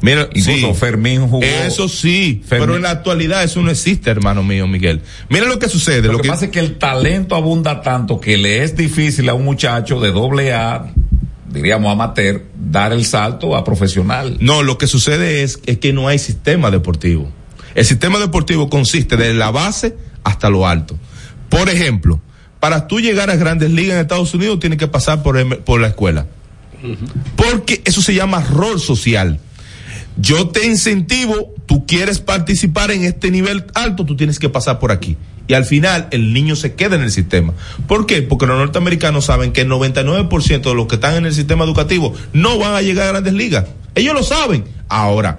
Mira, 0.00 0.28
Incluso 0.32 0.68
sí. 0.68 0.74
Fermín 0.78 1.26
jugó. 1.26 1.42
Eso 1.42 1.88
sí, 1.88 2.42
Fermín- 2.46 2.60
pero 2.66 2.76
en 2.76 2.82
la 2.82 2.90
actualidad 2.90 3.42
eso 3.42 3.60
no 3.62 3.70
existe, 3.70 4.08
hermano 4.10 4.44
mío, 4.44 4.68
Miguel. 4.68 5.00
Mira 5.28 5.46
lo 5.46 5.58
que 5.58 5.68
sucede. 5.68 6.02
Lo, 6.02 6.12
Lo, 6.12 6.18
que, 6.18 6.22
que, 6.22 6.28
pasa 6.28 6.44
es 6.44 6.50
que 6.52 6.60
el 6.60 6.78
talento 6.78 7.34
abunda 7.34 7.82
tanto 7.82 8.20
que 8.20 8.36
le 8.36 8.62
es 8.62 8.76
difícil 8.76 9.28
a 9.28 9.34
un 9.34 9.44
muchacho 9.44 9.98
de 9.98 10.12
doble 10.12 10.52
A, 10.54 10.92
diríamos 11.52 11.90
amateur, 11.92 12.42
dar 12.54 12.92
el 12.92 13.04
salto 13.04 13.56
a 13.56 13.64
profesional. 13.64 14.36
no, 14.40 14.62
lo 14.62 14.78
que 14.78 14.86
sucede 14.86 15.42
es, 15.42 15.58
es 15.66 15.78
que 15.78 15.92
no 15.92 16.06
hay 16.06 16.20
sistema 16.20 16.70
deportivo. 16.70 17.32
El 17.74 17.84
sistema 17.84 18.18
deportivo 18.20 18.68
consiste 18.70 19.16
desde 19.16 19.34
la 19.34 19.50
base 19.50 19.96
hasta 20.22 20.48
lo 20.48 20.68
alto. 20.68 20.96
Por 21.48 21.68
ejemplo, 21.68 22.20
para 22.60 22.86
tú 22.86 23.00
llegar 23.00 23.30
a 23.30 23.36
grandes 23.36 23.70
ligas 23.70 23.94
en 23.94 24.00
Estados 24.00 24.34
Unidos 24.34 24.60
tienes 24.60 24.78
que 24.78 24.88
pasar 24.88 25.22
por, 25.22 25.64
por 25.64 25.80
la 25.80 25.88
escuela. 25.88 26.26
Porque 27.36 27.82
eso 27.84 28.02
se 28.02 28.14
llama 28.14 28.42
rol 28.42 28.80
social. 28.80 29.40
Yo 30.16 30.48
te 30.48 30.66
incentivo, 30.66 31.54
tú 31.66 31.86
quieres 31.86 32.20
participar 32.20 32.90
en 32.90 33.04
este 33.04 33.30
nivel 33.30 33.64
alto, 33.74 34.04
tú 34.04 34.16
tienes 34.16 34.38
que 34.38 34.48
pasar 34.48 34.78
por 34.78 34.90
aquí. 34.90 35.16
Y 35.46 35.54
al 35.54 35.64
final 35.64 36.08
el 36.10 36.34
niño 36.34 36.56
se 36.56 36.74
queda 36.74 36.96
en 36.96 37.02
el 37.02 37.10
sistema. 37.10 37.54
¿Por 37.86 38.04
qué? 38.06 38.20
Porque 38.22 38.46
los 38.46 38.58
norteamericanos 38.58 39.24
saben 39.24 39.52
que 39.52 39.62
el 39.62 39.68
99% 39.68 40.60
de 40.62 40.74
los 40.74 40.86
que 40.86 40.96
están 40.96 41.14
en 41.16 41.26
el 41.26 41.32
sistema 41.32 41.64
educativo 41.64 42.14
no 42.32 42.58
van 42.58 42.74
a 42.74 42.82
llegar 42.82 43.06
a 43.08 43.12
grandes 43.12 43.32
ligas. 43.32 43.64
Ellos 43.94 44.14
lo 44.14 44.22
saben. 44.22 44.64
Ahora, 44.88 45.38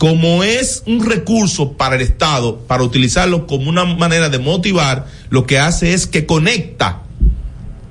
como 0.00 0.42
es 0.44 0.82
un 0.86 1.04
recurso 1.04 1.74
para 1.74 1.96
el 1.96 2.00
Estado, 2.00 2.60
para 2.60 2.82
utilizarlo 2.82 3.46
como 3.46 3.68
una 3.68 3.84
manera 3.84 4.30
de 4.30 4.38
motivar, 4.38 5.04
lo 5.28 5.44
que 5.46 5.58
hace 5.58 5.92
es 5.92 6.06
que 6.06 6.24
conecta 6.24 7.02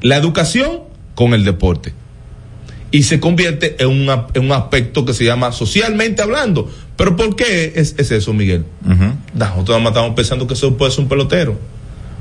la 0.01 0.15
educación 0.17 0.79
con 1.13 1.35
el 1.35 1.45
deporte 1.45 1.93
y 2.89 3.03
se 3.03 3.19
convierte 3.19 3.75
en 3.77 3.89
un, 3.89 4.09
ap- 4.09 4.35
en 4.35 4.45
un 4.45 4.53
aspecto 4.53 5.05
que 5.05 5.13
se 5.13 5.23
llama 5.23 5.51
socialmente 5.51 6.23
hablando. 6.23 6.67
Pero 6.97 7.15
¿por 7.15 7.35
qué 7.35 7.73
es, 7.75 7.93
es 7.99 8.09
eso, 8.09 8.33
Miguel? 8.33 8.65
Nosotros 9.35 9.77
estamos 9.85 10.15
pensando 10.15 10.47
que 10.47 10.55
eso 10.55 10.75
puede 10.77 10.91
ser 10.91 11.01
un 11.03 11.09
pelotero. 11.09 11.59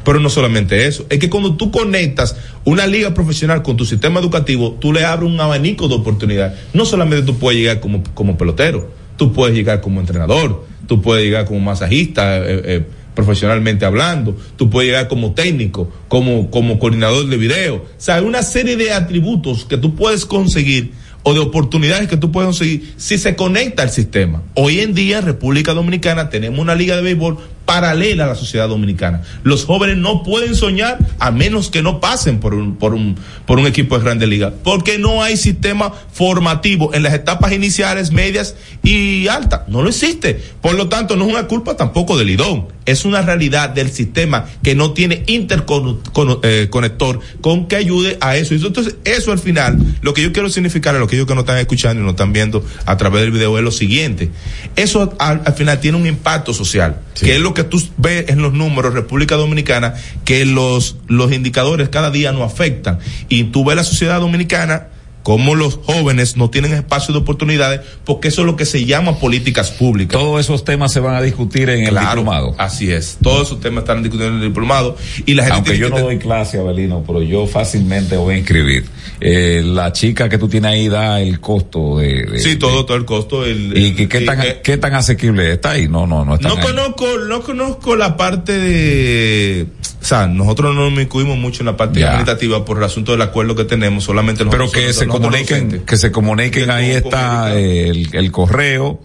Pero 0.05 0.20
no 0.20 0.28
solamente 0.28 0.86
eso, 0.86 1.06
es 1.09 1.19
que 1.19 1.31
cuando 1.31 1.56
tú 1.56 1.70
conectas 1.70 2.36
una 2.66 2.86
liga 2.86 3.15
profesional 3.15 3.62
con 3.62 3.78
tu 3.78 3.86
sistema 3.86 4.20
educativo, 4.20 4.77
tú 4.78 4.93
le 4.93 5.06
abres 5.06 5.31
un 5.31 5.40
abanico 5.40 5.89
de 5.89 5.94
oportunidades. 5.94 6.59
No 6.74 6.85
solamente 6.85 7.24
tú 7.24 7.39
puedes 7.39 7.59
llegar 7.59 7.81
como, 7.81 8.02
como 8.12 8.36
pelotero, 8.36 8.90
tú 9.18 9.34
puedes 9.34 9.54
llegar 9.54 9.82
como 9.82 10.00
entrenador, 10.00 10.64
tú 10.86 11.02
puedes 11.02 11.24
llegar 11.24 11.44
como 11.44 11.60
masajista, 11.60 12.38
eh, 12.38 12.62
eh, 12.64 12.86
profesionalmente 13.14 13.84
hablando, 13.84 14.36
tú 14.56 14.70
puedes 14.70 14.88
llegar 14.88 15.08
como 15.08 15.32
técnico, 15.32 15.90
como, 16.06 16.50
como 16.50 16.78
coordinador 16.78 17.26
de 17.26 17.36
video. 17.36 17.74
O 17.76 17.86
sea, 17.98 18.22
una 18.22 18.42
serie 18.42 18.76
de 18.76 18.92
atributos 18.92 19.64
que 19.64 19.76
tú 19.76 19.94
puedes 19.94 20.24
conseguir 20.24 20.92
o 21.24 21.34
de 21.34 21.40
oportunidades 21.40 22.08
que 22.08 22.16
tú 22.16 22.30
puedes 22.30 22.46
conseguir 22.46 22.94
si 22.96 23.18
se 23.18 23.34
conecta 23.34 23.82
al 23.82 23.90
sistema. 23.90 24.42
Hoy 24.54 24.80
en 24.80 24.94
día 24.94 25.18
en 25.18 25.26
República 25.26 25.74
Dominicana 25.74 26.30
tenemos 26.30 26.60
una 26.60 26.76
liga 26.76 26.96
de 26.96 27.02
béisbol 27.02 27.38
paralela 27.68 28.24
a 28.24 28.28
la 28.28 28.34
sociedad 28.34 28.66
dominicana. 28.66 29.20
Los 29.42 29.66
jóvenes 29.66 29.98
no 29.98 30.22
pueden 30.22 30.54
soñar 30.54 30.96
a 31.18 31.30
menos 31.30 31.68
que 31.68 31.82
no 31.82 32.00
pasen 32.00 32.40
por 32.40 32.54
un, 32.54 32.76
por 32.76 32.94
un, 32.94 33.16
por 33.44 33.58
un 33.58 33.66
equipo 33.66 33.98
de 33.98 34.04
grande 34.04 34.26
liga, 34.26 34.54
porque 34.64 34.96
no 34.96 35.22
hay 35.22 35.36
sistema 35.36 35.92
formativo 36.10 36.94
en 36.94 37.02
las 37.02 37.12
etapas 37.12 37.52
iniciales, 37.52 38.10
medias 38.10 38.54
y 38.82 39.28
altas. 39.28 39.68
No 39.68 39.82
lo 39.82 39.90
existe. 39.90 40.40
Por 40.62 40.76
lo 40.76 40.88
tanto, 40.88 41.14
no 41.14 41.26
es 41.26 41.30
una 41.30 41.46
culpa 41.46 41.76
tampoco 41.76 42.16
del 42.16 42.30
IDON. 42.30 42.68
Es 42.86 43.04
una 43.04 43.20
realidad 43.20 43.68
del 43.68 43.90
sistema 43.90 44.46
que 44.62 44.74
no 44.74 44.92
tiene 44.94 45.22
interconector 45.26 47.20
con 47.42 47.68
que 47.68 47.76
ayude 47.76 48.16
a 48.22 48.38
eso. 48.38 48.54
Entonces, 48.54 48.96
eso 49.04 49.30
al 49.30 49.38
final, 49.38 49.76
lo 50.00 50.14
que 50.14 50.22
yo 50.22 50.32
quiero 50.32 50.48
significar 50.48 50.96
a 50.96 50.98
los 50.98 51.06
que 51.06 51.16
ellos 51.16 51.28
que 51.28 51.34
no 51.34 51.40
están 51.40 51.58
escuchando 51.58 52.00
y 52.00 52.04
no 52.06 52.12
están 52.12 52.32
viendo 52.32 52.64
a 52.86 52.96
través 52.96 53.20
del 53.20 53.30
video 53.30 53.58
es 53.58 53.64
lo 53.64 53.72
siguiente. 53.72 54.30
Eso 54.74 55.14
al, 55.18 55.42
al 55.44 55.52
final 55.52 55.80
tiene 55.80 55.98
un 55.98 56.06
impacto 56.06 56.54
social, 56.54 57.02
que 57.14 57.34
es 57.34 57.42
lo 57.42 57.52
que 57.52 57.57
tú 57.64 57.82
ves 57.97 58.28
en 58.28 58.43
los 58.43 58.52
números 58.52 58.94
República 58.94 59.36
Dominicana, 59.36 59.94
que 60.24 60.44
los, 60.44 60.97
los 61.06 61.32
indicadores 61.32 61.89
cada 61.89 62.10
día 62.10 62.32
no 62.32 62.44
afectan. 62.44 62.98
Y 63.28 63.44
tú 63.44 63.64
ves 63.64 63.76
la 63.76 63.85
sociedad 63.85 64.20
dominicana 64.20 64.89
como 65.22 65.54
los 65.54 65.76
jóvenes 65.84 66.36
no 66.36 66.48
tienen 66.50 66.72
espacio 66.72 67.12
de 67.12 67.20
oportunidades, 67.20 67.80
porque 68.04 68.28
eso 68.28 68.42
es 68.42 68.46
lo 68.46 68.56
que 68.56 68.64
se 68.64 68.84
llama 68.86 69.18
políticas 69.18 69.70
públicas. 69.70 70.18
Todos 70.18 70.40
esos 70.40 70.64
temas 70.64 70.92
se 70.92 71.00
van 71.00 71.16
a 71.16 71.22
discutir 71.22 71.68
en 71.68 71.84
el 71.84 71.94
diplomado. 71.98 72.54
Así 72.58 72.90
es. 72.90 73.18
Todos 73.22 73.48
esos 73.48 73.60
temas 73.60 73.82
están 73.82 74.02
discutiendo 74.02 74.36
en 74.36 74.42
el 74.42 74.48
diplomado. 74.48 74.96
Y 75.26 75.34
la 75.34 75.42
gente 75.44 75.54
Aunque 75.56 75.78
yo 75.78 75.90
no 75.90 75.98
doy 76.00 76.18
clase, 76.18 76.58
Abelino, 76.58 77.04
pero 77.06 77.22
yo 77.22 77.46
fácilmente 77.46 78.16
voy 78.16 78.36
a 78.36 78.38
inscribir. 78.38 78.84
Eh, 79.20 79.62
la 79.64 79.92
chica 79.92 80.28
que 80.28 80.38
tú 80.38 80.48
tienes 80.48 80.70
ahí 80.72 80.88
da 80.88 81.20
el 81.20 81.40
costo 81.40 81.98
de... 81.98 82.24
de- 82.24 82.38
Sí, 82.38 82.56
todo, 82.56 82.86
todo 82.86 82.96
el 82.96 83.04
costo. 83.04 83.44
El, 83.44 83.76
¿Y 83.76 83.94
qué, 83.94 84.08
qué 84.08 84.20
tan, 84.22 84.40
eh, 84.40 84.60
qué 84.62 84.78
tan 84.78 84.94
asequible 84.94 85.52
está 85.52 85.72
ahí? 85.72 85.88
No, 85.88 86.06
no, 86.06 86.24
no 86.24 86.36
está 86.36 86.48
No 86.48 86.58
conozco, 86.60 87.06
no 87.28 87.42
conozco 87.42 87.96
la 87.96 88.16
parte 88.16 88.58
de, 88.58 89.66
o 90.00 90.04
sea, 90.04 90.28
nosotros 90.28 90.74
no 90.74 90.90
nos 90.90 91.02
incluimos 91.02 91.38
mucho 91.38 91.62
en 91.62 91.66
la 91.66 91.76
parte 91.76 92.04
administrativa 92.04 92.64
por 92.64 92.78
el 92.78 92.84
asunto 92.84 93.12
del 93.12 93.20
acuerdo 93.22 93.54
que 93.56 93.64
tenemos, 93.64 94.04
solamente 94.04 94.46
Pero 94.46 94.70
que 94.70 94.92
se, 94.92 95.08
comuniquen, 95.08 95.82
que 95.84 95.96
se 95.96 96.12
comuniquen, 96.12 96.70
ahí 96.70 96.92
está 96.92 97.58
el, 97.58 98.30
correo. 98.30 99.00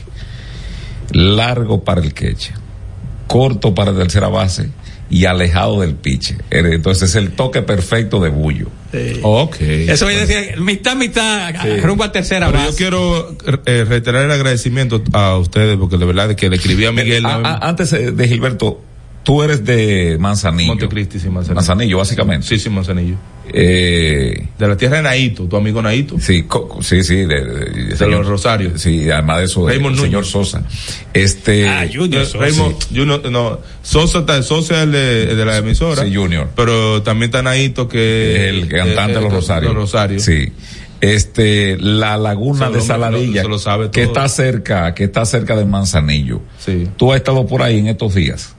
largo 1.12 1.82
para 1.84 2.00
el 2.02 2.12
queche, 2.12 2.52
corto 3.28 3.74
para 3.74 3.92
la 3.92 3.98
tercera 4.00 4.26
base 4.26 4.70
y 5.10 5.24
alejado 5.26 5.80
del 5.82 5.94
piche. 5.94 6.36
Entonces 6.50 7.10
es 7.10 7.14
el 7.16 7.30
toque 7.30 7.62
perfecto 7.62 8.20
de 8.20 8.30
Bullo. 8.30 8.66
Ok. 9.22 9.56
Eso 9.60 10.06
voy 10.06 10.14
a 10.14 10.26
decir, 10.26 10.60
mitad, 10.60 10.96
mitad, 10.96 11.54
Sí. 11.62 11.80
rumbo 11.80 12.04
a 12.04 12.10
tercera 12.12 12.46
Pero 12.46 12.58
base. 12.58 12.70
yo 12.72 12.76
quiero 12.76 13.36
eh, 13.66 13.84
reiterar 13.88 14.24
el 14.24 14.30
agradecimiento 14.32 15.02
a 15.12 15.36
ustedes 15.38 15.76
porque 15.78 15.96
de 15.98 16.04
verdad 16.06 16.34
que 16.34 16.48
le 16.50 16.56
escribí 16.56 16.84
a 16.86 16.92
Miguel. 16.92 17.24
A- 17.26 17.36
a- 17.36 17.68
antes 17.68 17.92
eh, 17.92 18.10
de 18.12 18.28
Gilberto, 18.28 18.80
tú 19.28 19.42
eres 19.42 19.62
de 19.62 20.16
Manzanillo. 20.18 20.68
Montecristi, 20.68 21.20
sí, 21.20 21.28
Manzanillo. 21.28 21.54
Manzanillo, 21.56 21.98
básicamente. 21.98 22.46
Sí, 22.46 22.58
sí, 22.58 22.70
Manzanillo. 22.70 23.16
Eh, 23.52 24.46
De 24.58 24.66
la 24.68 24.74
tierra 24.74 24.96
de 24.96 25.02
Naito, 25.02 25.44
tu 25.44 25.54
amigo 25.54 25.82
Naito. 25.82 26.18
sí, 26.18 26.44
co- 26.44 26.78
sí, 26.80 27.02
sí, 27.02 27.16
de, 27.16 27.44
de- 27.44 27.94
De 27.94 28.06
los 28.06 28.26
Rosarios. 28.26 28.80
Sí, 28.80 29.10
además 29.10 29.38
de 29.40 29.44
eso, 29.44 29.68
Raymond 29.68 29.96
el 29.96 30.00
señor 30.00 30.20
Núñez. 30.22 30.30
Sosa. 30.32 30.62
Este, 31.12 31.68
Ah, 31.68 31.86
Junior 31.92 32.22
Eh, 32.22 32.24
Sosa. 32.24 32.38
Raymond, 32.38 32.76
Junior, 32.88 33.30
no, 33.30 33.58
Sosa, 33.82 34.20
está- 34.20 34.42
Sosa 34.42 34.76
es 34.78 34.82
el 34.84 34.92
de, 34.92 35.44
la 35.44 35.58
emisora. 35.58 36.04
Sí, 36.04 36.14
Junior. 36.14 36.48
Pero 36.56 37.02
también 37.02 37.28
está 37.28 37.42
Naito 37.42 37.86
que 37.86 38.48
el 38.48 38.66
cantante 38.68 39.14
de 39.16 39.20
los 39.20 39.32
Rosarios. 39.32 39.74
Los 39.74 39.82
Rosarios. 39.82 40.22
Sí. 40.24 40.50
Este, 41.02 41.76
la 41.78 42.16
laguna 42.16 42.70
de 42.70 42.80
Saladilla, 42.80 43.42
se 43.42 43.48
lo 43.48 43.58
sabe 43.58 43.90
que 43.90 44.04
está 44.04 44.26
cerca, 44.28 44.94
que 44.94 45.04
está 45.04 45.26
cerca 45.26 45.54
de 45.54 45.64
Manzanillo. 45.66 46.40
Sí. 46.58 46.88
Tú 46.96 47.12
has 47.12 47.18
estado 47.18 47.46
por 47.46 47.62
ahí 47.62 47.78
en 47.78 47.88
estos 47.88 48.14
días. 48.14 48.54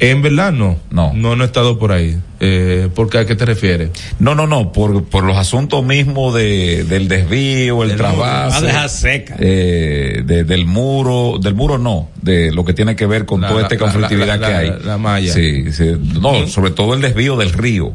En 0.00 0.22
verdad 0.22 0.52
no. 0.52 0.78
No. 0.90 1.12
No, 1.12 1.34
no 1.34 1.42
he 1.42 1.46
estado 1.46 1.78
por 1.78 1.90
ahí. 1.92 2.16
Eh, 2.40 2.88
¿Por 2.94 3.10
qué? 3.10 3.18
¿A 3.18 3.26
qué 3.26 3.34
te 3.34 3.44
refieres? 3.44 3.90
No, 4.20 4.34
no, 4.36 4.46
no, 4.46 4.70
por, 4.72 5.04
por 5.04 5.24
los 5.24 5.36
asuntos 5.36 5.84
mismos 5.84 6.34
de, 6.34 6.84
del 6.84 7.08
desvío, 7.08 7.82
el 7.82 7.96
trabajo. 7.96 8.20
Va 8.20 8.56
a 8.56 8.60
dejar 8.60 8.88
seca. 8.88 9.34
eh, 9.40 10.22
de- 10.24 10.44
del 10.44 10.66
muro, 10.66 11.38
del 11.42 11.54
muro 11.54 11.78
no, 11.78 12.10
de 12.22 12.52
lo 12.52 12.64
que 12.64 12.74
tiene 12.74 12.94
que 12.94 13.06
ver 13.06 13.26
con 13.26 13.40
La- 13.40 13.48
toda 13.48 13.62
esta 13.62 13.74
la- 13.74 13.80
conflictividad 13.80 14.38
la- 14.40 14.46
que 14.46 14.52
la- 14.52 14.58
hay. 14.60 14.70
la- 14.70 14.78
la 14.78 14.98
malla. 14.98 15.32
Sí, 15.32 15.72
sí. 15.72 15.92
no, 16.20 16.46
sobre 16.46 16.70
todo 16.70 16.94
el 16.94 17.00
desvío 17.00 17.36
del 17.36 17.52
río. 17.52 17.92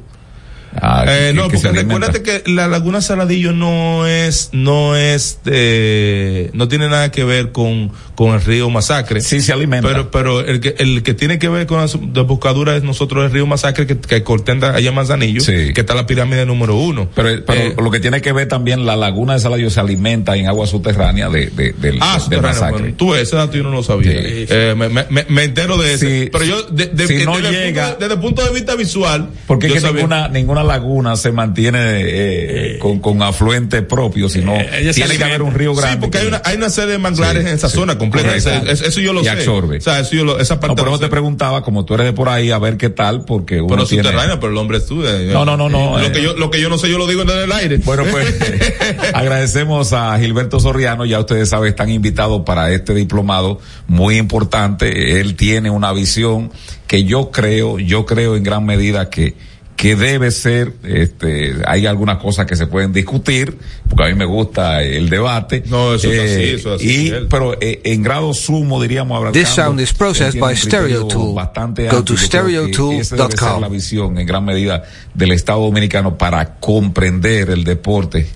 Ah, 0.82 1.06
Eh, 1.08 1.34
no, 1.34 1.50
porque 1.50 1.70
recuérdate 1.72 2.22
que 2.24 2.44
la 2.52 2.68
Laguna 2.68 3.02
Saladillo 3.02 3.52
no 3.54 4.08
es, 4.08 4.50
no 4.54 4.96
es, 4.96 5.40
eh, 5.46 6.50
no 6.54 6.68
tiene 6.68 6.90
nada 6.90 7.12
que 7.12 7.24
ver 7.24 7.52
con, 7.52 7.92
con 8.16 8.34
el 8.34 8.42
río 8.42 8.70
Masacre. 8.70 9.22
Sí, 9.22 9.42
se 9.42 9.54
alimenta. 9.54 9.88
Pero, 9.88 10.12
pero 10.12 10.40
el 10.42 10.60
que, 10.60 10.76
el 10.80 11.04
que 11.04 11.14
tiene 11.14 11.40
que 11.40 11.48
ver 11.50 11.68
con 11.68 11.80
la 11.80 11.86
desbocadura 11.88 12.76
es 12.76 12.84
nosotros 12.84 13.26
el 13.26 13.32
río 13.32 13.46
Masacre 13.46 13.86
que, 13.88 13.98
que 14.00 14.24
cortenda 14.24 14.74
allá 14.76 14.90
en 14.90 14.96
Manzanillo, 14.96 15.42
Sí. 15.42 15.74
que 15.74 15.82
está 15.82 15.94
la 15.96 16.06
pirámide 16.08 16.46
número 16.46 16.76
uno. 16.76 17.10
Pero, 17.14 17.30
pero 17.46 17.62
Eh, 17.62 17.76
lo 17.82 17.92
que 17.92 18.00
tiene 18.00 18.22
que 18.22 18.32
ver 18.34 18.48
también, 18.48 18.86
la 18.86 18.96
laguna 18.96 19.34
de 19.34 19.40
Saladillo 19.40 19.70
se 19.70 19.80
alimenta 19.80 20.36
en 20.36 20.48
agua 20.48 20.66
subterránea 20.68 21.30
de, 21.30 21.48
de- 21.52 21.74
del, 21.74 21.98
Ah, 22.02 22.20
del 22.30 22.42
masacre. 22.42 22.80
bueno, 22.82 22.96
tú 22.98 23.14
ese 23.16 23.36
dato 23.36 23.56
yo 23.58 23.64
no 23.64 23.72
lo 23.72 23.84
sabía. 23.84 24.12
Sí. 24.12 24.46
Me, 24.76 24.90
me- 25.30 25.44
entero 25.44 25.78
de 25.78 25.94
eso. 25.94 26.06
Sí. 26.08 26.30
Pero 26.32 26.46
yo, 26.46 26.64
de- 26.64 26.88
de- 26.88 27.08
Si 27.08 27.14
desde, 27.14 27.26
no 27.26 27.38
el 27.38 27.44
llega- 27.44 27.84
punto, 27.90 28.00
desde 28.00 28.14
el 28.16 28.20
punto 28.20 28.44
de 28.46 28.54
vista 28.54 28.76
visual, 28.76 29.30
Porque 29.48 29.68
es 29.68 29.74
que 29.74 29.80
sabía- 29.82 29.96
ninguna, 29.98 30.28
ninguna 30.30 30.63
laguna 30.64 31.16
se 31.16 31.32
mantiene 31.32 31.80
eh, 31.84 32.78
con, 32.80 33.00
con 33.00 33.22
afluente 33.22 33.82
propio, 33.84 34.30
sino 34.30 34.54
Eh, 34.56 34.92
tiene 34.94 35.18
que 35.18 35.24
haber 35.24 35.42
un 35.42 35.54
río 35.54 35.74
grande. 35.76 35.96
Sí, 35.96 36.02
porque 36.02 36.18
hay 36.20 36.28
una, 36.28 36.42
hay 36.46 36.58
una 36.58 36.70
serie 36.70 36.92
de 36.94 36.98
manglares 36.98 37.44
Sí, 37.44 37.50
en 37.50 37.56
esa 37.56 37.70
sí. 37.70 37.76
zona 37.76 37.98
completa. 37.98 38.36
Eso, 38.36 38.50
eso 38.50 39.00
yo 39.02 39.14
lo 39.14 39.22
Y 39.22 39.26
sé. 39.26 39.30
absorbe. 39.32 39.78
O 39.78 39.82
sea, 39.82 40.00
eso 40.00 40.16
yo 40.16 40.24
lo, 40.26 40.40
esa 40.40 40.60
parte 40.60 40.68
No, 40.70 40.76
por 40.76 40.86
lo 40.86 40.92
eso 40.92 41.00
te 41.00 41.06
sé. 41.06 41.12
preguntaba, 41.12 41.64
como 41.64 41.86
tú 41.86 41.94
eres 41.96 42.06
de 42.08 42.14
por 42.14 42.30
ahí, 42.30 42.52
a 42.52 42.58
ver 42.60 42.78
qué 42.78 42.90
tal, 42.90 43.26
porque 43.26 43.60
uno 43.62 43.68
Pero 43.76 43.86
tiene... 43.86 44.04
subterráneo, 44.04 44.40
pero 44.40 44.52
el 44.52 44.58
hombre 44.58 44.78
estudia. 44.80 45.12
No, 45.34 45.46
no, 45.46 45.58
no, 45.58 45.70
no, 45.70 45.98
Lo, 46.00 46.06
eh. 46.06 46.12
que 46.12 46.22
yo, 46.24 46.34
lo 46.36 46.50
que 46.50 46.60
yo 46.62 46.70
no 46.70 46.78
sé, 46.78 46.90
yo 46.90 46.98
lo 46.98 47.08
digo 47.08 47.22
en 47.24 47.30
el 47.30 47.52
aire. 47.52 47.78
Bueno, 47.78 48.04
pues 48.10 48.34
agradecemos 49.14 49.94
a 49.94 50.18
Gilberto 50.20 50.60
Soriano, 50.60 51.06
ya 51.06 51.20
ustedes 51.20 51.50
saben, 51.50 51.70
están 51.70 51.90
invitados 51.90 52.44
para 52.46 52.72
este 52.72 52.94
diplomado 52.94 53.60
muy 53.88 54.18
importante. 54.18 55.20
Él 55.20 55.36
tiene 55.36 55.70
una 55.70 55.92
visión 55.94 56.52
que 56.88 57.04
yo 57.04 57.32
creo, 57.32 57.80
yo 57.80 58.06
creo 58.06 58.36
en 58.36 58.44
gran 58.44 58.66
medida 58.66 59.10
que 59.10 59.36
que 59.76 59.96
debe 59.96 60.32
ser, 60.32 60.74
este, 60.84 61.56
hay 61.66 61.86
algunas 61.88 62.18
cosas 62.20 62.46
que 62.46 62.56
se 62.56 62.68
pueden 62.68 62.94
discutir, 62.94 63.58
porque 63.90 64.04
a 64.06 64.08
mí 64.08 64.14
me 64.16 64.26
gusta 64.26 64.82
el 64.84 65.10
debate. 65.10 65.64
No, 65.66 65.96
eso 65.96 66.12
es 66.12 66.20
así, 66.32 66.44
eso 66.52 66.76
es 66.76 66.82
así, 66.82 66.94
Y, 66.94 66.98
Miguel. 67.06 67.28
pero 67.30 67.58
eh, 67.60 67.82
en 67.84 68.04
grado 68.04 68.34
sumo, 68.34 68.82
diríamos, 68.82 69.18
abarcando, 69.18 69.40
This 69.40 69.50
sound 69.56 69.82
is 69.82 69.92
processed 69.94 70.40
by 70.40 70.56
Stereo 70.56 71.08
Tool. 71.08 71.34
bastante 71.36 71.88
Go 71.88 71.98
amplio. 71.98 72.04
to 72.16 72.18
stereotool.com. 72.18 73.62
la 73.62 73.68
visión 73.68 74.18
en 74.18 74.28
gran 74.28 74.46
medida 74.46 74.84
del 75.14 75.32
Estado 75.32 75.62
Dominicano 75.62 76.18
para 76.18 76.56
comprender 76.56 77.50
el 77.50 77.64
deporte 77.64 78.28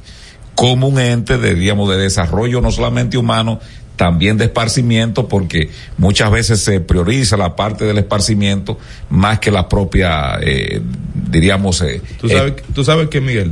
como 0.56 0.88
un 0.88 1.00
ente 1.00 1.38
de, 1.38 1.54
digamos, 1.54 1.88
de 1.90 1.98
desarrollo 1.98 2.62
no 2.62 2.72
solamente 2.72 3.16
humano, 3.18 3.60
también 3.96 4.38
de 4.38 4.46
esparcimiento, 4.46 5.28
porque 5.28 5.70
muchas 5.98 6.30
veces 6.32 6.60
se 6.62 6.80
prioriza 6.80 7.36
la 7.38 7.56
parte 7.56 7.86
del 7.86 7.98
esparcimiento 7.98 8.78
más 9.10 9.40
que 9.40 9.50
la 9.52 9.68
propia, 9.68 10.38
eh, 10.42 10.82
diríamos, 11.30 11.82
eh, 11.82 12.02
Tú 12.20 12.30
sabes, 12.30 12.54
tú 12.74 12.84
sabes 12.84 13.08
que, 13.10 13.22
Miguel, 13.22 13.52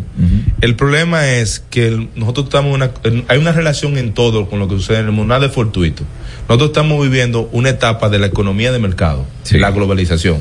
el 0.61 0.75
problema 0.75 1.27
es 1.33 1.63
que 1.69 1.87
el- 1.87 2.09
nosotros 2.15 2.45
estamos 2.45 2.73
una, 2.73 2.91
en- 3.03 3.25
hay 3.27 3.37
una 3.37 3.51
relación 3.51 3.97
en 3.97 4.13
todo 4.13 4.49
con 4.49 4.59
lo 4.59 4.67
que 4.67 4.75
sucede 4.75 4.99
en 4.99 5.05
el 5.05 5.11
mundo, 5.11 5.33
nada 5.33 5.47
es 5.47 5.51
fortuito. 5.53 6.03
Nosotros 6.47 6.69
estamos 6.69 7.01
viviendo 7.03 7.49
una 7.51 7.69
etapa 7.69 8.09
de 8.09 8.19
la 8.19 8.27
economía 8.27 8.71
de 8.71 8.79
mercado, 8.79 9.25
Sí. 9.43 9.57
la 9.57 9.71
globalización. 9.71 10.39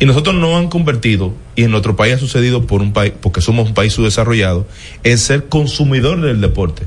Y 0.00 0.06
nosotros 0.06 0.34
nos 0.36 0.54
han 0.56 0.68
convertido, 0.68 1.34
y 1.56 1.64
en 1.64 1.70
nuestro 1.72 1.96
país 1.96 2.14
ha 2.14 2.18
sucedido 2.18 2.66
por 2.66 2.82
un 2.82 2.92
país, 2.92 3.12
porque 3.20 3.40
somos 3.40 3.66
un 3.68 3.74
país 3.74 3.92
subdesarrollado, 3.92 4.66
en 5.02 5.18
ser 5.18 5.46
consumidor 5.48 6.20
del 6.20 6.40
deporte. 6.40 6.84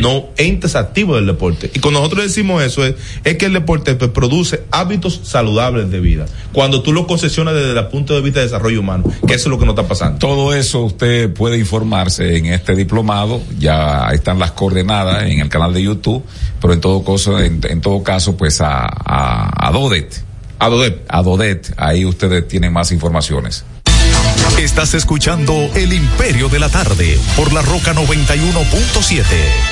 No 0.00 0.26
entes 0.36 0.76
activos 0.76 1.16
del 1.16 1.26
deporte. 1.26 1.70
Y 1.74 1.80
cuando 1.80 2.00
nosotros 2.00 2.24
decimos 2.24 2.62
eso 2.62 2.84
es, 2.84 2.94
es 3.24 3.36
que 3.36 3.46
el 3.46 3.52
deporte 3.52 3.94
pues, 3.94 4.10
produce 4.10 4.62
hábitos 4.70 5.20
saludables 5.24 5.90
de 5.90 6.00
vida. 6.00 6.26
Cuando 6.52 6.82
tú 6.82 6.92
lo 6.92 7.06
concesionas 7.06 7.54
desde 7.54 7.78
el 7.78 7.86
punto 7.86 8.14
de 8.14 8.20
vista 8.20 8.40
de 8.40 8.46
desarrollo 8.46 8.80
humano, 8.80 9.04
que 9.26 9.34
eso 9.34 9.48
es 9.48 9.50
lo 9.50 9.58
que 9.58 9.66
nos 9.66 9.74
está 9.74 9.88
pasando. 9.88 10.18
Todo 10.18 10.54
eso 10.54 10.82
usted 10.82 11.32
puede 11.32 11.58
informarse 11.58 12.36
en 12.36 12.46
este 12.46 12.74
diplomado, 12.74 13.40
ya 13.58 14.08
están 14.12 14.38
las 14.38 14.52
coordenadas 14.52 15.24
en 15.24 15.40
el 15.40 15.48
canal 15.48 15.74
de 15.74 15.82
YouTube, 15.82 16.22
pero 16.60 16.72
en 16.72 16.80
todo 16.80 17.04
caso, 17.04 17.38
en, 17.40 17.60
en 17.68 17.80
todo 17.80 18.02
caso, 18.02 18.36
pues 18.36 18.60
a, 18.60 18.84
a, 18.84 19.68
a 19.68 19.72
Dodet. 19.72 20.22
A 20.58 20.68
Dodet. 20.68 21.04
A 21.08 21.22
Dodet, 21.22 21.74
ahí 21.76 22.04
ustedes 22.04 22.46
tienen 22.46 22.72
más 22.72 22.92
informaciones. 22.92 23.64
Estás 24.58 24.94
escuchando 24.94 25.54
El 25.74 25.92
Imperio 25.92 26.48
de 26.48 26.58
la 26.58 26.68
Tarde 26.68 27.18
por 27.36 27.52
la 27.52 27.62
Roca 27.62 27.94
91.7. 27.94 29.71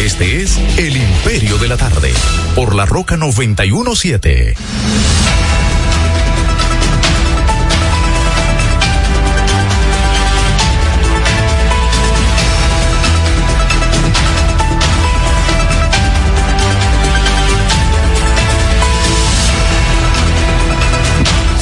Este 0.00 0.42
es 0.42 0.58
El 0.78 0.96
Imperio 0.96 1.58
de 1.58 1.68
la 1.68 1.76
Tarde 1.76 2.12
por 2.54 2.74
la 2.74 2.86
Roca 2.86 3.16
917. 3.16 4.54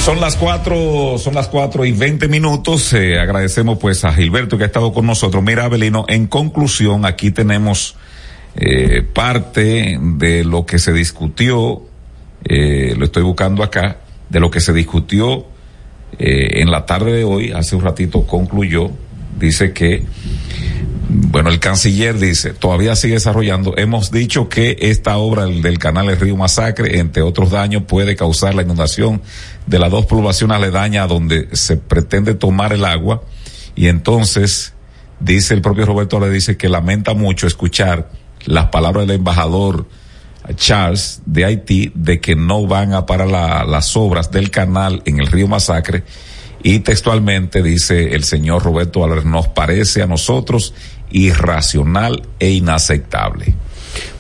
Son 0.05 0.19
las 0.19 0.35
cuatro, 0.35 1.19
son 1.19 1.35
las 1.35 1.47
cuatro 1.47 1.85
y 1.85 1.93
veinte 1.93 2.27
minutos. 2.27 2.93
Eh, 2.95 3.21
agradecemos 3.21 3.79
pues 3.79 4.05
a 4.05 4.13
Gilberto 4.13 4.59
que 4.59 4.65
ha 4.65 4.67
estado 4.67 4.93
con 4.93 5.07
nosotros. 5.07 5.41
Mira, 5.41 5.67
Abelino, 5.67 6.05
en 6.09 6.27
conclusión, 6.27 7.05
aquí 7.05 7.31
tenemos 7.31 7.95
eh, 8.57 9.03
parte 9.03 9.99
de 10.01 10.45
lo 10.45 10.67
que 10.67 10.79
se 10.79 10.93
discutió, 10.93 11.83
eh, 12.45 12.95
lo 12.97 13.05
estoy 13.05 13.23
buscando 13.23 13.63
acá, 13.63 13.99
de 14.29 14.41
lo 14.41 14.51
que 14.51 14.61
se 14.61 14.73
discutió 14.73 15.47
eh, 16.19 16.61
en 16.61 16.71
la 16.71 16.87
tarde 16.87 17.13
de 17.13 17.25
hoy, 17.25 17.53
hace 17.53 17.77
un 17.77 17.83
ratito 17.83 18.27
concluyó, 18.27 18.91
dice 19.39 19.73
que, 19.73 20.05
bueno, 21.09 21.51
el 21.51 21.61
canciller 21.61 22.19
dice, 22.19 22.53
todavía 22.53 22.97
sigue 22.97 23.15
desarrollando, 23.15 23.77
hemos 23.77 24.11
dicho 24.11 24.49
que 24.49 24.77
esta 24.81 25.17
obra 25.19 25.47
del 25.47 25.79
canal 25.79 26.09
del 26.09 26.19
río 26.19 26.37
Masacre, 26.37 26.99
entre 26.99 27.23
otros 27.23 27.51
daños, 27.51 27.85
puede 27.85 28.17
causar 28.17 28.55
la 28.55 28.63
inundación 28.63 29.23
de 29.67 29.79
las 29.79 29.91
dos 29.91 30.07
poblaciones 30.07 30.57
aledañas 30.57 31.09
donde 31.09 31.49
se 31.53 31.77
pretende 31.77 32.35
tomar 32.35 32.73
el 32.73 32.85
agua, 32.85 33.23
y 33.77 33.87
entonces, 33.87 34.75
dice 35.21 35.55
el 35.55 35.63
propio 35.63 35.87
Roberto 35.87 36.19
le 36.19 36.31
dice 36.31 36.57
que 36.57 36.69
lamenta 36.69 37.15
mucho 37.15 37.47
escuchar 37.47 38.11
las 38.47 38.67
palabras 38.67 39.07
del 39.07 39.17
embajador 39.17 39.87
Charles 40.55 41.23
de 41.27 41.45
Haití 41.45 41.93
de 41.95 42.21
que 42.21 42.35
no 42.35 42.67
van 42.67 42.95
a 42.95 43.07
parar 43.07 43.29
la, 43.29 43.65
las 43.65 43.97
obras 43.97 44.31
del 44.31 44.51
canal 44.51 45.03
en 45.05 45.21
el 45.21 45.27
río 45.27 45.49
Masacre 45.49 46.05
y 46.63 46.81
textualmente 46.81 47.63
dice 47.63 48.15
el 48.15 48.25
señor 48.25 48.63
Roberto 48.63 49.03
Álvarez, 49.05 49.25
nos 49.25 49.49
parece 49.49 50.03
a 50.03 50.07
nosotros 50.07 50.75
irracional 51.11 52.23
e 52.39 52.51
inaceptable. 52.51 53.55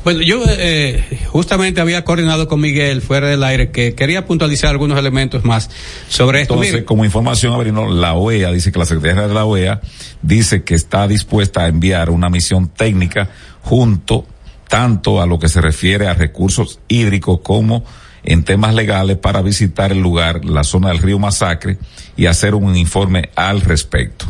Bueno, 0.05 0.23
yo 0.23 0.43
eh, 0.47 1.05
justamente 1.27 1.81
había 1.81 2.05
coordinado 2.05 2.49
con 2.49 2.61
Miguel 2.61 3.03
fuera 3.03 3.29
del 3.29 3.45
aire 3.45 3.71
que 3.71 3.95
quería 3.95 4.27
puntualizar 4.27 4.71
algunos 4.71 4.99
elementos 4.99 5.45
más 5.45 5.71
sobre 6.09 6.43
esto. 6.43 6.55
Entonces, 6.55 6.85
como 6.85 7.05
información, 7.05 7.53
Averino, 7.53 7.89
la 7.89 8.15
OEA 8.15 8.51
dice 8.51 8.73
que 8.73 8.79
la 8.79 8.87
Secretaría 8.87 9.29
de 9.29 9.35
la 9.35 9.45
OEA 9.45 9.81
dice 10.23 10.63
que 10.63 10.75
está 10.75 11.07
dispuesta 11.07 11.65
a 11.65 11.69
enviar 11.69 12.11
una 12.11 12.31
misión 12.31 12.69
técnica 12.69 13.29
junto 13.63 14.27
tanto 14.69 15.21
a 15.21 15.27
lo 15.27 15.39
que 15.39 15.49
se 15.49 15.61
refiere 15.61 16.07
a 16.07 16.15
recursos 16.15 16.79
hídricos 16.89 17.41
como 17.43 17.85
en 18.23 18.45
temas 18.45 18.75
legales 18.75 19.17
para 19.17 19.43
visitar 19.43 19.93
el 19.93 20.01
lugar, 20.01 20.45
la 20.45 20.65
zona 20.65 20.89
del 20.89 20.99
río 20.99 21.19
Masacre 21.19 21.79
y 22.17 22.27
hacer 22.27 22.55
un 22.55 22.77
informe 22.77 23.31
al 23.35 23.61
respecto. 23.61 24.27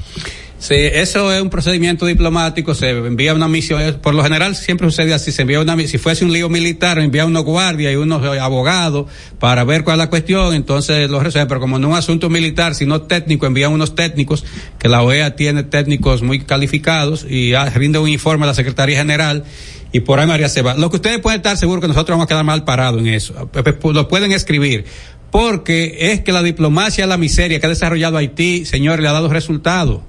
Sí, 0.60 0.74
eso 0.74 1.32
es 1.32 1.40
un 1.40 1.48
procedimiento 1.48 2.04
diplomático, 2.04 2.74
se 2.74 2.90
envía 2.90 3.32
una 3.32 3.48
misión, 3.48 3.80
eh, 3.80 3.94
por 3.94 4.14
lo 4.14 4.22
general 4.22 4.54
siempre 4.54 4.86
sucede 4.90 5.14
así, 5.14 5.32
se 5.32 5.40
envía 5.40 5.58
una, 5.58 5.74
si 5.86 5.96
fuese 5.96 6.22
un 6.22 6.34
lío 6.34 6.50
militar, 6.50 6.98
envía 6.98 7.24
unos 7.24 7.44
guardias 7.44 7.94
y 7.94 7.96
unos 7.96 8.22
abogados 8.38 9.06
para 9.38 9.64
ver 9.64 9.84
cuál 9.84 9.94
es 9.94 10.04
la 10.04 10.10
cuestión, 10.10 10.52
entonces 10.52 11.08
lo 11.08 11.18
resuelve, 11.20 11.48
pero 11.48 11.60
como 11.60 11.78
no 11.78 11.88
es 11.88 11.92
un 11.92 11.98
asunto 11.98 12.28
militar, 12.28 12.74
sino 12.74 13.00
técnico, 13.00 13.46
envían 13.46 13.72
unos 13.72 13.94
técnicos, 13.94 14.44
que 14.78 14.90
la 14.90 15.02
OEA 15.02 15.34
tiene 15.34 15.62
técnicos 15.62 16.20
muy 16.20 16.40
calificados 16.40 17.24
y 17.26 17.54
rinde 17.74 17.98
un 17.98 18.10
informe 18.10 18.44
a 18.44 18.48
la 18.48 18.54
Secretaría 18.54 18.98
General 18.98 19.44
y 19.92 20.00
por 20.00 20.20
ahí 20.20 20.26
María 20.26 20.50
se 20.50 20.60
va. 20.60 20.74
Lo 20.74 20.90
que 20.90 20.96
ustedes 20.96 21.20
pueden 21.20 21.38
estar 21.38 21.56
seguros 21.56 21.80
que 21.80 21.88
nosotros 21.88 22.18
vamos 22.18 22.26
a 22.26 22.28
quedar 22.28 22.44
mal 22.44 22.64
parados 22.64 23.00
en 23.00 23.06
eso, 23.06 23.48
lo 23.94 24.08
pueden 24.08 24.32
escribir 24.32 24.84
porque 25.30 26.12
es 26.12 26.20
que 26.20 26.32
la 26.32 26.42
diplomacia, 26.42 27.06
la 27.06 27.16
miseria 27.16 27.60
que 27.60 27.64
ha 27.64 27.70
desarrollado 27.70 28.18
Haití, 28.18 28.66
señores, 28.66 29.00
le 29.00 29.08
ha 29.08 29.12
dado 29.12 29.30
resultados 29.30 30.02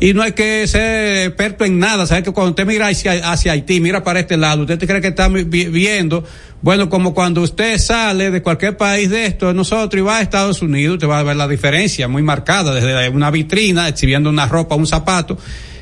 y 0.00 0.14
no 0.14 0.22
hay 0.22 0.32
que 0.32 0.66
ser 0.66 1.26
experto 1.28 1.64
en 1.66 1.78
nada. 1.78 2.06
Sabe 2.06 2.22
que 2.22 2.32
cuando 2.32 2.50
usted 2.50 2.66
mira 2.66 2.88
hacia, 2.88 3.30
hacia 3.30 3.52
Haití, 3.52 3.80
mira 3.80 4.02
para 4.02 4.20
este 4.20 4.38
lado, 4.38 4.62
usted 4.62 4.78
cree 4.78 5.02
que 5.02 5.08
está 5.08 5.28
viendo, 5.28 6.24
bueno, 6.62 6.88
como 6.88 7.12
cuando 7.12 7.42
usted 7.42 7.78
sale 7.78 8.30
de 8.30 8.42
cualquier 8.42 8.78
país 8.78 9.10
de 9.10 9.26
esto, 9.26 9.52
nosotros, 9.52 10.00
y 10.00 10.02
va 10.02 10.18
a 10.18 10.22
Estados 10.22 10.62
Unidos, 10.62 10.94
usted 10.94 11.08
va 11.08 11.18
a 11.18 11.22
ver 11.22 11.36
la 11.36 11.46
diferencia 11.46 12.08
muy 12.08 12.22
marcada 12.22 12.74
desde 12.74 13.10
una 13.10 13.30
vitrina, 13.30 13.88
exhibiendo 13.88 14.30
una 14.30 14.46
ropa, 14.46 14.74
un 14.74 14.86
zapato, 14.86 15.38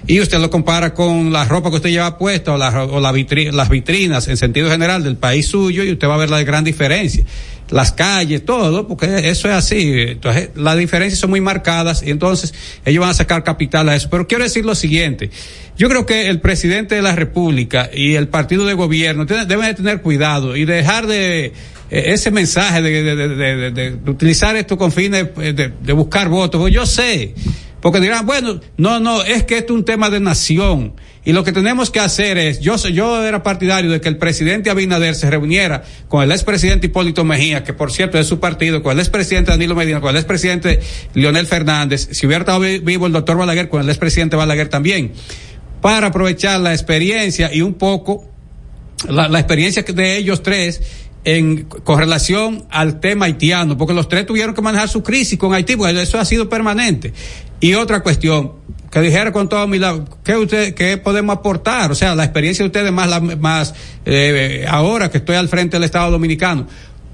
y 0.07 0.21
usted 0.21 0.39
lo 0.39 0.51
compara 0.51 0.95
con 0.95 1.33
la 1.33 1.45
ropa 1.45 1.71
que 1.71 1.77
usted 1.77 1.91
lleva 1.91 2.17
puesta 2.19 2.53
o, 2.53 2.57
la, 2.57 2.85
o 2.85 3.01
la 3.01 3.13
las 3.13 3.69
vitrinas 3.69 4.29
en 4.29 4.37
sentido 4.37 4.71
general 4.71 5.03
del 5.03 5.17
país 5.17 5.49
suyo, 5.49 5.83
y 5.85 5.93
usted 5.93 6.09
va 6.09 6.15
a 6.15 6.19
ver 6.19 6.31
la 6.31 6.43
gran 6.43 6.65
diferencia 6.65 7.25
las 7.71 7.93
calles, 7.93 8.45
todo, 8.45 8.87
porque 8.89 9.29
eso 9.29 9.49
es 9.49 9.55
así. 9.55 9.93
Entonces, 10.09 10.51
las 10.55 10.77
diferencias 10.77 11.21
son 11.21 11.31
muy 11.31 11.41
marcadas 11.41 12.03
y 12.03 12.11
entonces 12.11 12.55
ellos 12.85 13.01
van 13.01 13.11
a 13.11 13.15
sacar 13.15 13.45
capital 13.45 13.89
a 13.89 13.97
eso. 13.97 14.09
Pero 14.11 14.27
quiero 14.27 14.45
decir 14.45 14.65
lo 14.65 14.75
siguiente. 14.75 15.31
Yo 15.77 15.89
creo 15.89 16.07
que 16.07 16.29
el 16.29 16.41
presidente 16.41 16.95
de 16.95 17.03
la 17.03 17.15
República 17.15 17.91
y 17.93 18.15
el 18.15 18.29
partido 18.29 18.65
de 18.67 18.75
gobierno 18.75 19.27
deben 19.27 19.67
de 19.67 19.75
tener 19.75 20.03
cuidado 20.03 20.57
y 20.57 20.65
dejar 20.65 21.07
de 21.07 21.47
eh, 21.47 21.53
ese 21.91 22.31
mensaje 22.31 22.83
de, 22.83 23.03
de, 23.03 23.29
de, 23.29 23.71
de, 23.71 24.11
utilizar 24.11 24.57
esto 24.57 24.77
con 24.77 24.91
fines 24.91 25.29
de, 25.37 25.93
buscar 25.93 26.29
votos. 26.29 26.71
Yo 26.71 26.85
sé, 26.87 27.35
porque 27.81 28.01
dirán, 28.01 28.27
bueno, 28.27 28.61
no, 28.77 28.99
no, 29.01 29.23
es 29.23 29.45
que 29.45 29.59
esto 29.59 29.73
es 29.73 29.79
un 29.79 29.85
tema 29.85 30.11
de 30.11 30.21
nación. 30.21 30.95
Y 31.25 31.33
lo 31.33 31.45
que 31.45 31.53
tenemos 31.53 31.91
que 31.91 32.01
hacer 32.01 32.39
es, 32.39 32.61
yo, 32.61 32.77
yo 32.89 33.25
era 33.25 33.43
partidario 33.43 33.91
de 33.91 34.01
que 34.01 34.09
el 34.09 34.17
presidente 34.17 34.71
Abinader 34.71 35.15
se 35.15 35.31
reuniera 35.31 35.85
con 36.09 36.23
el 36.23 36.33
expresidente 36.33 36.87
Hipólito 36.87 37.25
Mejía, 37.25 37.65
que 37.65 37.73
por 37.73 37.93
cierto 37.93 38.19
es 38.19 38.27
su 38.27 38.41
partido, 38.41 38.83
con 38.83 38.93
el 38.93 38.99
expresidente 39.01 39.51
Danilo 39.51 39.75
Medina, 39.75 40.01
con 40.01 40.11
el 40.11 40.17
expresidente 40.17 40.81
Leonel 41.15 41.47
Fernández, 41.47 42.09
si 42.13 42.27
hubiera 42.27 42.43
estado 42.43 42.61
vivo 42.61 43.07
el 43.07 43.13
doctor 43.13 43.37
Balaguer, 43.37 43.69
con 43.69 43.83
el 43.83 43.89
expresidente 43.91 44.37
Balaguer 44.37 44.69
también, 44.69 45.13
para 45.83 46.09
aprovechar 46.09 46.61
la 46.61 46.73
experiencia 46.73 47.53
y 47.53 47.61
un 47.61 47.75
poco 47.75 48.25
la, 49.09 49.29
la 49.29 49.39
experiencia 49.39 49.83
de 49.83 50.17
ellos 50.17 50.43
tres 50.43 50.81
en 51.25 51.65
correlación 51.65 52.65
al 52.71 53.01
tema 53.01 53.27
haitiano, 53.27 53.77
porque 53.77 53.95
los 53.95 54.09
tres 54.09 54.27
tuvieron 54.27 54.55
que 54.55 54.63
manejar 54.63 54.89
su 54.89 55.03
crisis 55.03 55.39
con 55.39 55.53
Haití, 55.53 55.77
porque 55.77 56.01
eso 56.01 56.19
ha 56.19 56.25
sido 56.25 56.49
permanente. 56.49 57.13
Y 57.61 57.75
otra 57.75 58.01
cuestión, 58.01 58.53
que 58.91 59.01
dijera 59.01 59.33
con 59.33 59.49
toda 59.49 59.65
humildad, 59.65 60.01
¿qué 60.25 60.37
usted, 60.37 60.75
qué 60.75 60.97
podemos 60.97 61.37
aportar? 61.37 61.91
O 61.91 61.95
sea, 61.95 62.15
la 62.15 62.25
experiencia 62.25 62.63
de 62.63 62.69
ustedes 62.69 62.93
más, 62.93 63.09
la, 63.09 63.21
más, 63.21 63.75
eh, 64.07 64.65
ahora 64.69 65.11
que 65.11 65.19
estoy 65.19 65.37
al 65.37 65.49
frente 65.49 65.77
del 65.77 65.85
Estado 65.85 66.11
Dominicano. 66.11 66.67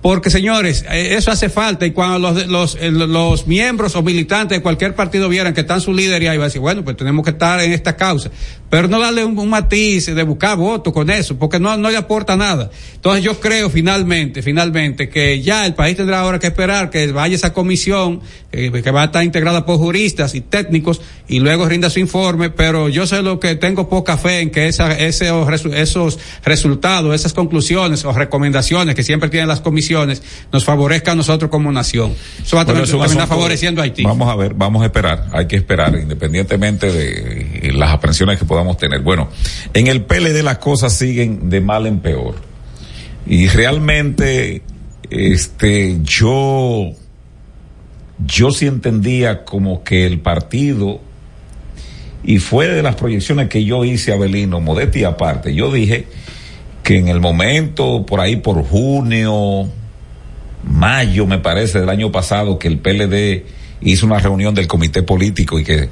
Porque, 0.04 0.28
señores, 0.28 0.84
eh, 0.90 1.14
eso 1.16 1.30
hace 1.30 1.48
falta. 1.48 1.86
Y 1.86 1.92
cuando 1.92 2.18
los, 2.18 2.46
los, 2.46 2.76
eh, 2.78 2.90
los 2.90 3.46
miembros 3.46 3.96
o 3.96 4.02
militantes 4.02 4.58
de 4.58 4.62
cualquier 4.62 4.94
partido 4.94 5.30
vieran 5.30 5.54
que 5.54 5.62
están 5.62 5.80
su 5.80 5.94
líder 5.94 6.22
y 6.22 6.26
ahí 6.26 6.36
va 6.36 6.44
a 6.44 6.48
decir, 6.48 6.60
bueno, 6.60 6.84
pues 6.84 6.98
tenemos 6.98 7.24
que 7.24 7.30
estar 7.30 7.58
en 7.60 7.72
esta 7.72 7.96
causa. 7.96 8.30
Pero 8.68 8.86
no 8.86 9.00
darle 9.00 9.24
un, 9.24 9.38
un 9.38 9.48
matiz 9.48 10.14
de 10.14 10.22
buscar 10.24 10.58
votos 10.58 10.92
con 10.92 11.08
eso, 11.08 11.38
porque 11.38 11.58
no, 11.58 11.74
no 11.78 11.90
le 11.90 11.96
aporta 11.96 12.36
nada. 12.36 12.70
Entonces 12.96 13.24
yo 13.24 13.40
creo 13.40 13.70
finalmente, 13.70 14.42
finalmente, 14.42 15.08
que 15.08 15.40
ya 15.40 15.64
el 15.64 15.72
país 15.72 15.96
tendrá 15.96 16.20
ahora 16.20 16.38
que 16.38 16.48
esperar 16.48 16.90
que 16.90 17.10
vaya 17.10 17.34
esa 17.34 17.54
comisión, 17.54 18.20
eh, 18.52 18.70
que 18.82 18.90
va 18.90 19.02
a 19.02 19.04
estar 19.06 19.24
integrada 19.24 19.64
por 19.64 19.78
juristas 19.78 20.34
y 20.34 20.42
técnicos, 20.42 21.00
y 21.28 21.40
luego 21.40 21.66
rinda 21.66 21.88
su 21.88 22.00
informe, 22.00 22.50
pero 22.50 22.90
yo 22.90 23.06
sé 23.06 23.22
lo 23.22 23.40
que 23.40 23.54
tengo 23.54 23.88
poca 23.88 24.18
fe 24.18 24.40
en 24.40 24.50
que 24.50 24.66
esa, 24.66 24.92
ese, 24.92 25.30
esos 25.74 26.18
resultados, 26.44 27.14
esas 27.14 27.32
conclusiones 27.32 28.04
o 28.04 28.12
recomendaciones 28.12 28.94
que 28.94 29.02
siempre 29.02 29.30
tienen 29.30 29.48
las 29.48 29.62
comisiones, 29.62 29.93
nos 30.52 30.64
favorezca 30.64 31.12
a 31.12 31.14
nosotros 31.14 31.50
como 31.50 31.70
nación. 31.72 32.12
Eso 32.42 32.56
va 32.56 32.64
Bueno, 32.64 32.82
terminar 32.82 33.06
asunto- 33.06 33.26
favoreciendo 33.26 33.80
a 33.80 33.84
Haití. 33.84 34.02
Vamos 34.02 34.28
a 34.28 34.36
ver, 34.36 34.54
vamos 34.54 34.82
a 34.82 34.86
esperar, 34.86 35.26
hay 35.32 35.46
que 35.46 35.56
esperar, 35.56 35.94
independientemente 35.96 36.90
de 36.92 37.72
las 37.74 37.90
aprensiones 37.92 38.38
que 38.38 38.44
podamos 38.44 38.76
tener. 38.76 39.00
Bueno, 39.00 39.28
en 39.72 39.86
el 39.86 40.02
PLD 40.02 40.42
las 40.42 40.58
cosas 40.58 40.92
siguen 40.92 41.48
de 41.50 41.60
mal 41.60 41.86
en 41.86 42.00
peor. 42.00 42.34
Y 43.26 43.48
realmente, 43.48 44.62
este, 45.10 45.98
yo, 46.02 46.90
yo 48.26 48.50
sí 48.50 48.66
entendía 48.66 49.44
como 49.44 49.82
que 49.84 50.06
el 50.06 50.20
partido, 50.20 51.00
y 52.22 52.38
fue 52.38 52.68
de 52.68 52.82
las 52.82 52.96
proyecciones 52.96 53.48
que 53.48 53.64
yo 53.64 53.84
hice 53.84 54.12
a 54.12 54.16
Belino, 54.16 54.60
modestia 54.60 55.08
aparte, 55.08 55.54
yo 55.54 55.70
dije 55.72 56.06
que 56.82 56.98
en 56.98 57.08
el 57.08 57.20
momento, 57.20 58.04
por 58.06 58.20
ahí 58.20 58.36
por 58.36 58.62
junio, 58.62 59.68
mayo, 60.66 61.26
me 61.26 61.38
parece, 61.38 61.80
del 61.80 61.88
año 61.88 62.10
pasado, 62.12 62.58
que 62.58 62.68
el 62.68 62.78
PLD 62.78 63.44
hizo 63.80 64.06
una 64.06 64.18
reunión 64.18 64.54
del 64.54 64.66
comité 64.66 65.02
político 65.02 65.58
y 65.58 65.64
que 65.64 65.90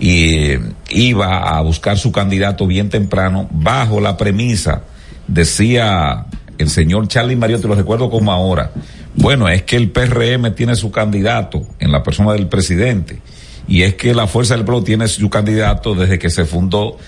eh, 0.00 0.60
iba 0.90 1.56
a 1.56 1.60
buscar 1.62 1.98
su 1.98 2.12
candidato 2.12 2.66
bien 2.66 2.88
temprano, 2.88 3.48
bajo 3.50 4.00
la 4.00 4.16
premisa, 4.16 4.82
decía 5.26 6.26
el 6.58 6.68
señor 6.68 7.08
Charlie 7.08 7.36
Mariotti, 7.36 7.66
lo 7.66 7.74
recuerdo 7.74 8.10
como 8.10 8.32
ahora, 8.32 8.70
bueno, 9.16 9.48
es 9.48 9.62
que 9.62 9.76
el 9.76 9.90
PRM 9.90 10.54
tiene 10.54 10.74
su 10.76 10.90
candidato 10.90 11.66
en 11.78 11.92
la 11.92 12.02
persona 12.02 12.32
del 12.32 12.48
presidente, 12.48 13.20
y 13.66 13.82
es 13.82 13.94
que 13.94 14.14
la 14.14 14.26
Fuerza 14.26 14.56
del 14.56 14.64
Pueblo 14.64 14.84
tiene 14.84 15.08
su 15.08 15.30
candidato 15.30 15.94
desde 15.94 16.18
que 16.18 16.30
se 16.30 16.44
fundó 16.44 16.98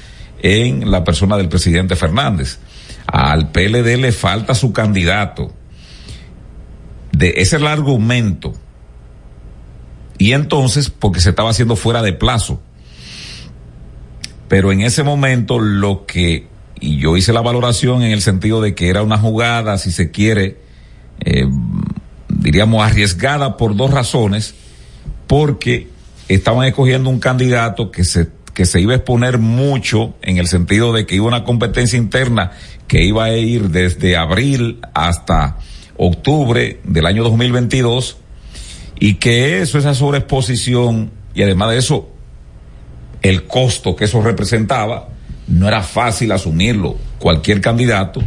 en 0.43 0.91
la 0.91 1.05
persona 1.05 1.37
del 1.37 1.49
presidente 1.49 1.97
Fernández. 1.97 2.59
Al 3.07 3.51
PLD 3.51 3.97
le 3.99 4.12
falta 4.12 4.55
su 4.55 4.73
candidato. 4.73 5.53
De 7.16 7.28
ese 7.28 7.40
es 7.40 7.52
el 7.55 7.66
argumento. 7.66 8.52
Y 10.18 10.32
entonces, 10.32 10.90
porque 10.90 11.20
se 11.20 11.30
estaba 11.30 11.48
haciendo 11.48 11.74
fuera 11.74 12.02
de 12.02 12.12
plazo. 12.12 12.60
Pero 14.48 14.70
en 14.70 14.82
ese 14.82 15.02
momento 15.02 15.59
lo 15.59 16.05
que, 16.05 16.47
y 16.78 16.98
yo 16.98 17.16
hice 17.16 17.32
la 17.32 17.40
valoración 17.40 18.02
en 18.02 18.12
el 18.12 18.20
sentido 18.20 18.60
de 18.60 18.74
que 18.74 18.90
era 18.90 19.02
una 19.02 19.16
jugada, 19.16 19.78
si 19.78 19.93
se 19.93 20.10
quiere, 20.10 20.59
eh, 21.24 21.48
diríamos 22.28 22.84
arriesgada 22.84 23.56
por 23.56 23.76
dos 23.76 23.90
razones, 23.90 24.55
porque 25.26 25.88
estaban 26.28 26.66
escogiendo 26.66 27.09
un 27.09 27.18
candidato 27.18 27.90
que 27.90 28.05
se, 28.05 28.28
que 28.52 28.66
se 28.66 28.82
iba 28.82 28.93
a 28.93 28.97
exponer 28.97 29.38
mucho 29.38 30.14
en 30.20 30.36
el 30.36 30.48
sentido 30.48 30.93
de 30.93 31.06
que 31.06 31.14
iba 31.14 31.26
una 31.26 31.44
competencia 31.44 31.97
interna 31.97 32.52
que 32.88 33.05
iba 33.05 33.24
a 33.24 33.36
ir 33.36 33.70
desde 33.70 34.18
abril 34.18 34.80
hasta 34.93 35.56
octubre 35.98 36.81
del 36.85 37.06
año 37.06 37.23
2022 37.24 38.18
y 38.98 39.14
que 39.14 39.60
eso, 39.60 39.78
esa 39.78 39.94
sobreexposición 39.94 41.10
y 41.35 41.43
además 41.43 41.70
de 41.70 41.78
eso, 41.78 42.09
el 43.20 43.44
costo 43.44 43.94
que 43.94 44.06
eso 44.06 44.23
representaba, 44.23 45.09
no 45.47 45.68
era 45.68 45.82
fácil 45.82 46.32
asumirlo 46.32 46.97
cualquier 47.18 47.60
candidato. 47.60 48.23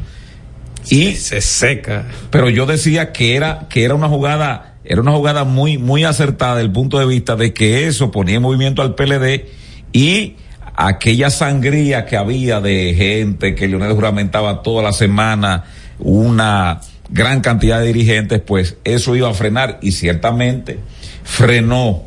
Y 0.89 1.15
se 1.15 1.41
seca. 1.41 2.05
Pero 2.29 2.49
yo 2.49 2.65
decía 2.65 3.11
que 3.11 3.35
era, 3.35 3.67
que 3.69 3.83
era 3.83 3.95
una 3.95 4.07
jugada, 4.07 4.75
era 4.83 5.01
una 5.01 5.11
jugada 5.11 5.43
muy, 5.43 5.77
muy 5.77 6.03
acertada 6.03 6.55
desde 6.55 6.67
el 6.67 6.71
punto 6.71 6.99
de 6.99 7.05
vista 7.05 7.35
de 7.35 7.53
que 7.53 7.87
eso 7.87 8.11
ponía 8.11 8.35
en 8.35 8.41
movimiento 8.41 8.81
al 8.81 8.95
PLD 8.95 9.45
y 9.91 10.35
aquella 10.75 11.29
sangría 11.29 12.05
que 12.05 12.15
había 12.15 12.61
de 12.61 12.93
gente 12.95 13.55
que 13.55 13.67
Leonel 13.67 13.93
juramentaba 13.93 14.61
toda 14.61 14.83
la 14.83 14.93
semana 14.93 15.65
una 15.99 16.79
gran 17.09 17.41
cantidad 17.41 17.79
de 17.79 17.87
dirigentes, 17.87 18.41
pues 18.41 18.77
eso 18.83 19.15
iba 19.15 19.29
a 19.29 19.33
frenar 19.33 19.79
y 19.81 19.91
ciertamente 19.91 20.79
frenó. 21.23 22.03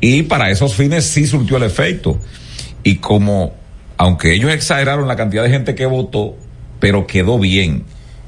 Y 0.00 0.22
para 0.22 0.50
esos 0.50 0.74
fines 0.74 1.04
sí 1.04 1.26
surtió 1.26 1.56
el 1.56 1.64
efecto. 1.64 2.20
Y 2.84 2.96
como, 2.96 3.54
aunque 3.96 4.32
ellos 4.32 4.52
exageraron 4.52 5.08
la 5.08 5.16
cantidad 5.16 5.42
de 5.42 5.50
gente 5.50 5.74
que 5.74 5.86
votó, 5.86 6.36
pero 6.78 7.06
quedó 7.06 7.38
bien. 7.38 7.84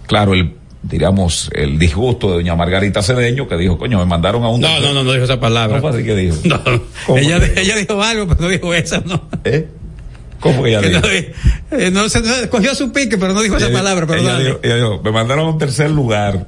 Claro, 0.06 0.34
el, 0.34 0.54
diríamos, 0.82 1.50
el 1.54 1.78
disgusto 1.78 2.30
de 2.30 2.34
doña 2.34 2.56
Margarita 2.56 3.02
Cedeño, 3.02 3.46
que 3.46 3.56
dijo, 3.56 3.78
coño, 3.78 3.98
me 4.00 4.06
mandaron 4.06 4.42
a 4.42 4.48
un... 4.48 4.60
No, 4.60 4.80
no, 4.80 4.92
no, 4.92 5.04
no 5.04 5.12
dijo 5.12 5.24
esa 5.24 5.38
palabra. 5.38 5.80
¿Cómo 5.80 5.94
así 5.94 6.02
que 6.02 6.16
dijo? 6.16 6.36
No, 6.44 6.60
¿Cómo 7.06 7.18
ella, 7.18 7.38
ella 7.56 7.76
dijo 7.76 8.02
algo, 8.02 8.26
pero 8.26 8.40
no 8.40 8.48
dijo 8.48 8.74
esa, 8.74 9.00
¿no? 9.06 9.28
¿Eh? 9.44 9.68
¿Cómo 10.40 10.62
que 10.62 10.70
ella 10.70 10.80
dijo? 10.80 11.00
no, 11.00 11.78
eh, 11.78 11.90
no, 11.90 12.08
se, 12.08 12.20
no, 12.20 12.50
cogió 12.50 12.74
su 12.74 12.92
pique, 12.92 13.18
pero 13.18 13.32
no 13.32 13.42
dijo 13.42 13.56
esa 13.56 13.70
palabra, 13.70 14.06
ella 14.16 14.58
ella 14.62 14.76
dijo, 14.76 15.00
me 15.04 15.12
mandaron 15.12 15.46
a 15.46 15.50
un 15.50 15.58
tercer 15.58 15.90
lugar 15.90 16.46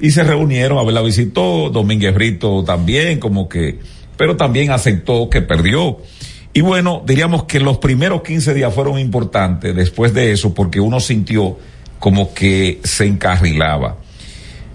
y 0.00 0.10
se 0.10 0.24
reunieron, 0.24 0.78
a 0.78 0.82
ver, 0.82 0.94
la 0.94 1.02
visitó 1.02 1.70
Domínguez 1.70 2.12
Brito 2.12 2.64
también, 2.64 3.20
como 3.20 3.48
que, 3.48 3.78
pero 4.16 4.36
también 4.36 4.70
aceptó 4.70 5.30
que 5.30 5.42
perdió. 5.42 5.98
Y 6.52 6.60
bueno, 6.60 7.02
diríamos 7.06 7.44
que 7.44 7.60
los 7.60 7.78
primeros 7.78 8.22
15 8.22 8.52
días 8.52 8.74
fueron 8.74 8.98
importantes 8.98 9.74
después 9.74 10.12
de 10.12 10.32
eso, 10.32 10.52
porque 10.52 10.80
uno 10.80 11.00
sintió 11.00 11.56
como 11.98 12.34
que 12.34 12.80
se 12.82 13.06
encarrilaba. 13.06 13.96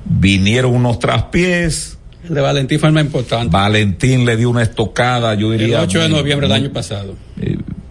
Vinieron 0.05 0.73
unos 0.73 0.97
traspiés. 0.97 1.97
El 2.27 2.33
de 2.33 2.41
Valentín 2.41 2.79
fue 2.79 2.87
el 2.87 2.95
más 2.95 3.03
importante. 3.03 3.49
Valentín 3.51 4.25
le 4.25 4.37
dio 4.37 4.49
una 4.49 4.63
estocada, 4.63 5.35
yo 5.35 5.51
El 5.51 5.59
diría. 5.59 5.81
8 5.81 5.99
de 6.03 6.09
noviembre 6.09 6.47
del 6.47 6.55
año 6.55 6.71
pasado. 6.71 7.15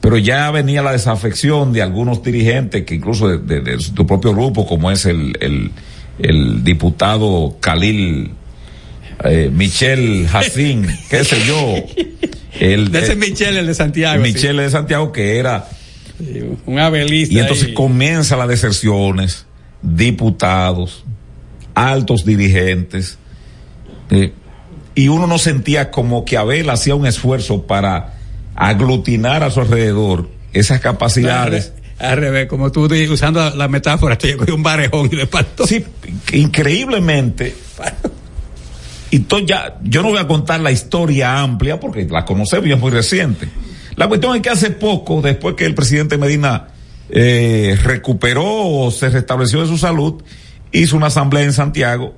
Pero 0.06 0.18
ya 0.18 0.48
venía 0.52 0.82
la 0.82 0.92
desafección 0.92 1.72
de 1.72 1.82
algunos 1.82 2.22
dirigentes 2.22 2.84
que 2.84 2.94
incluso 2.94 3.26
de, 3.26 3.38
de- 3.38 3.60
de 3.60 3.76
tu 3.92 4.06
propio 4.06 4.32
grupo, 4.32 4.64
como 4.64 4.92
es 4.92 5.04
el, 5.04 5.36
el, 5.40 5.72
el 6.20 6.62
diputado 6.62 7.56
Khalil 7.58 8.30
eh, 9.24 9.50
Michel 9.52 10.28
Jacín, 10.28 10.86
qué 11.10 11.24
sé 11.24 11.38
yo. 11.44 11.74
El, 12.60 12.92
De 12.92 13.00
ese 13.00 13.14
eh, 13.14 13.16
Michel, 13.16 13.56
el 13.56 13.66
de 13.66 13.74
Santiago. 13.74 14.22
Michel 14.22 14.58
de 14.58 14.70
Santiago, 14.70 15.10
que 15.10 15.38
era. 15.38 15.68
sí. 16.18 16.40
Un 16.66 16.78
abelista. 16.78 17.34
Y 17.34 17.38
entonces 17.40 17.68
comienzan 17.74 18.38
las 18.38 18.48
deserciones, 18.48 19.46
diputados, 19.82 21.04
altos 21.74 22.24
dirigentes, 22.24 23.18
eh, 24.10 24.32
y 24.94 25.08
uno 25.08 25.26
no 25.26 25.38
sentía 25.38 25.90
como 25.90 26.24
que 26.24 26.36
Abel 26.36 26.70
hacía 26.70 26.94
un 26.94 27.06
esfuerzo 27.06 27.66
para 27.66 28.14
aglutinar 28.56 29.42
a 29.42 29.50
su 29.50 29.60
alrededor 29.60 30.28
esas 30.52 30.80
capacidades. 30.80 31.72
Al 31.98 32.18
revés, 32.18 32.46
como 32.46 32.70
tú 32.72 32.88
usando 33.10 33.54
la, 33.54 33.68
metáfora, 33.68 34.18
te 34.18 34.28
llegó 34.28 34.54
un 34.54 34.62
barejón 34.62 35.08
y 35.12 35.16
le 35.16 35.26
partó. 35.26 35.66
Sí, 35.66 35.84
increíblemente. 36.32 37.54
Y 39.10 39.20
to- 39.20 39.38
ya, 39.40 39.78
yo 39.82 40.02
no 40.02 40.08
voy 40.10 40.18
a 40.18 40.26
contar 40.26 40.60
la 40.60 40.72
historia 40.72 41.40
amplia 41.40 41.78
porque 41.78 42.04
la 42.04 42.24
conocemos 42.24 42.66
y 42.66 42.72
es 42.72 42.78
muy 42.78 42.90
reciente. 42.90 43.48
La 43.94 44.08
cuestión 44.08 44.36
es 44.36 44.42
que 44.42 44.50
hace 44.50 44.70
poco, 44.70 45.22
después 45.22 45.54
que 45.54 45.64
el 45.64 45.74
presidente 45.74 46.18
Medina 46.18 46.68
eh, 47.08 47.78
recuperó 47.82 48.44
o 48.44 48.90
se 48.90 49.08
restableció 49.08 49.62
de 49.62 49.68
su 49.68 49.78
salud, 49.78 50.22
hizo 50.72 50.96
una 50.96 51.06
asamblea 51.06 51.44
en 51.44 51.52
Santiago. 51.52 52.14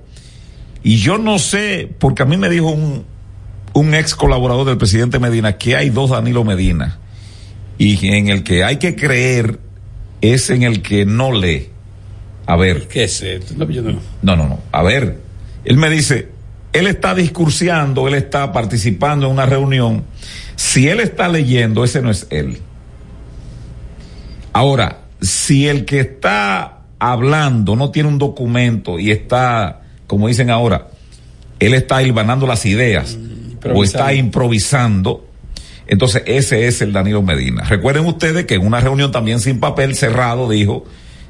Y 0.82 0.96
yo 0.96 1.18
no 1.18 1.38
sé, 1.38 1.88
porque 1.98 2.22
a 2.22 2.26
mí 2.26 2.36
me 2.36 2.48
dijo 2.48 2.70
un, 2.70 3.04
un 3.78 3.94
ex 3.94 4.14
colaborador 4.16 4.66
del 4.66 4.76
presidente 4.76 5.20
Medina 5.20 5.56
que 5.56 5.76
hay 5.76 5.90
dos 5.90 6.10
Danilo 6.10 6.42
Medina. 6.44 6.98
Y 7.78 8.08
en 8.08 8.28
el 8.28 8.42
que 8.42 8.64
hay 8.64 8.78
que 8.78 8.96
creer 8.96 9.60
es 10.20 10.50
en 10.50 10.64
el 10.64 10.82
que 10.82 11.06
no 11.06 11.32
lee. 11.32 11.68
A 12.46 12.56
ver. 12.56 12.88
¿Qué 12.88 13.04
es 13.04 13.22
esto? 13.22 13.54
No, 13.56 13.70
yo 13.70 13.82
no. 13.82 14.00
No, 14.22 14.36
no, 14.36 14.48
no. 14.48 14.58
A 14.72 14.82
ver, 14.82 15.18
él 15.64 15.76
me 15.76 15.88
dice, 15.90 16.28
él 16.72 16.88
está 16.88 17.14
discursiando, 17.14 18.08
él 18.08 18.14
está 18.14 18.52
participando 18.52 19.26
en 19.26 19.32
una 19.32 19.46
reunión. 19.46 20.02
Si 20.56 20.88
él 20.88 20.98
está 20.98 21.28
leyendo, 21.28 21.84
ese 21.84 22.02
no 22.02 22.10
es 22.10 22.26
él. 22.30 22.58
Ahora, 24.52 25.02
si 25.20 25.68
el 25.68 25.84
que 25.84 26.00
está 26.00 26.80
hablando 26.98 27.76
no 27.76 27.90
tiene 27.92 28.08
un 28.08 28.18
documento 28.18 28.98
y 28.98 29.12
está, 29.12 29.82
como 30.08 30.26
dicen 30.26 30.50
ahora, 30.50 30.88
él 31.60 31.74
está 31.74 32.02
hilvanando 32.02 32.44
las 32.46 32.66
ideas 32.66 33.16
o 33.74 33.84
está 33.84 34.14
improvisando, 34.14 35.26
entonces 35.86 36.22
ese 36.26 36.66
es 36.66 36.82
el 36.82 36.92
Danilo 36.92 37.22
Medina. 37.22 37.62
Recuerden 37.64 38.04
ustedes 38.06 38.44
que 38.44 38.54
en 38.54 38.66
una 38.66 38.80
reunión 38.80 39.10
también 39.10 39.40
sin 39.40 39.60
papel 39.60 39.96
cerrado 39.96 40.48
dijo, 40.48 40.84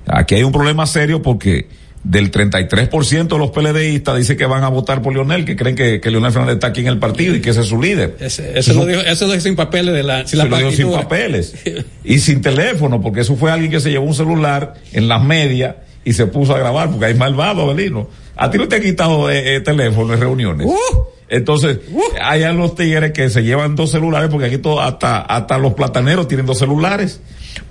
aquí 0.06 0.34
hay 0.34 0.42
un 0.42 0.52
problema 0.52 0.86
serio 0.86 1.22
porque 1.22 1.68
del 2.04 2.30
33% 2.30 3.28
de 3.28 3.38
los 3.38 3.50
PLDistas 3.50 4.16
dice 4.16 4.36
que 4.36 4.46
van 4.46 4.64
a 4.64 4.68
votar 4.68 5.02
por 5.02 5.12
Leonel, 5.12 5.44
que 5.44 5.56
creen 5.56 5.76
que, 5.76 6.00
que 6.00 6.10
Leonel 6.10 6.32
Fernández 6.32 6.54
está 6.54 6.68
aquí 6.68 6.80
en 6.80 6.86
el 6.86 6.98
partido 6.98 7.34
y 7.34 7.40
que 7.40 7.50
ese 7.50 7.60
es 7.60 7.66
su 7.66 7.80
líder. 7.80 8.16
Ese, 8.20 8.58
eso, 8.58 8.72
lo 8.74 8.86
dijo, 8.86 9.00
eso 9.00 9.26
lo 9.26 9.32
dijo 9.32 9.42
sin 9.42 9.56
papeles 9.56 9.94
de 9.94 10.02
la, 10.02 10.26
sin, 10.26 10.38
la 10.38 10.44
lo 10.46 10.58
dijo 10.58 10.72
sin 10.72 10.90
papeles 10.90 11.54
y 12.04 12.18
sin 12.18 12.40
teléfono, 12.40 13.00
porque 13.00 13.20
eso 13.20 13.36
fue 13.36 13.50
alguien 13.50 13.70
que 13.70 13.80
se 13.80 13.90
llevó 13.90 14.06
un 14.06 14.14
celular 14.14 14.74
en 14.92 15.08
las 15.08 15.22
medias 15.22 15.76
y 16.04 16.12
se 16.12 16.26
puso 16.26 16.54
a 16.54 16.58
grabar, 16.58 16.90
porque 16.90 17.06
hay 17.06 17.14
malvado, 17.14 17.62
Abelino. 17.62 18.08
A 18.36 18.50
ti 18.50 18.56
no 18.56 18.68
te 18.68 18.76
ha 18.76 18.80
quitado 18.80 19.30
eh, 19.30 19.56
eh, 19.56 19.60
teléfono 19.60 20.14
en 20.14 20.20
reuniones. 20.20 20.66
Uh, 20.66 21.02
Entonces, 21.28 21.80
hay 22.22 22.42
a 22.42 22.52
los 22.52 22.74
tigres 22.74 23.12
que 23.12 23.28
se 23.28 23.42
llevan 23.42 23.76
dos 23.76 23.90
celulares, 23.90 24.30
porque 24.30 24.46
aquí 24.46 24.58
todo, 24.58 24.80
hasta, 24.80 25.20
hasta 25.20 25.58
los 25.58 25.74
plataneros 25.74 26.28
tienen 26.28 26.46
dos 26.46 26.58
celulares. 26.58 27.20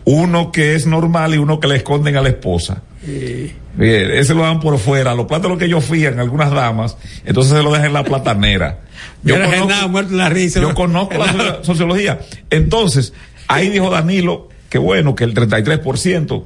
Uno 0.06 0.52
que 0.52 0.76
es 0.76 0.86
normal 0.86 1.34
y 1.34 1.38
uno 1.38 1.60
que 1.60 1.68
le 1.68 1.78
esconden 1.78 2.16
a 2.18 2.22
la 2.22 2.30
esposa. 2.30 2.84
Sí. 3.04 3.54
Bien, 3.76 4.12
ese 4.12 4.34
lo 4.34 4.42
dan 4.42 4.60
por 4.60 4.78
fuera. 4.80 5.14
Los 5.14 5.28
plátanos 5.28 5.58
que 5.58 5.66
ellos 5.66 5.86
fían, 5.86 6.20
algunas 6.20 6.52
damas, 6.52 6.98
entonces 7.26 7.54
se 7.56 7.64
lo 7.64 7.72
dejan 7.72 7.88
en 7.88 7.94
la 7.94 8.04
platanera. 8.04 8.80
Yo, 9.24 9.36
conozco, 9.36 9.68
nada, 9.68 9.88
muerto 9.88 10.16
la 10.16 10.30
risa. 10.30 10.60
Yo 10.60 10.74
conozco 10.74 11.16
la 11.18 11.60
sociología. 11.64 12.20
Entonces, 12.50 13.14
ahí 13.48 13.70
dijo 13.70 13.90
Danilo 13.90 14.50
que 14.70 14.78
bueno, 14.78 15.16
que 15.16 15.24
el 15.24 15.34
33%, 15.34 16.44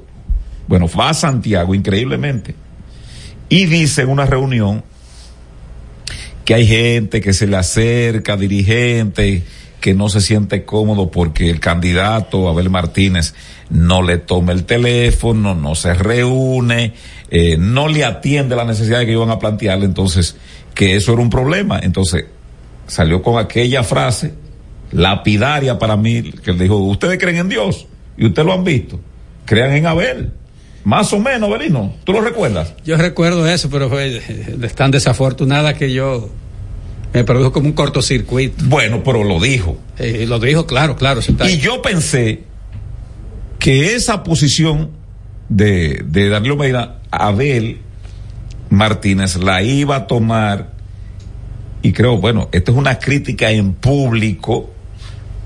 bueno, 0.68 0.88
va 0.88 1.10
a 1.10 1.14
Santiago 1.14 1.74
increíblemente. 1.74 2.56
Y 3.50 3.66
dice 3.66 4.04
en 4.04 4.10
una 4.10 4.26
reunión 4.26 4.84
que 6.45 6.53
hay 6.53 6.68
gente 6.68 7.22
que 7.22 7.34
se 7.34 7.47
le 7.47 7.57
acerca, 7.57 8.38
dirigente, 8.38 9.43
que 9.80 9.93
no 9.93 10.09
se 10.09 10.22
siente 10.22 10.63
cómodo 10.63 11.11
porque 11.11 11.49
el 11.49 11.59
candidato 11.59 12.47
Abel 12.47 12.69
Martínez 12.69 13.34
no 13.69 14.03
le 14.03 14.18
toma 14.18 14.51
el 14.51 14.65
teléfono, 14.65 15.55
no 15.55 15.76
se 15.76 15.93
reúne, 15.93 16.93
eh, 17.30 17.57
no 17.57 17.88
le 17.88 18.05
atiende 18.05 18.55
la 18.55 18.65
necesidad 18.65 19.01
que 19.01 19.11
iban 19.11 19.31
a 19.31 19.39
plantearle, 19.39 19.85
entonces 19.85 20.38
que 20.76 20.95
eso 20.95 21.13
era 21.13 21.22
un 21.22 21.30
problema. 21.30 21.80
Entonces 21.81 22.26
salió 22.88 23.22
con 23.22 23.39
aquella 23.39 23.84
frase 23.84 24.34
lapidaria 24.91 25.80
para 25.80 25.97
mí, 25.97 26.22
que 26.22 26.53
le 26.53 26.63
dijo, 26.63 26.77
ustedes 26.77 27.18
creen 27.18 27.38
en 27.38 27.49
Dios 27.49 27.88
y 28.18 28.26
ustedes 28.26 28.45
lo 28.45 28.53
han 28.53 28.63
visto, 28.63 28.99
crean 29.45 29.73
en 29.73 29.85
Abel. 29.85 30.34
Más 30.84 31.14
o 31.14 31.20
menos, 31.20 31.49
Belino, 31.52 31.94
¿tú 32.03 32.14
lo 32.14 32.22
recuerdas? 32.22 32.74
Yo 32.84 32.98
recuerdo 32.98 33.48
eso, 33.48 33.70
pero 33.70 33.90
fue 33.90 34.22
tan 34.76 34.91
desafortunada 34.91 35.76
que 35.76 35.94
yo 35.94 36.30
me 37.14 37.24
produjo 37.24 37.52
como 37.52 37.68
un 37.68 37.74
cortocircuito. 37.74 38.64
Bueno, 38.66 39.03
pero 39.03 39.24
lo 39.24 39.40
dijo. 39.40 39.78
Eh, 39.99 40.26
lo 40.28 40.40
dijo, 40.40 40.66
claro, 40.66 40.95
claro. 40.95 41.22
Y 41.48 41.58
yo 41.58 41.82
pensé 41.82 42.44
que 43.60 43.94
esa 43.95 44.24
posición 44.24 44.91
de, 45.49 46.03
de 46.06 46.30
Danilo 46.30 46.56
Medina, 46.56 46.95
Abel 47.12 47.80
Martínez 48.70 49.36
la 49.36 49.62
iba 49.62 49.95
a 49.98 50.08
tomar 50.08 50.72
y 51.84 51.94
creo, 51.94 52.18
bueno, 52.18 52.49
esto 52.52 52.72
es 52.72 52.78
una 52.78 52.99
crítica 52.99 53.52
en 53.52 53.74
público 53.74 54.72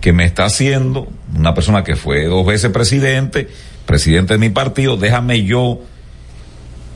que 0.01 0.13
me 0.13 0.25
está 0.25 0.45
haciendo 0.45 1.07
una 1.35 1.53
persona 1.53 1.83
que 1.83 1.95
fue 1.95 2.25
dos 2.25 2.45
veces 2.45 2.71
presidente, 2.71 3.47
presidente 3.85 4.33
de 4.33 4.39
mi 4.39 4.49
partido, 4.49 4.97
déjame 4.97 5.43
yo, 5.43 5.81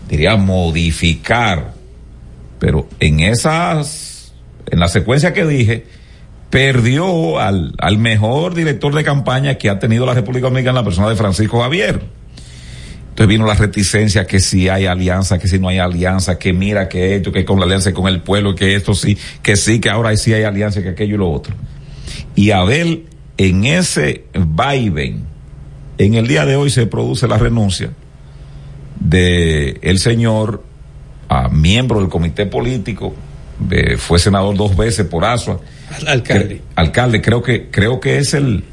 diría, 0.07 0.35
modificar, 0.35 1.73
pero 2.59 2.87
en 2.99 3.19
esas, 3.19 4.33
en 4.69 4.79
la 4.79 4.87
secuencia 4.87 5.33
que 5.33 5.45
dije, 5.45 5.85
perdió 6.49 7.39
al, 7.39 7.73
al 7.77 7.97
mejor 7.97 8.55
director 8.55 8.93
de 8.93 9.03
campaña 9.03 9.55
que 9.55 9.69
ha 9.69 9.79
tenido 9.79 10.05
la 10.05 10.13
República 10.13 10.47
Dominicana, 10.47 10.79
la 10.79 10.85
persona 10.85 11.09
de 11.09 11.15
Francisco 11.15 11.61
Javier. 11.61 12.01
Entonces 13.09 13.27
vino 13.27 13.45
la 13.45 13.53
reticencia 13.53 14.25
que 14.25 14.39
si 14.39 14.69
hay 14.69 14.85
alianza, 14.85 15.37
que 15.39 15.49
si 15.49 15.59
no 15.59 15.67
hay 15.67 15.79
alianza, 15.79 16.39
que 16.39 16.53
mira 16.53 16.87
que 16.87 17.17
esto, 17.17 17.33
que 17.33 17.43
con 17.43 17.59
la 17.59 17.65
alianza 17.65 17.93
con 17.93 18.07
el 18.07 18.21
pueblo, 18.21 18.55
que 18.55 18.75
esto 18.75 18.93
sí, 18.93 19.17
que 19.43 19.57
sí, 19.57 19.81
que 19.81 19.89
ahora 19.89 20.15
sí 20.15 20.33
hay 20.33 20.43
alianza, 20.43 20.81
que 20.81 20.89
aquello 20.89 21.15
y 21.15 21.17
lo 21.17 21.29
otro. 21.29 21.53
Y 22.35 22.51
Abel, 22.51 23.07
en 23.37 23.65
ese 23.65 24.23
vaivén, 24.33 25.25
en 25.99 26.15
el 26.15 26.27
día 26.27 26.45
de 26.45 26.55
hoy 26.55 26.69
se 26.69 26.87
produce 26.87 27.27
la 27.27 27.37
renuncia 27.37 27.91
de 28.99 29.77
el 29.81 29.99
señor 29.99 30.63
a 31.27 31.49
miembro 31.49 31.99
del 31.99 32.09
comité 32.09 32.45
político, 32.45 33.13
de, 33.59 33.97
fue 33.97 34.17
senador 34.17 34.55
dos 34.55 34.75
veces 34.75 35.05
por 35.05 35.25
Asua. 35.25 35.59
Alcalde. 36.07 36.61
Alcalde, 36.75 37.21
creo 37.21 37.43
que, 37.43 37.69
creo 37.69 37.99
que 37.99 38.17
es 38.17 38.33
el, 38.33 38.63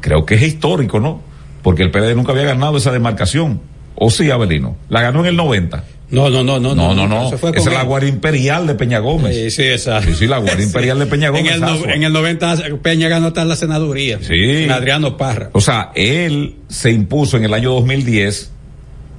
creo 0.00 0.26
que 0.26 0.34
es 0.34 0.42
histórico, 0.42 0.98
¿no? 0.98 1.22
Porque 1.62 1.84
el 1.84 1.92
PLD 1.92 2.16
nunca 2.16 2.32
había 2.32 2.44
ganado 2.44 2.76
esa 2.76 2.90
demarcación. 2.90 3.60
¿O 3.94 4.10
sí, 4.10 4.30
Abelino? 4.30 4.76
La 4.88 5.02
ganó 5.02 5.20
en 5.20 5.26
el 5.26 5.36
90. 5.36 5.84
No, 6.12 6.28
no, 6.28 6.44
no, 6.44 6.60
no. 6.60 6.74
No, 6.74 6.94
no, 6.94 7.08
no. 7.08 7.30
no. 7.30 7.34
Esa 7.34 7.48
es 7.48 7.66
la 7.66 7.84
Guardia 7.84 8.10
Imperial 8.10 8.66
de 8.66 8.74
Peña 8.74 8.98
Gómez. 8.98 9.34
Sí, 9.34 9.50
sí, 9.50 9.62
exacto. 9.62 10.10
Sí, 10.10 10.14
sí, 10.14 10.26
la 10.26 10.38
Guardia 10.38 10.64
Imperial 10.66 10.98
de 10.98 11.06
Peña 11.06 11.30
Gómez. 11.30 11.46
en, 11.46 11.52
el 11.54 11.60
no, 11.60 11.88
en, 11.88 12.02
el 12.02 12.12
90 12.12 12.56
Peña 12.82 13.08
ganó 13.08 13.28
hasta 13.28 13.46
la 13.46 13.56
senaduría. 13.56 14.18
Sí. 14.20 14.68
Adriano 14.68 15.16
Parra. 15.16 15.48
O 15.52 15.60
sea, 15.62 15.90
él 15.94 16.56
se 16.68 16.90
impuso 16.90 17.38
en 17.38 17.44
el 17.44 17.54
año 17.54 17.72
2010 17.72 18.50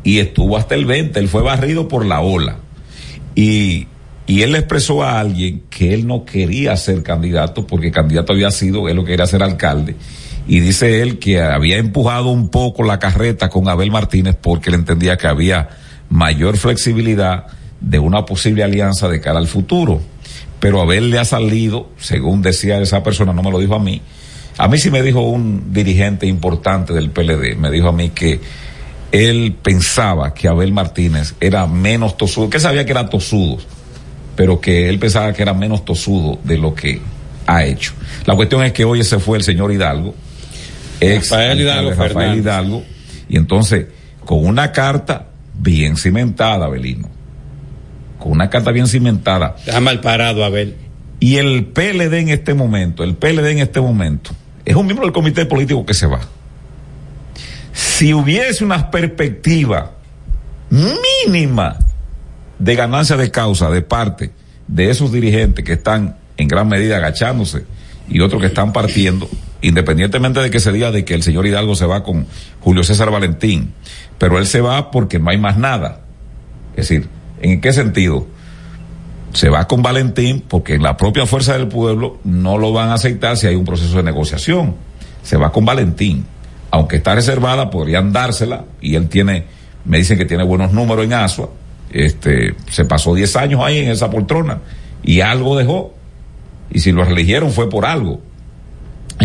y 0.04 0.20
estuvo 0.20 0.56
hasta 0.56 0.76
el 0.76 0.86
20. 0.86 1.20
Él 1.20 1.30
fue 1.30 1.41
barrido 1.41 1.88
por 1.88 2.06
la 2.06 2.22
ola. 2.22 2.58
Y, 3.34 3.88
y 4.28 4.44
él 4.44 4.52
le 4.52 4.60
expresó 4.60 5.02
a 5.02 5.20
alguien 5.20 5.64
que 5.72 5.95
él 5.95 6.06
no 6.06 6.26
quería 6.26 6.78
ser 6.78 7.02
candidato 7.02 7.66
porque 7.66 7.90
candidato 7.91 8.34
había 8.34 8.52
sido, 8.52 8.88
él 8.88 8.98
lo 8.98 9.04
quería 9.04 9.26
ser 9.26 9.41
alcalde. 9.41 9.95
Y 10.48 10.60
dice 10.60 11.02
él 11.02 11.20
que 11.20 11.41
había 11.41 11.78
empujado 11.78 12.30
un 12.30 12.49
poco 12.49 12.84
la 12.84 12.99
carreta 12.99 13.49
con 13.49 13.70
Abel 13.70 13.91
Martínez 13.91 14.36
porque 14.40 14.70
él 14.70 14.76
entendía 14.76 15.18
que 15.18 15.28
había 15.28 15.70
mayor 16.10 16.57
flexibilidad 16.57 17.48
de 17.80 17.99
una 17.99 18.26
posible 18.26 18.64
alianza 18.64 19.07
de 19.07 19.22
cara 19.22 19.40
al 19.40 19.48
futuro. 19.48 20.02
Pero 20.60 20.82
Abel 20.82 21.10
le 21.10 21.20
ha 21.20 21.26
salido, 21.26 21.90
según 21.98 22.41
decía 22.41 22.80
esa 22.80 23.03
persona, 23.03 23.34
no 23.34 23.44
me 23.44 23.52
lo 23.52 23.60
dijo 23.60 23.76
a 23.76 23.80
mí, 23.80 24.02
a 24.57 24.68
mí 24.68 24.78
sí 24.78 24.91
me 24.91 25.02
dijo 25.02 25.22
un 25.22 25.74
dirigente 25.74 26.28
importante 26.28 26.94
del 26.94 27.10
PLD, 27.10 27.57
me 27.57 27.72
dijo 27.72 27.88
a 27.88 27.91
mí 27.91 28.10
que 28.10 28.40
él 29.11 29.56
pensaba 29.61 30.34
que 30.34 30.48
Abel 30.48 30.72
Martínez 30.72 31.36
era 31.40 31.68
menos 31.68 32.18
tosudo, 32.18 32.49
que 32.49 32.60
sabía 32.60 32.86
que 32.86 32.91
era 32.91 33.10
tosudo, 33.10 33.57
pero 34.36 34.60
que 34.60 34.90
él 34.90 34.99
pensaba 34.99 35.34
que 35.34 35.41
era 35.41 35.53
menos 35.53 35.86
tosudo 35.86 36.40
de 36.44 36.57
lo 36.57 36.74
que 36.74 37.02
ha 37.45 37.65
hecho. 37.65 37.94
La 38.26 38.36
cuestión 38.36 38.64
es 38.64 38.72
que 38.72 38.86
hoy 38.86 39.03
se 39.03 39.20
fue 39.20 39.38
el 39.38 39.44
señor 39.44 39.72
Hidalgo, 39.72 40.15
ex 41.04 41.30
Rafael 41.30 41.62
Hidalgo, 41.62 41.90
Rafael. 41.92 42.38
Hidalgo, 42.38 42.84
y 43.30 43.38
entonces 43.38 43.88
con 44.26 44.46
una 44.46 44.72
carta 44.72 45.28
bien 45.54 45.98
cimentada, 45.98 46.68
Belino. 46.68 47.10
Con 48.20 48.32
una 48.32 48.50
carta 48.50 48.72
bien 48.72 48.88
cimentada. 48.88 49.56
Está 49.66 49.80
mal 49.80 50.00
parado, 50.00 50.46
Abel. 50.46 50.76
Y 51.20 51.38
el 51.38 51.66
PLD 51.66 52.14
en 52.14 52.30
este 52.30 52.54
momento, 52.54 53.04
el 53.04 53.16
PLD 53.16 53.52
en 53.52 53.60
este 53.60 53.82
momento, 53.82 54.32
es 54.66 54.76
un 54.76 54.86
miembro 54.86 55.06
del 55.06 55.14
comité 55.14 55.46
político 55.46 55.86
que 55.86 55.94
se 55.94 56.06
va. 56.06 56.22
Si 57.72 58.14
hubiese 58.14 58.64
una 58.64 58.92
perspectiva 58.92 59.92
mínima 60.70 61.78
de 62.60 62.76
ganancia 62.76 63.18
de 63.18 63.30
causa 63.32 63.70
de 63.70 63.82
parte 63.82 64.32
de 64.68 64.90
esos 64.90 65.12
dirigentes 65.12 65.64
que 65.66 65.74
están 65.74 66.18
en 66.38 66.48
gran 66.48 66.68
medida 66.68 66.98
agachándose 66.98 67.66
y 68.10 68.20
otros 68.22 68.42
que 68.42 68.48
están 68.48 68.74
partiendo, 68.74 69.30
independientemente 69.64 70.41
de 70.41 70.52
que 70.52 70.60
se 70.60 70.72
diga 70.72 70.91
de 70.91 71.06
que 71.06 71.15
el 71.15 71.23
señor 71.23 71.48
Hidalgo 71.48 71.76
se 71.76 71.85
va 71.85 72.03
con 72.03 72.27
Julio 72.60 72.84
César 72.84 73.10
Valentín, 73.10 73.73
pero 74.19 74.38
él 74.38 74.45
se 74.45 74.61
va 74.61 74.91
porque 74.91 75.19
no 75.19 75.31
hay 75.31 75.38
más 75.38 75.57
nada. 75.57 76.02
Es 76.76 76.90
decir, 76.90 77.07
¿en 77.41 77.61
qué 77.61 77.72
sentido? 77.72 78.27
Se 79.31 79.49
va 79.49 79.68
con 79.68 79.81
Valentín 79.81 80.44
porque 80.48 80.76
en 80.76 80.84
la 80.84 80.98
propia 80.98 81.26
fuerza 81.26 81.53
del 81.53 81.69
pueblo 81.69 82.19
no 82.26 82.57
lo 82.57 82.73
van 82.73 82.90
a 82.90 82.95
aceptar 82.95 83.38
si 83.38 83.48
hay 83.48 83.56
un 83.56 83.64
proceso 83.64 83.98
de 83.98 84.03
negociación. 84.03 84.76
Se 85.23 85.38
va 85.38 85.52
con 85.52 85.65
Valentín. 85.65 86.26
Aunque 86.69 86.98
está 86.98 87.15
reservada, 87.15 87.69
podrían 87.69 88.11
dársela 88.11 88.65
y 88.81 88.95
él 88.95 89.07
tiene, 89.07 89.45
me 89.85 89.98
dicen 89.98 90.18
que 90.18 90.26
tiene 90.26 90.44
buenos 90.44 90.73
números 90.73 91.06
en 91.06 91.14
Asua. 91.14 91.49
Este, 91.90 92.56
se 92.69 92.84
pasó 92.85 93.15
10 93.15 93.35
años 93.38 93.61
ahí 93.64 93.77
en 93.77 93.91
esa 93.91 94.10
poltrona 94.10 94.60
y 95.03 95.22
algo 95.22 95.56
dejó. 95.56 95.94
Y 96.69 96.80
si 96.80 96.91
lo 96.91 97.06
eligieron 97.06 97.52
fue 97.52 97.69
por 97.69 97.85
algo 97.85 98.19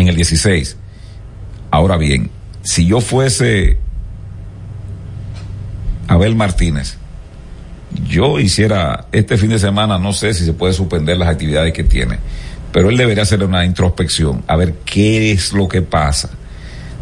en 0.00 0.08
el 0.08 0.16
16. 0.16 0.76
Ahora 1.70 1.96
bien, 1.96 2.30
si 2.62 2.86
yo 2.86 3.00
fuese 3.00 3.78
Abel 6.06 6.34
Martínez, 6.34 6.96
yo 8.08 8.38
hiciera 8.38 9.06
este 9.12 9.36
fin 9.36 9.50
de 9.50 9.58
semana, 9.58 9.98
no 9.98 10.12
sé 10.12 10.34
si 10.34 10.44
se 10.44 10.52
puede 10.52 10.72
suspender 10.72 11.16
las 11.16 11.28
actividades 11.28 11.72
que 11.72 11.84
tiene, 11.84 12.18
pero 12.72 12.90
él 12.90 12.96
debería 12.96 13.22
hacer 13.22 13.42
una 13.44 13.64
introspección, 13.64 14.44
a 14.46 14.56
ver 14.56 14.74
qué 14.84 15.32
es 15.32 15.52
lo 15.52 15.68
que 15.68 15.82
pasa 15.82 16.30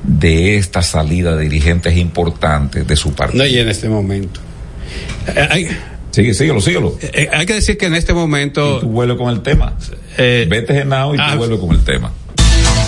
de 0.05 0.57
esta 0.57 0.83
salida 0.83 1.35
de 1.35 1.45
dirigentes 1.45 1.97
importantes 1.97 2.87
de 2.87 2.97
su 2.97 3.13
partido. 3.15 3.43
No, 3.43 3.49
y 3.51 3.59
en 3.59 3.69
este 3.69 3.89
momento. 3.89 4.41
Eh, 5.35 5.49
hay, 5.51 5.69
Sigue, 6.13 6.33
síguelo, 6.33 6.61
síguelo. 6.61 6.97
eh, 7.03 7.29
hay 7.33 7.45
que 7.45 7.55
decir 7.55 7.77
que 7.77 7.87
en 7.87 7.95
este 7.95 8.15
momento. 8.15 8.79
Y 8.79 8.81
tú 8.81 8.89
vuelves 8.89 9.19
con 9.19 9.29
el 9.31 9.43
tema. 9.43 9.75
Eh, 10.17 10.47
Vete 10.49 10.73
genado 10.75 11.15
y 11.15 11.19
ah, 11.21 11.33
tú 11.33 11.39
vuelves 11.39 11.59
con 11.59 11.73
el 11.73 11.85
tema. 11.85 12.11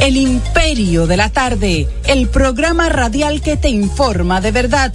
El 0.00 0.16
Imperio 0.16 1.08
de 1.08 1.16
la 1.16 1.28
Tarde, 1.28 1.88
el 2.06 2.28
programa 2.28 2.88
radial 2.88 3.42
que 3.42 3.56
te 3.56 3.68
informa 3.68 4.40
de 4.40 4.52
verdad. 4.52 4.94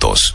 minutos. 0.00 0.34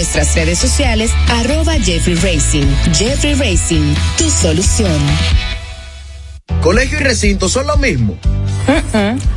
nuestras 0.01 0.33
redes 0.33 0.57
sociales, 0.57 1.11
arroba 1.29 1.73
Jeffrey 1.73 2.15
Racing. 2.15 2.65
Jeffrey 2.91 3.35
Racing, 3.35 3.93
tu 4.17 4.31
solución. 4.31 4.99
¿Colegio 6.63 6.99
y 6.99 7.03
recinto 7.03 7.47
son 7.47 7.67
lo 7.67 7.77
mismo? 7.77 8.17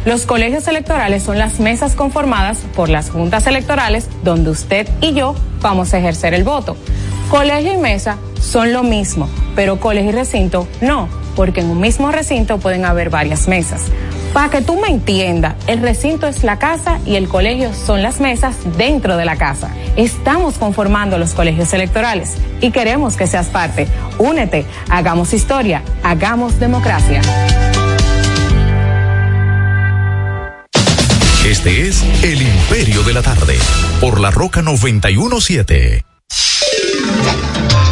Los 0.07 0.25
colegios 0.25 0.67
electorales 0.67 1.23
son 1.23 1.37
las 1.39 1.61
mesas 1.61 1.95
conformadas 1.95 2.61
por 2.75 2.89
las 2.89 3.11
juntas 3.11 3.47
electorales 3.47 4.09
donde 4.23 4.49
usted 4.49 4.89
y 5.03 5.13
yo 5.13 5.35
vamos 5.61 5.93
a 5.93 5.99
ejercer 5.99 6.33
el 6.33 6.45
voto. 6.45 6.79
Colegio 7.29 7.75
y 7.75 7.77
mesa 7.77 8.17
son 8.41 8.73
lo 8.73 8.83
mismo, 8.83 9.29
pero 9.55 9.79
colegio 9.79 10.13
y 10.13 10.15
recinto 10.15 10.67
no, 10.81 11.11
porque 11.37 11.61
en 11.61 11.69
un 11.69 11.81
mismo 11.81 12.11
recinto 12.11 12.57
pueden 12.57 12.87
haber 12.87 13.11
varias 13.11 13.49
mesas. 13.49 13.83
Para 14.35 14.51
que 14.51 14.63
tú 14.63 14.81
me 14.81 14.89
entiendas, 14.89 15.55
el 15.69 15.81
recinto 15.81 16.27
es 16.27 16.43
la 16.43 16.59
casa 16.59 16.99
y 17.07 17.15
el 17.15 17.29
colegio 17.29 17.73
son 17.73 18.03
las 18.03 18.19
mesas 18.19 18.57
dentro 18.77 19.17
de 19.17 19.25
la 19.25 19.37
casa. 19.37 19.71
Estamos 19.95 20.59
conformando 20.59 21.19
los 21.19 21.35
colegios 21.35 21.73
electorales 21.73 22.35
y 22.61 22.73
queremos 22.73 23.17
que 23.17 23.29
seas 23.29 23.47
parte. 23.47 23.87
Únete, 24.19 24.67
hagamos 24.91 25.33
historia, 25.33 25.85
hagamos 26.03 26.59
democracia. 26.59 27.21
Este 31.47 31.87
es 31.87 32.03
El 32.25 32.43
Imperio 32.43 33.05
de 33.05 33.13
la 33.13 33.23
Tarde, 33.23 33.57
por 34.01 34.19
la 34.19 34.33
Roca 34.33 34.63
917. 34.63 36.05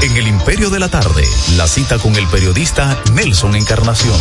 En 0.02 0.16
El 0.16 0.26
Imperio 0.26 0.70
de 0.70 0.80
la 0.80 0.88
Tarde, 0.88 1.22
la 1.56 1.68
cita 1.68 1.98
con 1.98 2.16
el 2.16 2.26
periodista 2.26 2.98
Nelson 3.14 3.54
Encarnación. 3.54 4.18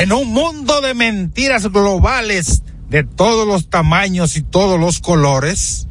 En 0.00 0.12
un 0.12 0.32
mundo 0.32 0.80
de 0.80 0.94
mentiras 0.94 1.70
globales 1.70 2.62
de 2.90 3.04
todos 3.04 3.46
los 3.46 3.70
tamaños 3.70 4.36
y 4.36 4.42
todos 4.42 4.78
los 4.78 5.00
colores, 5.00 5.86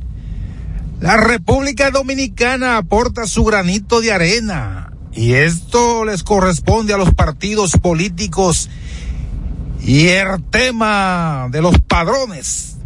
la 1.00 1.18
República 1.18 1.92
Dominicana 1.92 2.78
aporta 2.78 3.28
su 3.28 3.44
granito 3.44 4.02
de 4.02 4.12
arena 4.12 4.94
y 5.14 5.34
esto 5.34 6.06
les 6.06 6.24
corresponde 6.24 6.94
a 6.94 6.98
los 6.98 7.14
partidos 7.14 7.74
políticos 7.74 8.70
y 9.82 10.08
el 10.08 10.44
tema 10.50 11.50
de 11.52 11.62
los 11.62 11.80
padrones, 11.80 12.78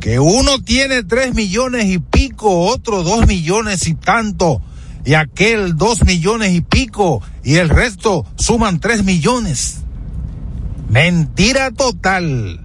que 0.00 0.18
uno 0.18 0.60
tiene 0.62 1.04
tres 1.04 1.34
millones 1.34 1.86
y 1.86 1.98
pico, 1.98 2.66
otro 2.66 3.04
dos 3.04 3.26
millones 3.26 3.86
y 3.86 3.94
tanto, 3.94 4.60
y 5.04 5.14
aquel 5.14 5.76
dos 5.76 6.04
millones 6.04 6.52
y 6.52 6.60
pico, 6.60 7.22
y 7.42 7.56
el 7.56 7.68
resto 7.68 8.24
suman 8.36 8.80
tres 8.80 9.04
millones. 9.04 9.80
Mentira 10.88 11.70
total. 11.70 12.60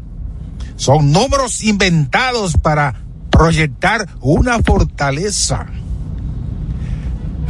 Son 0.76 1.12
números 1.12 1.64
inventados 1.64 2.56
para 2.58 3.02
proyectar 3.30 4.08
una 4.22 4.60
fortaleza. 4.60 5.68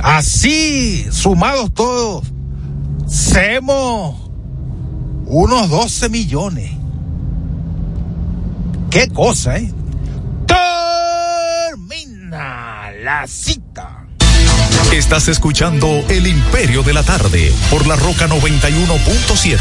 Así, 0.01 1.05
sumados 1.11 1.73
todos, 1.73 2.23
Semo, 3.05 4.29
unos 5.25 5.69
12 5.69 6.09
millones. 6.09 6.71
Qué 8.89 9.09
cosa, 9.09 9.57
¿eh? 9.57 9.71
Termina 11.67 12.91
la 13.03 13.27
cita. 13.27 13.98
Estás 14.93 15.27
escuchando 15.27 16.03
El 16.09 16.25
Imperio 16.25 16.81
de 16.81 16.93
la 16.93 17.03
Tarde 17.03 17.51
por 17.69 17.85
la 17.85 17.95
Roca 17.95 18.27
91.7. 18.27 19.59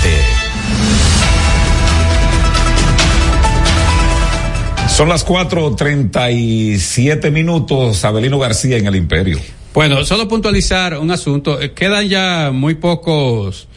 Son 4.88 5.10
las 5.10 5.26
4.37 5.26 7.30
minutos, 7.30 8.06
Abelino 8.06 8.38
García 8.38 8.78
en 8.78 8.86
El 8.86 8.96
Imperio. 8.96 9.38
Bueno, 9.74 10.02
solo 10.06 10.28
puntualizar 10.28 10.96
un 10.96 11.10
asunto. 11.10 11.60
Eh, 11.60 11.74
quedan 11.74 12.08
ya 12.08 12.50
muy 12.50 12.76
pocos, 12.76 13.68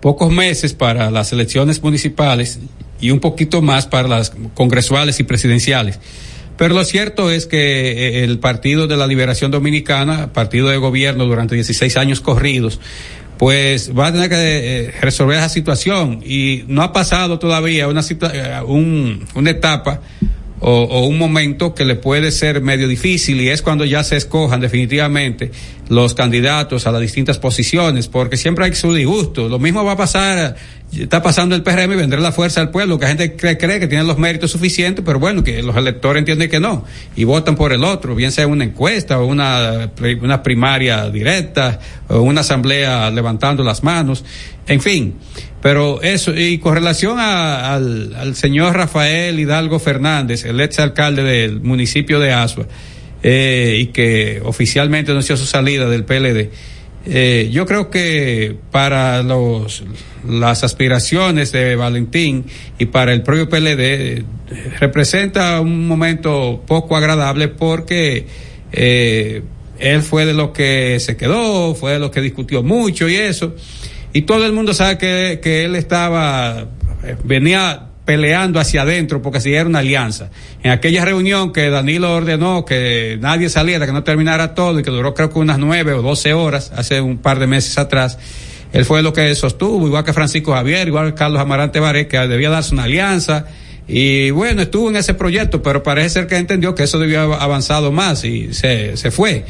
pocos 0.00 0.32
meses 0.32 0.74
para 0.74 1.12
las 1.12 1.32
elecciones 1.32 1.80
municipales 1.80 2.58
y 3.00 3.12
un 3.12 3.20
poquito 3.20 3.62
más 3.62 3.86
para 3.86 4.08
las 4.08 4.32
congresuales 4.54 5.20
y 5.20 5.22
presidenciales. 5.22 6.00
Pero 6.56 6.74
lo 6.74 6.84
cierto 6.84 7.30
es 7.30 7.46
que 7.46 7.58
eh, 7.92 8.24
el 8.24 8.38
Partido 8.38 8.86
de 8.86 8.96
la 8.96 9.06
Liberación 9.06 9.50
Dominicana, 9.50 10.32
partido 10.32 10.68
de 10.68 10.78
gobierno 10.78 11.26
durante 11.26 11.54
16 11.54 11.96
años 11.96 12.20
corridos, 12.20 12.80
pues 13.38 13.96
va 13.96 14.06
a 14.06 14.12
tener 14.12 14.30
que 14.30 14.36
eh, 14.86 14.94
resolver 15.00 15.38
esa 15.38 15.48
situación 15.48 16.22
y 16.24 16.64
no 16.68 16.82
ha 16.82 16.92
pasado 16.92 17.38
todavía 17.38 17.88
una, 17.88 18.02
un, 18.64 19.26
una 19.34 19.50
etapa 19.50 20.00
o, 20.60 20.70
o, 20.70 21.06
un 21.06 21.18
momento 21.18 21.74
que 21.74 21.84
le 21.84 21.96
puede 21.96 22.32
ser 22.32 22.62
medio 22.62 22.88
difícil 22.88 23.40
y 23.42 23.50
es 23.50 23.60
cuando 23.60 23.84
ya 23.84 24.02
se 24.02 24.16
escojan 24.16 24.60
definitivamente 24.60 25.50
los 25.90 26.14
candidatos 26.14 26.86
a 26.86 26.92
las 26.92 27.02
distintas 27.02 27.38
posiciones, 27.38 28.08
porque 28.08 28.38
siempre 28.38 28.64
hay 28.64 28.74
su 28.74 28.94
disgusto. 28.94 29.48
Lo 29.48 29.58
mismo 29.58 29.84
va 29.84 29.92
a 29.92 29.96
pasar, 29.96 30.56
está 30.92 31.22
pasando 31.22 31.54
el 31.54 31.62
PRM 31.62 31.92
y 31.92 31.96
vendrá 31.96 32.20
la 32.20 32.32
fuerza 32.32 32.60
del 32.60 32.70
pueblo, 32.70 32.98
que 32.98 33.04
la 33.04 33.08
gente 33.08 33.36
cree, 33.36 33.58
cree 33.58 33.80
que 33.80 33.86
tiene 33.86 34.04
los 34.04 34.18
méritos 34.18 34.50
suficientes, 34.50 35.04
pero 35.04 35.18
bueno, 35.18 35.42
que 35.42 35.62
los 35.62 35.76
electores 35.76 36.20
entienden 36.20 36.48
que 36.48 36.60
no, 36.60 36.84
y 37.16 37.24
votan 37.24 37.56
por 37.56 37.72
el 37.72 37.84
otro, 37.84 38.14
bien 38.14 38.32
sea 38.32 38.46
una 38.46 38.64
encuesta 38.64 39.18
o 39.18 39.26
una, 39.26 39.90
una 40.22 40.42
primaria 40.42 41.10
directa 41.10 41.78
o 42.08 42.20
una 42.20 42.40
asamblea 42.42 43.10
levantando 43.10 43.62
las 43.62 43.82
manos, 43.82 44.24
en 44.66 44.80
fin. 44.80 45.14
Pero 45.60 46.00
eso, 46.02 46.32
y 46.34 46.58
con 46.58 46.74
relación 46.74 47.18
al, 47.18 48.14
al 48.14 48.36
señor 48.36 48.76
Rafael 48.76 49.38
Hidalgo 49.40 49.78
Fernández, 49.78 50.44
el 50.44 50.60
ex 50.60 50.78
alcalde 50.78 51.24
del 51.24 51.60
municipio 51.60 52.20
de 52.20 52.32
Asua, 52.32 52.66
eh, 53.22 53.78
y 53.80 53.86
que 53.86 54.40
oficialmente 54.44 55.10
anunció 55.10 55.36
su 55.36 55.46
salida 55.46 55.88
del 55.88 56.04
PLD. 56.04 56.50
Eh, 57.08 57.50
yo 57.52 57.66
creo 57.66 57.88
que 57.88 58.56
para 58.72 59.22
los, 59.22 59.84
las 60.28 60.64
aspiraciones 60.64 61.52
de 61.52 61.76
Valentín 61.76 62.46
y 62.78 62.86
para 62.86 63.12
el 63.12 63.22
propio 63.22 63.48
PLD 63.48 63.80
eh, 63.80 64.24
representa 64.80 65.60
un 65.60 65.86
momento 65.86 66.64
poco 66.66 66.96
agradable 66.96 67.46
porque 67.46 68.26
eh, 68.72 69.42
él 69.78 70.02
fue 70.02 70.26
de 70.26 70.34
lo 70.34 70.52
que 70.52 70.98
se 70.98 71.16
quedó, 71.16 71.76
fue 71.76 71.92
de 71.92 71.98
lo 72.00 72.10
que 72.10 72.20
discutió 72.20 72.64
mucho 72.64 73.08
y 73.08 73.14
eso. 73.14 73.54
Y 74.12 74.22
todo 74.22 74.44
el 74.44 74.52
mundo 74.52 74.74
sabe 74.74 74.98
que, 74.98 75.40
que 75.40 75.64
él 75.64 75.76
estaba, 75.76 76.66
venía 77.22 77.85
peleando 78.06 78.60
hacia 78.60 78.82
adentro 78.82 79.20
porque 79.20 79.40
si 79.40 79.52
era 79.52 79.66
una 79.66 79.80
alianza. 79.80 80.30
En 80.62 80.70
aquella 80.70 81.04
reunión 81.04 81.52
que 81.52 81.68
Danilo 81.68 82.14
ordenó 82.14 82.64
que 82.64 83.18
nadie 83.20 83.50
saliera, 83.50 83.84
que 83.84 83.92
no 83.92 84.04
terminara 84.04 84.54
todo 84.54 84.80
y 84.80 84.82
que 84.82 84.90
duró 84.90 85.12
creo 85.12 85.28
que 85.30 85.38
unas 85.38 85.58
nueve 85.58 85.92
o 85.92 86.00
doce 86.00 86.32
horas 86.32 86.72
hace 86.74 87.02
un 87.02 87.18
par 87.18 87.38
de 87.38 87.48
meses 87.48 87.76
atrás, 87.76 88.18
él 88.72 88.84
fue 88.84 89.02
lo 89.02 89.12
que 89.12 89.34
sostuvo, 89.34 89.86
igual 89.86 90.04
que 90.04 90.12
Francisco 90.12 90.52
Javier, 90.52 90.88
igual 90.88 91.08
que 91.08 91.14
Carlos 91.18 91.40
Amarante 91.40 91.80
Baré, 91.80 92.08
que 92.08 92.18
debía 92.18 92.48
darse 92.48 92.72
una 92.74 92.84
alianza. 92.84 93.46
Y 93.88 94.30
bueno, 94.30 94.62
estuvo 94.62 94.88
en 94.88 94.96
ese 94.96 95.14
proyecto, 95.14 95.62
pero 95.62 95.82
parece 95.82 96.10
ser 96.10 96.26
que 96.26 96.36
entendió 96.36 96.74
que 96.74 96.84
eso 96.84 96.98
debía 96.98 97.22
haber 97.22 97.40
avanzado 97.40 97.92
más 97.92 98.24
y 98.24 98.54
se, 98.54 98.96
se 98.96 99.10
fue. 99.10 99.44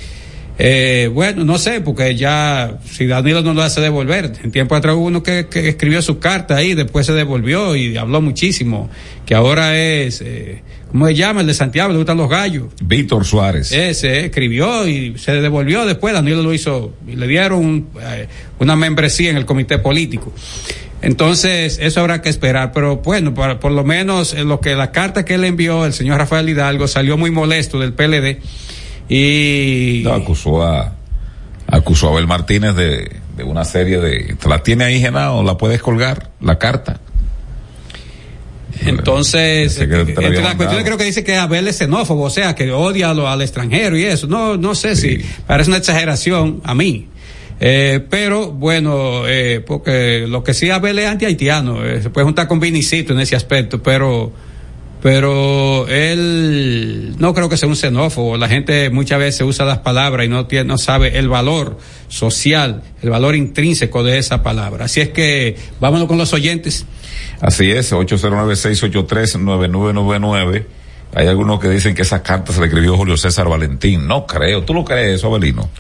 Eh, 0.59 1.11
bueno, 1.13 1.45
no 1.45 1.59
sé, 1.59 1.83
porque 1.83 2.17
ya, 2.17 2.79
si 2.91 3.07
Danilo 3.07 3.43
no 3.43 3.53
lo 3.53 3.63
hace 3.63 3.81
devolver, 3.83 4.33
en 4.43 4.51
tiempo 4.51 4.75
atrás 4.75 4.97
hubo 4.97 5.05
uno 5.05 5.23
que, 5.23 5.49
que, 5.51 5.69
escribió 5.69 6.01
su 6.01 6.19
carta 6.19 6.57
ahí, 6.57 6.75
después 6.75 7.05
se 7.05 7.13
devolvió 7.13 7.77
y 7.77 7.97
habló 7.99 8.23
muchísimo, 8.23 8.89
que 9.27 9.35
ahora 9.35 9.77
es, 9.77 10.23
eh, 10.23 10.63
¿cómo 10.91 11.07
se 11.09 11.15
llama? 11.15 11.43
El 11.43 11.47
de 11.49 11.55
Santiago, 11.55 11.93
le 11.93 11.99
gustan 11.99 12.17
los 12.17 12.31
gallos. 12.31 12.69
Víctor 12.83 13.27
Suárez. 13.27 13.71
Ese, 13.71 14.25
escribió 14.27 14.89
y 14.89 15.19
se 15.19 15.33
devolvió 15.33 15.85
después, 15.85 16.15
Danilo 16.15 16.43
lo 16.43 16.55
hizo, 16.55 16.95
y 17.07 17.17
le 17.17 17.27
dieron 17.27 17.59
un, 17.59 17.89
eh, 18.01 18.27
una 18.59 18.77
membresía 18.77 19.29
en 19.29 19.37
el 19.37 19.45
comité 19.45 19.79
político. 19.79 20.33
Entonces, 21.03 21.79
eso 21.83 22.01
habrá 22.01 22.23
que 22.23 22.31
esperar, 22.31 22.73
pero 22.73 22.97
bueno, 22.97 23.35
por, 23.35 23.59
por 23.59 23.73
lo 23.73 23.85
menos 23.85 24.33
en 24.33 24.49
lo 24.49 24.61
que 24.61 24.75
la 24.75 24.91
carta 24.91 25.27
que 25.27 25.35
él 25.35 25.45
envió, 25.45 25.85
el 25.85 25.93
señor 25.93 26.17
Rafael 26.17 26.49
Hidalgo, 26.49 26.89
salió 26.89 27.19
muy 27.19 27.31
molesto 27.31 27.79
del 27.79 27.93
PLD 27.93 28.39
y 29.09 30.03
no, 30.05 30.13
acusó 30.13 30.63
a 30.63 30.95
acusó 31.69 32.09
a 32.09 32.13
Abel 32.13 32.27
Martínez 32.27 32.75
de, 32.75 33.17
de 33.37 33.45
una 33.45 33.65
serie 33.65 33.99
de 33.99 34.35
¿te 34.35 34.49
la 34.49 34.63
tiene 34.63 34.85
ahí 34.85 35.01
Genao? 35.01 35.43
la 35.43 35.57
puedes 35.57 35.83
colgar 35.83 36.31
la 36.41 36.59
carta 36.59 37.01
entonces, 38.85 39.79
entre 39.79 40.43
las 40.43 40.55
cuestiones 40.55 40.85
creo 40.85 40.99
que 40.99 41.05
dice 41.05 41.25
que 41.25 41.37
Abel 41.37 41.69
es 41.69 41.79
xenófobo, 41.79 42.25
o 42.25 42.31
sea, 42.31 42.55
que 42.55 42.71
odia 42.73 43.15
lo, 43.15 43.29
al 43.29 43.43
extranjero 43.43 43.97
y 43.97 44.05
eso. 44.05 44.27
No, 44.27 44.57
no 44.57 44.75
sé 44.75 44.97
sí. 44.97 45.19
si 45.19 45.25
parece 45.47 45.71
una 45.71 45.79
exageración 45.79 46.61
a 46.65 46.75
mí. 46.75 47.09
Eh, 47.59 48.05
pero 48.11 48.51
bueno, 48.53 49.27
eh, 49.27 49.63
porque 49.67 50.27
lo 50.29 50.45
que 50.45 50.53
sí 50.53 50.69
Abel 50.69 50.99
es 50.99 51.07
anti-haitiano, 51.07 51.85
eh, 51.87 52.03
se 52.03 52.11
puede 52.11 52.27
juntar 52.27 52.49
con 52.49 52.61
Vinicito 52.61 53.15
en 53.15 53.21
ese 53.21 53.35
aspecto, 53.35 53.83
pero 53.83 54.31
pero 55.07 55.87
él 55.87 57.15
no 57.21 57.33
creo 57.33 57.49
que 57.49 57.57
sea 57.57 57.69
un 57.69 57.77
xenófobo. 57.77 58.37
La 58.37 58.49
gente 58.49 58.91
muchas 58.91 59.21
veces 59.21 59.43
usa 59.43 59.65
las 59.65 59.79
palabras 59.79 60.27
y 60.27 60.29
no, 60.29 60.49
tiene, 60.49 60.65
no 60.65 60.79
sabe 60.79 61.17
el 61.17 61.29
valor 61.29 61.79
social, 62.09 62.83
el 63.01 63.11
valor 63.11 63.37
intrínseco 63.37 64.03
de 64.03 64.19
esa 64.19 64.43
palabra. 64.43 64.87
Así 64.87 65.01
es 65.01 65.11
que 65.11 65.55
vámonos 65.79 66.09
con 66.09 66.19
los 66.19 66.33
oyentes. 66.33 66.87
Así 67.41 67.71
es, 67.71 67.93
809-683-9999. 67.93 70.65
Hay 71.15 71.29
algunos 71.29 71.61
que 71.61 71.69
dicen 71.69 71.95
que 71.95 72.03
esa 72.03 72.25
carta 72.25 72.53
se 72.53 72.59
le 72.59 72.67
escribió 72.67 72.97
Julio 72.97 73.17
César 73.17 73.49
Valentín. 73.49 74.09
No 74.09 74.27
creo. 74.27 74.65
¿Tú 74.65 74.75
lo 74.75 74.85
crees 74.85 75.21
eso, 75.21 75.29
Abelino? 75.29 75.71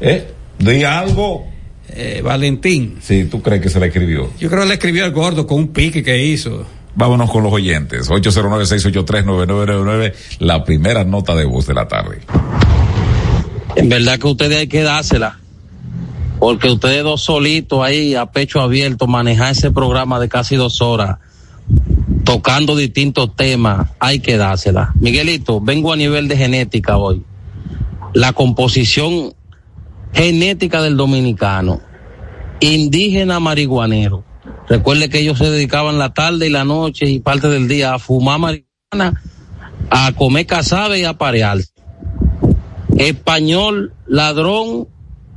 ¿Eh? 0.00 0.32
¿Di 0.58 0.82
algo? 0.82 1.46
Eh, 1.90 2.20
Valentín. 2.24 2.96
Sí, 3.00 3.26
¿tú 3.26 3.40
crees 3.40 3.62
que 3.62 3.68
se 3.68 3.78
le 3.78 3.86
escribió? 3.86 4.32
Yo 4.40 4.48
creo 4.48 4.62
que 4.62 4.68
le 4.68 4.74
escribió 4.74 5.04
el 5.04 5.12
gordo 5.12 5.46
con 5.46 5.58
un 5.58 5.68
pique 5.68 6.02
que 6.02 6.24
hizo. 6.24 6.66
Vámonos 6.94 7.30
con 7.30 7.42
los 7.42 7.52
oyentes. 7.52 8.10
809-683-9999, 8.10 10.12
la 10.40 10.62
primera 10.64 11.04
nota 11.04 11.34
de 11.34 11.46
voz 11.46 11.66
de 11.66 11.74
la 11.74 11.88
tarde. 11.88 12.20
En 13.76 13.88
verdad 13.88 14.18
que 14.18 14.26
ustedes 14.26 14.58
hay 14.58 14.66
que 14.66 14.82
dársela. 14.82 15.38
Porque 16.38 16.70
ustedes 16.70 17.02
dos 17.04 17.22
solitos 17.22 17.82
ahí, 17.84 18.14
a 18.14 18.26
pecho 18.26 18.60
abierto, 18.60 19.06
manejar 19.06 19.52
ese 19.52 19.70
programa 19.70 20.18
de 20.18 20.28
casi 20.28 20.56
dos 20.56 20.82
horas, 20.82 21.18
tocando 22.24 22.76
distintos 22.76 23.34
temas, 23.36 23.90
hay 24.00 24.18
que 24.18 24.36
dársela. 24.36 24.92
Miguelito, 24.96 25.60
vengo 25.60 25.92
a 25.92 25.96
nivel 25.96 26.26
de 26.28 26.36
genética 26.36 26.96
hoy. 26.96 27.22
La 28.12 28.32
composición 28.32 29.34
genética 30.12 30.82
del 30.82 30.96
dominicano, 30.96 31.80
indígena 32.60 33.38
marihuanero 33.40 34.24
Recuerde 34.72 35.10
que 35.10 35.18
ellos 35.18 35.36
se 35.36 35.50
dedicaban 35.50 35.98
la 35.98 36.14
tarde 36.14 36.46
y 36.46 36.48
la 36.48 36.64
noche 36.64 37.04
y 37.04 37.18
parte 37.18 37.50
del 37.50 37.68
día 37.68 37.92
a 37.92 37.98
fumar 37.98 38.38
marihuana, 38.38 39.22
a 39.90 40.12
comer 40.12 40.46
cazabe 40.46 41.00
y 41.00 41.04
a 41.04 41.12
parearse. 41.12 41.68
Español, 42.96 43.92
ladrón 44.06 44.88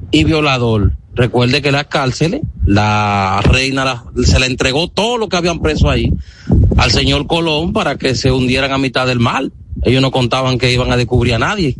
y 0.09 0.23
violador. 0.23 0.93
Recuerde 1.15 1.61
que 1.61 1.73
las 1.73 1.87
cárceles, 1.87 2.43
la 2.63 3.41
reina 3.43 4.05
se 4.23 4.39
le 4.39 4.45
entregó 4.45 4.87
todo 4.87 5.17
lo 5.17 5.27
que 5.27 5.35
habían 5.35 5.59
preso 5.59 5.89
ahí 5.89 6.13
al 6.77 6.91
señor 6.91 7.27
Colón 7.27 7.73
para 7.73 7.97
que 7.97 8.15
se 8.15 8.31
hundieran 8.31 8.71
a 8.71 8.77
mitad 8.77 9.05
del 9.05 9.19
mar. 9.19 9.51
Ellos 9.83 10.01
no 10.01 10.11
contaban 10.11 10.57
que 10.57 10.71
iban 10.71 10.93
a 10.93 10.97
descubrir 10.97 11.33
a 11.33 11.39
nadie. 11.39 11.75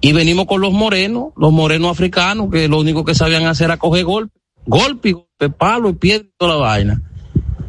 Y 0.00 0.14
venimos 0.14 0.46
con 0.46 0.62
los 0.62 0.72
morenos, 0.72 1.34
los 1.36 1.52
morenos 1.52 1.90
africanos, 1.90 2.48
que 2.50 2.66
lo 2.66 2.80
único 2.80 3.04
que 3.04 3.14
sabían 3.14 3.44
hacer 3.44 3.66
era 3.66 3.76
coger 3.76 4.06
golpes 4.06 4.39
golpe 4.66 5.10
y 5.10 5.12
golpe, 5.12 5.50
palo 5.50 5.90
y 5.90 5.94
piedra 5.94 6.24
y 6.24 6.32
toda 6.36 6.54
la 6.54 6.60
vaina. 6.60 7.02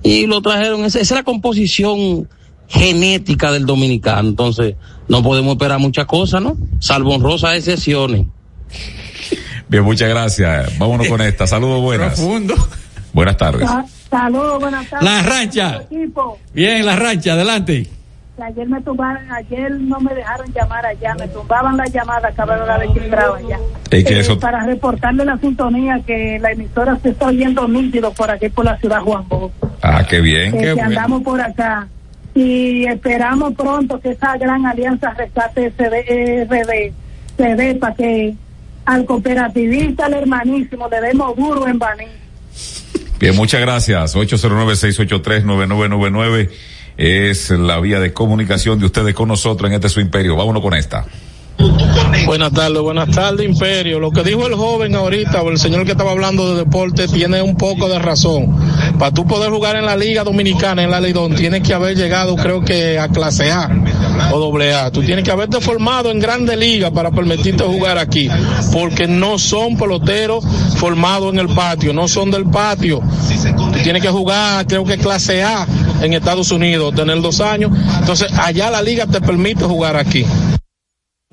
Y 0.03 0.26
lo 0.26 0.41
trajeron, 0.41 0.85
esa, 0.85 0.99
esa 0.99 1.13
es 1.13 1.19
la 1.19 1.23
composición 1.23 2.27
genética 2.68 3.51
del 3.51 3.65
dominicano. 3.65 4.30
Entonces, 4.30 4.76
no 5.07 5.22
podemos 5.22 5.53
esperar 5.53 5.80
muchas 5.80 6.05
cosas, 6.05 6.41
¿no? 6.41 6.57
Salvo 6.80 7.15
honrosas 7.15 7.55
excepciones. 7.57 8.26
Bien, 9.68 9.84
muchas 9.84 10.09
gracias. 10.09 10.77
Vámonos 10.77 11.07
con 11.07 11.22
esta. 11.22 11.47
Saludos 11.47 11.81
buenas. 11.81 12.15
Profundo. 12.15 12.55
Buenas 13.13 13.38
tardes. 13.38 13.69
Saludos, 14.09 14.59
buenas 14.59 14.89
tardes. 14.89 15.05
La 15.05 15.22
rancha. 15.22 15.81
Bien, 16.53 16.85
la 16.85 16.95
rancha, 16.95 17.34
adelante. 17.34 17.88
Ayer 18.39 18.67
me 18.67 18.81
tumbaron, 18.81 19.31
ayer 19.31 19.71
no 19.71 19.99
me 19.99 20.13
dejaron 20.13 20.51
llamar 20.53 20.85
allá, 20.85 21.15
me 21.19 21.27
tumbaban 21.27 21.77
la 21.77 21.85
llamada 21.85 22.31
cada 22.31 22.63
hora 22.63 22.77
de 22.79 22.91
que 22.93 23.05
entraba 23.05 23.37
allá. 23.37 23.59
¿Y 23.91 24.03
que 24.03 24.19
eso? 24.19 24.39
Para 24.39 24.63
reportarle 24.63 25.25
la 25.25 25.37
sintonía 25.37 25.99
que 26.05 26.39
la 26.39 26.51
emisora 26.51 26.97
se 27.01 27.09
está 27.09 27.27
oyendo 27.27 27.67
nítido 27.67 28.11
por 28.13 28.31
aquí 28.31 28.49
por 28.49 28.65
la 28.65 28.77
ciudad 28.77 29.01
Juan 29.01 29.27
Bosco. 29.27 29.51
Ah, 29.81 30.05
qué 30.07 30.21
bien, 30.21 30.53
Eh, 30.55 30.59
qué 30.59 30.73
que 30.75 30.81
andamos 30.81 31.23
por 31.23 31.41
acá 31.41 31.87
y 32.33 32.85
esperamos 32.85 33.53
pronto 33.55 33.99
que 33.99 34.11
esa 34.11 34.37
gran 34.37 34.65
alianza 34.65 35.13
rescate 35.13 35.67
RD 35.69 36.93
se 37.37 37.55
dé 37.55 37.75
para 37.75 37.95
que 37.95 38.33
al 38.85 39.05
cooperativista, 39.05 40.05
al 40.05 40.13
hermanísimo, 40.13 40.87
le 40.89 41.01
demos 41.01 41.35
duro 41.35 41.67
en 41.67 41.77
Baní. 41.77 42.05
Bien, 43.19 43.35
muchas 43.35 43.61
gracias. 43.61 44.15
809-683-9999 44.15 46.49
es 47.01 47.49
la 47.49 47.79
vía 47.79 47.99
de 47.99 48.13
comunicación 48.13 48.77
de 48.77 48.85
ustedes 48.85 49.15
con 49.15 49.27
nosotros 49.27 49.67
en 49.67 49.73
este 49.73 49.89
su 49.89 50.01
imperio. 50.01 50.35
Vámonos 50.35 50.61
con 50.61 50.75
esta. 50.75 51.03
Buenas 52.25 52.53
tardes, 52.53 52.81
buenas 52.81 53.09
tardes, 53.09 53.45
Imperio. 53.45 53.99
Lo 53.99 54.11
que 54.11 54.23
dijo 54.23 54.47
el 54.47 54.55
joven 54.55 54.95
ahorita, 54.95 55.41
o 55.41 55.49
el 55.49 55.57
señor 55.57 55.85
que 55.85 55.91
estaba 55.91 56.11
hablando 56.11 56.53
de 56.53 56.63
deporte, 56.63 57.07
tiene 57.07 57.41
un 57.41 57.55
poco 57.55 57.89
de 57.89 57.99
razón. 57.99 58.55
Para 58.97 59.11
tú 59.11 59.25
poder 59.25 59.49
jugar 59.49 59.75
en 59.75 59.85
la 59.85 59.97
Liga 59.97 60.23
Dominicana, 60.23 60.83
en 60.83 60.91
la 60.91 61.01
Lidón, 61.01 61.35
tienes 61.35 61.61
que 61.61 61.73
haber 61.73 61.97
llegado, 61.97 62.35
creo 62.35 62.61
que 62.61 62.99
a 62.99 63.09
clase 63.09 63.51
A 63.51 63.69
o 64.31 64.39
doble 64.39 64.73
A. 64.73 64.91
Tú 64.91 65.01
tienes 65.01 65.25
que 65.25 65.31
haberte 65.31 65.59
formado 65.59 66.11
en 66.11 66.19
grande 66.19 66.55
liga 66.55 66.91
para 66.91 67.11
permitirte 67.11 67.63
jugar 67.63 67.97
aquí, 67.97 68.29
porque 68.71 69.07
no 69.07 69.38
son 69.38 69.75
peloteros 69.75 70.45
formados 70.75 71.33
en 71.33 71.39
el 71.39 71.49
patio, 71.49 71.93
no 71.93 72.07
son 72.07 72.31
del 72.31 72.45
patio. 72.45 73.01
Tienes 73.83 74.01
que 74.01 74.09
jugar, 74.09 74.65
creo 74.67 74.85
que 74.85 74.97
clase 74.97 75.43
A 75.43 75.65
en 76.01 76.13
Estados 76.13 76.51
Unidos, 76.51 76.95
tener 76.95 77.21
dos 77.21 77.41
años. 77.41 77.71
Entonces, 77.99 78.31
allá 78.38 78.69
la 78.69 78.81
liga 78.81 79.05
te 79.05 79.19
permite 79.21 79.63
jugar 79.65 79.95
aquí. 79.97 80.25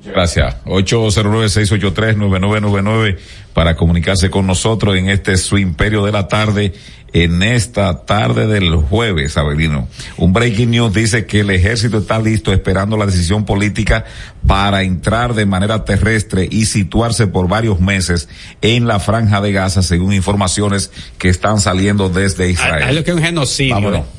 Gracias. 0.05 0.55
809-683-9999 0.65 3.19
para 3.53 3.75
comunicarse 3.75 4.31
con 4.31 4.47
nosotros 4.47 4.97
en 4.97 5.09
este 5.09 5.37
su 5.37 5.59
imperio 5.59 6.05
de 6.05 6.13
la 6.13 6.29
tarde, 6.29 6.73
en 7.13 7.43
esta 7.43 8.05
tarde 8.05 8.47
del 8.47 8.77
jueves, 8.77 9.37
Abelino. 9.37 9.89
Un 10.17 10.33
breaking 10.33 10.71
news 10.71 10.93
dice 10.93 11.27
que 11.27 11.41
el 11.41 11.51
ejército 11.51 11.99
está 11.99 12.21
listo 12.21 12.53
esperando 12.53 12.97
la 12.97 13.07
decisión 13.07 13.45
política 13.45 14.05
para 14.47 14.85
entrar 14.85 15.35
de 15.35 15.47
manera 15.47 15.85
terrestre 15.85 16.47
y 16.49 16.67
situarse 16.67 17.27
por 17.27 17.49
varios 17.49 17.81
meses 17.81 18.29
en 18.63 18.87
la 18.87 19.01
franja 19.01 19.41
de 19.41 19.51
Gaza, 19.51 19.83
según 19.83 20.13
informaciones 20.13 20.93
que 21.19 21.29
están 21.29 21.59
saliendo 21.59 22.09
desde 22.09 22.49
Israel. 22.51 22.85
Hay 22.85 22.95
lo 22.95 23.03
que 23.03 23.11
es 23.11 23.17
un 23.17 23.25
genocidio. 23.25 23.75
Vámonos. 23.75 24.18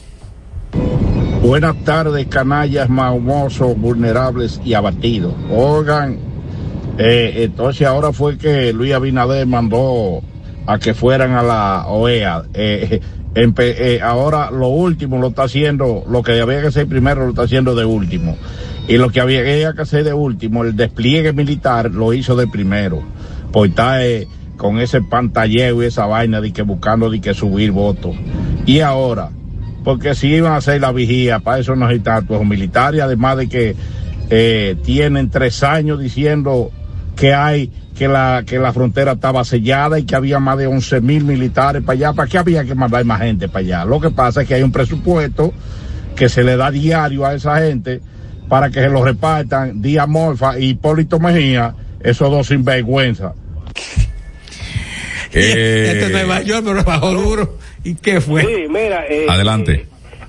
Buenas 1.42 1.84
tardes, 1.84 2.28
canallas 2.28 2.90
mahumosos, 2.90 3.78
vulnerables 3.78 4.62
y 4.64 4.74
abatidos. 4.74 5.34
Oigan, 5.50 6.20
eh, 6.98 7.34
entonces 7.38 7.88
ahora 7.88 8.12
fue 8.12 8.38
que 8.38 8.74
Luis 8.74 8.94
Abinader 8.94 9.48
mandó 9.48 10.22
a 10.66 10.78
que 10.78 10.94
fueran 10.94 11.32
a 11.32 11.42
la 11.42 11.88
OEA. 11.88 12.44
Eh, 12.54 13.02
eh, 13.36 14.00
ahora 14.04 14.52
lo 14.52 14.68
último 14.68 15.18
lo 15.18 15.28
está 15.28 15.44
haciendo, 15.44 16.04
lo 16.10 16.22
que 16.24 16.42
había 16.42 16.62
que 16.62 16.68
hacer 16.68 16.88
primero 16.88 17.24
lo 17.24 17.30
está 17.30 17.44
haciendo 17.44 17.74
de 17.74 17.86
último. 17.86 18.38
Y 18.88 18.98
lo 18.98 19.10
que 19.10 19.22
había 19.22 19.44
que 19.74 19.82
hacer 19.82 20.04
de 20.04 20.14
último, 20.14 20.64
el 20.64 20.76
despliegue 20.76 21.32
militar, 21.32 21.92
lo 21.92 22.12
hizo 22.12 22.36
de 22.36 22.48
primero. 22.48 23.02
Pues 23.52 23.70
está 23.70 24.06
eh, 24.06 24.28
con 24.58 24.80
ese 24.80 25.02
pantalleo 25.02 25.84
y 25.84 25.86
esa 25.86 26.06
vaina 26.06 26.42
de 26.42 26.52
que 26.52 26.64
buscando 26.64 27.10
de 27.10 27.22
que 27.22 27.34
subir 27.34 27.72
votos. 27.72 28.16
Y 28.66 28.82
ahora, 28.82 29.30
porque 29.84 30.16
si 30.16 30.28
iban 30.28 30.54
a 30.54 30.58
hacer 30.58 30.82
la 30.82 30.92
vigía, 30.92 31.40
para 31.40 31.60
eso 31.60 31.76
necesitan 31.76 32.26
los 32.30 32.46
militares, 32.46 33.02
además 33.02 33.38
de 33.38 33.50
que 33.50 33.76
eh, 34.30 34.76
tienen 34.84 35.30
tres 35.30 35.64
años 35.64 36.00
diciendo 36.00 36.72
que 37.16 37.34
hay 37.34 37.72
que 37.96 38.08
la 38.08 38.44
que 38.46 38.60
la 38.60 38.72
frontera 38.72 39.14
estaba 39.14 39.44
sellada 39.44 40.00
y 40.00 40.04
que 40.04 40.16
había 40.16 40.40
más 40.40 40.58
de 40.58 40.68
11 40.68 41.02
mil 41.02 41.26
militares 41.26 41.82
para 41.84 41.94
allá, 41.94 42.14
¿para 42.14 42.30
qué 42.30 42.38
había 42.38 42.64
que 42.64 42.76
mandar 42.76 43.04
más 43.04 43.22
gente 43.22 43.50
para 43.50 43.60
allá? 43.60 43.86
Lo 43.86 44.00
que 44.00 44.10
pasa 44.10 44.42
es 44.42 44.48
que 44.48 44.56
hay 44.56 44.64
un 44.64 44.72
presupuesto 44.72 45.54
que 46.16 46.30
se 46.30 46.44
le 46.44 46.56
da 46.56 46.72
diario 46.72 47.26
a 47.26 47.34
esa 47.34 47.60
gente 47.60 48.02
para 48.48 48.70
que 48.70 48.82
se 48.82 48.90
lo 48.90 49.04
repartan 49.04 49.82
Díaz 49.82 50.08
Morfa 50.08 50.58
y 50.60 50.70
Hipólito 50.70 51.20
Mejía, 51.20 51.76
esos 52.00 52.30
dos 52.32 52.48
sinvergüenza. 52.48 53.34
Este 55.32 56.06
es 56.06 56.12
Nueva 56.12 56.42
York, 56.42 56.64
pero 56.66 56.84
bajó 56.84 57.14
duro. 57.14 57.58
¿Y 57.84 57.96
qué 57.96 58.20
fue? 58.22 58.42
Sí, 58.44 58.66
mira, 58.70 59.06
eh, 59.08 59.26
Adelante. 59.30 59.86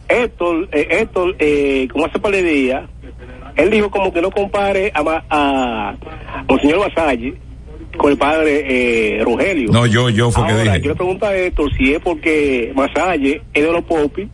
Héctor, 0.08 0.68
eh, 0.72 0.88
Héctor 0.90 1.36
eh, 1.38 1.88
como 1.92 2.06
hace 2.06 2.18
par 2.18 2.32
de 2.32 2.42
días, 2.42 2.82
él 3.56 3.70
dijo 3.70 3.90
como 3.90 4.12
que 4.12 4.20
no 4.20 4.30
compare 4.30 4.90
a, 4.94 5.02
ma- 5.02 5.24
a, 5.30 5.94
al 6.48 6.60
señor 6.60 6.78
Vasalle 6.80 7.34
con 7.96 8.10
el 8.12 8.18
padre 8.18 8.64
eh, 9.18 9.24
Rogelio. 9.24 9.70
No, 9.72 9.86
yo, 9.86 10.08
yo 10.10 10.30
fue 10.30 10.46
que 10.46 10.54
dije. 10.54 10.80
yo 10.80 10.88
le 10.90 10.94
pregunto 10.94 11.26
a 11.26 11.36
Héctor 11.36 11.70
si 11.76 11.92
es 11.94 12.00
porque 12.00 12.72
Vasalle 12.74 13.42
es 13.52 13.62
de 13.64 13.72
los 13.72 13.84
popis 13.84 14.28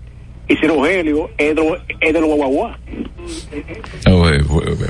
los, 1.55 1.79
es 2.01 2.13
de 2.15 2.21
los 2.21 2.29
guaguaguá. 2.29 2.79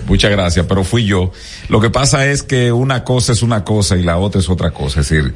Muchas 0.06 0.30
gracias, 0.30 0.66
pero 0.66 0.84
fui 0.84 1.04
yo. 1.04 1.32
Lo 1.68 1.80
que 1.80 1.90
pasa 1.90 2.26
es 2.26 2.42
que 2.42 2.72
una 2.72 3.04
cosa 3.04 3.32
es 3.32 3.42
una 3.42 3.64
cosa 3.64 3.96
y 3.96 4.02
la 4.02 4.18
otra 4.18 4.40
es 4.40 4.48
otra 4.48 4.70
cosa. 4.72 5.00
Es 5.00 5.08
decir, 5.08 5.34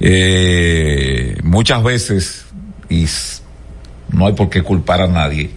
eh, 0.00 1.36
muchas 1.42 1.82
veces, 1.82 2.46
y 2.88 3.06
no 4.10 4.26
hay 4.26 4.34
por 4.34 4.50
qué 4.50 4.62
culpar 4.62 5.00
a 5.00 5.06
nadie, 5.06 5.50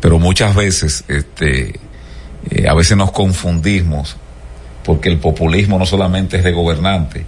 pero 0.00 0.18
muchas 0.18 0.54
veces, 0.54 1.04
este, 1.08 1.80
eh, 2.50 2.68
a 2.68 2.74
veces 2.74 2.96
nos 2.96 3.12
confundimos 3.12 4.16
porque 4.84 5.08
el 5.08 5.18
populismo 5.18 5.78
no 5.78 5.86
solamente 5.86 6.38
es 6.38 6.44
de 6.44 6.52
gobernante. 6.52 7.24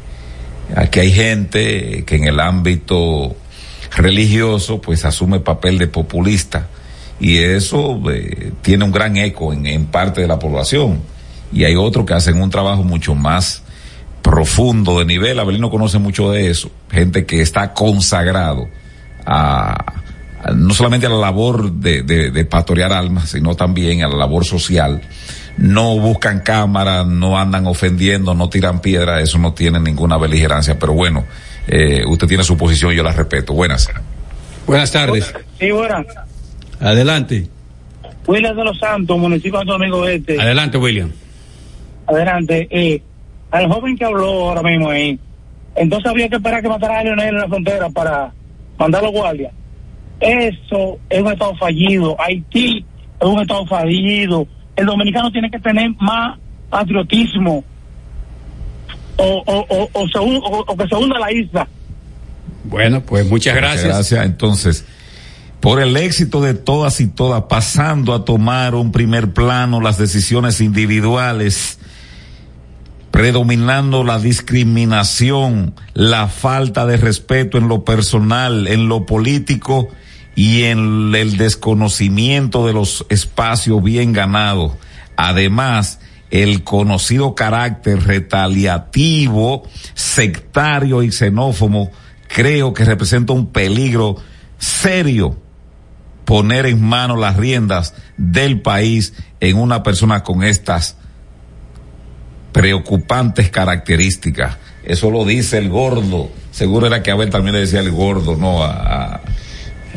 Aquí 0.77 1.01
hay 1.01 1.13
gente 1.13 2.05
que 2.05 2.17
en 2.17 2.25
el 2.25 2.41
ámbito 2.41 3.37
religioso 3.95 4.81
pues 4.81 5.05
asume 5.05 5.41
papel 5.41 5.79
de 5.79 5.87
populista. 5.87 6.69
Y 7.19 7.39
eso 7.39 8.01
eh, 8.11 8.53
tiene 8.63 8.85
un 8.85 8.93
gran 8.93 9.17
eco 9.17 9.53
en, 9.53 9.87
parte 9.87 10.23
de 10.23 10.27
la 10.27 10.39
población. 10.39 11.01
Y 11.53 11.65
hay 11.65 11.77
otros 11.77 12.07
que 12.07 12.15
hacen 12.15 12.41
un 12.41 12.51
trabajo 12.51 12.83
mucho 12.83 13.15
más 13.15 13.63
profundo 14.23 14.99
de 14.99 15.05
nivel, 15.07 15.39
Abelino 15.39 15.71
conoce 15.71 15.99
mucho 15.99 16.31
de 16.31 16.51
eso, 16.51 16.71
gente 16.91 17.25
que 17.25 17.41
está 17.41 17.73
consagrado 17.73 18.69
a, 19.25 19.95
no 20.55 20.75
solamente 20.75 21.07
a 21.07 21.09
la 21.09 21.17
labor 21.17 21.73
de 21.73 22.45
pastorear 22.45 22.93
almas, 22.93 23.31
sino 23.31 23.57
también 23.57 24.05
a 24.05 24.09
la 24.09 24.17
labor 24.17 24.45
social. 24.45 25.01
No 25.57 25.99
buscan 25.99 26.41
cámaras, 26.41 27.07
no 27.07 27.39
andan 27.39 27.67
ofendiendo, 27.67 28.35
no 28.35 28.49
tiran 28.49 28.81
piedra, 28.81 29.21
eso 29.21 29.39
no 29.39 29.53
tiene 29.53 29.81
ninguna 29.81 30.17
beligerancia, 30.17 30.79
pero 30.79 30.95
bueno, 30.95 31.25
eh, 31.67 32.05
usted 32.07 32.27
tiene 32.27 32.43
su 32.43 32.57
posición, 32.57 32.93
yo 32.93 33.03
la 33.03 33.13
respeto. 33.13 33.53
Buenas. 33.53 33.89
Buenas 34.67 34.93
tardes. 34.93 35.35
Sí, 35.59 35.71
buenas. 35.71 36.07
Adelante. 36.81 37.49
William 38.27 38.57
de 38.57 38.65
los 38.65 38.79
Santos, 38.79 39.19
municipio 39.19 39.53
de 39.53 39.59
Santo 39.59 39.73
Domingo 39.73 40.07
Este. 40.07 40.41
Adelante, 40.41 40.79
William. 40.79 41.11
Adelante. 42.07 42.69
Eh, 42.71 43.03
al 43.51 43.67
joven 43.69 43.97
que 43.97 44.05
habló 44.05 44.49
ahora 44.49 44.63
mismo 44.63 44.91
ahí, 44.91 45.19
entonces 45.75 46.11
había 46.11 46.29
que 46.29 46.37
esperar 46.37 46.63
que 46.63 46.69
matara 46.69 47.01
a 47.01 47.05
Leonel 47.05 47.29
en 47.29 47.41
la 47.41 47.49
frontera 47.49 47.91
para 47.91 48.33
mandar 48.79 49.03
los 49.03 49.13
guardias. 49.13 49.53
Eso 50.21 50.99
es 51.09 51.21
un 51.21 51.33
estado 51.33 51.57
fallido. 51.57 52.17
Haití 52.21 52.85
es 53.21 53.27
un 53.27 53.41
estado 53.41 53.67
fallido. 53.67 54.47
El 54.77 54.87
dominicano 54.87 55.31
tiene 55.31 55.51
que 55.51 55.59
tener 55.59 55.91
más 55.99 56.39
patriotismo. 56.69 57.65
O, 59.23 59.43
o, 59.47 59.67
o, 59.69 59.91
o, 59.93 60.09
se 60.09 60.19
hun- 60.19 60.41
o- 60.43 60.65
o 60.67 60.77
que 60.77 60.89
se 60.89 60.95
hunda 60.95 61.19
la 61.19 61.31
isla. 61.33 61.69
Bueno, 62.65 63.03
pues 63.03 63.29
muchas 63.29 63.55
gracias. 63.55 63.85
Gracias. 63.85 64.25
Entonces, 64.25 64.85
por 65.61 65.81
el 65.81 65.97
éxito 65.97 66.41
de 66.41 66.55
todas 66.55 67.01
y 67.01 67.07
todas, 67.09 67.43
pasando 67.43 68.15
a 68.15 68.25
tomar 68.25 68.75
un 68.75 68.93
primer 68.93 69.33
plano 69.33 69.81
las 69.81 69.99
decisiones 69.99 70.61
individuales, 70.61 71.79
predominando 73.11 74.05
la 74.05 74.19
discriminación, 74.19 75.75
la 75.95 76.29
falta 76.29 76.87
de 76.87 76.97
respeto 76.97 77.59
en 77.59 77.69
lo 77.69 77.85
personal, 77.85 78.69
en 78.69 78.89
lo 78.89 79.05
político 79.05 79.89
y 80.37 80.63
en 80.63 81.13
el 81.15 81.37
desconocimiento 81.37 82.67
de 82.67 82.73
los 82.73 83.05
espacios 83.09 83.83
bien 83.83 84.13
ganados. 84.13 84.73
Además, 85.17 85.99
el 86.31 86.63
conocido 86.65 87.35
carácter 87.35 88.03
retaliativo, 88.05 89.65
sectario 89.95 91.03
y 91.03 91.11
xenófobo, 91.13 91.91
creo 92.29 92.73
que 92.73 92.85
representa 92.85 93.33
un 93.33 93.47
peligro 93.49 94.17
serio 94.59 95.37
poner 96.25 96.67
en 96.67 96.81
mano 96.83 97.17
las 97.17 97.37
riendas 97.37 97.95
del 98.17 98.61
país 98.61 99.15
en 99.41 99.57
una 99.57 99.83
persona 99.83 100.23
con 100.23 100.45
estas 100.45 100.97
preocupantes 102.53 103.51
características. 103.51 104.57
Eso 104.85 105.11
lo 105.11 105.25
dice 105.25 105.59
el 105.59 105.69
gordo. 105.69 106.31
Seguro 106.53 106.87
era 106.87 107.03
que 107.03 107.11
Abel 107.11 107.31
también 107.31 107.55
le 107.55 107.61
decía 107.61 107.81
el 107.81 107.91
gordo, 107.91 108.37
no 108.37 108.63
a... 108.63 109.15
a- 109.15 109.21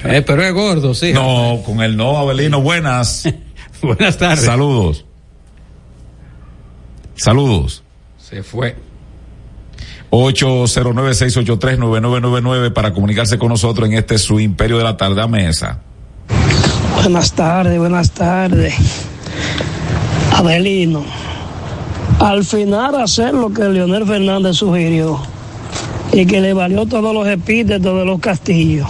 Eh, 0.05 0.21
pero 0.21 0.43
es 0.43 0.53
gordo, 0.53 0.93
sí. 0.93 1.13
no, 1.13 1.61
con 1.65 1.81
el 1.81 1.95
no, 1.97 2.17
Abelino, 2.17 2.61
buenas. 2.61 3.23
Buenas 3.81 4.17
tardes. 4.17 4.45
Saludos. 4.45 5.05
Saludos. 7.15 7.83
Se 8.17 8.43
fue. 8.43 8.75
809-683-9999 10.11 12.71
para 12.71 12.93
comunicarse 12.93 13.39
con 13.39 13.49
nosotros 13.49 13.89
en 13.89 13.95
este 13.95 14.19
su 14.19 14.39
imperio 14.39 14.77
de 14.77 14.83
la 14.83 14.95
tarde 14.95 15.21
a 15.21 15.27
mesa. 15.27 15.79
Buenas 16.95 17.33
tardes, 17.33 17.79
buenas 17.79 18.11
tardes. 18.11 18.75
Abelino, 20.35 21.03
al 22.19 22.45
final 22.45 23.01
hacer 23.01 23.33
lo 23.33 23.51
que 23.51 23.63
Leonel 23.63 24.05
Fernández 24.05 24.57
sugirió 24.57 25.19
y 26.11 26.25
que 26.25 26.41
le 26.41 26.53
valió 26.53 26.85
todos 26.85 27.13
los 27.13 27.27
epítetos 27.27 27.97
de 27.97 28.05
los 28.05 28.19
castillos. 28.19 28.87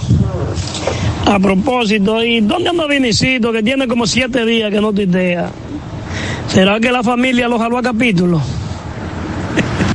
A 1.25 1.39
propósito, 1.39 2.21
¿y 2.21 2.41
dónde 2.41 2.69
anda 2.69 2.85
Vinicito 2.85 3.53
que 3.53 3.63
tiene 3.63 3.87
como 3.87 4.05
siete 4.05 4.45
días 4.45 4.69
que 4.71 4.81
no 4.81 4.91
idea? 4.91 5.49
¿Será 6.53 6.79
que 6.79 6.91
la 6.91 7.01
familia 7.01 7.47
lo 7.47 7.57
jaló 7.57 7.79
a 7.79 7.81
capítulo? 7.81 8.39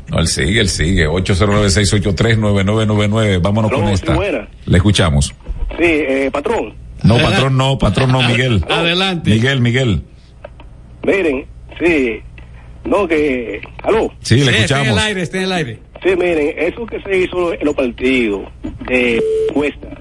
No, 0.09 0.19
él 0.19 0.27
sigue, 0.27 0.61
él 0.61 0.69
sigue. 0.69 1.07
809-683-9999. 1.07 3.41
Vámonos 3.41 3.71
con 3.71 3.85
esta. 3.85 4.19
Le 4.67 4.77
escuchamos. 4.77 5.33
Sí, 5.79 5.85
eh, 5.85 6.29
patrón. 6.33 6.75
No, 7.05 7.17
patrón, 7.19 7.57
no, 7.57 7.79
patrón, 7.79 8.11
no, 8.11 8.25
Miguel. 8.25 8.65
Adelante. 8.69 9.31
Miguel, 9.31 9.61
Miguel. 9.61 10.03
Miren, 11.05 11.47
sí. 11.79 12.21
No, 12.85 13.07
que. 13.07 13.61
¿Aló? 13.85 14.13
Sí, 14.19 14.43
le 14.43 14.51
escuchamos. 14.51 14.63
Está 14.63 14.81
en 14.81 14.89
el 14.89 14.99
aire, 14.99 15.23
está 15.23 15.37
en 15.37 15.45
el 15.45 15.53
aire. 15.53 15.79
Sí, 16.03 16.09
miren, 16.17 16.55
eso 16.59 16.85
que 16.87 17.01
se 17.03 17.19
hizo 17.19 17.53
en 17.53 17.65
los 17.65 17.77
partidos 17.77 18.49
de 18.89 19.23
encuesta, 19.49 19.97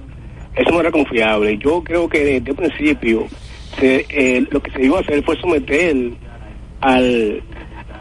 eso 0.56 0.72
no 0.72 0.80
era 0.80 0.90
confiable. 0.90 1.56
Yo 1.60 1.84
creo 1.84 2.10
que 2.10 2.24
desde 2.24 2.50
el 2.50 2.56
principio 2.56 3.28
se, 3.80 4.08
eh, 4.10 4.44
lo 4.50 4.60
que 4.60 4.72
se 4.72 4.84
iba 4.84 4.98
a 4.98 5.02
hacer 5.02 5.24
fue 5.24 5.40
someter 5.40 5.96
al 6.82 7.42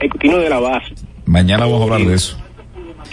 ejecutivo 0.01 0.39
de 0.39 0.51
la 0.51 0.61
base. 0.61 0.95
Mañana 1.25 1.65
vamos 1.65 1.81
a 1.81 1.85
hablar 1.85 2.09
de 2.09 2.15
eso. 2.15 2.39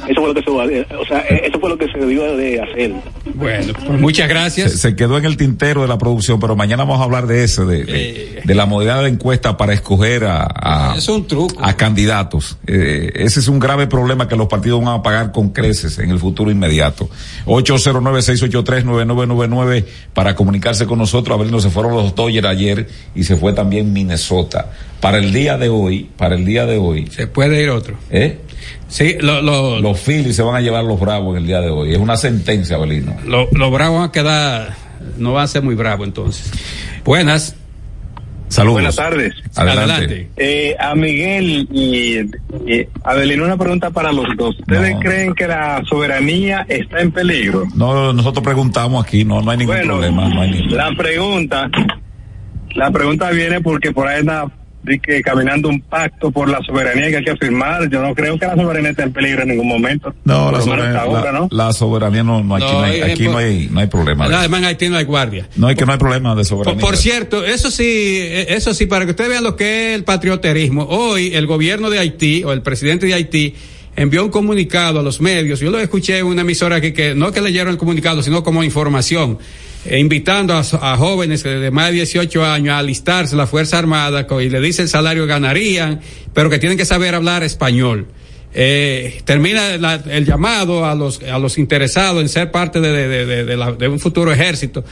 Eso 0.08 0.22
fue 0.22 0.28
lo 0.30 0.34
que 0.34 0.42
se, 0.44 0.50
o 0.96 1.06
sea, 1.06 1.20
eso 1.20 1.60
fue 1.60 1.70
lo 1.70 1.78
que 1.78 1.88
se 1.88 1.98
debió 1.98 2.36
de 2.38 2.62
hacer. 2.62 2.92
Bueno, 3.34 3.74
pues 3.86 4.00
muchas 4.00 4.30
gracias. 4.30 4.72
Se, 4.72 4.78
se, 4.78 4.96
quedó 4.96 5.18
en 5.18 5.26
el 5.26 5.38
tintero 5.38 5.82
de 5.82 5.88
la 5.88 5.98
producción, 5.98 6.40
pero 6.40 6.56
mañana 6.56 6.84
vamos 6.84 7.02
a 7.02 7.04
hablar 7.04 7.28
de 7.28 7.44
eso, 7.44 7.66
de, 7.66 7.84
de, 7.86 8.10
Eh. 8.10 8.42
de 8.44 8.56
la 8.56 8.66
modalidad 8.66 9.04
de 9.04 9.10
encuesta 9.10 9.58
para 9.58 9.74
escoger 9.74 10.26
a, 10.26 10.48
a, 10.54 10.96
Es 10.98 11.08
un 11.10 11.26
truco. 11.28 11.56
a 11.64 11.76
candidatos. 11.76 12.58
Eh, 12.68 13.12
ese 13.16 13.40
es 13.40 13.48
un 13.48 13.60
grave 13.60 13.88
problema 13.88 14.28
que 14.28 14.36
los 14.36 14.48
partidos 14.48 14.84
van 14.84 15.00
a 15.00 15.04
pagar 15.04 15.32
con 15.32 15.50
creces 15.50 15.98
en 16.00 16.10
el 16.12 16.20
futuro 16.20 16.52
inmediato. 16.52 17.10
809-683-9999 17.46 19.86
para 20.14 20.36
comunicarse 20.36 20.86
con 20.86 21.00
nosotros. 21.00 21.38
A 21.38 21.42
ver, 21.42 21.52
no 21.52 21.60
se 21.60 21.70
fueron 21.70 21.96
los 21.96 22.16
Dodgers 22.16 22.48
ayer 22.48 22.88
y 23.16 23.24
se 23.24 23.36
fue 23.38 23.54
también 23.54 23.94
Minnesota. 23.94 24.72
Para 25.00 25.18
el 25.18 25.34
día 25.34 25.58
de 25.58 25.70
hoy, 25.70 26.10
para 26.18 26.36
el 26.36 26.46
día 26.46 26.66
de 26.66 26.78
hoy. 26.78 27.08
Se 27.08 27.28
puede 27.28 27.62
ir 27.62 27.70
otro. 27.70 27.96
¿Eh? 28.10 28.40
Sí, 28.88 29.16
lo, 29.20 29.42
lo, 29.42 29.80
los 29.80 30.00
Phillies 30.00 30.36
se 30.36 30.44
van 30.44 30.56
a 30.56 30.62
llevar 30.62 30.84
los 30.84 31.00
Bravos 31.00 31.36
en 31.36 31.42
el 31.42 31.48
día 31.48 31.62
de 31.62 31.70
hoy. 31.70 31.94
Es 31.94 31.98
una 32.00 32.16
sentencia, 32.18 32.78
Belino. 32.78 33.16
Los 33.26 33.52
lo 33.54 33.72
Bravos 33.72 34.00
van 34.00 34.10
a 34.10 34.12
quedar, 34.12 34.76
no 35.18 35.34
van 35.34 35.44
a 35.46 35.48
ser 35.48 35.64
muy 35.64 35.76
bravos 35.76 36.08
entonces. 36.08 36.52
Buenas. 37.04 37.56
Saludos. 38.50 38.76
Buenas 38.76 38.96
tardes. 38.98 39.34
Adelante. 39.56 39.94
Adelante. 39.94 40.30
Eh, 40.38 40.76
a 40.80 40.94
Miguel 40.94 41.68
y, 41.72 42.20
y 42.72 42.88
Adelino, 43.04 43.46
una 43.46 43.58
pregunta 43.58 43.90
para 43.90 44.12
los 44.12 44.28
dos. 44.38 44.60
¿Ustedes 44.60 44.94
No. 44.94 45.00
creen 45.00 45.34
que 45.34 45.48
la 45.48 45.82
soberanía 45.90 46.64
está 46.70 47.02
en 47.02 47.12
peligro? 47.12 47.64
No, 47.76 48.14
nosotros 48.14 48.44
preguntamos 48.44 49.04
aquí, 49.04 49.26
no, 49.26 49.42
no 49.42 49.50
hay 49.50 49.58
ningún 49.58 49.76
Bueno, 49.76 49.94
problema. 49.94 50.30
No 50.30 50.42
hay 50.42 50.52
ningún... 50.52 50.78
La 50.78 50.92
pregunta, 50.96 51.68
la 52.76 52.92
pregunta 52.92 53.32
viene 53.32 53.60
porque 53.60 53.92
por 53.92 54.08
ahí 54.08 54.20
está 54.20 54.46
di 54.84 55.00
que 55.00 55.22
caminando 55.22 55.70
un 55.70 55.82
pacto 55.82 56.32
por 56.32 56.50
la 56.50 56.60
soberanía 56.66 57.10
que 57.10 57.18
hay 57.18 57.24
que 57.24 57.36
firmar. 57.38 57.90
Yo 57.90 58.02
no 58.02 58.14
creo 58.14 58.38
que 58.38 58.46
la 58.46 58.56
soberanía 58.56 58.92
esté 58.92 59.04
en 59.04 59.14
peligro 59.14 59.44
en 59.44 59.50
ningún 59.50 59.68
momento. 59.68 60.14
No, 60.26 60.46
la 60.52 60.58
Por 60.60 60.62
soberanía, 60.64 60.90
hasta 61.00 61.02
ahora, 61.04 61.32
la, 61.32 61.40
¿no? 61.40 61.48
la 61.52 61.74
soberanía 61.74 62.24
no, 62.24 62.44
no, 62.44 62.56
aquí, 62.56 62.66
No, 62.66 62.74
no, 62.74 62.82
hay, 62.84 63.02
hay- 63.02 63.12
aquí 63.12 63.24
no, 63.28 63.38
hay, 63.38 63.68
no 63.72 63.80
hay 63.80 63.88
problema. 63.88 64.28
de. 64.30 64.36
Además, 64.36 64.60
en 64.60 64.66
Haití 64.66 64.90
no 64.90 64.98
hay 64.98 65.06
guardia. 65.06 65.48
No 65.56 65.68
hay 65.68 65.76
que 65.76 65.86
no 65.86 65.92
hay 65.94 65.98
problema 65.98 66.30
de 66.32 66.36
Por, 66.36 66.46
soberanía. 66.46 66.82
por 66.82 66.98
cierto, 66.98 67.44
eso 67.46 67.72
sí, 67.72 67.84
eh, 68.20 68.46
eso 68.50 68.74
sí, 68.74 68.86
para 68.86 69.06
que 69.06 69.12
ustedes 69.12 69.30
vean 69.30 69.44
lo 69.44 69.56
que 69.56 69.92
es 69.92 69.96
el 69.96 70.04
patrioterismo. 70.04 70.84
Hoy 70.90 71.34
el 71.34 71.48
gobierno 71.48 71.90
de 71.90 72.00
Haití 72.00 72.44
o 72.44 72.52
el 72.52 72.62
presidente 72.62 73.06
de 73.08 73.14
Haití 73.14 73.56
envió 73.96 74.24
un 74.26 74.32
comunicado 74.32 75.00
a 75.00 75.04
los 75.04 75.22
medios. 75.22 75.60
Yo 75.60 75.70
lo 75.72 75.80
escuché 75.80 76.18
en 76.18 76.26
una 76.26 76.42
emisora 76.42 76.78
aquí 76.78 76.94
que 76.94 77.14
no 77.16 77.32
que 77.32 77.42
leyeron 77.42 77.72
el 77.72 77.78
comunicado, 77.78 78.24
sino 78.24 78.44
como 78.44 78.64
información, 78.64 79.38
eh, 79.86 80.00
invitando 80.00 80.54
a, 80.54 80.60
a 80.60 80.98
jóvenes 80.98 81.44
de 81.44 81.72
más 81.72 81.88
de 81.88 81.94
18 81.98 82.46
años 82.46 82.74
a 82.74 82.80
alistarse 82.80 83.34
en 83.34 83.38
la 83.40 83.48
Fuerza 83.48 83.78
Armada 83.80 84.26
y 84.42 84.50
le 84.50 84.60
dice 84.62 84.82
el 84.84 84.90
salario 84.90 85.26
ganarían, 85.26 86.00
pero 86.34 86.50
que 86.50 86.60
tienen 86.60 86.78
que 86.78 86.86
saber 86.86 87.16
hablar 87.16 87.44
español. 87.44 88.08
Eh, 88.56 89.22
termina 89.26 89.78
la- 89.78 89.96
el 90.10 90.26
llamado 90.26 90.86
a 90.86 90.94
los, 90.94 91.22
a 91.24 91.40
los 91.40 91.58
interesados 91.58 92.22
en 92.22 92.30
ser 92.30 92.52
parte 92.52 92.80
de, 92.82 93.08
de- 93.08 93.46
de- 93.46 93.58
la- 93.58 93.72
de 93.72 93.88
un 93.88 94.00
futuro 94.00 94.32
ejército. 94.32 94.84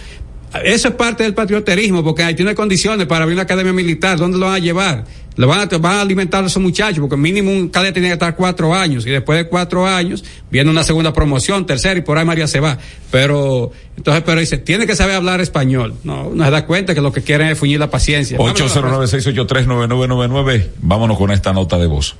Eso 0.66 0.90
es 0.90 0.94
parte 0.96 1.24
del 1.24 1.34
patrioterismo, 1.34 2.04
porque 2.04 2.24
hay 2.24 2.36
condiciones 2.56 3.08
para 3.08 3.24
abrir 3.24 3.36
una 3.36 3.44
academia 3.44 3.72
militar. 3.72 4.18
¿Dónde 4.18 4.38
lo 4.38 4.48
van 4.48 4.56
a 4.56 4.60
llevar? 4.60 5.06
Lo 5.42 5.48
van 5.48 5.62
a, 5.62 5.66
van 5.80 5.94
a 5.94 6.02
alimentar 6.02 6.44
a 6.44 6.46
esos 6.46 6.62
muchachos, 6.62 7.00
porque 7.00 7.18
mínimo 7.18 7.50
un 7.50 7.70
cadete 7.70 7.94
tiene 7.94 8.10
que 8.10 8.14
estar 8.14 8.36
cuatro 8.36 8.76
años, 8.76 9.08
y 9.08 9.10
después 9.10 9.40
de 9.40 9.50
cuatro 9.50 9.88
años 9.88 10.24
viene 10.52 10.70
una 10.70 10.84
segunda 10.84 11.14
promoción, 11.14 11.66
tercera, 11.66 11.98
y 11.98 12.04
por 12.04 12.20
ahí 12.20 12.26
María 12.26 12.46
se 12.46 12.60
va. 12.60 12.78
Pero, 13.10 13.72
entonces, 13.98 14.22
pero 14.24 14.40
dice, 14.40 14.60
tiene 14.60 14.86
que 14.86 14.96
saber 14.96 15.16
hablar 15.16 15.42
español. 15.42 15.96
No, 16.04 16.30
no 16.30 16.46
se 16.46 16.52
da 16.52 16.68
cuenta 16.68 16.94
que 16.94 17.02
lo 17.02 17.12
que 17.12 17.24
quieren 17.24 17.48
es 17.48 17.58
fuñir 17.58 17.80
la 17.80 17.90
paciencia. 17.90 18.38
809-683-9999. 18.38 20.68
Vámonos 20.80 21.18
con 21.18 21.32
esta 21.32 21.54
nota 21.54 21.80
de 21.80 21.88
voz. 21.88 22.16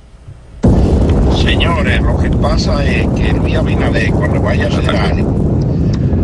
Señores, 1.44 2.02
lo 2.02 2.18
que 2.18 2.28
pasa 2.28 2.84
es 2.84 3.06
que 3.14 3.32
Luis 3.34 3.54
Abinader, 3.54 4.10
cuando 4.10 4.42
vaya 4.42 4.66
a 4.66 4.70
Sudán, 4.72 5.51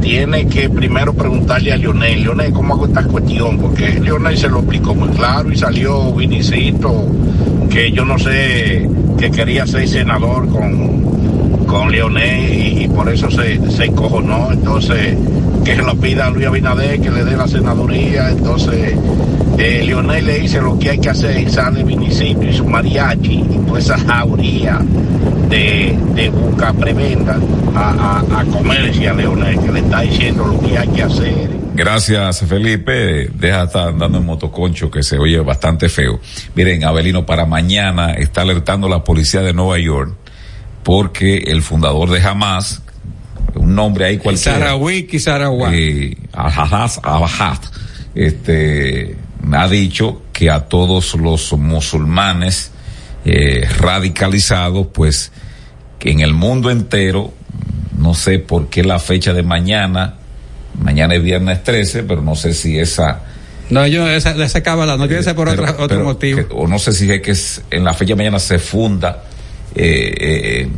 tiene 0.09 0.47
que 0.47 0.71
primero 0.71 1.13
preguntarle 1.13 1.71
a 1.71 1.77
Lionel, 1.77 2.23
Lionel, 2.23 2.51
¿cómo 2.51 2.73
hago 2.73 2.87
esta 2.87 3.03
cuestión? 3.03 3.59
Porque 3.59 4.01
Lionel 4.01 4.39
se 4.39 4.49
lo 4.49 4.61
explicó 4.61 4.95
muy 4.95 5.11
claro 5.11 5.53
y 5.53 5.57
salió 5.59 6.15
Vinicito, 6.15 7.05
que 7.69 7.93
yo 7.93 8.07
no 8.07 8.19
sé, 8.19 8.89
que 9.19 9.31
quería 9.31 9.67
ser 9.67 9.87
senador 9.87 10.49
con, 10.49 11.67
con 11.67 11.93
Lionel 11.93 12.81
y, 12.81 12.89
por 12.89 13.11
eso 13.11 13.31
se, 13.31 13.61
se 13.71 13.85
encojonó. 13.85 14.51
Entonces, 14.51 15.15
que 15.63 15.77
se 15.77 15.83
lo 15.83 15.95
pida 15.97 16.29
a 16.29 16.31
Luis 16.31 16.47
Abinader, 16.47 16.99
que 17.03 17.11
le 17.11 17.25
dé 17.27 17.37
la 17.37 17.47
senaduría. 17.47 18.31
Entonces, 18.31 18.95
eh, 19.59 19.83
Lionel 19.85 20.25
le 20.27 20.39
dice 20.41 20.61
lo 20.61 20.79
que 20.79 20.91
hay 20.91 20.99
que 21.01 21.11
hacer 21.11 21.39
y 21.39 21.51
sale 21.51 21.83
Vinicito 21.85 22.43
y 22.45 22.53
su 22.53 22.65
mariachi 22.65 23.41
y 23.41 23.59
toda 23.67 23.79
esa 23.81 23.99
jauría 23.99 24.79
de, 25.49 25.99
de 26.15 26.31
busca 26.31 26.73
preventa 26.73 27.39
a, 27.75 28.23
a, 28.31 28.41
a 28.41 28.45
comercio 28.45 29.11
a 29.11 29.15
Leonel, 29.15 29.59
que 29.61 29.73
le 29.73 29.81
está 29.81 30.01
diciendo 30.03 30.47
lo 30.47 30.61
que 30.61 30.79
hay 30.79 30.89
que 30.89 31.03
hacer. 31.03 31.49
Gracias, 31.75 32.41
Felipe. 32.41 33.29
Deja 33.35 33.59
de 33.61 33.65
estar 33.67 33.89
andando 33.89 34.19
en 34.19 34.27
motoconcho 34.27 34.91
que 34.91 35.03
se 35.03 35.17
oye 35.17 35.39
bastante 35.41 35.89
feo. 35.89 36.21
Miren, 36.57 36.85
Abelino, 36.85 37.25
para 37.25 37.47
mañana 37.47 38.13
está 38.15 38.43
alertando 38.43 38.89
la 38.89 39.05
policía 39.05 39.43
de 39.43 39.53
Nueva 39.53 39.79
York 39.79 40.13
porque 40.83 41.37
el 41.47 41.63
fundador 41.63 42.11
de 42.11 42.21
Hamas, 42.21 42.83
un 43.55 43.75
nombre 43.75 44.07
ahí 44.07 44.19
cualquiera. 44.19 44.59
Sarawiki, 44.59 45.19
Sarawak. 45.21 45.73
eh, 45.73 46.17
Abahad, 46.33 47.59
este, 48.15 49.17
ha 49.53 49.69
dicho 49.69 50.23
que 50.33 50.51
a 50.51 50.61
todos 50.61 51.15
los 51.15 51.53
musulmanes 51.55 52.71
eh, 53.25 53.67
radicalizados, 53.79 54.87
pues, 54.93 55.33
que 55.99 56.11
en 56.11 56.21
el 56.21 56.33
mundo 56.35 56.71
entero, 56.71 57.33
no 57.99 58.15
sé 58.15 58.39
por 58.39 58.69
qué 58.69 58.83
la 58.85 58.99
fecha 58.99 59.33
de 59.33 59.43
mañana, 59.43 60.15
mañana 60.81 61.15
es 61.15 61.23
viernes 61.23 61.63
13, 61.65 62.05
pero 62.05 62.23
no 62.23 62.35
sé 62.35 62.53
si 62.55 62.79
esa... 62.79 63.23
No, 63.71 63.87
yo, 63.87 64.09
esa, 64.09 64.31
esa 64.43 64.63
cábala, 64.63 64.97
no 64.97 65.07
tiene 65.07 65.19
que 65.19 65.25
ser 65.25 65.35
por 65.35 65.49
pero- 65.51 65.63
otra- 65.63 65.75
otro 65.75 65.89
pero 65.89 66.05
motivo. 66.05 66.37
que- 66.49 66.55
o 66.55 66.67
no 66.67 66.79
sé 66.79 66.93
si 66.93 67.11
es 67.11 67.21
que 67.21 67.33
es- 67.33 67.63
en 67.71 67.85
la 67.85 67.93
fecha 67.93 68.11
de 68.11 68.17
mañana 68.17 68.39
se 68.39 68.59
funda, 68.59 69.25
eh, 69.75 70.15
eh, 70.19 70.69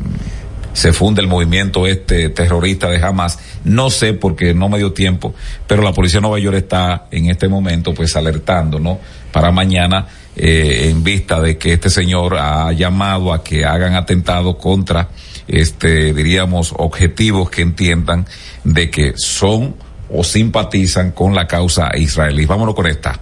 se 0.73 0.93
funda 0.93 1.21
el 1.21 1.29
movimiento 1.29 1.87
este 1.87 2.29
terrorista 2.31 2.89
de 2.89 3.03
Hamas. 3.03 3.39
No 3.65 3.91
sé 3.91 4.15
porque 4.15 4.55
no 4.55 4.69
me 4.69 4.79
dio 4.79 4.93
tiempo, 4.93 5.35
pero 5.67 5.83
la 5.83 5.93
policía 5.93 6.19
de 6.19 6.23
Nueva 6.23 6.39
York 6.39 6.57
está 6.57 7.07
en 7.11 7.31
este 7.31 7.49
momento 7.49 7.95
pues 7.95 8.17
alertando, 8.17 8.79
¿no? 8.79 8.99
Para 9.33 9.51
mañana, 9.51 10.07
eh, 10.37 10.89
en 10.91 11.03
vista 11.03 11.41
de 11.41 11.59
que 11.59 11.73
este 11.75 11.91
señor 11.91 12.37
ha 12.37 12.73
llamado 12.73 13.33
a 13.33 13.43
que 13.43 13.65
hagan 13.65 13.95
atentados 13.95 14.57
contra, 14.57 15.09
este, 15.49 16.15
diríamos, 16.15 16.75
objetivos 16.77 17.51
que 17.51 17.63
entiendan 17.63 18.27
de 18.65 18.91
que 18.91 19.15
son 19.17 19.75
o 20.13 20.25
simpatizan 20.25 21.13
con 21.13 21.35
la 21.35 21.47
causa 21.47 21.91
israelí. 21.97 22.47
Vámonos 22.47 22.75
con 22.75 22.87
esta. 22.87 23.19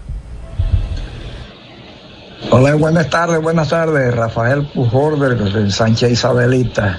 Hola, 2.51 2.75
buenas 2.77 3.11
tardes, 3.11 3.43
buenas 3.43 3.69
tardes. 3.69 4.15
Rafael 4.15 4.66
Pujorder 4.73 5.37
de 5.37 5.70
Sánchez 5.70 6.12
Isabelita. 6.12 6.99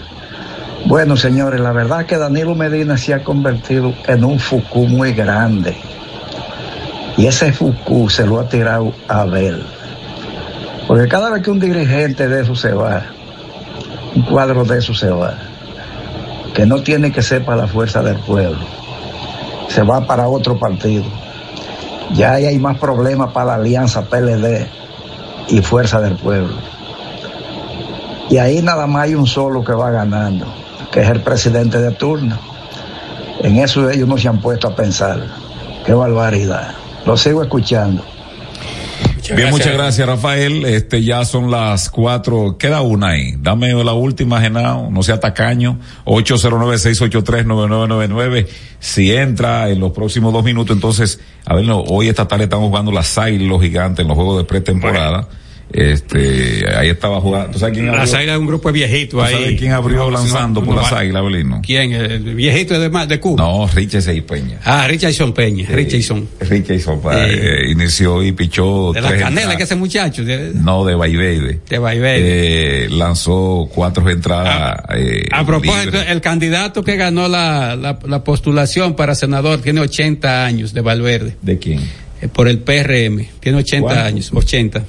Bueno, 0.85 1.15
señores, 1.17 1.59
la 1.59 1.71
verdad 1.71 2.05
que 2.05 2.17
Danilo 2.17 2.55
Medina 2.55 2.97
se 2.97 3.13
ha 3.13 3.23
convertido 3.23 3.93
en 4.07 4.23
un 4.23 4.39
fucú 4.39 4.87
muy 4.87 5.13
grande. 5.13 5.75
Y 7.17 7.27
ese 7.27 7.51
Foucault 7.51 8.09
se 8.09 8.25
lo 8.25 8.39
ha 8.39 8.47
tirado 8.47 8.93
a 9.07 9.21
Abel. 9.21 9.63
Porque 10.87 11.07
cada 11.07 11.29
vez 11.29 11.43
que 11.43 11.51
un 11.51 11.59
dirigente 11.59 12.27
de 12.27 12.41
eso 12.41 12.55
se 12.55 12.71
va, 12.71 13.03
un 14.15 14.23
cuadro 14.23 14.63
de 14.63 14.79
eso 14.79 14.93
se 14.93 15.09
va, 15.09 15.35
que 16.53 16.65
no 16.65 16.81
tiene 16.81 17.11
que 17.11 17.21
ser 17.21 17.45
para 17.45 17.57
la 17.63 17.67
fuerza 17.67 18.01
del 18.01 18.17
pueblo, 18.19 18.57
se 19.67 19.83
va 19.83 20.07
para 20.07 20.27
otro 20.27 20.57
partido. 20.57 21.03
Ya 22.13 22.33
hay 22.33 22.57
más 22.57 22.77
problemas 22.79 23.31
para 23.31 23.47
la 23.47 23.55
alianza 23.55 24.01
PLD 24.01 24.65
y 25.49 25.61
Fuerza 25.61 26.01
del 26.01 26.15
Pueblo. 26.15 26.55
Y 28.29 28.37
ahí 28.37 28.61
nada 28.61 28.87
más 28.87 29.03
hay 29.03 29.15
un 29.15 29.27
solo 29.27 29.63
que 29.63 29.73
va 29.73 29.91
ganando, 29.91 30.45
que 30.91 31.01
es 31.01 31.09
el 31.09 31.21
presidente 31.21 31.79
de 31.79 31.91
turno. 31.91 32.37
En 33.41 33.57
eso 33.57 33.89
ellos 33.89 34.07
no 34.07 34.17
se 34.17 34.27
han 34.27 34.41
puesto 34.41 34.67
a 34.67 34.75
pensar. 34.75 35.25
Qué 35.85 35.93
barbaridad. 35.93 36.75
Lo 37.05 37.17
sigo 37.17 37.41
escuchando. 37.41 38.03
Bien, 39.35 39.49
muchas 39.51 39.73
gracias, 39.73 40.07
Rafael. 40.07 40.65
Este 40.65 41.03
ya 41.03 41.23
son 41.23 41.51
las 41.51 41.91
cuatro. 41.91 42.57
Queda 42.57 42.81
una 42.81 43.09
ahí. 43.09 43.35
Dame 43.37 43.71
la 43.83 43.93
última, 43.93 44.41
Genao. 44.41 44.89
No 44.89 45.03
sea 45.03 45.19
tacaño. 45.19 45.77
809-683-9999. 46.05 48.47
Si 48.79 49.13
entra 49.13 49.69
en 49.69 49.79
los 49.79 49.91
próximos 49.91 50.33
dos 50.33 50.43
minutos, 50.43 50.75
entonces, 50.75 51.19
a 51.45 51.53
ver, 51.53 51.65
no, 51.65 51.81
hoy 51.81 52.09
esta 52.09 52.27
tarde 52.27 52.45
estamos 52.45 52.69
jugando 52.69 52.91
las 52.91 53.15
Águilas 53.17 53.47
los 53.47 53.61
gigantes 53.61 54.01
en 54.03 54.07
los 54.07 54.15
juegos 54.15 54.39
de 54.39 54.45
pretemporada. 54.45 55.27
Este, 55.71 56.65
ahí 56.75 56.89
estaba 56.89 57.21
jugando. 57.21 57.51
¿Tú 57.51 57.59
sabes 57.59 57.73
quién 57.75 57.87
abrió? 57.87 58.01
Las 58.01 58.13
águilas 58.13 58.35
es 58.35 58.39
un 58.39 58.47
grupo 58.47 58.69
de 58.69 58.73
viejitos 58.73 59.23
ahí. 59.23 59.33
¿Sabes 59.33 59.59
quién 59.59 59.71
abrió 59.71 60.09
lanzando 60.09 60.63
por 60.63 60.75
las 60.75 60.91
águilas, 60.91 61.23
Belino? 61.23 61.61
¿Quién? 61.63 61.91
¿El 61.93 62.35
viejito 62.35 62.79
de, 62.79 62.89
de 63.07 63.19
Cuba? 63.19 63.43
No, 63.43 63.67
Richardson 63.67 64.21
Peña. 64.23 64.59
Ah, 64.63 64.87
Richardson 64.87 65.33
Peña. 65.33 65.67
Sí. 65.67 65.73
Richardson. 65.73 66.27
Richardson 66.39 67.01
eh, 67.13 67.65
inició 67.69 68.23
y 68.23 68.31
pichó. 68.31 68.91
De 68.93 69.01
la 69.01 69.15
canela 69.15 69.55
que 69.55 69.63
ese 69.63 69.75
muchacho. 69.75 70.23
De, 70.25 70.51
no, 70.55 70.83
de 70.85 70.95
Baibede. 70.95 71.59
De 71.69 71.77
Baibede. 71.77 72.85
Eh, 72.85 72.89
lanzó 72.89 73.69
cuatro 73.73 74.09
entradas. 74.09 74.79
A, 74.87 74.97
eh, 74.97 75.27
a 75.31 75.45
propósito, 75.45 76.01
el 76.01 76.21
candidato 76.21 76.83
que 76.83 76.95
ganó 76.95 77.27
la, 77.27 77.75
la, 77.75 77.99
la, 78.05 78.23
postulación 78.23 78.95
para 78.95 79.13
senador 79.15 79.61
tiene 79.61 79.81
80 79.81 80.45
años 80.45 80.73
de 80.73 80.81
Valverde. 80.81 81.35
¿De 81.41 81.59
quién? 81.59 81.79
Eh, 82.21 82.27
por 82.27 82.47
el 82.47 82.59
PRM. 82.59 83.27
Tiene 83.39 83.59
80 83.59 83.81
¿Cuánto? 83.81 84.03
años. 84.03 84.31
80. 84.33 84.83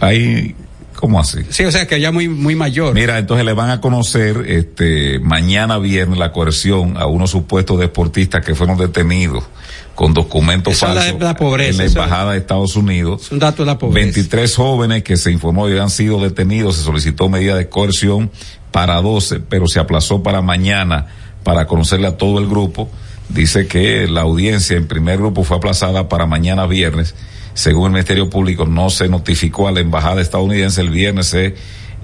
Ahí, 0.00 0.54
¿cómo 0.94 1.20
así? 1.20 1.38
Sí, 1.50 1.64
o 1.64 1.72
sea 1.72 1.86
que 1.86 2.00
ya 2.00 2.12
muy, 2.12 2.28
muy 2.28 2.54
mayor. 2.54 2.94
Mira, 2.94 3.18
entonces 3.18 3.44
le 3.44 3.52
van 3.52 3.70
a 3.70 3.80
conocer, 3.80 4.44
este, 4.48 5.18
mañana 5.20 5.78
viernes 5.78 6.18
la 6.18 6.32
coerción 6.32 6.96
a 6.96 7.06
unos 7.06 7.30
supuestos 7.30 7.78
deportistas 7.78 8.44
que 8.44 8.54
fueron 8.54 8.76
detenidos 8.78 9.44
con 9.94 10.12
documentos 10.12 10.74
eso 10.74 10.86
falsos 10.86 11.18
la, 11.18 11.28
la 11.28 11.36
pobreza, 11.36 11.70
en 11.70 11.76
la 11.78 11.84
embajada 11.84 12.32
de 12.32 12.38
Estados 12.38 12.76
Unidos. 12.76 13.22
Es 13.24 13.32
un 13.32 13.38
dato 13.38 13.62
de 13.62 13.66
la 13.66 13.78
pobreza. 13.78 14.04
23 14.04 14.54
jóvenes 14.54 15.02
que 15.02 15.16
se 15.16 15.32
informó 15.32 15.64
que 15.64 15.72
habían 15.72 15.90
sido 15.90 16.20
detenidos, 16.20 16.76
se 16.76 16.82
solicitó 16.82 17.28
medida 17.28 17.56
de 17.56 17.68
coerción 17.68 18.30
para 18.70 19.00
12, 19.00 19.40
pero 19.40 19.66
se 19.66 19.80
aplazó 19.80 20.22
para 20.22 20.42
mañana 20.42 21.06
para 21.42 21.66
conocerle 21.66 22.08
a 22.08 22.16
todo 22.18 22.38
el 22.38 22.46
grupo. 22.46 22.90
Dice 23.28 23.66
que 23.66 24.06
la 24.06 24.20
audiencia 24.20 24.76
en 24.76 24.86
primer 24.86 25.18
grupo 25.18 25.44
fue 25.44 25.56
aplazada 25.56 26.08
para 26.08 26.26
mañana 26.26 26.66
viernes 26.66 27.14
según 27.56 27.86
el 27.86 27.92
Ministerio 27.92 28.28
Público, 28.28 28.66
no 28.66 28.90
se 28.90 29.08
notificó 29.08 29.66
a 29.66 29.72
la 29.72 29.80
embajada 29.80 30.20
estadounidense. 30.20 30.82
El 30.82 30.90
viernes 30.90 31.28
se 31.28 31.54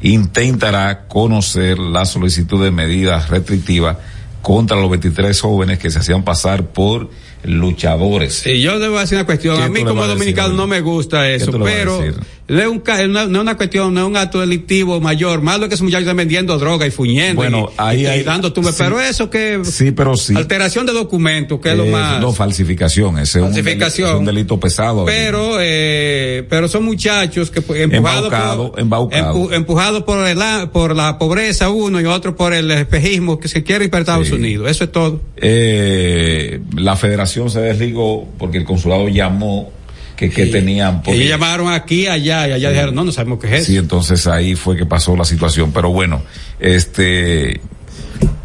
intentará 0.01 1.07
conocer 1.09 1.79
la 1.79 2.07
solicitud 2.07 2.65
de 2.65 2.71
medidas 2.71 3.29
restrictivas 3.29 3.99
contra 4.41 4.79
los 4.79 4.89
23 4.89 5.39
jóvenes 5.39 5.79
que 5.79 5.91
se 5.91 5.99
hacían 5.99 6.25
pasar 6.25 6.69
por 6.69 7.11
luchadores. 7.45 8.35
Sí, 8.35 8.61
yo 8.61 8.79
debo 8.79 8.99
decir 8.99 9.17
una 9.17 9.27
cuestión. 9.27 9.61
A 9.63 9.69
mí 9.69 9.83
como 9.85 10.07
dominicano 10.07 10.55
no 10.55 10.67
me 10.67 10.81
gusta 10.81 11.29
eso, 11.29 11.53
pero 11.63 12.03
no 12.49 12.61
es, 12.61 12.67
un, 12.67 12.83
no, 13.13 13.27
no 13.29 13.39
es 13.39 13.43
una 13.43 13.57
cuestión, 13.57 13.95
no 13.95 14.03
es 14.03 14.07
un 14.07 14.17
acto 14.17 14.41
delictivo 14.41 15.01
mayor. 15.01 15.41
Más 15.41 15.59
lo 15.59 15.69
que 15.69 15.75
esos 15.75 15.85
muchachos 15.85 16.03
están 16.03 16.17
vendiendo 16.17 16.59
droga 16.59 16.87
y 16.87 16.91
fuñendo 16.91 17.37
bueno, 17.37 17.71
y, 17.71 17.75
ahí, 17.79 18.03
y, 18.03 18.07
ahí, 18.07 18.21
y 18.21 18.23
dando 18.25 18.53
tumbes. 18.53 18.75
Sí, 18.75 18.83
pero 18.83 19.01
eso 19.01 19.31
que... 19.31 19.61
Sí, 19.65 19.93
pero 19.93 20.17
sí. 20.17 20.35
Alteración 20.37 20.85
de 20.85 20.93
documentos, 20.93 21.61
que 21.61 21.69
es 21.71 21.75
eh, 21.75 21.79
lo 21.79 21.87
más... 21.87 22.21
No, 22.21 22.33
falsificación. 22.33 23.19
Ese 23.19 23.41
falsificación. 23.41 24.11
Es 24.11 24.17
un, 24.17 24.25
delito, 24.25 24.61
pesado. 24.61 25.05
Pero, 25.05 25.57
eh, 25.61 26.45
pero 26.51 26.69
son 26.69 26.85
muchachos 26.85 27.51
que 27.51 27.61
empujados 27.61 28.29
por, 28.29 28.79
embaucado. 28.79 29.33
Empu, 29.33 29.51
empujados 29.53 30.03
por, 30.03 30.27
el, 30.27 30.39
por 30.73 30.95
la 30.95 31.19
pobreza 31.19 31.71
uno 31.71 32.01
y 32.01 32.05
otro 32.05 32.37
por 32.37 32.53
el 32.53 32.71
espejismo 32.71 33.41
que 33.41 33.49
se 33.49 33.63
quiere 33.63 33.87
ir 33.87 33.91
para 33.91 34.03
Estados 34.03 34.29
sí. 34.29 34.35
Unidos. 34.35 34.71
Eso 34.71 34.85
es 34.85 34.93
todo. 34.93 35.23
Eh, 35.37 36.61
la 36.77 36.97
federación 36.97 37.32
se 37.49 37.61
desligó 37.61 38.29
porque 38.39 38.59
el 38.59 38.65
consulado 38.65 39.09
llamó 39.09 39.71
que, 40.17 40.31
que 40.31 40.47
tenían. 40.47 41.03
Porque... 41.03 41.19
Ellos 41.19 41.31
llamaron 41.31 41.73
aquí, 41.73 42.07
allá, 42.07 42.49
y 42.49 42.53
allá 42.53 42.69
sí. 42.69 42.75
dijeron, 42.75 42.95
no, 42.95 43.05
no 43.05 43.13
sabemos 43.13 43.39
qué 43.41 43.49
es 43.49 43.53
eso. 43.55 43.65
Sí, 43.67 43.77
entonces 43.77 44.27
ahí 44.27 44.55
fue 44.55 44.77
que 44.77 44.87
pasó 44.87 45.17
la 45.17 45.25
situación. 45.25 45.73
Pero 45.73 45.91
bueno, 45.91 46.23
este, 46.61 47.61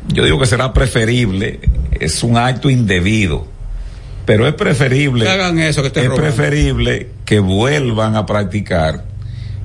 yo 0.09 0.23
digo 0.26 0.39
que 0.39 0.45
será 0.45 0.73
preferible, 0.73 1.59
es 1.99 2.23
un 2.23 2.38
acto 2.38 2.69
indebido, 2.69 3.47
pero 4.26 4.47
es 4.47 4.53
preferible. 4.53 5.26
Que 5.26 5.31
hagan 5.31 5.59
eso 5.59 5.81
que 5.81 5.88
Es 5.88 6.07
robando. 6.07 6.15
preferible 6.15 7.09
que 7.26 7.39
vuelvan 7.39 8.15
a 8.15 8.26
practicar 8.26 9.05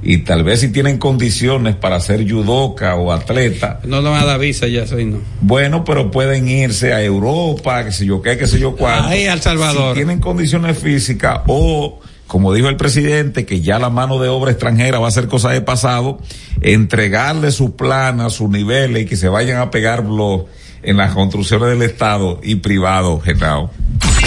y 0.03 0.19
tal 0.19 0.43
vez 0.43 0.61
si 0.61 0.69
tienen 0.69 0.99
condiciones 0.99 1.77
para 1.77 2.01
ser 2.01 2.29
judoka 2.29 2.97
o 2.97 3.13
atleta. 3.13 3.81
No 3.85 4.03
van 4.03 4.23
a 4.23 4.25
dar 4.25 4.41
visa 4.41 4.67
ya, 4.67 4.87
soy 4.87 5.05
no. 5.05 5.19
Bueno, 5.41 5.85
pero 5.85 6.11
pueden 6.11 6.49
irse 6.49 6.93
a 6.93 7.03
Europa, 7.03 7.85
qué 7.85 7.93
sé 7.93 8.07
yo 8.07 8.21
qué, 8.21 8.37
qué 8.37 8.47
sé 8.47 8.59
yo 8.59 8.75
cuánto. 8.75 9.09
Ahí 9.09 9.27
al 9.27 9.41
Salvador. 9.41 9.95
Si 9.95 10.01
tienen 10.01 10.19
condiciones 10.19 10.79
físicas 10.79 11.41
o, 11.47 12.01
como 12.27 12.53
dijo 12.53 12.69
el 12.69 12.77
presidente, 12.77 13.47
que 13.47 13.61
ya 13.61 13.79
la 13.79 13.91
mano 13.91 14.19
de 14.19 14.29
obra 14.29 14.51
extranjera 14.51 14.99
va 14.99 15.07
a 15.07 15.13
ser 15.13 15.29
cosa 15.29 15.51
de 15.51 15.61
pasado, 15.61 16.19
entregarle 16.61 17.53
su 17.53 17.77
plan 17.77 18.21
a 18.21 18.31
sus 18.31 18.51
niveles 18.51 19.05
y 19.05 19.07
que 19.07 19.17
se 19.17 19.29
vayan 19.29 19.61
a 19.61 19.71
pegar 19.71 20.05
los 20.05 20.43
en 20.83 20.97
las 20.97 21.13
construcciones 21.15 21.69
del 21.69 21.83
Estado 21.83 22.41
y 22.43 22.57
privado, 22.57 23.21
Genao. 23.21 23.71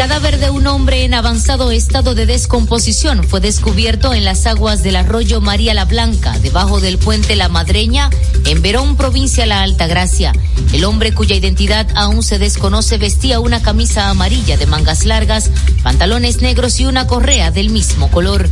Cadáver 0.00 0.38
de 0.38 0.48
un 0.48 0.66
hombre 0.66 1.04
en 1.04 1.12
avanzado 1.12 1.70
estado 1.70 2.14
de 2.14 2.24
descomposición 2.24 3.22
fue 3.22 3.40
descubierto 3.40 4.14
en 4.14 4.24
las 4.24 4.46
aguas 4.46 4.82
del 4.82 4.96
arroyo 4.96 5.42
María 5.42 5.74
la 5.74 5.84
Blanca, 5.84 6.38
debajo 6.38 6.80
del 6.80 6.96
puente 6.96 7.36
La 7.36 7.50
Madreña, 7.50 8.08
en 8.46 8.62
Verón, 8.62 8.96
provincia 8.96 9.44
La 9.44 9.60
Altagracia. 9.60 10.32
El 10.72 10.86
hombre 10.86 11.12
cuya 11.12 11.36
identidad 11.36 11.86
aún 11.96 12.22
se 12.22 12.38
desconoce 12.38 12.96
vestía 12.96 13.40
una 13.40 13.60
camisa 13.60 14.08
amarilla 14.08 14.56
de 14.56 14.64
mangas 14.64 15.04
largas, 15.04 15.50
pantalones 15.82 16.40
negros 16.40 16.80
y 16.80 16.86
una 16.86 17.06
correa 17.06 17.50
del 17.50 17.68
mismo 17.68 18.10
color. 18.10 18.48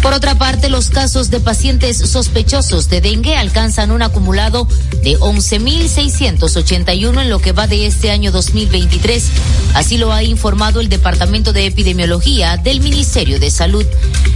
Por 0.00 0.14
otra 0.14 0.36
parte, 0.36 0.70
los 0.70 0.88
casos 0.88 1.28
de 1.28 1.40
pacientes 1.40 1.98
sospechosos 1.98 2.88
de 2.88 3.02
dengue 3.02 3.36
alcanzan 3.36 3.90
un 3.90 4.00
acumulado 4.00 4.66
de 5.02 5.18
11.681 5.18 7.20
en 7.20 7.28
lo 7.28 7.38
que 7.38 7.52
va 7.52 7.66
de 7.66 7.84
este 7.84 8.10
año 8.10 8.32
2023. 8.32 9.28
Así 9.74 9.98
lo 9.98 10.12
ha 10.12 10.22
informado 10.22 10.69
informado 10.70 10.80
el 10.80 10.88
Departamento 10.88 11.52
de 11.52 11.66
Epidemiología 11.66 12.56
del 12.56 12.80
Ministerio 12.80 13.40
de 13.40 13.50
Salud. 13.50 13.84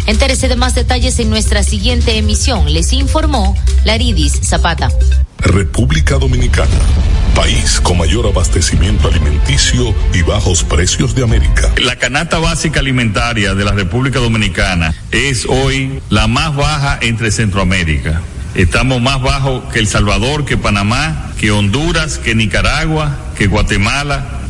Entérese 0.06 0.48
de 0.48 0.56
más 0.56 0.74
detalles 0.74 1.18
en 1.20 1.30
nuestra 1.30 1.62
siguiente 1.62 2.18
emisión. 2.18 2.72
Les 2.72 2.92
informó 2.92 3.56
Laridis 3.84 4.40
Zapata. 4.42 4.90
República 5.38 6.18
Dominicana, 6.18 6.72
país 7.36 7.80
con 7.80 7.98
mayor 7.98 8.26
abastecimiento 8.26 9.08
alimenticio 9.08 9.94
y 10.12 10.22
bajos 10.22 10.64
precios 10.64 11.14
de 11.14 11.22
América. 11.22 11.72
La 11.76 11.96
canasta 11.96 12.38
básica 12.38 12.80
alimentaria 12.80 13.54
de 13.54 13.64
la 13.64 13.72
República 13.72 14.18
Dominicana 14.18 14.92
es 15.12 15.46
hoy 15.46 16.00
la 16.10 16.26
más 16.26 16.56
baja 16.56 16.98
entre 17.00 17.30
Centroamérica. 17.30 18.22
Estamos 18.56 19.00
más 19.00 19.20
bajos 19.22 19.72
que 19.72 19.78
El 19.78 19.86
Salvador, 19.86 20.44
que 20.44 20.56
Panamá, 20.56 21.32
que 21.38 21.52
Honduras, 21.52 22.18
que 22.18 22.34
Nicaragua, 22.34 23.16
que 23.36 23.46
Guatemala 23.46 24.43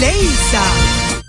Leisa. 0.00 0.62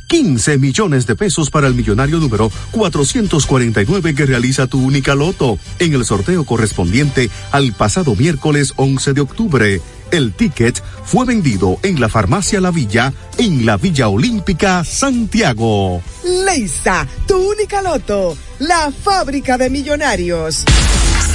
15 0.07 0.57
millones 0.57 1.05
de 1.05 1.15
pesos 1.15 1.49
para 1.49 1.67
el 1.67 1.73
millonario 1.73 2.19
número 2.19 2.49
449 2.71 4.15
que 4.15 4.25
realiza 4.25 4.67
tu 4.67 4.81
única 4.81 5.15
loto 5.15 5.59
en 5.79 5.93
el 5.93 6.05
sorteo 6.05 6.45
correspondiente 6.45 7.29
al 7.51 7.73
pasado 7.73 8.15
miércoles 8.15 8.73
11 8.77 9.13
de 9.13 9.21
octubre. 9.21 9.81
El 10.11 10.33
ticket 10.33 10.81
fue 11.03 11.25
vendido 11.25 11.77
en 11.83 11.99
la 11.99 12.07
farmacia 12.07 12.61
La 12.61 12.71
Villa 12.71 13.13
en 13.37 13.65
la 13.65 13.75
Villa 13.75 14.07
Olímpica 14.07 14.85
Santiago. 14.85 16.01
Leisa, 16.45 17.05
tu 17.27 17.35
única 17.35 17.81
loto, 17.81 18.37
la 18.59 18.91
fábrica 18.91 19.57
de 19.57 19.69
millonarios. 19.69 20.63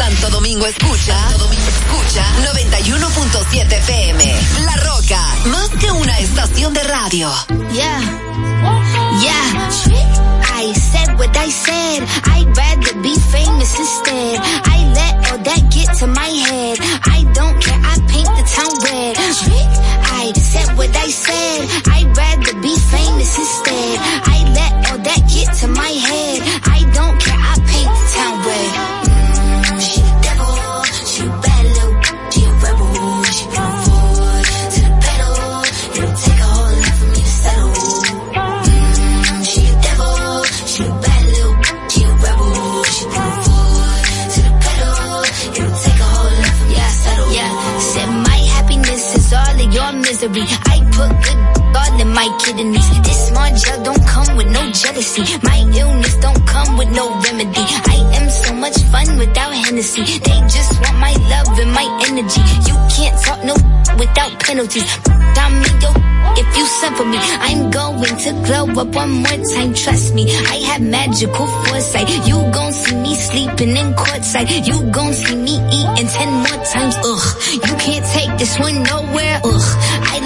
Santo 0.03 0.31
Domingo 0.31 0.67
escucha, 0.67 1.17
escucha 1.31 2.25
91.7 2.53 3.73
FM. 3.73 4.35
La 4.65 4.77
Roca, 4.79 5.25
más 5.47 5.69
que 5.79 5.93
una 5.93 6.19
estación 6.19 6.75
de 6.75 6.83
radio. 6.83 7.31
Yeah. 7.71 8.01
Yeah. 9.21 9.71
I 10.59 10.73
said 10.75 11.17
what 11.17 11.37
I 11.37 11.49
said. 11.49 12.03
I'd 12.25 12.49
rather 12.57 13.01
be 13.01 13.15
famous 13.31 13.79
instead. 13.79 14.41
I 14.65 14.91
let 14.93 15.31
all 15.31 15.39
that 15.39 15.71
get 15.71 15.97
to 15.99 16.09
my 16.09 16.31
head. 16.49 16.79
I 17.05 17.23
don't 17.33 17.63
care. 17.63 17.81
I 17.81 18.01
paint 18.09 18.27
the 18.27 18.43
town 18.57 18.75
red. 18.83 19.17
I 20.03 20.33
said 20.35 20.77
what 20.77 20.97
I 20.97 21.11
said. 21.11 21.69
I'd 21.93 22.17
rather 22.17 22.61
be 22.61 22.77
famous 22.91 23.39
instead. 23.39 23.99
I 24.27 24.51
let 24.53 24.91
all 24.91 24.99
that 24.99 25.31
get 25.33 25.55
to 25.61 25.69
my 25.69 25.93
head. 25.95 26.43
I 26.65 26.91
don't 26.93 27.21
care. 27.21 27.39
I 27.39 27.55
paint 27.71 27.89
the 27.89 28.11
town 28.17 28.45
red. 28.45 28.92
Misery. 50.29 50.47
I 50.67 50.79
put 50.93 51.11
good 51.25 51.39
all 51.75 52.01
in 52.01 52.09
my 52.13 52.29
kidneys. 52.45 52.89
This 53.03 53.29
small 53.29 53.51
gel 53.57 53.83
don't 53.83 54.07
come 54.07 54.37
with 54.37 54.49
no 54.49 54.71
jealousy. 54.71 55.23
My 55.43 55.59
illness 55.75 56.17
don't 56.19 56.47
come 56.47 56.77
with 56.77 56.91
no 56.91 57.09
remedy. 57.21 57.67
I 57.91 57.97
am 58.15 58.31
so 58.31 58.55
much 58.55 58.79
fun 58.93 59.19
without 59.19 59.53
Hennessy. 59.53 60.03
They 60.19 60.39
just 60.49 60.81
want 60.81 60.99
my 60.99 61.13
love 61.13 61.59
and 61.59 61.73
my 61.73 61.87
energy. 62.09 62.43
You 62.69 62.77
can't 62.95 63.17
talk 63.25 63.45
no 63.45 63.55
without 63.99 64.39
penalties. 64.41 64.85
I'm 65.35 65.59
yo, 65.83 65.91
if 66.39 66.57
you 66.57 66.67
send 66.67 66.97
for 66.97 67.05
me, 67.05 67.19
I'm 67.19 67.71
going 67.71 68.17
to 68.17 68.31
glow 68.47 68.81
up 68.81 68.95
one 68.95 69.11
more 69.11 69.41
time. 69.55 69.75
Trust 69.75 70.15
me, 70.15 70.31
I 70.31 70.57
have 70.71 70.83
magical 70.83 71.47
foresight. 71.47 72.09
You 72.29 72.37
gon' 72.53 72.73
see 72.73 72.95
me 72.97 73.15
sleeping 73.17 73.77
in 73.77 73.93
courtside. 73.95 74.67
You 74.67 74.91
gon' 74.93 75.13
see 75.15 75.35
me 75.37 75.57
eating 75.73 76.07
ten 76.07 76.31
more 76.33 76.65
times. 76.65 76.95
Ugh, 77.03 77.27
you 77.55 77.75
can't 77.77 78.07
take 78.07 78.39
this 78.39 78.59
one 78.59 78.83
nowhere. 78.85 79.41
Ugh, 79.43 79.69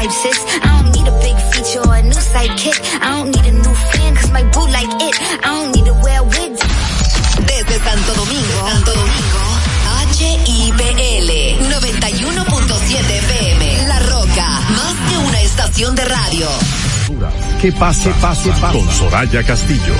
Vibe, 0.00 0.12
sis. 0.12 0.38
I 0.62 0.82
don't 0.82 0.92
need 0.92 1.08
a 1.08 1.16
big 1.20 1.36
feature 1.52 1.82
or 1.86 1.96
a 1.96 2.02
new 2.02 2.20
sidekick. 2.32 2.78
I 3.00 3.08
don't 3.16 3.30
need 3.30 3.46
a 3.46 3.52
new 3.52 3.74
fan, 3.92 4.14
cause 4.16 4.30
my 4.32 4.42
boo 4.52 4.66
like 4.68 4.92
it. 5.00 5.14
I 5.44 5.48
don't 5.56 5.74
need 5.74 5.86
to 5.86 5.94
wear 5.94 6.22
wigs. 6.22 6.60
Desde 7.46 7.76
Santo 7.84 8.12
Domingo, 8.14 8.58
Santo 8.68 8.92
Domingo, 8.92 9.42
HIPL 10.18 11.30
91.7 11.68 13.10
FM. 13.10 13.86
La 13.88 13.98
Roca, 14.00 14.48
más 14.76 14.94
que 15.08 15.18
una 15.18 15.40
estación 15.40 15.94
de 15.94 16.04
radio. 16.04 16.48
¿Qué 17.60 17.72
pasa? 17.72 18.10
pasa, 18.20 18.50
pasa? 18.60 18.72
Con 18.72 18.90
Soraya 18.90 19.42
Castillo. 19.42 19.94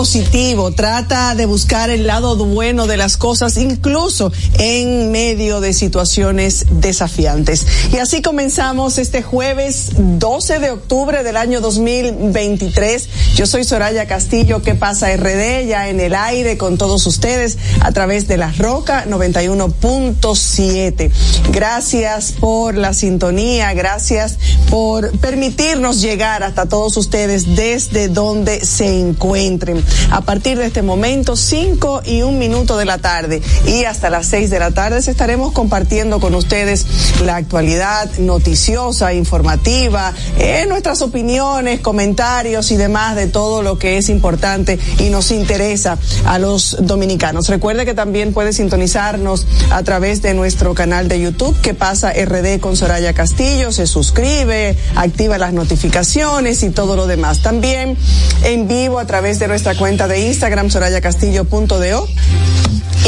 Positivo, 0.00 0.72
trata 0.72 1.34
de 1.34 1.44
buscar 1.44 1.90
el 1.90 2.06
lado 2.06 2.34
bueno 2.36 2.86
de 2.86 2.96
las 2.96 3.18
cosas, 3.18 3.58
incluso 3.58 4.32
en 4.58 5.12
medio 5.12 5.60
de 5.60 5.74
situaciones 5.74 6.64
desafiantes. 6.70 7.66
Y 7.92 7.98
así 7.98 8.22
comenzamos 8.22 8.96
este 8.96 9.22
jueves 9.22 9.90
12 9.98 10.58
de 10.58 10.70
octubre 10.70 11.22
del 11.22 11.36
año 11.36 11.60
2023. 11.60 13.10
Yo 13.34 13.44
soy 13.44 13.64
Soraya 13.64 14.06
Castillo, 14.06 14.62
¿qué 14.62 14.74
pasa 14.74 15.14
RD? 15.14 15.66
Ya 15.68 15.90
en 15.90 16.00
el 16.00 16.14
aire 16.14 16.56
con 16.56 16.78
todos 16.78 17.06
ustedes 17.06 17.58
a 17.80 17.92
través 17.92 18.26
de 18.26 18.38
la 18.38 18.52
Roca 18.52 19.04
91.7. 19.06 21.10
Gracias 21.52 22.32
por 22.40 22.74
la 22.74 22.94
sintonía, 22.94 23.74
gracias 23.74 24.38
por 24.70 25.10
permitirnos 25.18 26.00
llegar 26.00 26.42
hasta 26.42 26.70
todos 26.70 26.96
ustedes 26.96 27.54
desde 27.54 28.08
donde 28.08 28.64
se 28.64 28.98
encuentren. 28.98 29.84
A 30.10 30.22
partir 30.22 30.58
de 30.58 30.66
este 30.66 30.82
momento, 30.82 31.36
5 31.36 32.02
y 32.04 32.22
un 32.22 32.38
minuto 32.38 32.76
de 32.76 32.84
la 32.84 32.98
tarde 32.98 33.42
y 33.66 33.84
hasta 33.84 34.10
las 34.10 34.26
6 34.26 34.50
de 34.50 34.58
la 34.58 34.70
tarde 34.70 34.98
estaremos 34.98 35.52
compartiendo 35.52 36.20
con 36.20 36.34
ustedes 36.34 36.86
la 37.24 37.36
actualidad 37.36 38.10
noticiosa, 38.18 39.12
informativa, 39.12 40.12
eh, 40.38 40.66
nuestras 40.68 41.02
opiniones, 41.02 41.80
comentarios 41.80 42.70
y 42.70 42.76
demás 42.76 43.16
de 43.16 43.26
todo 43.26 43.62
lo 43.62 43.78
que 43.78 43.98
es 43.98 44.08
importante 44.08 44.78
y 44.98 45.10
nos 45.10 45.30
interesa 45.30 45.98
a 46.24 46.38
los 46.38 46.76
dominicanos. 46.80 47.48
Recuerde 47.48 47.84
que 47.84 47.94
también 47.94 48.32
puede 48.32 48.52
sintonizarnos 48.52 49.46
a 49.70 49.82
través 49.82 50.22
de 50.22 50.34
nuestro 50.34 50.74
canal 50.74 51.08
de 51.08 51.20
YouTube 51.20 51.60
que 51.60 51.74
pasa 51.74 52.12
RD 52.12 52.60
con 52.60 52.76
Soraya 52.76 53.12
Castillo, 53.12 53.72
se 53.72 53.86
suscribe, 53.86 54.76
activa 54.96 55.38
las 55.38 55.52
notificaciones 55.52 56.62
y 56.62 56.70
todo 56.70 56.96
lo 56.96 57.06
demás. 57.06 57.42
También 57.42 57.96
en 58.44 58.68
vivo 58.68 58.98
a 58.98 59.06
través 59.06 59.38
de 59.38 59.48
nuestra 59.48 59.74
cuenta 59.80 60.06
de 60.08 60.20
Instagram 60.20 60.68
sorayacastillo.do 60.68 62.06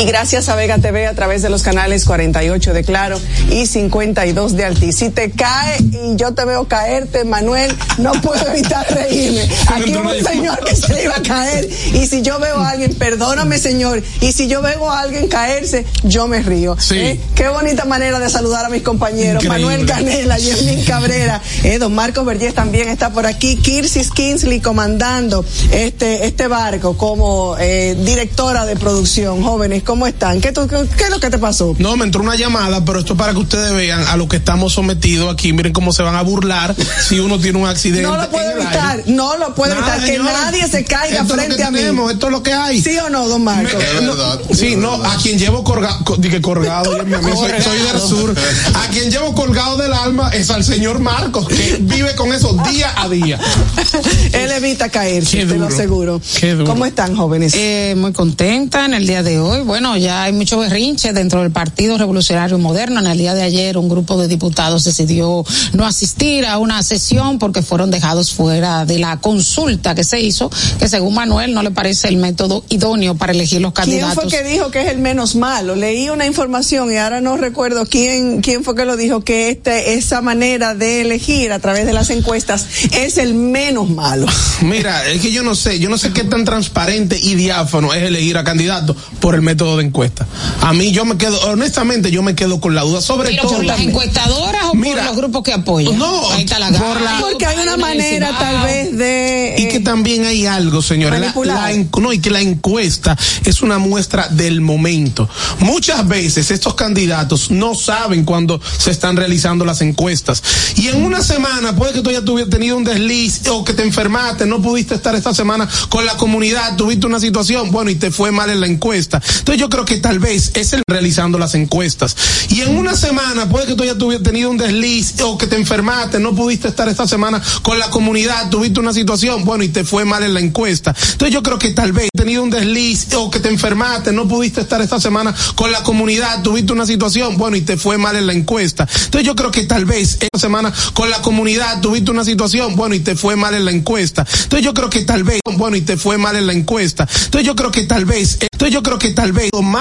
y 0.01 0.05
gracias 0.07 0.49
a 0.49 0.55
Vega 0.57 0.79
TV 0.79 1.07
a 1.07 1.15
través 1.15 1.43
de 1.43 1.51
los 1.51 1.63
canales 1.63 2.07
48 2.07 2.73
de 2.73 2.83
Claro 2.83 3.21
y 3.51 3.67
52 3.67 4.57
de 4.57 4.65
Altis. 4.65 4.97
Si 4.97 5.11
te 5.11 5.31
cae 5.31 5.77
y 5.81 6.17
yo 6.17 6.33
te 6.33 6.47
veo 6.47 6.67
caerte, 6.67 7.25
Manuel, 7.25 7.71
no 7.99 8.13
puedo 8.13 8.47
evitar 8.49 8.87
reírme. 8.91 9.43
Aquí 9.69 9.95
hubo 9.95 10.11
un 10.11 10.25
señor 10.25 10.65
que 10.65 10.75
se 10.75 10.95
le 10.95 11.05
iba 11.05 11.15
a 11.15 11.23
caer 11.23 11.69
y 11.93 12.07
si 12.07 12.23
yo 12.23 12.39
veo 12.41 12.57
a 12.57 12.71
alguien, 12.71 12.95
perdóname 12.95 13.59
señor, 13.59 14.03
y 14.21 14.33
si 14.33 14.49
yo 14.49 14.63
veo 14.63 14.89
a 14.89 15.01
alguien 15.01 15.29
caerse, 15.29 15.85
yo 16.05 16.27
me 16.27 16.41
río. 16.41 16.77
Sí. 16.81 16.97
¿Eh? 16.97 17.21
Qué 17.35 17.49
bonita 17.49 17.85
manera 17.85 18.19
de 18.19 18.31
saludar 18.31 18.65
a 18.65 18.71
mis 18.71 18.83
compañeros. 18.83 19.45
Increíble. 19.45 19.67
Manuel 19.69 19.87
Canela, 19.87 20.39
Yemín 20.39 20.85
Cabrera, 20.85 21.43
eh, 21.65 21.79
don 21.79 21.95
Marcos 21.95 22.25
Vergés 22.25 22.55
también 22.55 22.89
está 22.89 23.11
por 23.11 23.27
aquí, 23.27 23.57
Kirsis 23.57 24.11
Kinsley 24.11 24.61
comandando 24.61 25.45
este, 25.71 26.27
este 26.27 26.49
barco 26.63 26.97
como 26.97 27.57
eh, 27.59 27.97
directora 28.05 28.65
de 28.65 28.77
producción. 28.77 29.43
Jóvenes, 29.43 29.83
¿cómo 29.83 30.07
están? 30.07 30.41
¿Qué, 30.41 30.53
tú- 30.53 30.69
qué, 30.69 30.77
qué 30.97 31.05
es 31.05 31.11
lo 31.11 31.19
que 31.19 31.29
te 31.29 31.39
pasó? 31.39 31.75
No, 31.79 31.97
me 31.97 32.05
entró 32.05 32.23
una 32.23 32.37
llamada, 32.37 32.85
pero 32.85 33.01
esto 33.01 33.15
es 33.15 33.19
para 33.19 33.33
que 33.33 33.39
ustedes 33.41 33.73
vean 33.75 34.05
a 34.07 34.17
lo 34.17 34.29
que 34.29 34.37
estamos 34.37 34.73
sometidos 34.73 35.33
aquí. 35.33 35.53
Miren 35.53 35.73
cómo 35.73 35.93
se 35.93 36.05
van 36.05 36.15
a 36.15 36.23
burlar 36.23 36.75
si 37.09 37.19
uno 37.19 37.41
tiene 37.41 37.59
un 37.59 37.67
accidente. 37.69 38.03
No 38.03 38.17
lo 38.17 38.23
el 38.23 38.61
evitar, 38.63 38.91
aire. 38.99 39.05
no 39.13 39.37
lo 39.39 39.55
puedo 39.57 39.75
Nada, 39.75 39.97
evitar, 39.97 40.11
que 40.11 40.19
nadie 40.23 40.69
se 40.69 40.85
caiga 40.85 41.23
Esto 41.23 41.23
es 41.23 41.29
lo 41.31 41.35
frente 41.37 41.57
que 41.57 41.65
a 41.65 41.71
mí. 41.73 41.79
tenemos, 41.79 42.13
Esto 42.13 42.27
es 42.27 42.33
lo 42.33 42.43
que 42.45 42.53
hay. 42.53 42.81
¿Sí 42.81 42.97
o 42.99 43.11
no, 43.11 43.27
don 43.29 43.43
Marcos? 43.43 43.83
No, 44.03 44.55
sí, 44.55 44.77
no, 44.77 44.95
a 45.05 45.17
quien 45.17 45.39
llevo 45.41 45.65
colgado, 45.65 45.99
dije 46.19 46.41
colgado, 46.41 46.93
mí 47.05 47.13
soy, 47.35 47.61
soy 47.61 47.79
del 47.81 48.01
sur. 48.01 48.35
A 48.75 48.87
quien 48.89 49.11
llevo 49.11 49.35
colgado 49.35 49.77
del 49.79 49.93
alma 49.93 50.31
es 50.33 50.49
al 50.51 50.63
señor 50.63 51.01
Marcos, 51.01 51.49
que 51.49 51.79
vive 51.81 52.15
con 52.15 52.33
eso 52.33 52.53
día 52.71 52.93
a 52.97 53.09
día. 53.09 53.41
Él 54.33 54.51
evita 54.53 54.89
caerse, 54.91 55.45
te 55.45 55.57
lo 55.57 55.67
aseguro. 55.67 56.21
Qué 56.39 56.52
duro. 56.55 56.67
¿Cómo 56.67 56.87
están, 56.87 57.17
jóvenes? 57.17 57.55
Eh, 57.55 57.95
muy 57.97 58.13
contenta 58.13 58.85
en 58.85 58.95
el 58.95 59.07
día 59.07 59.23
de 59.23 59.39
hoy. 59.39 59.63
Bueno, 59.63 59.97
ya 59.97 60.25
hay 60.25 60.33
mucho 60.33 60.59
berrinche 60.59 61.13
dentro 61.13 61.43
del 61.43 61.51
Partido 61.51 61.99
Revolucionario 61.99 62.59
Moderno. 62.59 63.01
En 63.01 63.07
el 63.07 63.19
día 63.19 63.35
de 63.35 63.43
ayer 63.43 63.79
un 63.79 63.89
grupo 63.89 64.21
de 64.21 64.29
diputados 64.29 64.85
decidió 64.85 65.45
no 65.73 65.87
asistir 65.87 66.47
a 66.47 66.59
una 66.59 66.83
sesión 66.83 67.39
porque 67.39 67.63
fueron 67.63 67.91
dejados 67.91 68.33
fuera 68.33 68.85
de 68.85 68.99
la 68.99 69.19
consulta 69.19 69.95
que 69.95 70.05
se 70.05 70.21
hizo, 70.21 70.51
que 70.79 70.89
según 70.89 71.15
Manuel 71.15 71.55
no 71.55 71.63
le 71.63 71.71
parece 71.71 72.09
el 72.09 72.17
método 72.17 72.65
idóneo 72.69 73.15
para 73.15 73.33
elegir 73.33 73.61
los 73.61 73.73
¿Quién 73.73 73.87
candidatos. 73.87 74.25
fue 74.25 74.31
que 74.31 74.49
dijo 74.49 74.71
que 74.71 74.83
es 74.83 74.89
el 74.89 74.99
menos 74.99 75.35
malo? 75.35 75.75
Leí 75.75 76.11
una 76.11 76.27
información 76.27 76.93
y 76.93 76.97
ahora 76.97 77.21
no 77.21 77.37
recuerdo 77.37 77.87
quién, 77.87 78.41
quién 78.41 78.65
fue 78.65 78.75
que 78.75 78.85
lo 78.85 78.97
dijo, 78.97 79.23
que 79.23 79.51
este, 79.51 79.95
esa 79.95 80.21
manera 80.21 80.75
de 80.75 81.03
elegir 81.03 81.53
a 81.53 81.59
través 81.59 81.87
de 81.87 81.93
las 81.93 82.11
encuestas 82.11 82.67
es 82.93 83.19
el 83.19 83.35
menos 83.35 83.91
malo. 83.91 84.27
Mira, 84.63 85.09
es 85.09 85.21
que 85.21 85.33
yo 85.33 85.43
no 85.43 85.55
sé, 85.55 85.79
yo 85.79 85.89
no 85.89 85.99
sé 85.99 86.13
qué 86.13 86.25
tan 86.33 86.47
transparente 86.47 87.21
y 87.23 87.35
diáfano 87.35 87.93
es 87.93 88.05
elegir 88.05 88.39
a 88.39 88.45
candidato 88.45 88.97
por 89.21 89.35
el 89.35 89.43
método 89.43 89.77
de 89.77 89.85
encuesta. 89.85 90.27
A 90.63 90.73
mí 90.73 90.91
yo 90.91 91.05
me 91.05 91.19
quedo, 91.19 91.39
honestamente 91.51 92.11
yo 92.11 92.23
me 92.23 92.35
quedo 92.35 92.59
con 92.59 92.75
la 92.75 92.81
duda, 92.81 93.03
sobre 93.03 93.29
Pero 93.31 93.43
todo 93.43 93.57
por 93.57 93.65
las 93.67 93.79
encuestadoras 93.81 94.65
o 94.71 94.75
Mira, 94.75 94.97
por 95.03 95.05
los 95.09 95.17
grupos 95.17 95.43
que 95.43 95.53
apoyan. 95.53 95.99
no, 95.99 96.31
Ahí 96.31 96.45
está 96.45 96.59
la 96.59 96.71
por 96.71 96.99
la- 97.03 97.19
Porque 97.21 97.45
hay 97.45 97.59
una 97.61 97.77
manera 97.77 98.31
tal 98.39 98.63
vez 98.65 98.97
de... 98.97 99.57
Y 99.59 99.69
que 99.69 99.81
también 99.81 100.25
hay 100.25 100.47
algo, 100.47 100.81
señores. 100.81 101.21
La, 101.21 101.35
la 101.45 101.71
no, 102.01 102.13
y 102.15 102.19
que 102.21 102.31
la 102.31 102.41
encuesta 102.41 103.15
es 103.45 103.61
una 103.61 103.77
muestra 103.77 104.29
del 104.29 104.63
momento. 104.63 105.29
Muchas 105.59 106.09
veces 106.09 106.51
estos 106.51 106.75
candidatos 106.75 107.51
no 107.51 107.75
saben 107.75 108.25
cuando 108.25 108.59
se 108.79 108.91
están 108.91 109.17
realizando 109.17 109.67
las 109.67 109.83
encuestas. 109.83 110.43
Y 110.77 110.89
en 110.89 111.05
una 111.05 111.23
semana 111.23 111.77
puede 111.77 111.93
que 111.93 112.01
tú 112.01 112.09
hayas 112.09 112.23
tuvi- 112.25 112.49
tenido 112.49 112.79
un 112.79 112.85
desliz 112.85 113.43
o 113.51 113.65
que 113.65 113.75
te 113.75 113.83
enfermaste, 113.83 114.47
no 114.47 114.63
pudiste 114.63 114.95
estar 114.95 115.15
esta 115.15 115.35
semana 115.35 115.69
con 115.91 116.07
la 116.07 116.17
comunidad, 116.23 116.77
tuviste 116.77 117.05
una 117.09 117.19
situación, 117.19 117.73
bueno, 117.73 117.91
y 117.91 117.97
te 117.97 118.13
fue 118.13 118.31
mal 118.31 118.49
en 118.49 118.61
la 118.61 118.69
encuesta. 118.69 119.21
Entonces 119.39 119.57
yo 119.59 119.69
creo 119.69 119.85
que 119.85 119.97
tal 119.97 120.21
vez 120.21 120.53
es 120.55 120.73
el 120.73 120.85
realizando 120.87 121.37
las 121.37 121.57
encuestas. 121.57 122.15
Y 122.49 122.61
en 122.61 122.77
una 122.77 122.95
semana 122.97 123.49
puede 123.49 123.67
que 123.67 123.75
tú 123.75 123.83
hayas 123.83 123.97
tuvi- 123.97 124.23
tenido 124.23 124.49
un 124.49 124.57
desliz 124.57 125.21
o 125.25 125.37
que 125.37 125.49
te 125.49 125.57
enfermaste, 125.57 126.21
no 126.21 126.33
pudiste 126.33 126.69
estar 126.69 126.89
esta 126.89 127.09
semana 127.09 127.43
con 127.63 127.81
la 127.81 127.91
comunidad, 127.91 128.51
tuviste 128.51 128.79
una 128.79 128.93
situación, 128.93 129.45
bueno, 129.45 129.65
y 129.65 129.69
te 129.71 129.83
fue 129.83 130.05
mal 130.05 130.23
en 130.23 130.33
la 130.35 130.39
encuesta. 130.39 130.95
Entonces 131.13 131.35
yo 131.35 131.43
creo 131.43 131.59
que 131.59 131.71
tal 131.71 131.91
vez 131.91 132.09
tenido 132.17 132.45
un 132.45 132.51
desliz 132.51 133.13
o 133.15 133.29
que 133.29 133.41
te 133.41 133.49
enfermaste, 133.49 134.13
no 134.13 134.29
pudiste 134.29 134.61
estar 134.61 134.81
esta 134.81 135.01
semana 135.01 135.35
con 135.57 135.73
la 135.73 135.83
comunidad, 135.83 136.41
tuviste 136.43 136.73
una 136.73 136.87
situación, 136.87 137.37
bueno, 137.37 137.57
y 137.57 137.63
te 137.63 137.77
fue 137.77 137.99
mal 137.99 138.15
en 138.15 138.29
la 138.29 138.33
encuesta. 138.33 138.87
Entonces 139.07 139.27
yo 139.27 139.35
creo 139.35 139.51
que 139.51 139.65
tal 139.65 139.87
vez 139.87 140.19
esta 140.21 140.39
semana 140.39 140.73
con 140.93 141.11
la 141.11 141.21
comunidad 141.21 141.81
tuviste 141.81 142.13
una 142.13 142.25
situación, 142.25 142.77
bueno, 142.77 142.95
y 142.95 143.01
te 143.01 143.17
fue 143.17 143.35
mal 143.35 143.55
en 143.57 143.65
la 143.65 143.73
encuesta. 143.73 144.25
Entonces 144.45 144.65
yo 144.65 144.73
creo 144.73 144.89
que 144.89 145.01
tal 145.03 145.25
vez, 145.25 145.41
bueno, 145.57 145.77
y 145.77 145.81
te 145.81 145.97
fue 146.13 146.19
mal 146.19 146.37
en 146.37 146.47
la 146.47 146.53
encuesta. 146.53 147.09
Entonces 147.25 147.47
yo 147.47 147.57
creo 147.57 147.71
que 147.71 147.85
tal 147.85 148.05
vez, 148.05 148.37
entonces 148.43 148.75
yo 148.75 148.83
creo 148.83 148.99
que 148.99 149.13
tal 149.13 149.33
vez 149.33 149.51
más 149.63 149.81